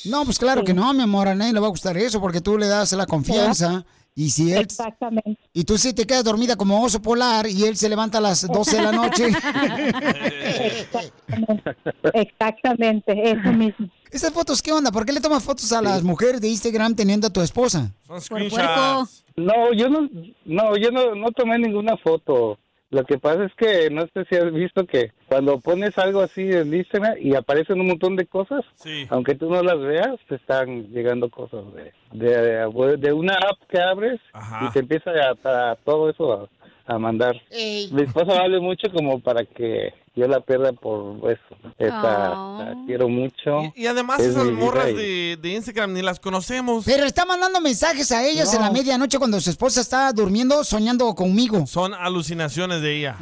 No, 0.10 0.26
pues 0.26 0.40
claro 0.40 0.64
que 0.64 0.74
no, 0.74 0.94
mi 0.94 1.04
amor, 1.04 1.28
a 1.28 1.36
nadie 1.36 1.54
le 1.54 1.60
va 1.60 1.68
a 1.68 1.72
gustar 1.72 1.98
eso 1.98 2.20
porque 2.20 2.42
tú 2.42 2.58
le 2.58 2.68
das 2.68 2.92
la 2.94 3.06
confianza. 3.06 3.86
Y 4.14 4.30
si 4.30 4.52
él. 4.52 4.64
Exactamente. 4.64 5.38
Y 5.54 5.64
tú 5.64 5.78
sí 5.78 5.94
te 5.94 6.06
quedas 6.06 6.26
dormida 6.26 6.58
como 6.58 6.84
oso 6.84 7.02
polar 7.02 7.48
y 7.48 7.64
él 7.64 7.78
se 7.78 7.88
levanta 7.88 8.18
a 8.18 8.22
las 8.22 8.46
12 8.46 8.76
de 8.76 8.84
la 8.84 8.92
noche. 8.92 9.30
Exactamente, 12.14 13.32
eso 13.32 13.54
mismo. 13.54 13.88
¿Esas 14.12 14.34
fotos 14.34 14.62
qué 14.62 14.74
onda? 14.74 14.92
¿Por 14.92 15.06
qué 15.06 15.14
le 15.14 15.22
tomas 15.22 15.42
fotos 15.42 15.72
a 15.72 15.82
las 15.82 16.04
mujeres 16.04 16.42
de 16.42 16.50
Instagram 16.50 16.94
teniendo 16.96 17.28
a 17.28 17.30
tu 17.30 17.40
esposa? 17.40 17.94
No, 19.38 19.72
yo 19.74 19.88
no, 19.90 20.10
no, 20.44 20.76
yo 20.76 20.92
no, 20.92 21.16
no 21.16 21.32
tomé 21.32 21.58
ninguna 21.58 21.96
foto. 21.96 22.60
Lo 22.92 23.06
que 23.06 23.18
pasa 23.18 23.46
es 23.46 23.54
que 23.56 23.90
no 23.90 24.06
sé 24.14 24.26
si 24.30 24.36
has 24.36 24.52
visto 24.52 24.86
que 24.86 25.12
cuando 25.28 25.60
pones 25.60 25.98
algo 25.98 26.20
así 26.22 26.42
en 26.52 26.74
Instagram 26.74 27.16
y 27.20 27.36
aparecen 27.36 27.80
un 27.80 27.88
montón 27.88 28.18
de 28.18 28.26
cosas, 28.26 28.66
Sí. 28.76 29.08
aunque 29.10 29.36
tú 29.36 29.50
no 29.50 29.64
las 29.64 29.80
veas, 29.80 30.18
te 30.28 30.36
están 30.36 30.88
llegando 30.92 31.30
cosas 31.30 31.64
de, 31.74 31.94
de, 32.12 32.98
de 32.98 33.14
una 33.14 33.36
app 33.36 33.58
que 33.70 33.80
abres 33.82 34.20
y 34.68 34.72
te 34.74 34.80
empieza 34.80 35.12
a, 35.12 35.72
a 35.72 35.76
todo 35.78 36.10
eso 36.10 36.50
a, 36.86 36.94
a 36.94 37.00
mandar. 37.00 37.42
Mi 37.94 38.02
esposa 38.04 38.34
vale 38.38 38.60
mucho 38.60 38.92
como 38.92 39.20
para 39.22 39.46
que 39.46 39.94
yo 40.16 40.28
la 40.28 40.42
pierda 40.42 40.74
por 40.74 41.18
eso. 41.32 41.72
Esta, 41.78 42.30
la 42.30 42.76
quiero 42.86 43.08
mucho. 43.08 43.72
Y 43.76 43.86
además 43.88 44.20
Es 44.20 44.28
esas 44.28 44.46
morras 44.52 44.88
de, 44.88 45.38
de 45.42 45.50
Instagram 45.50 45.94
ni 45.94 46.02
las 46.02 46.20
conocemos. 46.20 46.84
Pero 46.86 47.06
está 47.06 47.26
mandando 47.26 47.62
mensajes 47.62 48.12
a 48.12 48.26
ellas 48.26 48.54
en 48.54 48.62
la 48.62 48.68
No. 48.68 48.74
medianoche 48.74 49.18
cuando 49.18 49.40
su 49.40 49.50
esposa 49.50 49.82
está 49.82 50.12
durmiendo 50.12 50.64
soñando 50.64 51.14
conmigo. 51.16 51.66
Son 51.68 51.94
alucinaciones 51.94 52.82
de 52.82 52.98
ella. 52.98 53.18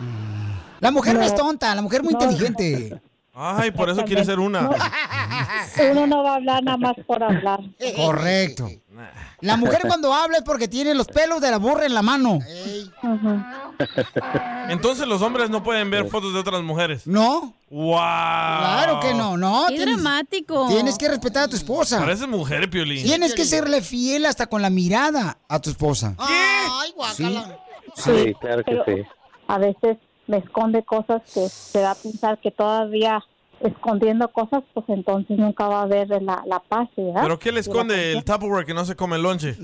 La 0.80 0.92
mujer 0.92 1.16
no, 1.16 1.22
es 1.24 1.36
tonta, 1.36 1.76
la 1.76 1.82
mujer 1.82 2.02
es 2.02 2.06
muy 2.06 2.14
inteligente. 2.14 3.02
Ay, 3.34 3.72
por 3.72 3.90
eso 3.90 4.04
quiere 4.04 4.26
ser 4.26 4.40
una. 4.40 4.70
Uno 5.92 6.08
no 6.08 6.24
va 6.24 6.34
a 6.34 6.36
hablar 6.36 6.64
nada 6.64 6.78
más 6.78 6.96
por 7.06 7.24
hablar. 7.24 7.60
Correcto. 7.96 8.70
La 9.42 9.56
mujer 9.56 9.82
cuando 9.88 10.14
habla 10.14 10.40
es 10.40 10.44
porque 10.44 10.68
tiene 10.68 10.94
los 10.94 11.08
pelos 11.08 11.40
de 11.40 11.50
la 11.50 11.58
burra 11.58 11.86
en 11.86 11.94
la 11.94 12.02
mano. 12.02 12.40
Entonces 14.70 15.08
los 15.08 15.22
hombres 15.22 15.50
no 15.50 15.64
pueden 15.64 15.90
ver 15.90 16.08
fotos 16.10 16.34
de 16.34 16.40
otras 16.40 16.62
mujeres. 16.64 17.08
¿No? 17.08 17.54
¡Wow! 17.70 17.96
Claro 17.96 19.00
que 19.00 19.14
no, 19.14 19.38
no. 19.38 19.68
Qué 19.70 19.80
dramático. 19.80 20.68
Tienes 20.68 20.98
que 20.98 21.08
respetar 21.08 21.44
a 21.44 21.48
tu 21.48 21.56
esposa. 21.56 22.00
Pareces 22.00 22.28
mujer, 22.28 22.70
Piolín. 22.70 23.04
Tienes 23.04 23.34
que 23.34 23.46
serle 23.46 23.82
fiel 23.82 24.26
hasta 24.26 24.48
con 24.48 24.62
la 24.62 24.70
mirada 24.70 25.38
a 25.48 25.60
tu 25.60 25.70
esposa. 25.70 26.16
Ay, 26.18 26.94
Sí, 27.96 28.34
claro 28.40 28.64
que 28.64 28.72
pero 28.72 28.86
sí. 28.86 29.04
A 29.48 29.58
veces 29.58 29.98
me 30.30 30.38
esconde 30.38 30.84
cosas 30.84 31.24
que 31.34 31.48
te 31.74 31.80
da 31.80 31.92
a 31.92 31.96
pensar 31.96 32.38
que 32.40 32.52
todavía 32.52 33.24
escondiendo 33.62 34.32
cosas, 34.32 34.64
pues 34.76 34.86
entonces 34.90 35.38
nunca 35.38 35.68
va 35.68 35.80
a 35.80 35.84
haber 35.84 36.08
la, 36.22 36.44
la 36.46 36.60
paz, 36.60 36.88
¿verdad? 36.96 37.24
¿Pero 37.24 37.40
qué 37.40 37.52
le 37.52 37.60
esconde 37.60 38.14
el 38.14 38.24
Tupperware 38.24 38.66
que 38.66 38.76
no 38.76 38.86
se 38.86 38.96
come 38.96 39.16
el 39.16 39.24
lonche? 39.24 39.58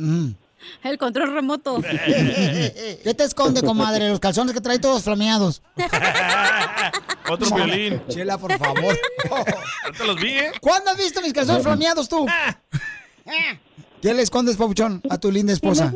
El 0.83 0.97
control 0.97 1.33
remoto. 1.33 1.79
¿Qué 1.81 3.13
te 3.15 3.23
esconde, 3.23 3.61
comadre? 3.61 4.09
Los 4.09 4.19
calzones 4.19 4.55
que 4.55 4.61
trae 4.61 4.79
todos 4.79 5.03
flameados. 5.03 5.61
Otro 7.29 7.55
violín. 7.55 8.01
Chela, 8.07 8.39
por 8.39 8.57
favor. 8.57 8.97
Ahorita 9.83 10.03
los 10.05 10.15
vi, 10.15 10.31
¿eh? 10.31 10.51
¿Cuándo 10.59 10.89
has 10.89 10.97
visto 10.97 11.21
mis 11.21 11.31
calzones 11.31 11.61
flameados 11.61 12.09
tú? 12.09 12.25
¿Qué 14.01 14.13
le 14.15 14.23
escondes, 14.23 14.57
papuchón, 14.57 15.01
a 15.11 15.19
tu 15.19 15.31
linda 15.31 15.53
esposa? 15.53 15.93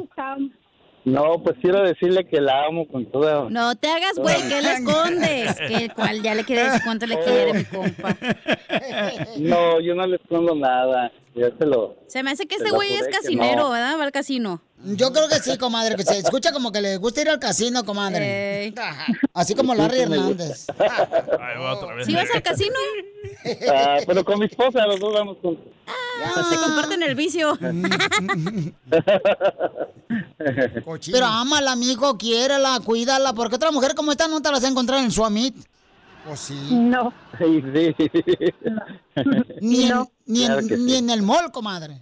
No, 1.10 1.42
pues 1.44 1.58
quiero 1.62 1.82
decirle 1.84 2.28
que 2.28 2.40
la 2.40 2.66
amo 2.66 2.88
con 2.88 3.06
toda... 3.06 3.50
No 3.50 3.76
te 3.76 3.90
hagas, 3.90 4.16
güey, 4.18 4.36
¿qué 4.48 4.62
le 4.62 4.74
escondes? 4.74 5.56
Que 5.56 5.76
el 5.76 5.94
cual 5.94 6.22
ya 6.22 6.36
le 6.36 6.44
quiere 6.44 6.64
decir 6.64 6.82
cuánto 6.84 7.06
le 7.06 7.20
quiere, 7.20 7.54
mi 7.54 7.66
compa. 7.66 8.16
No, 9.38 9.80
yo 9.80 9.96
no 9.96 10.06
le 10.06 10.18
escondo 10.18 10.56
nada. 10.56 11.12
Ya 11.36 11.50
se 11.58 11.66
lo... 11.66 11.96
Se 12.08 12.24
me 12.24 12.32
hace 12.32 12.48
que 12.48 12.58
Te 12.58 12.64
este 12.64 12.76
güey 12.76 12.94
es 12.94 13.06
que 13.06 13.12
casinero, 13.12 13.64
no. 13.64 13.70
¿verdad? 13.70 13.98
Va 13.98 14.04
al 14.04 14.12
casino. 14.12 14.62
Yo 14.84 15.14
creo 15.14 15.30
que 15.30 15.36
sí, 15.36 15.58
comadre, 15.58 15.96
que 15.96 16.04
se 16.04 16.18
escucha 16.18 16.52
como 16.52 16.72
que 16.72 16.82
le 16.82 16.98
gusta 16.98 17.22
ir 17.22 17.30
al 17.30 17.40
casino, 17.40 17.86
comadre. 17.86 18.74
Así 19.34 19.54
como 19.54 19.76
Larry 19.76 20.02
Hernández. 20.02 20.68
Ahí 20.70 21.58
va 21.60 21.76
otra 21.76 21.96
vez. 21.96 22.08
¿Sí 22.08 22.16
vas 22.16 22.30
al 22.34 22.42
casino? 22.42 22.76
Ah, 23.72 23.98
pero 24.06 24.26
con 24.26 24.40
mi 24.40 24.46
esposa 24.46 24.86
los 24.86 25.00
dos 25.00 25.14
vamos 25.14 25.38
con... 25.42 25.58
Se 26.50 26.56
comparten 26.58 27.04
el 27.04 27.16
vicio. 27.16 27.58
Pero 31.12 31.26
ámala, 31.26 31.72
amigo, 31.74 32.18
quiérela, 32.18 32.80
cuídala, 32.84 33.34
porque 33.34 33.56
otra 33.56 33.72
mujer 33.72 33.94
como 33.96 34.12
esta 34.12 34.28
no 34.28 34.42
te 34.42 34.50
la 34.50 34.56
vas 34.56 34.64
a 34.64 34.68
encontrar 34.70 35.04
en 35.04 35.12
Suamit. 35.12 35.56
Pues 36.26 36.40
sí. 36.40 36.70
No. 36.72 37.14
Sí, 37.38 37.64
sí. 37.74 37.96
Ni, 39.62 39.84
en, 39.84 39.90
No. 39.90 40.12
ni, 40.26 40.42
en, 40.44 40.48
Claro 40.48 40.68
que 40.68 40.78
sí. 40.78 40.84
ni 40.84 40.96
en 40.96 41.10
el 41.10 41.22
mall, 41.22 41.52
comadre. 41.52 42.02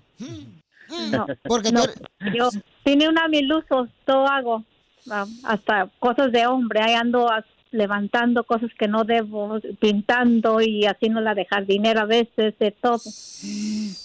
No, 1.11 1.26
Porque 1.43 1.72
no, 1.72 1.84
tú 1.84 1.91
yo 2.34 2.49
tiene 2.84 3.09
una 3.09 3.28
mil 3.28 3.51
usos, 3.51 3.89
todo 4.05 4.26
hago, 4.26 4.63
ah, 5.11 5.26
hasta 5.43 5.89
cosas 5.99 6.32
de 6.32 6.47
hombre, 6.47 6.80
ahí 6.82 6.93
ando 6.93 7.30
levantando 7.72 8.43
cosas 8.45 8.70
que 8.78 8.88
no 8.88 9.03
debo, 9.03 9.59
pintando 9.80 10.61
y 10.61 10.86
haciéndola 10.86 11.34
dejar 11.36 11.65
dinero 11.65 12.01
a 12.01 12.05
veces, 12.05 12.57
de 12.59 12.72
todo. 12.72 13.01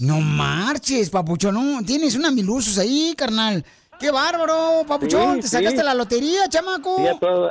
No 0.01 0.21
marches, 0.21 1.11
papuchón, 1.11 1.55
no, 1.55 1.85
tienes 1.85 2.17
una 2.17 2.31
milusos 2.31 2.79
ahí, 2.79 3.15
carnal. 3.17 3.65
¡Qué 4.01 4.11
bárbaro, 4.11 4.85
papuchón! 4.87 5.37
Sí, 5.37 5.41
¿Te 5.43 5.49
sí. 5.49 5.57
sacaste 5.57 5.85
la 5.85 5.95
lotería, 5.95 6.49
chamaco? 6.49 6.97
Sí, 6.99 7.07
a 7.07 7.19
todo- 7.19 7.51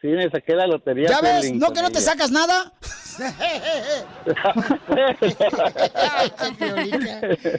sí, 0.00 0.08
me 0.08 0.30
saqué 0.30 0.54
la 0.54 0.66
lotería. 0.66 1.08
¿Ya 1.08 1.20
ves? 1.20 1.52
¿No 1.54 1.72
que 1.72 1.82
no 1.82 1.90
te 1.90 2.00
sacas 2.00 2.30
nada? 2.30 2.72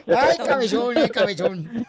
Ay, 0.07 0.37
cabezón, 0.45 0.97
ay, 0.97 1.09
cabezón. 1.09 1.85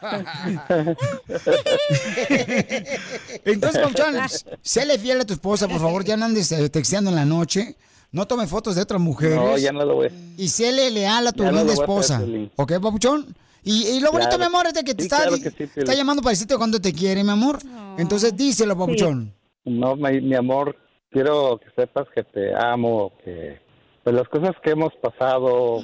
Entonces, 3.44 3.80
Papuchón, 3.82 4.14
séle 4.62 4.98
fiel 4.98 5.20
a 5.20 5.24
tu 5.24 5.32
esposa, 5.34 5.68
por 5.68 5.80
favor. 5.80 6.04
Ya 6.04 6.16
no 6.16 6.24
andes 6.26 6.50
eh, 6.52 6.68
texteando 6.68 7.10
en 7.10 7.16
la 7.16 7.24
noche. 7.24 7.76
No 8.12 8.26
tome 8.26 8.46
fotos 8.46 8.74
de 8.74 8.82
otras 8.82 9.00
mujeres. 9.00 9.36
No, 9.36 9.56
ya 9.56 9.72
no 9.72 9.84
lo 9.84 9.94
voy. 9.96 10.08
Y 10.36 10.48
séle 10.48 10.90
leal 10.90 11.28
a 11.28 11.32
tu 11.32 11.44
Ya 11.44 11.52
linda 11.52 11.72
hacer, 11.72 11.82
esposa. 11.84 12.22
¿Ok, 12.56 12.72
Papuchón? 12.80 13.34
Y, 13.62 13.86
y 13.88 14.00
lo 14.00 14.10
bonito, 14.10 14.30
Claro. 14.30 14.38
mi 14.40 14.44
amor, 14.46 14.66
es 14.66 14.74
de 14.74 14.82
que 14.82 14.94
te 14.94 15.02
Sí, 15.02 15.06
está, 15.06 15.18
claro 15.18 15.36
que 15.36 15.50
sí, 15.50 15.56
Piolín. 15.56 15.72
está 15.76 15.94
llamando 15.94 16.22
para 16.22 16.30
decirte 16.32 16.56
cuando 16.56 16.80
te 16.80 16.92
quiere, 16.92 17.22
mi 17.22 17.30
amor. 17.30 17.60
Entonces, 17.98 18.34
díselo, 18.36 18.76
Papuchón. 18.76 19.32
No, 19.64 19.96
mi, 19.96 20.20
mi 20.20 20.34
amor, 20.34 20.76
quiero 21.10 21.58
que 21.58 21.70
sepas 21.76 22.06
que 22.14 22.24
te 22.24 22.54
amo, 22.54 23.12
que 23.24 23.60
de 24.04 24.12
las 24.12 24.28
cosas 24.28 24.52
que 24.62 24.70
hemos 24.70 24.94
pasado, 24.96 25.80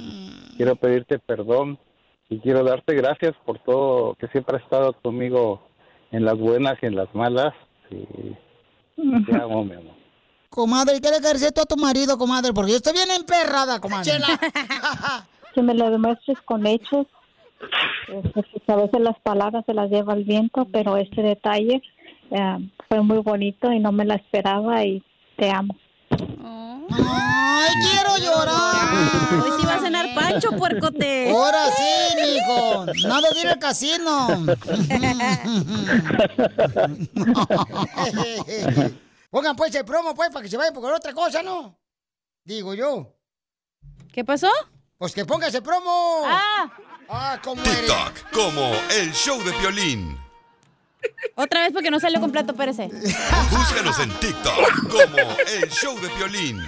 quiero 0.57 0.75
pedirte 0.75 1.19
perdón 1.19 1.77
y 2.29 2.39
quiero 2.39 2.63
darte 2.63 2.95
gracias 2.95 3.35
por 3.45 3.59
todo, 3.59 4.15
que 4.15 4.27
siempre 4.27 4.57
has 4.57 4.63
estado 4.63 4.93
conmigo 4.93 5.67
en 6.11 6.25
las 6.25 6.37
buenas 6.37 6.75
y 6.81 6.87
en 6.87 6.95
las 6.95 7.13
malas. 7.13 7.53
Y 7.89 8.05
te 9.25 9.35
amo, 9.41 9.63
mi 9.63 9.73
amor. 9.73 9.95
Comadre, 10.49 10.99
¿qué 11.01 11.09
le 11.09 11.51
tú 11.51 11.61
a 11.61 11.65
tu 11.65 11.77
marido, 11.77 12.17
comadre? 12.17 12.53
Porque 12.53 12.71
yo 12.71 12.77
estoy 12.77 12.93
bien 12.93 13.09
emperrada, 13.11 13.79
comadre. 13.79 14.11
Que 15.53 15.63
me 15.63 15.73
lo 15.73 15.89
demuestres 15.89 16.39
con 16.41 16.67
hechos, 16.67 17.07
eh, 18.09 18.21
pues, 18.31 18.45
a 18.67 18.75
veces 18.75 19.01
las 19.01 19.19
palabras 19.21 19.65
se 19.65 19.73
las 19.73 19.89
lleva 19.89 20.13
el 20.13 20.23
viento, 20.23 20.67
pero 20.71 20.97
este 20.97 21.23
detalle 21.23 21.81
fue 22.87 23.01
muy 23.01 23.17
bonito 23.19 23.71
y 23.71 23.79
no 23.79 23.91
me 23.91 24.05
la 24.05 24.15
esperaba 24.15 24.83
y 24.83 25.03
te 25.37 25.51
amo. 25.51 25.75
¡Ay, 26.09 27.69
quiero 27.91 28.17
llorar! 28.17 29.43
Hoy 29.43 29.51
sí 29.59 29.65
va 29.65 29.75
a 29.75 29.79
cenar 29.79 30.05
Pancho, 30.15 30.51
puercote. 30.51 31.31
Ahora 31.31 31.65
sí, 31.71 32.15
mijo. 32.15 32.85
Nada 33.07 33.29
de 33.31 33.41
ir 33.41 33.47
al 33.47 33.59
casino. 33.59 34.27
Pongan 39.29 39.55
pues 39.55 39.75
el 39.75 39.85
promo, 39.85 40.15
pues, 40.15 40.29
para 40.29 40.43
que 40.43 40.49
se 40.49 40.57
vaya 40.57 40.71
por 40.71 40.91
otra 40.93 41.13
cosa, 41.13 41.43
¿no? 41.43 41.77
Digo 42.43 42.73
yo. 42.73 43.13
¿Qué 44.13 44.23
pasó? 44.23 44.49
Pues 44.97 45.13
que 45.13 45.25
pongas 45.25 45.53
el 45.53 45.61
promo. 45.61 46.23
Ah. 46.25 46.71
Ah, 47.09 47.39
¿cómo 47.43 47.61
eres? 47.61 47.81
TikTok 47.81 48.31
como 48.31 48.71
el 48.97 49.11
show 49.13 49.37
de 49.43 49.51
Piolín. 49.53 50.17
Otra 51.35 51.61
vez 51.61 51.71
porque 51.71 51.91
no 51.91 51.99
salió 51.99 52.19
con 52.19 52.31
plato 52.31 52.53
Pérez. 52.55 52.79
Eh. 52.79 52.89
Búscanos 53.51 53.99
en 53.99 54.09
TikTok 54.19 54.89
como 54.89 55.37
El 55.47 55.69
Show 55.69 55.99
de 55.99 56.07
Violín. 56.15 56.61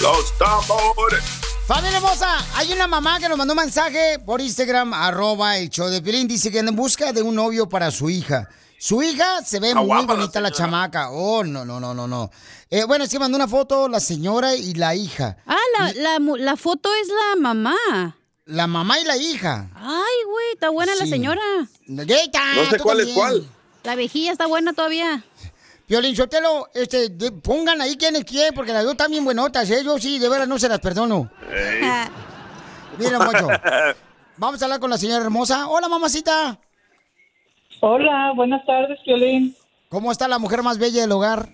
Los 0.00 0.38
tambores. 0.38 1.24
Familia 1.66 1.96
hermosa, 1.96 2.44
hay 2.54 2.72
una 2.72 2.86
mamá 2.86 3.18
que 3.18 3.28
nos 3.28 3.38
mandó 3.38 3.54
un 3.54 3.60
mensaje 3.60 4.18
por 4.18 4.40
Instagram, 4.40 4.92
arroba 4.92 5.56
el 5.56 5.70
show 5.70 5.88
de 5.88 6.02
Piolín. 6.02 6.28
Dice 6.28 6.50
que 6.50 6.58
en 6.58 6.76
busca 6.76 7.12
de 7.12 7.22
un 7.22 7.34
novio 7.34 7.68
para 7.68 7.90
su 7.90 8.10
hija. 8.10 8.48
Su 8.78 9.02
hija 9.02 9.42
se 9.42 9.60
ve 9.60 9.74
muy 9.74 10.04
bonita 10.04 10.40
la, 10.42 10.50
chamaca. 10.50 11.10
Oh, 11.10 11.42
no, 11.42 11.64
no, 11.64 11.80
no, 11.80 11.94
no, 11.94 12.06
no. 12.06 12.30
Eh, 12.68 12.84
bueno, 12.84 13.04
es 13.04 13.10
que 13.10 13.18
mandó 13.18 13.36
una 13.36 13.48
foto 13.48 13.88
la 13.88 13.98
señora 13.98 14.54
y 14.54 14.74
la 14.74 14.94
hija. 14.94 15.38
Ah, 15.46 15.56
la, 15.78 15.90
y... 15.90 15.94
la, 15.94 16.18
la 16.18 16.56
foto 16.56 16.90
es 17.00 17.08
la 17.08 17.40
mamá. 17.40 18.14
La 18.46 18.66
mamá 18.66 18.98
y 19.00 19.04
la 19.04 19.16
hija. 19.16 19.70
Ay, 19.74 20.24
güey, 20.26 20.46
está 20.52 20.68
buena 20.68 20.94
la 20.96 21.06
señora. 21.06 21.40
No 21.86 22.04
sé 22.04 22.78
cuál 22.82 23.00
es 23.00 23.08
cuál. 23.14 23.44
La 23.84 23.94
viejilla 23.96 24.32
está 24.32 24.46
buena 24.46 24.72
todavía. 24.72 25.24
Piolín 25.86 26.16
Sotelo, 26.16 26.68
este, 26.74 27.10
de- 27.10 27.32
pongan 27.32 27.80
ahí 27.80 27.96
quién 27.96 28.16
es 28.16 28.24
quién, 28.24 28.54
porque 28.54 28.72
las 28.72 28.84
dos 28.84 28.92
están 28.92 29.10
bien 29.10 29.24
buenotas, 29.24 29.68
¿eh? 29.70 29.82
Yo 29.84 29.98
sí, 29.98 30.18
de 30.18 30.28
veras 30.28 30.48
no 30.48 30.58
se 30.58 30.68
las 30.68 30.80
perdono. 30.80 31.30
Mira, 32.98 33.18
mocho. 33.18 33.48
Vamos 34.36 34.60
a 34.62 34.64
hablar 34.64 34.80
con 34.80 34.90
la 34.90 34.98
señora 34.98 35.22
hermosa. 35.24 35.68
Hola, 35.68 35.88
mamacita. 35.88 36.58
Hola, 37.80 38.32
buenas 38.34 38.64
tardes, 38.64 38.98
Piolín. 39.04 39.54
¿Cómo 39.90 40.10
está 40.10 40.26
la 40.28 40.38
mujer 40.38 40.62
más 40.62 40.78
bella 40.78 41.02
del 41.02 41.12
hogar? 41.12 41.48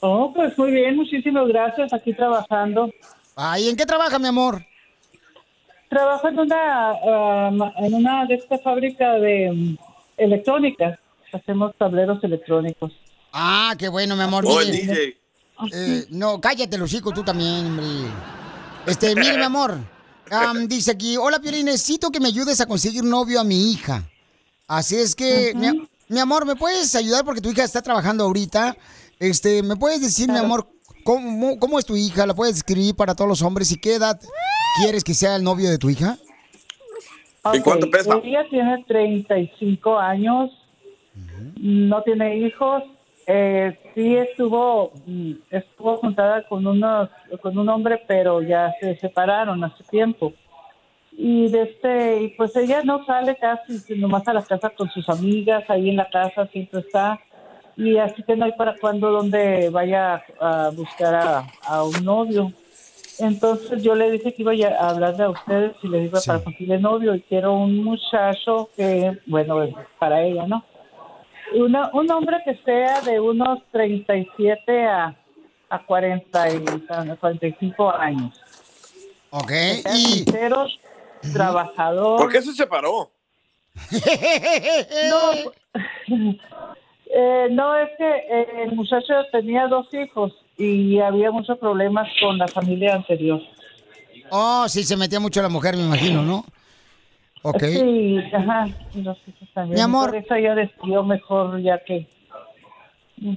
Oh, 0.00 0.32
pues 0.34 0.56
muy 0.58 0.70
bien, 0.70 0.96
muchísimas 0.96 1.48
gracias, 1.48 1.92
aquí 1.94 2.12
trabajando. 2.12 2.90
Ay, 3.36 3.68
¿en 3.70 3.76
qué 3.76 3.86
trabaja, 3.86 4.18
mi 4.18 4.28
amor? 4.28 4.64
Trabajo 5.88 6.28
en 6.28 6.38
una, 6.40 6.90
ah, 6.90 7.50
ma- 7.52 7.72
en 7.78 7.94
una 7.94 8.26
de 8.26 8.34
esta 8.34 8.58
fábrica 8.58 9.12
de 9.14 9.76
electrónica. 10.16 10.98
Hacemos 11.32 11.74
tableros 11.78 12.22
electrónicos. 12.22 12.92
Ah, 13.32 13.74
qué 13.78 13.88
bueno, 13.88 14.14
mi 14.16 14.22
amor. 14.22 14.44
Oh, 14.46 14.58
Mire, 14.60 14.72
DJ. 14.72 15.16
eh, 15.72 16.06
no, 16.10 16.40
cállate, 16.40 16.78
los 16.78 16.92
hijos, 16.92 17.12
tú 17.14 17.22
también, 17.24 17.66
hombre. 17.66 17.86
Este, 18.86 19.14
mire, 19.16 19.36
mi 19.38 19.42
amor. 19.44 19.76
am, 20.30 20.68
dice 20.68 20.92
aquí, 20.92 21.16
hola, 21.16 21.40
Piolín, 21.40 21.66
necesito 21.66 22.10
que 22.10 22.20
me 22.20 22.28
ayudes 22.28 22.60
a 22.60 22.66
conseguir 22.66 23.02
novio 23.04 23.40
a 23.40 23.44
mi 23.44 23.72
hija. 23.72 24.04
Así 24.68 24.96
es 24.96 25.14
que, 25.14 25.52
mi, 25.54 25.88
mi 26.08 26.18
amor, 26.20 26.46
¿me 26.46 26.54
puedes 26.56 26.94
ayudar? 26.94 27.24
Porque 27.24 27.40
tu 27.40 27.50
hija 27.50 27.64
está 27.64 27.82
trabajando 27.82 28.24
ahorita. 28.24 28.76
Este, 29.18 29.62
¿me 29.62 29.76
puedes 29.76 30.00
decir, 30.00 30.30
mi 30.30 30.38
amor, 30.38 30.68
cómo, 31.04 31.58
cómo 31.58 31.78
es 31.78 31.84
tu 31.84 31.96
hija? 31.96 32.26
¿La 32.26 32.34
puedes 32.34 32.54
describir 32.54 32.94
para 32.94 33.14
todos 33.14 33.28
los 33.28 33.42
hombres? 33.42 33.70
¿Y 33.72 33.76
qué 33.76 33.94
edad 33.94 34.20
quieres 34.80 35.04
que 35.04 35.14
sea 35.14 35.36
el 35.36 35.44
novio 35.44 35.70
de 35.70 35.78
tu 35.78 35.90
hija? 35.90 36.16
¿Y 37.52 37.60
cuánto 37.60 37.90
pesa? 37.90 38.18
Ella 38.22 38.46
tiene 38.48 38.84
35 38.86 39.98
años, 39.98 40.50
no 41.56 42.02
tiene 42.02 42.38
hijos. 42.38 42.82
Eh, 43.26 43.78
sí 43.94 44.16
estuvo 44.16 44.92
mm, 45.06 45.32
estuvo 45.50 45.96
juntada 45.96 46.46
con 46.46 46.66
unos 46.66 47.08
con 47.40 47.56
un 47.56 47.68
hombre, 47.70 48.02
pero 48.06 48.42
ya 48.42 48.72
se 48.80 48.96
separaron 48.96 49.62
hace 49.64 49.82
tiempo. 49.84 50.32
Y 51.16 51.48
de 51.48 51.62
este, 51.62 52.22
y 52.22 52.28
pues 52.30 52.56
ella 52.56 52.82
no 52.82 53.04
sale 53.06 53.36
casi, 53.36 53.78
sino 53.78 54.08
nomás 54.08 54.26
a 54.26 54.32
la 54.32 54.42
casa 54.42 54.70
con 54.70 54.90
sus 54.90 55.08
amigas, 55.08 55.64
ahí 55.68 55.90
en 55.90 55.96
la 55.96 56.08
casa 56.10 56.46
siempre 56.48 56.80
está. 56.80 57.20
Y 57.76 57.98
así 57.98 58.22
que 58.22 58.36
no 58.36 58.46
hay 58.46 58.52
para 58.52 58.76
cuando 58.78 59.10
donde 59.10 59.68
vaya 59.70 60.22
a 60.40 60.70
buscar 60.74 61.14
a, 61.14 61.46
a 61.62 61.84
un 61.84 62.04
novio. 62.04 62.52
Entonces 63.18 63.82
yo 63.82 63.94
le 63.94 64.10
dije 64.10 64.34
que 64.34 64.42
iba 64.42 64.52
a 64.52 64.90
hablarle 64.90 65.24
a 65.24 65.30
ustedes 65.30 65.76
y 65.82 65.88
le 65.88 66.00
digo 66.00 66.18
para 66.24 66.42
conseguirle 66.42 66.78
novio 66.78 67.14
y 67.14 67.22
quiero 67.22 67.54
un 67.54 67.84
muchacho 67.84 68.70
que, 68.76 69.18
bueno, 69.26 69.68
para 69.98 70.22
ella, 70.22 70.46
¿no? 70.46 70.64
Una, 71.54 71.90
un 71.92 72.10
hombre 72.10 72.38
que 72.44 72.56
sea 72.64 73.00
de 73.02 73.20
unos 73.20 73.60
37 73.70 74.86
a, 74.86 75.14
a 75.68 75.78
40 75.84 76.50
y, 76.50 76.64
a 76.88 77.16
45 77.16 77.90
años. 77.94 78.40
Ok, 79.30 79.48
Que 79.48 79.74
sea 79.82 79.94
y... 79.94 80.00
sincero, 80.00 80.66
trabajador. 81.32 82.18
¿Por 82.18 82.32
qué 82.32 82.42
se 82.42 82.52
separó? 82.52 83.10
No, 85.10 85.52
eh, 87.06 87.48
no, 87.50 87.76
es 87.76 87.90
que 87.98 88.08
eh, 88.08 88.62
el 88.62 88.72
muchacho 88.76 89.14
tenía 89.32 89.66
dos 89.66 89.92
hijos 89.92 90.32
y 90.56 90.98
había 91.00 91.30
muchos 91.30 91.58
problemas 91.58 92.08
con 92.20 92.38
la 92.38 92.48
familia 92.48 92.94
anterior. 92.94 93.40
Oh, 94.30 94.66
sí, 94.68 94.84
se 94.84 94.96
metía 94.96 95.20
mucho 95.20 95.42
la 95.42 95.48
mujer, 95.48 95.76
me 95.76 95.84
imagino, 95.84 96.22
¿no? 96.22 96.44
Ok. 97.42 97.62
Sí, 97.62 98.18
ajá, 98.32 98.68
los 98.94 99.18
hijos 99.28 99.48
también. 99.52 99.74
Mi 99.74 99.80
amor. 99.80 100.10
Por 100.10 100.18
eso 100.18 100.34
ella 100.34 100.54
decidió 100.54 101.02
mejor 101.02 101.60
ya 101.62 101.78
que... 101.84 102.08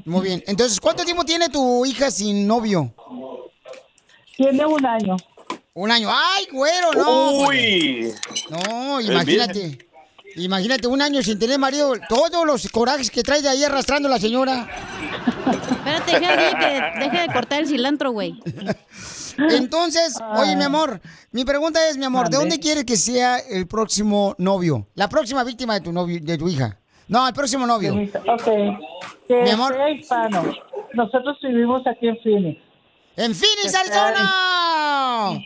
Muy 0.05 0.23
bien. 0.23 0.43
Entonces, 0.47 0.79
¿cuánto 0.79 1.03
tiempo 1.03 1.23
tiene 1.23 1.49
tu 1.49 1.85
hija 1.85 2.09
sin 2.09 2.47
novio? 2.47 2.93
Tiene 4.35 4.65
un 4.65 4.85
año. 4.85 5.17
Un 5.73 5.91
año. 5.91 6.09
¡Ay, 6.09 6.47
güero, 6.51 6.93
no! 6.93 7.47
Uy. 7.47 8.11
No, 8.49 9.01
imagínate. 9.01 9.77
Imagínate, 10.35 10.87
un 10.87 11.01
año 11.01 11.21
sin 11.21 11.37
tener 11.37 11.59
marido. 11.59 11.93
Todos 12.09 12.45
los 12.45 12.67
corajes 12.69 13.11
que 13.11 13.23
trae 13.23 13.41
de 13.41 13.49
ahí 13.49 13.63
arrastrando 13.63 14.07
la 14.07 14.19
señora. 14.19 14.67
Espérate, 15.51 16.19
deja 16.19 16.35
de- 16.35 16.55
que 16.59 16.99
deje 16.99 17.21
de 17.27 17.33
cortar 17.33 17.59
el 17.61 17.67
cilantro, 17.67 18.11
güey. 18.11 18.39
Entonces, 19.37 20.15
oye, 20.37 20.55
mi 20.55 20.63
amor, 20.63 20.99
mi 21.31 21.45
pregunta 21.45 21.79
es, 21.89 21.97
mi 21.97 22.05
amor, 22.05 22.29
¿de 22.29 22.37
dónde 22.37 22.59
quieres 22.59 22.85
que 22.85 22.97
sea 22.97 23.37
el 23.39 23.67
próximo 23.67 24.33
novio? 24.37 24.87
La 24.95 25.07
próxima 25.09 25.43
víctima 25.43 25.75
de 25.75 25.81
tu 25.81 25.91
novio, 25.91 26.19
de 26.21 26.37
tu 26.37 26.47
hija. 26.49 26.77
No, 27.07 27.27
el 27.27 27.33
próximo 27.33 27.65
novio. 27.67 27.93
Ok. 27.93 28.45
Que 29.27 29.43
Mi 29.43 29.49
amor. 29.51 29.73
sea 29.73 29.89
hispano. 29.91 30.43
Nosotros 30.93 31.37
vivimos 31.41 31.85
aquí 31.87 32.07
en 32.07 32.17
Phoenix. 32.23 32.61
¡En 33.15 33.33
Phoenix, 33.35 33.75
Arizona! 33.75 35.39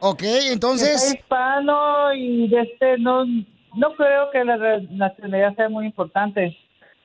Ok, 0.00 0.18
Que 0.18 0.40
sea 0.42 0.52
entonces, 0.52 1.14
hispano 1.14 2.14
y 2.14 2.48
de 2.48 2.62
este 2.62 2.98
no 2.98 3.24
no 3.76 3.94
creo 3.96 4.30
que 4.32 4.44
la 4.44 4.56
nacionalidad 4.90 5.54
sea 5.54 5.68
muy 5.68 5.86
importante, 5.86 6.56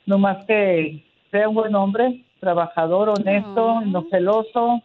nomás 0.08 0.44
que 0.48 1.05
sea 1.36 1.50
un 1.50 1.56
buen 1.56 1.76
hombre, 1.76 2.24
trabajador, 2.40 3.10
honesto, 3.10 3.82
no 3.82 4.06
celoso. 4.10 4.82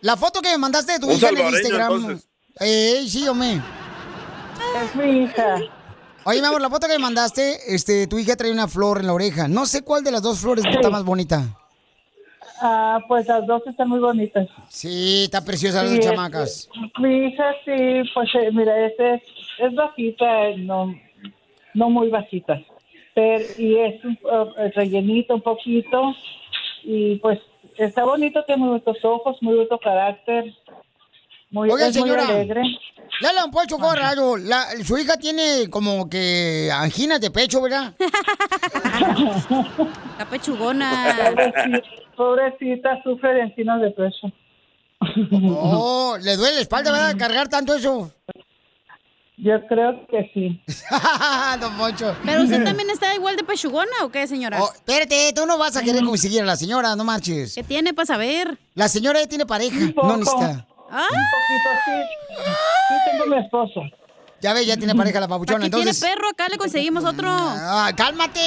la 0.00 0.16
foto 0.16 0.40
que 0.40 0.50
me 0.50 0.58
mandaste 0.58 0.94
de 0.94 0.98
tu 0.98 1.06
Un 1.06 1.12
hija 1.12 1.28
en 1.28 1.38
el 1.38 1.54
Instagram. 1.54 2.20
Eh, 2.60 3.04
sí, 3.06 3.28
hombre. 3.28 3.60
Es 4.82 4.96
mi 4.96 5.22
hija. 5.24 5.56
Oye, 6.24 6.40
mi 6.40 6.46
amor, 6.46 6.60
la 6.60 6.70
foto 6.70 6.86
que 6.88 6.94
me 6.94 6.98
mandaste, 6.98 7.74
este, 7.74 8.06
tu 8.06 8.18
hija 8.18 8.36
trae 8.36 8.50
una 8.52 8.66
flor 8.68 8.98
en 9.00 9.06
la 9.06 9.12
oreja. 9.12 9.46
No 9.48 9.64
sé 9.66 9.82
cuál 9.82 10.02
de 10.02 10.10
las 10.10 10.22
dos 10.22 10.40
flores 10.40 10.64
está 10.64 10.90
más 10.90 11.04
bonita. 11.04 11.42
Ah, 12.60 12.98
pues 13.08 13.26
las 13.26 13.44
dos 13.46 13.62
están 13.66 13.88
muy 13.88 13.98
bonitas. 13.98 14.48
Sí, 14.68 15.24
está 15.24 15.44
preciosa 15.44 15.82
las 15.82 15.90
Sí, 15.92 15.96
dos 15.98 16.06
chamacas. 16.06 16.68
Mi 16.98 17.26
hija 17.26 17.44
sí, 17.64 18.02
pues 18.14 18.28
eh, 18.34 18.50
mira, 18.52 18.86
este 18.86 19.14
es, 19.14 19.22
es 19.58 19.74
bajita, 19.74 20.26
no, 20.58 20.94
no 21.74 21.90
muy 21.90 22.08
bajita, 22.08 22.60
pero 23.14 23.44
y 23.58 23.78
es 23.78 24.04
un, 24.04 24.12
eh, 24.12 24.72
rellenito 24.74 25.34
un 25.34 25.42
poquito 25.42 26.14
y 26.84 27.16
pues 27.16 27.38
está 27.76 28.04
bonito, 28.04 28.44
tiene 28.44 28.60
muy 28.60 28.68
bonitos 28.70 29.04
ojos, 29.04 29.36
muy 29.40 29.54
bonito 29.54 29.78
carácter, 29.78 30.52
muy, 31.50 31.70
Oiga, 31.70 31.88
es 31.88 31.96
muy 31.96 32.08
señora. 32.08 32.28
alegre. 32.28 32.62
Dale 33.20 33.44
un 33.44 33.50
pocho 33.50 33.76
corrado. 33.78 34.38
La, 34.38 34.68
su 34.84 34.96
hija 34.96 35.18
tiene 35.18 35.68
como 35.68 36.08
que 36.08 36.70
anginas 36.72 37.20
de 37.20 37.30
pecho, 37.30 37.60
¿verdad? 37.60 37.94
Está 40.12 40.30
pechugona. 40.30 41.14
Pobrecita, 41.34 41.82
pobrecita, 42.16 43.02
sufre 43.02 43.34
de 43.34 43.40
encinas 43.42 43.82
de 43.82 43.90
pecho. 43.90 44.32
Oh, 45.30 46.16
le 46.22 46.36
duele 46.36 46.54
la 46.54 46.60
espalda, 46.62 46.90
¿verdad? 46.90 47.16
Cargar 47.18 47.48
tanto 47.48 47.74
eso. 47.74 48.10
Yo 49.44 49.54
creo 49.66 50.06
que 50.06 50.30
sí. 50.32 50.62
Don 51.60 51.76
Poncho. 51.76 52.16
Pero 52.24 52.44
usted 52.44 52.62
también 52.62 52.90
está 52.90 53.12
igual 53.12 53.36
de 53.36 53.42
pechugona 53.42 53.90
o 54.04 54.08
qué, 54.08 54.28
señora? 54.28 54.62
Oh, 54.62 54.70
espérate, 54.72 55.32
tú 55.34 55.46
no 55.46 55.58
vas 55.58 55.76
a 55.76 55.82
querer 55.82 56.04
conseguir 56.04 56.42
a 56.42 56.44
la 56.44 56.54
señora, 56.54 56.94
no 56.94 57.02
marches. 57.02 57.56
¿Qué 57.56 57.64
tiene 57.64 57.92
para 57.92 58.06
saber? 58.06 58.56
La 58.74 58.86
señora 58.88 59.20
ya 59.20 59.26
tiene 59.26 59.44
pareja, 59.44 59.76
no 59.96 60.16
necesita. 60.16 60.64
¿Ah? 60.88 61.08
Un 61.10 61.26
poquito 61.32 61.70
sí. 61.84 62.44
Sí 62.88 62.94
tengo 63.10 63.26
mi 63.34 63.42
esposo. 63.42 63.80
Ya 64.40 64.52
ve, 64.52 64.64
ya 64.64 64.76
tiene 64.76 64.94
pareja 64.94 65.18
la 65.18 65.26
papuchona, 65.26 65.58
Aquí 65.58 65.66
entonces. 65.66 65.98
tiene 65.98 66.14
perro, 66.14 66.28
acá 66.28 66.48
le 66.48 66.56
conseguimos 66.58 67.04
otro. 67.04 67.28
Ah, 67.28 67.90
cálmate. 67.96 68.40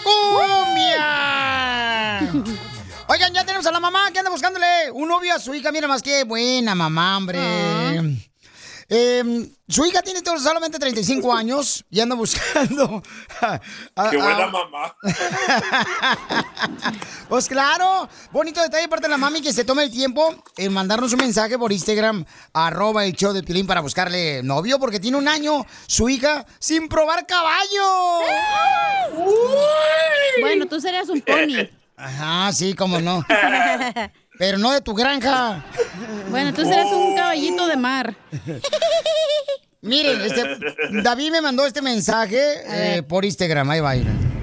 ¡Cumbia! 0.03 2.21
Oigan, 3.09 3.35
ya 3.35 3.45
tenemos 3.45 3.67
a 3.67 3.71
la 3.71 3.81
mamá 3.81 4.11
que 4.11 4.21
anda 4.21 4.31
buscándole 4.31 4.91
un 4.95 5.09
novio 5.09 5.35
a 5.35 5.39
su 5.39 5.53
hija. 5.53 5.71
Mira 5.73 5.89
más 5.89 6.03
que 6.03 6.25
buena 6.25 6.75
mamá, 6.75 7.19
hombre. 7.19 7.39
Eh, 8.89 9.51
su 9.69 9.85
hija 9.85 10.01
tiene 10.03 10.21
solamente 10.39 10.79
35 10.79 11.35
años 11.35 11.85
y 11.91 11.99
anda 12.01 12.15
buscando. 12.15 13.03
a- 13.41 13.61
a- 13.97 14.11
Qué 14.11 14.17
buena 14.17 14.45
a- 14.45 14.51
mamá. 14.51 14.97
Pues 17.29 17.49
claro, 17.49 18.09
bonito 18.31 18.63
detalle 18.63 18.83
de 18.83 18.89
parte 18.89 19.07
de 19.07 19.11
la 19.11 19.17
mami 19.17 19.41
que 19.43 19.53
se 19.53 19.65
tome 19.65 19.83
el 19.83 19.91
tiempo 19.91 20.33
en 20.57 20.73
mandarnos 20.73 21.13
un 21.13 21.19
mensaje 21.19 21.59
por 21.59 21.73
Instagram, 21.73 22.25
arroba 22.53 23.05
el 23.05 23.15
show 23.15 23.33
de 23.33 23.43
Pilín 23.43 23.67
para 23.67 23.81
buscarle 23.81 24.45
novio, 24.45 24.79
porque 24.79 25.01
tiene 25.01 25.17
un 25.17 25.27
año 25.27 25.67
su 25.89 26.09
hija 26.09 26.47
sin 26.61 26.89
probar 26.89 27.27
caballo. 27.27 28.21
Bueno, 30.41 30.67
tú 30.67 30.81
serías 30.81 31.09
un 31.09 31.21
pony. 31.21 31.69
Ajá, 31.97 32.53
sí, 32.53 32.75
cómo 32.75 33.01
no. 33.01 33.25
Pero 34.39 34.59
no 34.59 34.73
de 34.73 34.81
tu 34.81 34.95
granja. 34.95 35.65
Bueno, 36.31 36.53
tú 36.53 36.63
serás 36.63 36.87
un 36.93 37.15
caballito 37.17 37.67
de 37.67 37.77
mar. 37.77 38.15
Miren, 39.83 40.21
este, 40.21 40.43
David 41.03 41.31
me 41.31 41.41
mandó 41.41 41.65
este 41.65 41.81
mensaje 41.81 42.39
eh, 42.69 43.03
por 43.03 43.25
Instagram, 43.25 43.71
ahí 43.71 43.81
va. 43.81 43.95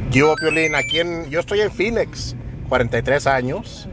Yo, 0.09 0.35
Piolín, 0.35 0.75
aquí 0.75 0.99
en, 0.99 1.29
yo 1.29 1.39
estoy 1.41 1.61
en 1.61 1.71
Phoenix, 1.71 2.35
43 2.69 3.27
años. 3.27 3.87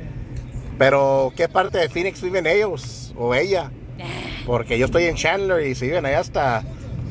Pero, 0.78 1.32
¿qué 1.36 1.48
parte 1.48 1.78
de 1.78 1.88
Phoenix 1.88 2.22
viven 2.22 2.46
ellos 2.46 3.12
o 3.16 3.34
ella? 3.34 3.70
Porque 4.46 4.78
yo 4.78 4.86
estoy 4.86 5.04
en 5.04 5.16
Chandler 5.16 5.66
y 5.66 5.74
si 5.74 5.86
viven 5.86 6.06
allá 6.06 6.20
hasta 6.20 6.62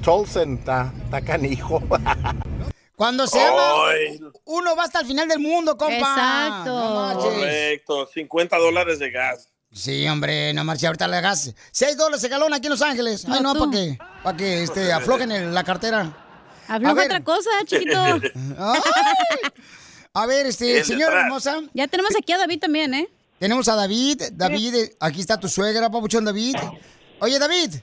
Tolson, 0.04 0.56
está 0.56 0.92
está 1.04 1.22
canijo. 1.22 1.82
Cuando 3.00 3.26
se 3.28 3.42
ama, 3.42 3.86
uno 4.44 4.76
va 4.76 4.84
hasta 4.84 5.00
el 5.00 5.08
final 5.08 5.26
del 5.30 5.40
mundo, 5.40 5.78
compa. 5.78 5.96
Exacto. 5.96 7.14
No. 7.14 7.18
Correcto, 7.18 8.06
50 8.14 8.58
dólares 8.58 9.00
de 9.00 9.10
gas. 9.10 9.48
Sí, 9.72 10.06
hombre, 10.06 10.54
no 10.54 10.66
marches, 10.66 10.84
ahorita 10.88 11.08
le 11.08 11.22
gas. 11.22 11.56
6 11.72 11.96
dólares 11.96 12.22
el 12.26 12.30
galón 12.30 12.54
aquí 12.54 12.66
en 12.68 12.72
Los 12.72 12.82
Ángeles. 12.82 13.24
Ay, 13.26 13.40
no, 13.42 13.54
para 13.56 13.72
que, 13.72 13.98
para 14.22 14.36
que 14.36 14.64
este, 14.64 14.92
aflojen 14.92 15.32
el- 15.32 15.54
la 15.54 15.64
cartera. 15.64 16.12
Afloja 16.68 17.04
otra 17.06 17.24
cosa, 17.24 17.50
chiquito. 17.66 17.98
Ay. 18.58 18.82
A 20.14 20.26
ver, 20.26 20.48
este, 20.48 20.84
señora 20.84 21.22
hermosa. 21.22 21.62
Ya 21.74 21.88
tenemos 21.88 22.12
aquí 22.18 22.34
a 22.34 22.38
David 22.38 22.60
también, 22.60 22.94
¿eh? 22.96 23.08
Tenemos 23.40 23.70
a 23.70 23.76
David. 23.76 24.24
David, 24.34 24.76
aquí 25.00 25.22
está 25.22 25.40
tu 25.40 25.48
suegra, 25.48 25.90
papuchón 25.90 26.26
David. 26.26 26.58
Oye, 27.22 27.40
David. 27.40 27.76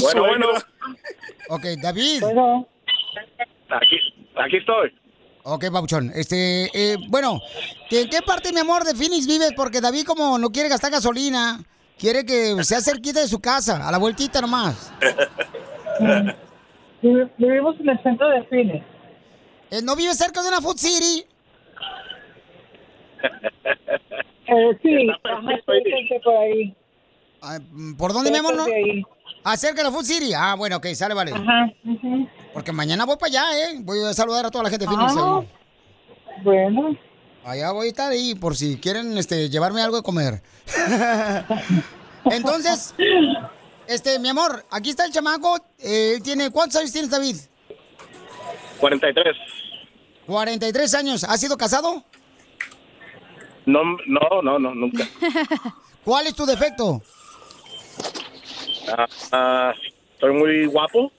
Bueno, 0.00 0.22
bueno. 0.22 0.46
Ok, 1.50 1.64
David. 1.82 2.22
Aquí, 3.70 3.96
aquí 4.36 4.56
estoy. 4.56 4.92
Ok, 5.44 5.66
papuchón. 5.72 6.10
Este, 6.14 6.64
eh, 6.74 6.96
bueno, 7.08 7.40
¿que- 7.88 8.02
¿en 8.02 8.10
qué 8.10 8.20
parte, 8.22 8.52
mi 8.52 8.60
amor, 8.60 8.84
de 8.84 8.94
Phoenix 8.94 9.26
vives? 9.26 9.52
Porque 9.56 9.80
David, 9.80 10.04
como 10.04 10.38
no 10.38 10.50
quiere 10.50 10.68
gastar 10.68 10.90
gasolina, 10.90 11.60
quiere 11.98 12.24
que 12.24 12.62
sea 12.64 12.80
cerquita 12.80 13.20
de 13.20 13.28
su 13.28 13.40
casa, 13.40 13.86
a 13.86 13.92
la 13.92 13.98
vueltita 13.98 14.40
nomás. 14.40 14.92
Vivi- 17.02 17.30
Vivimos 17.38 17.78
en 17.80 17.88
el 17.90 18.02
centro 18.02 18.28
de 18.28 18.42
Phoenix. 18.44 18.84
Eh, 19.70 19.82
¿No 19.82 19.94
vive 19.96 20.14
cerca 20.14 20.42
de 20.42 20.48
una 20.48 20.60
Food 20.60 20.78
City? 20.78 21.24
Eh, 24.46 24.78
sí, 24.82 25.08
ajá, 25.24 25.40
por 26.24 26.36
ahí. 26.36 26.74
¿Por 27.98 28.12
dónde, 28.12 28.30
mi 28.30 28.38
amor? 28.38 28.56
No? 28.56 28.64
Cerca 29.56 29.76
de 29.82 29.84
la 29.84 29.90
Food 29.90 30.04
City. 30.04 30.32
Ah, 30.36 30.54
bueno, 30.56 30.76
ok, 30.76 30.86
sale, 30.94 31.14
vale. 31.14 31.32
Ajá. 31.32 31.72
ujú. 31.84 32.28
Porque 32.52 32.72
mañana 32.72 33.04
voy 33.04 33.16
para 33.16 33.28
allá, 33.30 33.44
¿eh? 33.70 33.76
Voy 33.80 34.02
a 34.04 34.12
saludar 34.14 34.46
a 34.46 34.50
toda 34.50 34.64
la 34.64 34.70
gente 34.70 34.86
de 34.86 34.90
Phoenix. 34.92 35.12
Ah, 35.16 35.38
ahí. 35.40 35.48
Bueno. 36.42 36.96
Allá 37.44 37.70
voy 37.72 37.86
a 37.86 37.90
estar 37.90 38.12
ahí 38.12 38.34
por 38.34 38.56
si 38.56 38.76
quieren 38.78 39.16
este, 39.16 39.48
llevarme 39.48 39.80
algo 39.82 39.96
de 39.96 40.02
comer. 40.02 40.42
Entonces, 42.24 42.94
este, 43.86 44.18
mi 44.18 44.28
amor, 44.28 44.64
aquí 44.70 44.90
está 44.90 45.04
el 45.06 45.12
chamaco. 45.12 45.56
eh, 45.78 46.14
Él 46.16 46.22
tiene, 46.22 46.50
¿cuántos 46.50 46.80
años 46.80 46.92
tienes, 46.92 47.10
David? 47.10 47.36
43. 48.80 49.36
43 50.26 50.94
años. 50.94 51.24
¿Has 51.24 51.40
sido 51.40 51.56
casado? 51.56 52.04
No, 53.66 53.82
no, 54.06 54.42
no, 54.42 54.58
no, 54.58 54.74
nunca. 54.74 55.04
¿Cuál 56.04 56.26
es 56.26 56.34
tu 56.34 56.44
defecto? 56.46 57.02
Ah, 58.96 59.06
ah, 59.32 59.72
soy 60.20 60.32
muy 60.32 60.66
guapo. 60.66 61.12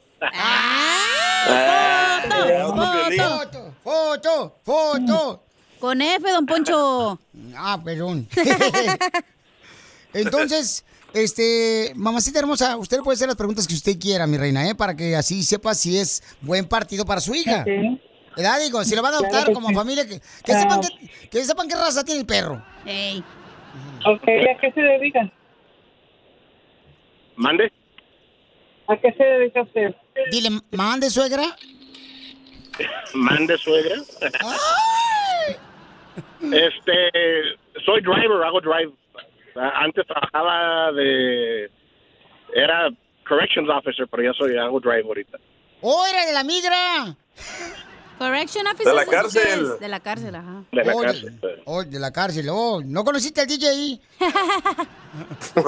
Foto, 3.18 3.74
foto, 3.84 4.56
foto. 4.64 5.44
Con 5.80 6.02
F, 6.02 6.30
don 6.32 6.46
Poncho. 6.46 7.20
Ah, 7.56 7.80
perdón. 7.84 8.28
Entonces, 10.14 10.84
este, 11.14 11.94
mamacita 11.96 12.40
hermosa, 12.40 12.76
usted 12.78 13.00
puede 13.00 13.16
hacer 13.16 13.28
las 13.28 13.38
preguntas 13.38 13.66
que 13.68 13.74
usted 13.76 13.98
quiera, 13.98 14.28
mi 14.28 14.38
reina, 14.38 14.68
¿eh? 14.68 14.76
Para 14.76 14.96
que 14.96 15.16
así 15.16 15.44
sepa 15.44 15.74
si 15.74 15.98
es 15.98 16.22
buen 16.42 16.66
partido 16.68 17.06
para 17.06 17.22
su 17.22 17.34
hija. 17.34 17.64
Sí. 17.64 18.02
¿Verdad? 18.36 18.60
Digo, 18.60 18.84
si 18.84 18.96
lo 18.96 19.02
van 19.02 19.14
a 19.14 19.18
adoptar 19.18 19.44
Claro 19.46 19.54
como 19.54 19.70
sí. 19.70 19.76
familia, 19.76 20.06
que, 20.08 20.20
que 20.44 20.54
Ah. 20.54 20.62
sepan 20.62 20.82
que, 20.82 20.88
que 21.30 21.46
sepan 21.46 21.68
qué 21.68 21.76
raza 21.76 22.04
tiene 22.04 22.22
el 22.22 22.26
perro. 22.28 22.64
Ey. 22.86 23.24
Ok, 24.06 24.24
¿y 24.28 24.48
a 24.50 24.58
qué 24.60 24.72
se 24.74 24.82
dedica? 24.82 25.32
¿Mande? 27.40 27.72
¿A 28.88 28.98
qué 28.98 29.14
se 29.14 29.24
dedica 29.24 29.62
usted? 29.62 29.96
Dile, 30.30 30.50
mande 30.72 31.10
suegra. 31.10 31.44
¿Mande 33.14 33.58
suegra? 33.58 33.96
este, 36.42 37.12
soy 37.86 38.02
driver, 38.02 38.44
hago 38.44 38.60
drive. 38.60 38.92
Antes 39.56 40.06
trabajaba 40.06 40.92
de... 40.92 41.72
Era 42.54 42.90
corrections 43.26 43.70
officer, 43.70 44.06
pero 44.12 44.24
ya 44.24 44.34
soy, 44.34 44.58
hago 44.58 44.82
drive 44.82 45.06
ahorita. 45.08 45.38
¡Oh, 45.80 46.06
era 46.08 46.26
de 46.26 46.34
la 46.34 46.44
migra! 46.44 47.16
Correction 48.20 48.68
officer. 48.68 48.86
De 48.86 48.94
la 48.94 49.02
¿eso 49.04 49.10
qué 49.12 49.16
cárcel. 49.18 49.80
De 49.80 49.88
la 49.88 50.00
cárcel, 50.02 50.36
ajá. 50.36 50.64
De 50.74 50.84
la 50.84 50.94
Oh, 50.94 51.02
cárcel. 51.02 51.40
Oh, 51.66 51.84
de 51.84 52.00
la 52.00 52.12
cárcel. 52.12 52.48
Oh, 52.52 52.82
¿no 52.86 53.04
conociste 53.06 53.40
al 53.42 53.48
DJ? 53.48 54.00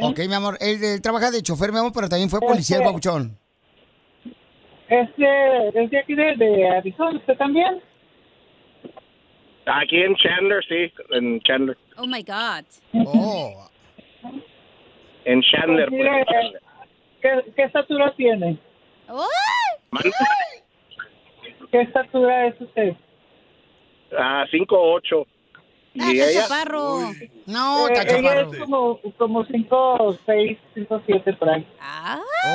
ok, 0.00 0.18
mi 0.26 0.34
amor. 0.34 0.56
Él, 0.60 0.82
él 0.82 1.02
trabaja 1.02 1.30
de 1.30 1.42
chofer, 1.42 1.70
mi 1.70 1.78
amor, 1.78 1.92
pero 1.94 2.08
también 2.08 2.30
fue 2.30 2.40
policía 2.40 2.78
el 2.78 2.84
babuchón. 2.84 3.38
¿Es 4.88 5.16
de, 5.16 5.68
es 5.74 5.90
de 5.90 5.98
aquí 5.98 6.14
de, 6.14 6.34
de 6.36 6.68
Arizona? 6.68 7.18
¿Usted 7.18 7.36
también? 7.36 7.82
Aquí 9.66 10.02
en 10.02 10.16
Chandler, 10.16 10.64
sí, 10.68 10.92
en 11.10 11.40
Chandler. 11.42 11.76
Oh 11.98 12.06
my 12.06 12.22
God. 12.22 12.64
Oh. 13.06 13.68
En 15.24 15.42
Chandler. 15.42 15.88
Pues 15.88 16.00
mire, 16.00 16.24
pues. 16.26 16.62
¿qué, 17.20 17.52
¿Qué 17.54 17.62
estatura 17.64 18.12
tiene? 18.16 18.58
¿Mande? 19.90 20.10
¿Qué 21.72 21.80
estatura 21.80 22.46
es 22.46 22.60
usted? 22.60 22.94
Ah, 24.16 24.44
5'8". 24.52 25.26
¿Y 25.94 26.20
ella? 26.20 26.46
No, 27.46 27.88
Eh, 27.88 27.92
está 27.92 28.02
ella 28.16 28.22
chaparro. 28.34 28.52
es 28.52 28.58
como, 28.58 29.00
como 29.18 29.44
5, 29.44 30.18
6, 30.26 30.58
5, 30.74 31.02
7 31.06 31.32
por 31.34 31.50
ahí. 31.50 31.66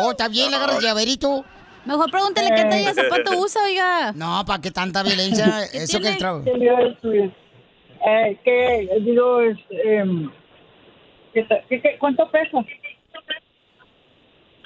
Oh, 0.01 0.11
está 0.11 0.27
bien, 0.27 0.49
le 0.51 0.55
agarras 0.57 0.81
llaverito. 0.81 1.43
Mejor 1.85 2.11
pregúntale 2.11 2.49
qué 2.49 2.63
talla 2.63 2.89
de 2.89 2.93
zapato 2.93 3.37
usa, 3.39 3.63
oiga. 3.63 4.11
No, 4.13 4.43
¿para 4.45 4.61
qué 4.61 4.71
tanta 4.71 5.03
violencia? 5.03 5.63
Eso 5.73 5.99
que 5.99 6.09
el 6.09 6.17
trabajo. 6.17 6.45
Eh, 8.05 8.37
¿qué, 8.43 8.89
digo, 9.01 9.41
es, 9.41 9.57
em, 9.69 10.29
¿qué 11.33 11.43
ta- 11.43 11.61
qué- 11.67 11.81
qué- 11.81 11.97
¿cuánto 11.99 12.29
pesa? 12.29 12.59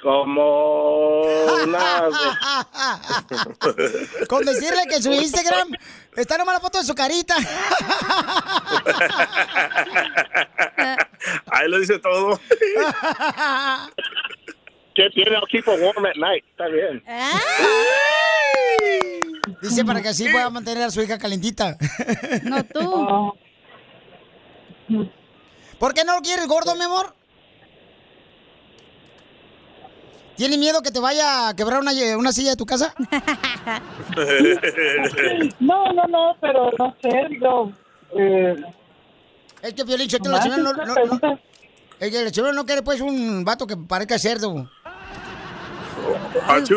Como 0.02 1.22
una... 1.62 2.08
Con 4.28 4.44
decirle 4.44 4.82
que 4.88 4.96
en 4.96 5.02
su 5.02 5.12
Instagram 5.12 5.70
está 6.16 6.36
nomás 6.36 6.54
la 6.54 6.60
foto 6.60 6.78
de 6.78 6.84
su 6.84 6.94
carita. 6.94 7.36
Ahí 11.52 11.68
lo 11.68 11.78
dice 11.78 12.00
todo. 12.00 12.40
¿Qué 14.96 15.08
tiene? 15.14 15.36
I'll 15.36 15.46
keep 15.48 15.68
it 15.68 15.80
warm 15.80 16.04
at 16.04 16.16
night. 16.16 16.44
Está 16.50 16.66
bien. 16.66 17.00
Dice 19.62 19.84
para 19.84 20.02
que 20.02 20.08
así 20.08 20.28
pueda 20.28 20.50
mantener 20.50 20.82
a 20.82 20.90
su 20.90 21.00
hija 21.00 21.16
calentita. 21.18 21.76
No 22.42 22.64
tú. 22.64 23.38
¿Por 25.78 25.94
qué 25.94 26.04
no 26.04 26.16
lo 26.16 26.22
quieres 26.22 26.48
gordo, 26.48 26.74
mi 26.74 26.82
amor? 26.82 27.14
¿Tienes 30.42 30.58
miedo 30.58 30.82
que 30.82 30.90
te 30.90 30.98
vaya 30.98 31.50
a 31.50 31.54
quebrar 31.54 31.78
una, 31.78 31.92
una 32.18 32.32
silla 32.32 32.50
de 32.50 32.56
tu 32.56 32.66
casa? 32.66 32.92
No, 35.60 35.92
no, 35.92 36.02
no, 36.08 36.36
pero 36.40 36.68
no 36.76 36.96
sé, 37.00 37.10
yo... 37.40 37.70
Eh, 38.18 38.56
Es 39.62 39.72
que 39.74 39.84
Piolín, 39.84 40.08
el 40.10 40.10
señor 40.10 40.58
no, 40.58 40.72
no- 40.72 40.84
no- 40.84 41.38
es 42.00 42.10
que 42.10 42.22
el 42.22 42.34
señor 42.34 42.54
no 42.56 42.66
quiere 42.66 42.82
pues 42.82 43.00
un 43.00 43.44
vato 43.44 43.68
que 43.68 43.76
parezca 43.76 44.18
cerdo. 44.18 44.68
¡Achú! 46.48 46.74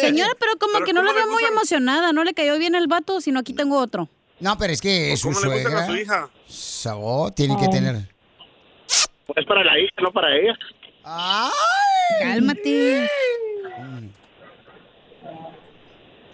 Señora, 0.00 0.32
pero 0.40 0.52
como 0.58 0.72
Pero 0.72 0.84
que 0.86 0.92
no 0.92 1.00
¿cómo 1.02 1.12
la 1.12 1.18
veo 1.20 1.30
muy 1.30 1.44
emocionada. 1.44 2.12
No 2.12 2.24
le 2.24 2.34
cayó 2.34 2.58
bien 2.58 2.74
el 2.74 2.88
vato, 2.88 3.20
sino 3.20 3.38
aquí 3.38 3.54
tengo 3.54 3.78
otro. 3.78 4.08
No, 4.40 4.58
pero 4.58 4.72
es 4.72 4.80
que 4.80 5.12
es 5.12 5.20
su 5.20 5.28
¿Cómo 5.28 5.38
le 5.46 5.62
gustan 5.62 5.74
a 5.76 5.86
suegra. 5.86 5.86
su 5.86 5.94
hija? 5.96 6.28
Sabo, 6.48 7.30
tiene 7.30 7.56
que 7.56 7.66
Ay. 7.66 7.70
tener. 7.70 7.96
Es 9.36 9.46
para 9.46 9.62
la 9.62 9.78
hija, 9.78 9.92
no 10.02 10.10
para 10.12 10.34
ella. 10.36 10.58
Cálmate. 12.20 13.08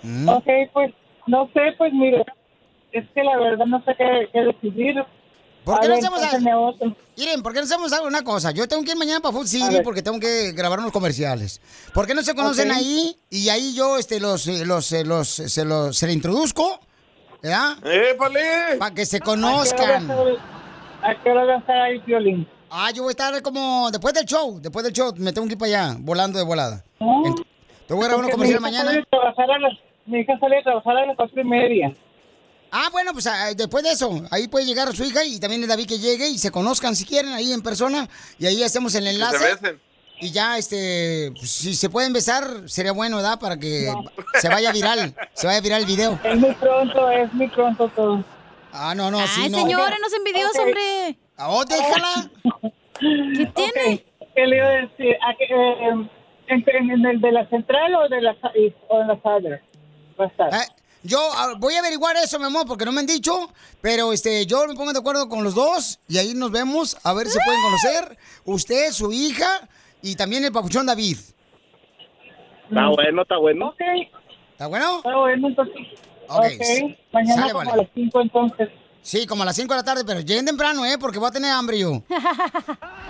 Mm. 0.03 0.29
Ok, 0.29 0.47
pues, 0.73 0.93
no 1.27 1.49
sé, 1.53 1.61
pues 1.77 1.93
mire, 1.93 2.25
es 2.93 3.05
que 3.15 3.23
la 3.23 3.37
verdad 3.39 3.67
no 3.67 3.83
sé 3.85 3.95
qué, 3.97 4.29
qué 4.33 4.41
decidir. 4.41 5.05
¿Por 5.65 5.79
qué 5.79 5.87
A 5.87 5.89
no 5.91 5.95
ver, 5.97 6.25
hacemos 6.25 6.75
otro. 6.75 6.97
Miren, 7.19 7.43
¿por 7.43 7.53
qué 7.53 7.59
no 7.59 7.65
hacemos 7.67 7.93
algo- 7.93 8.07
una 8.07 8.23
cosa? 8.25 8.51
Yo 8.51 8.67
tengo 8.67 8.83
que 8.83 8.93
ir 8.93 8.97
mañana 8.97 9.21
para 9.21 9.33
Food 9.35 9.47
City 9.47 9.77
porque 9.85 10.01
tengo 10.03 10.19
que 10.19 10.53
grabar 10.53 10.79
unos 10.79 10.91
comerciales. 10.91 11.61
¿Por 11.93 12.07
qué 12.07 12.15
no 12.15 12.23
se 12.23 12.35
conocen 12.35 12.73
ahí? 12.73 13.15
Y 13.29 13.51
ahí 13.51 13.75
yo 13.75 13.99
este, 13.99 14.21
los, 14.21 14.47
eh, 14.49 14.65
los, 14.65 14.91
eh, 14.93 15.05
los, 15.05 15.29
se 15.29 15.65
los 15.67 15.97
se 15.99 16.07
le 16.07 16.15
introduzco, 16.15 16.81
¿verdad? 17.43 17.77
Para 18.79 18.95
que 18.95 19.05
se 19.05 19.19
¿A 19.19 19.21
qué 19.21 19.31
hora 19.31 19.41
conozcan. 19.43 19.91
a 19.91 20.15
estar- 20.15 20.37
¿A 21.03 21.23
qué 21.23 21.31
hora 21.31 21.45
va 21.45 21.55
a 21.55 21.59
estar 21.59 21.79
ahí, 21.79 21.99
Violín? 22.07 22.49
Ah, 22.71 22.91
yo 22.93 23.03
voy 23.03 23.11
a 23.11 23.13
estar 23.13 23.43
como 23.43 23.91
después 23.91 24.15
del 24.15 24.25
show, 24.27 24.61
después 24.61 24.85
del 24.85 24.93
show, 24.93 25.13
me 25.17 25.33
tengo 25.33 25.47
que 25.49 25.55
ir 25.55 25.59
para 25.59 25.87
allá, 25.89 25.97
volando 26.01 26.39
de 26.39 26.45
volada. 26.45 26.85
Te 26.99 27.95
voy 27.95 28.05
a 28.05 28.09
grabar 28.09 28.19
unos 28.25 28.31
comerciales 28.31 28.61
mañana. 28.63 28.91
a 28.91 29.59
las- 29.59 29.79
Mi 30.07 30.21
hija 30.21 30.39
sale 30.39 30.59
a 30.59 30.63
trabajar 30.63 30.97
a 30.97 31.07
las 31.07 31.17
cuatro 31.17 31.41
y 31.41 31.45
media. 31.45 31.93
Ah, 32.73 32.89
bueno, 32.93 33.13
pues 33.13 33.27
ah, 33.27 33.53
después 33.57 33.83
de 33.83 33.91
eso, 33.91 34.23
ahí 34.31 34.47
puede 34.47 34.65
llegar 34.65 34.95
su 34.95 35.03
hija 35.05 35.25
y 35.25 35.41
también 35.41 35.67
David 35.67 35.87
que 35.89 35.99
llegue 35.99 36.29
y 36.29 36.39
se 36.39 36.51
conozcan 36.53 36.95
si 36.95 37.05
quieren 37.05 37.33
ahí 37.33 37.53
en 37.53 37.63
persona 37.63 38.09
y 38.39 38.47
ahí 38.47 38.63
hacemos 38.63 38.95
el 38.95 39.03
Que 39.05 39.11
se 39.11 39.15
enlace. 39.17 39.39
besen. 39.39 39.81
Y 40.21 40.31
ya, 40.31 40.57
este, 40.59 41.33
pues, 41.37 41.51
si 41.51 41.75
se 41.75 41.89
pueden 41.91 42.13
besar, 42.13 42.47
sería 42.69 42.93
bueno, 42.93 43.17
¿verdad? 43.17 43.39
Para 43.41 43.57
que 43.57 43.93
se 44.41 44.49
vaya 44.49 44.71
viral, 44.71 45.15
se 45.35 45.47
vaya 45.49 45.61
viral 45.61 45.81
el 45.81 45.87
video. 45.87 46.19
Es 46.23 46.39
muy 46.39 46.55
pronto, 46.55 47.11
es 47.11 47.33
muy 47.33 47.49
pronto 47.49 47.89
todo. 47.89 48.23
Ah, 48.73 48.95
no, 48.95 49.11
no, 49.11 49.19
sí, 49.27 49.41
Ay, 49.45 49.51
no. 49.51 49.59
señora, 49.59 49.97
no 50.01 50.09
sean 50.09 50.23
videos, 50.23 50.53
Ok. 50.55 50.61
hombre. 50.65 51.19
Oh, 51.43 51.65
déjala. 51.65 52.31
¿Qué 53.01 53.47
tiene? 53.55 54.05
¿Qué 54.35 54.47
le 54.47 54.57
iba 54.57 54.67
a 54.67 54.71
decir? 54.73 55.17
¿A 55.23 55.35
qué, 55.37 55.45
eh, 55.45 55.89
en, 55.89 56.11
en- 56.49 56.91
en 56.91 57.07
el 57.07 57.21
de 57.21 57.33
la 57.33 57.49
central 57.49 57.95
o 57.95 58.09
de 58.09 58.21
la 58.21 58.37
o 58.89 59.01
en 59.01 59.09
la 59.09 59.21
Sadler? 59.23 59.63
Va 60.21 60.25
a 60.25 60.29
estar. 60.29 60.49
Eh, 60.55 60.67
yo 61.03 61.19
ah, 61.35 61.55
voy 61.59 61.75
a 61.75 61.79
averiguar 61.79 62.17
eso, 62.17 62.39
mi 62.39 62.45
amor, 62.45 62.67
porque 62.67 62.85
no 62.85 62.93
me 62.93 63.01
han 63.01 63.07
dicho, 63.07 63.33
pero 63.81 64.13
este, 64.13 64.45
yo 64.47 64.67
me 64.67 64.75
pongo 64.75 64.93
de 64.93 64.99
acuerdo 64.99 65.29
con 65.29 65.43
los 65.43 65.55
dos 65.55 65.99
y 66.09 66.19
ahí 66.19 66.35
nos 66.35 66.51
vemos, 66.51 66.97
a 67.05 67.15
ver 67.15 67.27
si 67.29 67.39
pueden 67.45 67.61
conocer. 67.63 68.19
Usted, 68.45 68.91
su 68.93 69.11
hija 69.13 69.69
y 70.03 70.15
también 70.17 70.45
el 70.45 70.53
papuchón 70.53 70.85
David. 70.87 71.17
Está 72.69 72.89
bueno, 72.89 73.23
está 73.23 73.37
bueno. 73.39 73.69
Ok, 73.71 73.81
¿Está 74.53 74.67
bueno? 74.67 74.97
está 74.99 75.17
bueno, 75.17 75.49
entonces. 75.49 75.75
Ok, 76.29 76.45
Ok, 76.45 76.97
mañana 77.13 77.35
sale, 77.41 77.53
como 77.53 77.65
vale. 77.65 77.73
a 77.73 77.77
las 77.85 77.89
5 77.95 78.21
entonces. 78.21 78.69
Sí, 79.03 79.27
como 79.27 79.43
a 79.43 79.47
las 79.47 79.57
5 79.57 79.73
de 79.73 79.79
la 79.79 79.85
tarde, 79.85 80.05
pero 80.05 80.21
lleguen 80.21 80.45
temprano, 80.45 80.85
¿eh? 80.85 80.99
Porque 80.99 81.19
voy 81.19 81.29
a 81.29 81.33
tener 81.33 81.51
hambre 81.51 81.79
yo. 81.79 82.03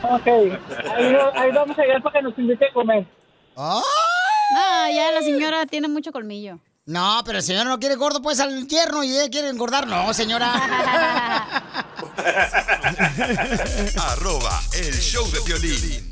Ok, 0.02 0.26
ahí, 0.26 1.14
ahí 1.34 1.52
vamos 1.52 1.78
a 1.78 1.82
llegar 1.82 2.02
para 2.02 2.18
que 2.18 2.22
nos 2.22 2.38
invite 2.38 2.64
a 2.64 2.72
comer. 2.72 3.06
¡Ah! 3.54 3.82
No, 4.54 4.94
ya 4.94 5.12
la 5.12 5.20
señora 5.20 5.66
tiene 5.66 5.88
mucho 5.88 6.10
colmillo. 6.10 6.58
No, 6.86 7.20
pero 7.26 7.36
el 7.38 7.44
señor 7.44 7.66
no 7.66 7.78
quiere 7.78 7.96
gordo, 7.96 8.22
pues 8.22 8.40
al 8.40 8.66
yerno 8.66 9.04
y 9.04 9.12
ella 9.12 9.28
quiere 9.28 9.50
engordar. 9.50 9.86
No, 9.86 10.14
señora. 10.14 10.52
Arroba 14.10 14.60
el 14.72 14.94
show 14.94 15.30
de 15.30 15.40
violín. 15.40 16.09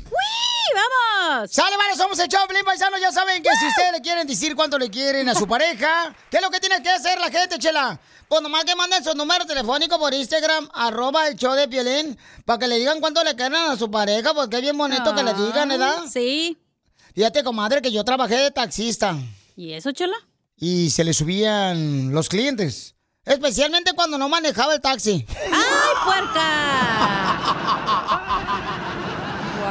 ¡Uy, 0.69 0.81
vamos! 0.81 1.51
Sale, 1.51 1.77
vale, 1.77 1.95
somos 1.95 2.19
el 2.19 2.27
Choplin 2.27 2.63
Paisano. 2.65 2.97
Ya 2.97 3.11
saben 3.11 3.41
que 3.41 3.49
si 3.59 3.67
ustedes 3.67 3.91
le 3.93 4.01
quieren 4.01 4.27
decir 4.27 4.55
cuánto 4.55 4.77
le 4.77 4.89
quieren 4.89 5.27
a 5.29 5.35
su 5.35 5.47
pareja, 5.47 6.13
¿qué 6.29 6.37
es 6.37 6.43
lo 6.43 6.49
que 6.49 6.59
tiene 6.59 6.81
que 6.83 6.89
hacer 6.89 7.19
la 7.19 7.29
gente, 7.31 7.57
chela? 7.57 7.99
Pues 8.27 8.41
nomás 8.41 8.63
que 8.65 8.75
manden 8.75 9.03
su 9.03 9.13
número 9.15 9.45
telefónico 9.45 9.97
por 9.97 10.13
Instagram, 10.13 10.69
arroba 10.73 11.27
el 11.27 11.35
show 11.35 11.53
de 11.53 11.67
Piolín, 11.67 12.17
para 12.45 12.59
que 12.59 12.67
le 12.67 12.77
digan 12.77 12.99
cuánto 12.99 13.23
le 13.23 13.35
quieren 13.35 13.55
a 13.55 13.75
su 13.77 13.89
pareja, 13.89 14.33
porque 14.33 14.57
es 14.57 14.61
bien 14.61 14.77
bonito 14.77 15.15
que 15.15 15.23
le 15.23 15.33
digan, 15.33 15.69
¿verdad? 15.69 16.03
Sí. 16.11 16.57
Fíjate, 17.15 17.43
comadre, 17.43 17.81
que 17.81 17.91
yo 17.91 18.03
trabajé 18.03 18.35
de 18.37 18.51
taxista 18.51 19.15
¿Y 19.55 19.73
eso, 19.73 19.91
chela? 19.91 20.15
y 20.57 20.89
se 20.91 21.03
le 21.03 21.13
subían 21.13 22.11
los 22.13 22.29
clientes. 22.29 22.95
Especialmente 23.25 23.93
cuando 23.93 24.17
no 24.17 24.29
manejaba 24.29 24.73
el 24.75 24.81
taxi. 24.81 25.25
¡Ay, 25.51 25.95
puerca! 26.05 26.45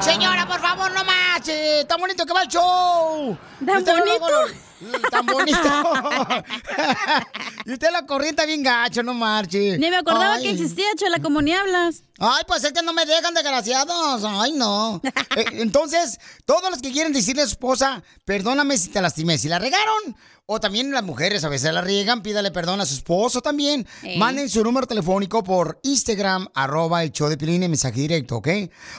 Señora, 0.02 0.46
por 0.46 0.60
favor, 0.60 0.90
no 0.92 1.04
marche. 1.04 1.84
Tan 1.86 2.00
bonito 2.00 2.24
que 2.24 2.32
va 2.32 2.42
el 2.42 2.48
show. 2.48 3.36
¿Tan 3.64 3.84
bonito? 3.84 4.26
lo- 4.80 5.00
Tan 5.10 5.26
bonito. 5.26 5.58
y 7.66 7.72
usted 7.72 7.90
la 7.90 8.06
corriente 8.06 8.46
bien 8.46 8.62
gacho, 8.62 9.02
no 9.02 9.12
marche. 9.12 9.76
Ni 9.78 9.90
me 9.90 9.96
acordaba 9.96 10.34
Ay. 10.34 10.44
que 10.44 10.50
existía, 10.50 10.86
chela, 10.96 11.18
como 11.20 11.42
ni 11.42 11.52
hablas. 11.52 12.04
Ay, 12.18 12.44
pues 12.46 12.62
es 12.64 12.72
que 12.72 12.82
no 12.82 12.92
me 12.92 13.04
dejan, 13.06 13.34
desgraciados. 13.34 14.22
Ay, 14.24 14.52
no. 14.52 15.00
Eh, 15.36 15.44
Entonces, 15.54 16.18
todos 16.46 16.70
los 16.70 16.80
que 16.80 16.90
quieren 16.92 17.12
decirle 17.12 17.42
a 17.42 17.46
su 17.46 17.52
esposa, 17.52 18.02
perdóname 18.24 18.78
si 18.78 18.88
te 18.88 19.00
lastimé, 19.00 19.36
si 19.38 19.48
la 19.48 19.58
regaron. 19.58 20.16
O 20.50 20.60
también 20.60 20.90
las 20.92 21.02
mujeres 21.04 21.44
a 21.44 21.50
veces 21.50 21.70
la 21.74 21.82
riegan, 21.82 22.22
pídale 22.22 22.50
perdón 22.50 22.80
a 22.80 22.86
su 22.86 22.94
esposo 22.94 23.42
también. 23.42 23.86
Manden 24.16 24.48
su 24.48 24.64
número 24.64 24.86
telefónico 24.86 25.44
por 25.44 25.78
Instagram, 25.82 26.48
arroba 26.54 27.02
el 27.02 27.12
show 27.12 27.28
de 27.28 27.36
Pilín 27.36 27.62
en 27.64 27.70
mensaje 27.70 28.00
directo, 28.00 28.36
¿ok? 28.36 28.48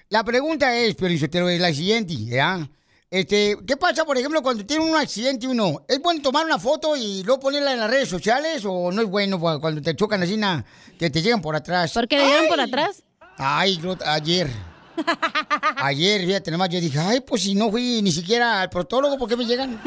La 0.09 0.23
pregunta 0.23 0.75
es, 0.75 0.93
pero 0.93 1.49
es 1.49 1.59
la 1.59 1.73
siguiente, 1.73 2.15
¿ya? 2.17 2.69
Este, 3.13 3.55
¿qué 3.67 3.77
pasa, 3.77 4.05
por 4.05 4.17
ejemplo, 4.17 4.41
cuando 4.41 4.65
tiene 4.65 4.83
un 4.83 4.95
accidente 4.95 5.47
uno? 5.47 5.85
¿Es 5.87 6.01
bueno 6.01 6.19
tomar 6.23 6.47
una 6.47 6.57
foto 6.57 6.97
y 6.97 7.21
luego 7.21 7.41
ponerla 7.41 7.71
en 7.71 7.79
las 7.79 7.87
redes 7.87 8.09
sociales 8.09 8.63
o 8.65 8.91
no 8.91 9.03
es 9.03 9.07
bueno 9.07 9.39
cuando 9.39 9.83
te 9.83 9.95
chocan 9.95 10.23
así, 10.23 10.35
na, 10.35 10.65
que 10.97 11.11
te 11.11 11.21
llegan 11.21 11.39
por 11.39 11.55
atrás? 11.55 11.93
¿Por 11.93 12.07
qué 12.07 12.17
le 12.17 12.25
dieron 12.25 12.47
por 12.47 12.59
atrás? 12.59 13.03
Ay, 13.37 13.79
ayer. 14.07 14.49
Ayer, 15.77 16.25
fíjate, 16.25 16.49
nomás 16.49 16.69
yo 16.69 16.81
dije, 16.81 16.97
ay, 16.97 17.21
pues 17.21 17.43
si 17.43 17.53
no 17.53 17.69
fui 17.69 18.01
ni 18.01 18.11
siquiera 18.11 18.61
al 18.61 18.71
protólogo, 18.71 19.15
¿por 19.19 19.29
qué 19.29 19.37
me 19.37 19.45
llegan? 19.45 19.79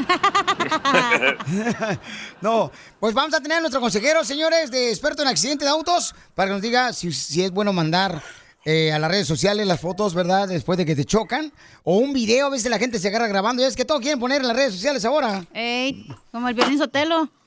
no, 2.40 2.70
pues 3.00 3.12
vamos 3.12 3.34
a 3.34 3.40
tener 3.40 3.58
a 3.58 3.60
nuestro 3.60 3.80
consejero, 3.80 4.22
señores, 4.22 4.70
de 4.70 4.90
experto 4.90 5.22
en 5.22 5.28
accidentes 5.28 5.66
de 5.66 5.72
autos, 5.72 6.14
para 6.36 6.50
que 6.50 6.52
nos 6.52 6.62
diga 6.62 6.92
si, 6.92 7.10
si 7.10 7.42
es 7.42 7.50
bueno 7.50 7.72
mandar 7.72 8.22
eh, 8.68 8.92
a 8.92 8.98
las 8.98 9.08
redes 9.08 9.28
sociales 9.28 9.64
las 9.64 9.80
fotos, 9.80 10.12
¿verdad? 10.12 10.48
Después 10.48 10.76
de 10.76 10.84
que 10.84 10.96
te 10.96 11.04
chocan. 11.04 11.52
O 11.84 11.98
un 11.98 12.12
video, 12.12 12.48
a 12.48 12.50
veces 12.50 12.68
la 12.68 12.80
gente 12.80 12.98
se 12.98 13.06
agarra 13.06 13.28
grabando. 13.28 13.62
Y 13.62 13.64
es 13.64 13.76
que 13.76 13.84
todo 13.84 14.00
quieren 14.00 14.18
poner 14.18 14.40
en 14.40 14.48
las 14.48 14.56
redes 14.56 14.74
sociales 14.74 15.04
ahora. 15.04 15.46
Ey, 15.54 16.08
como 16.32 16.48
el 16.48 16.54
violín 16.54 16.78
Sotelo. 16.78 17.30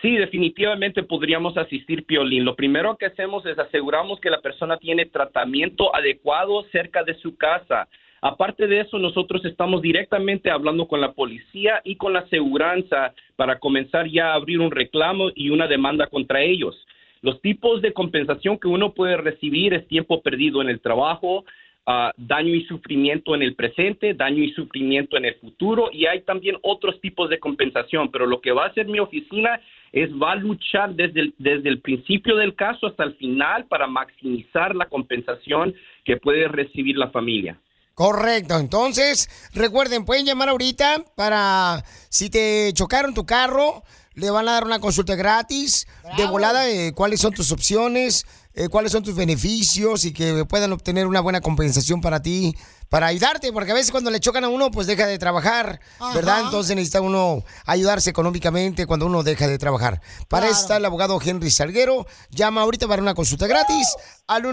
sí, 0.01 0.16
definitivamente 0.16 1.02
podríamos 1.02 1.55
asistir 1.59 2.06
Piolín. 2.06 2.47
Lo 2.47 2.56
primero 2.56 2.97
que 2.97 3.05
hacemos 3.06 3.44
es 3.44 3.59
aseguramos 3.59 4.20
que 4.20 4.30
la 4.30 4.40
persona 4.40 4.78
tiene 4.78 5.05
tratamiento 5.05 5.94
adecuado 5.94 6.64
cerca 6.72 7.05
de 7.05 7.14
su 7.20 7.36
casa. 7.36 7.88
Aparte 8.22 8.66
de 8.66 8.80
eso, 8.80 8.98
nosotros 8.98 9.44
estamos 9.47 9.80
directamente 9.80 10.51
hablando 10.51 10.86
con 10.86 11.01
la 11.01 11.12
policía 11.12 11.80
y 11.84 11.97
con 11.97 12.12
la 12.12 12.20
aseguranza 12.20 13.14
para 13.36 13.59
comenzar 13.59 14.06
ya 14.09 14.32
a 14.32 14.34
abrir 14.34 14.60
un 14.60 14.70
reclamo 14.70 15.30
y 15.34 15.48
una 15.48 15.66
demanda 15.66 16.06
contra 16.06 16.42
ellos. 16.42 16.76
Los 17.22 17.40
tipos 17.40 17.80
de 17.80 17.94
compensación 17.94 18.59
que 18.59 18.68
uno 18.68 18.92
puede 18.92 19.16
recibir 19.16 19.72
es 19.72 19.88
tiempo 19.88 20.20
perdido 20.20 20.60
en 20.60 20.68
el 20.68 20.80
trabajo, 20.80 21.47
ah, 21.86 22.12
daño 22.18 22.55
y 22.55 22.64
sufrimiento 22.64 23.34
en 23.34 23.40
el 23.40 23.55
presente, 23.55 24.12
daño 24.12 24.42
y 24.42 24.52
sufrimiento 24.52 25.16
en 25.16 25.24
el 25.24 25.34
futuro 25.36 25.88
y 25.90 26.05
hay 26.05 26.20
también 26.20 26.56
otros 26.60 27.01
tipos 27.01 27.30
de 27.30 27.38
compensación, 27.38 28.10
pero 28.10 28.26
lo 28.26 28.42
que 28.42 28.52
va 28.52 28.64
a 28.64 28.68
hacer 28.68 28.86
mi 28.86 28.98
oficina 28.98 29.60
es 29.92 30.10
va 30.12 30.32
a 30.32 30.36
luchar 30.36 30.94
desde 30.94 31.32
desde 31.38 31.68
el 31.70 31.80
principio 31.80 32.36
del 32.36 32.55
caso 32.55 32.86
hasta 32.86 33.05
el 33.05 33.14
final 33.14 33.64
para 33.64 33.86
maximizar 33.86 34.76
la 34.76 34.86
compensación 34.86 35.74
que 36.05 36.18
puede 36.18 36.48
recibir 36.48 36.98
la 36.98 37.09
familia. 37.09 37.59
Correcto, 38.01 38.59
entonces 38.59 39.28
recuerden, 39.52 40.06
pueden 40.06 40.24
llamar 40.24 40.48
ahorita 40.48 41.05
para 41.16 41.85
si 42.09 42.31
te 42.31 42.72
chocaron 42.72 43.12
tu 43.12 43.27
carro, 43.27 43.85
le 44.14 44.31
van 44.31 44.48
a 44.48 44.52
dar 44.52 44.64
una 44.64 44.81
consulta 44.81 45.16
gratis 45.16 45.86
de 46.16 46.24
volada, 46.24 46.66
eh, 46.66 46.94
cuáles 46.94 47.20
son 47.20 47.35
tus 47.35 47.52
opciones, 47.52 48.24
eh, 48.55 48.68
cuáles 48.68 48.93
son 48.93 49.02
tus 49.02 49.14
beneficios 49.14 50.06
y 50.06 50.14
que 50.14 50.47
puedan 50.47 50.72
obtener 50.72 51.06
una 51.06 51.20
buena 51.20 51.43
compensación 51.43 52.01
para 52.01 52.22
ti, 52.22 52.56
para 52.89 53.06
ayudarte, 53.06 53.52
porque 53.52 53.70
a 53.70 53.74
veces 53.74 53.93
cuando 53.93 54.10
le 54.10 54.18
chocan 54.18 54.44
a 54.44 54.48
uno, 54.48 54.70
pues 54.70 54.89
deja 54.89 55.06
de 55.06 55.18
trabajar, 55.18 55.81
¿verdad? 56.14 56.40
Entonces 56.40 56.74
necesita 56.74 57.01
uno 57.01 57.44
ayudarse 57.64 58.10
económicamente 58.10 58.86
cuando 58.86 59.06
uno 59.06 59.22
deja 59.22 59.47
de 59.47 59.59
trabajar. 59.59 60.01
Para 60.27 60.48
eso 60.48 60.62
está 60.62 60.78
el 60.78 60.85
abogado 60.85 61.20
Henry 61.22 61.51
Salguero. 61.51 62.06
Llama 62.31 62.62
ahorita 62.62 62.89
para 62.89 63.01
una 63.01 63.14
consulta 63.14 63.47
gratis 63.47 63.86
al 64.27 64.47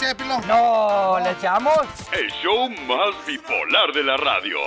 No, 0.47 1.19
¿le 1.19 1.31
echamos? 1.31 1.73
El 2.11 2.27
show 2.41 2.67
más 2.87 3.13
bipolar 3.27 3.93
de 3.93 4.03
la 4.03 4.17
radio. 4.17 4.57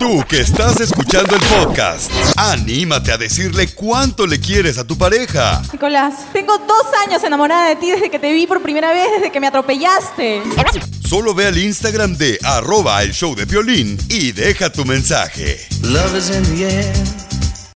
Tú 0.00 0.24
que 0.26 0.40
estás 0.40 0.80
escuchando 0.80 1.36
el 1.36 1.42
podcast, 1.42 2.10
anímate 2.38 3.12
a 3.12 3.18
decirle 3.18 3.68
cuánto 3.74 4.26
le 4.26 4.40
quieres 4.40 4.78
a 4.78 4.86
tu 4.86 4.96
pareja. 4.96 5.60
Nicolás, 5.70 6.24
tengo 6.32 6.56
dos 6.56 6.86
años 7.06 7.22
enamorada 7.22 7.68
de 7.68 7.76
ti 7.76 7.90
desde 7.90 8.10
que 8.10 8.18
te 8.18 8.32
vi 8.32 8.46
por 8.46 8.62
primera 8.62 8.94
vez, 8.94 9.08
desde 9.16 9.30
que 9.30 9.40
me 9.40 9.48
atropellaste. 9.48 10.42
Solo 11.06 11.34
ve 11.34 11.48
al 11.48 11.58
Instagram 11.58 12.16
de 12.16 12.38
arroba 12.42 13.02
el 13.02 13.12
show 13.12 13.34
de 13.34 13.46
Piolín 13.46 13.98
y 14.08 14.32
deja 14.32 14.72
tu 14.72 14.86
mensaje. 14.86 15.60
Love 15.82 16.16
is 16.16 16.30
in 16.30 16.44
the 16.56 16.64
air. 16.64 17.29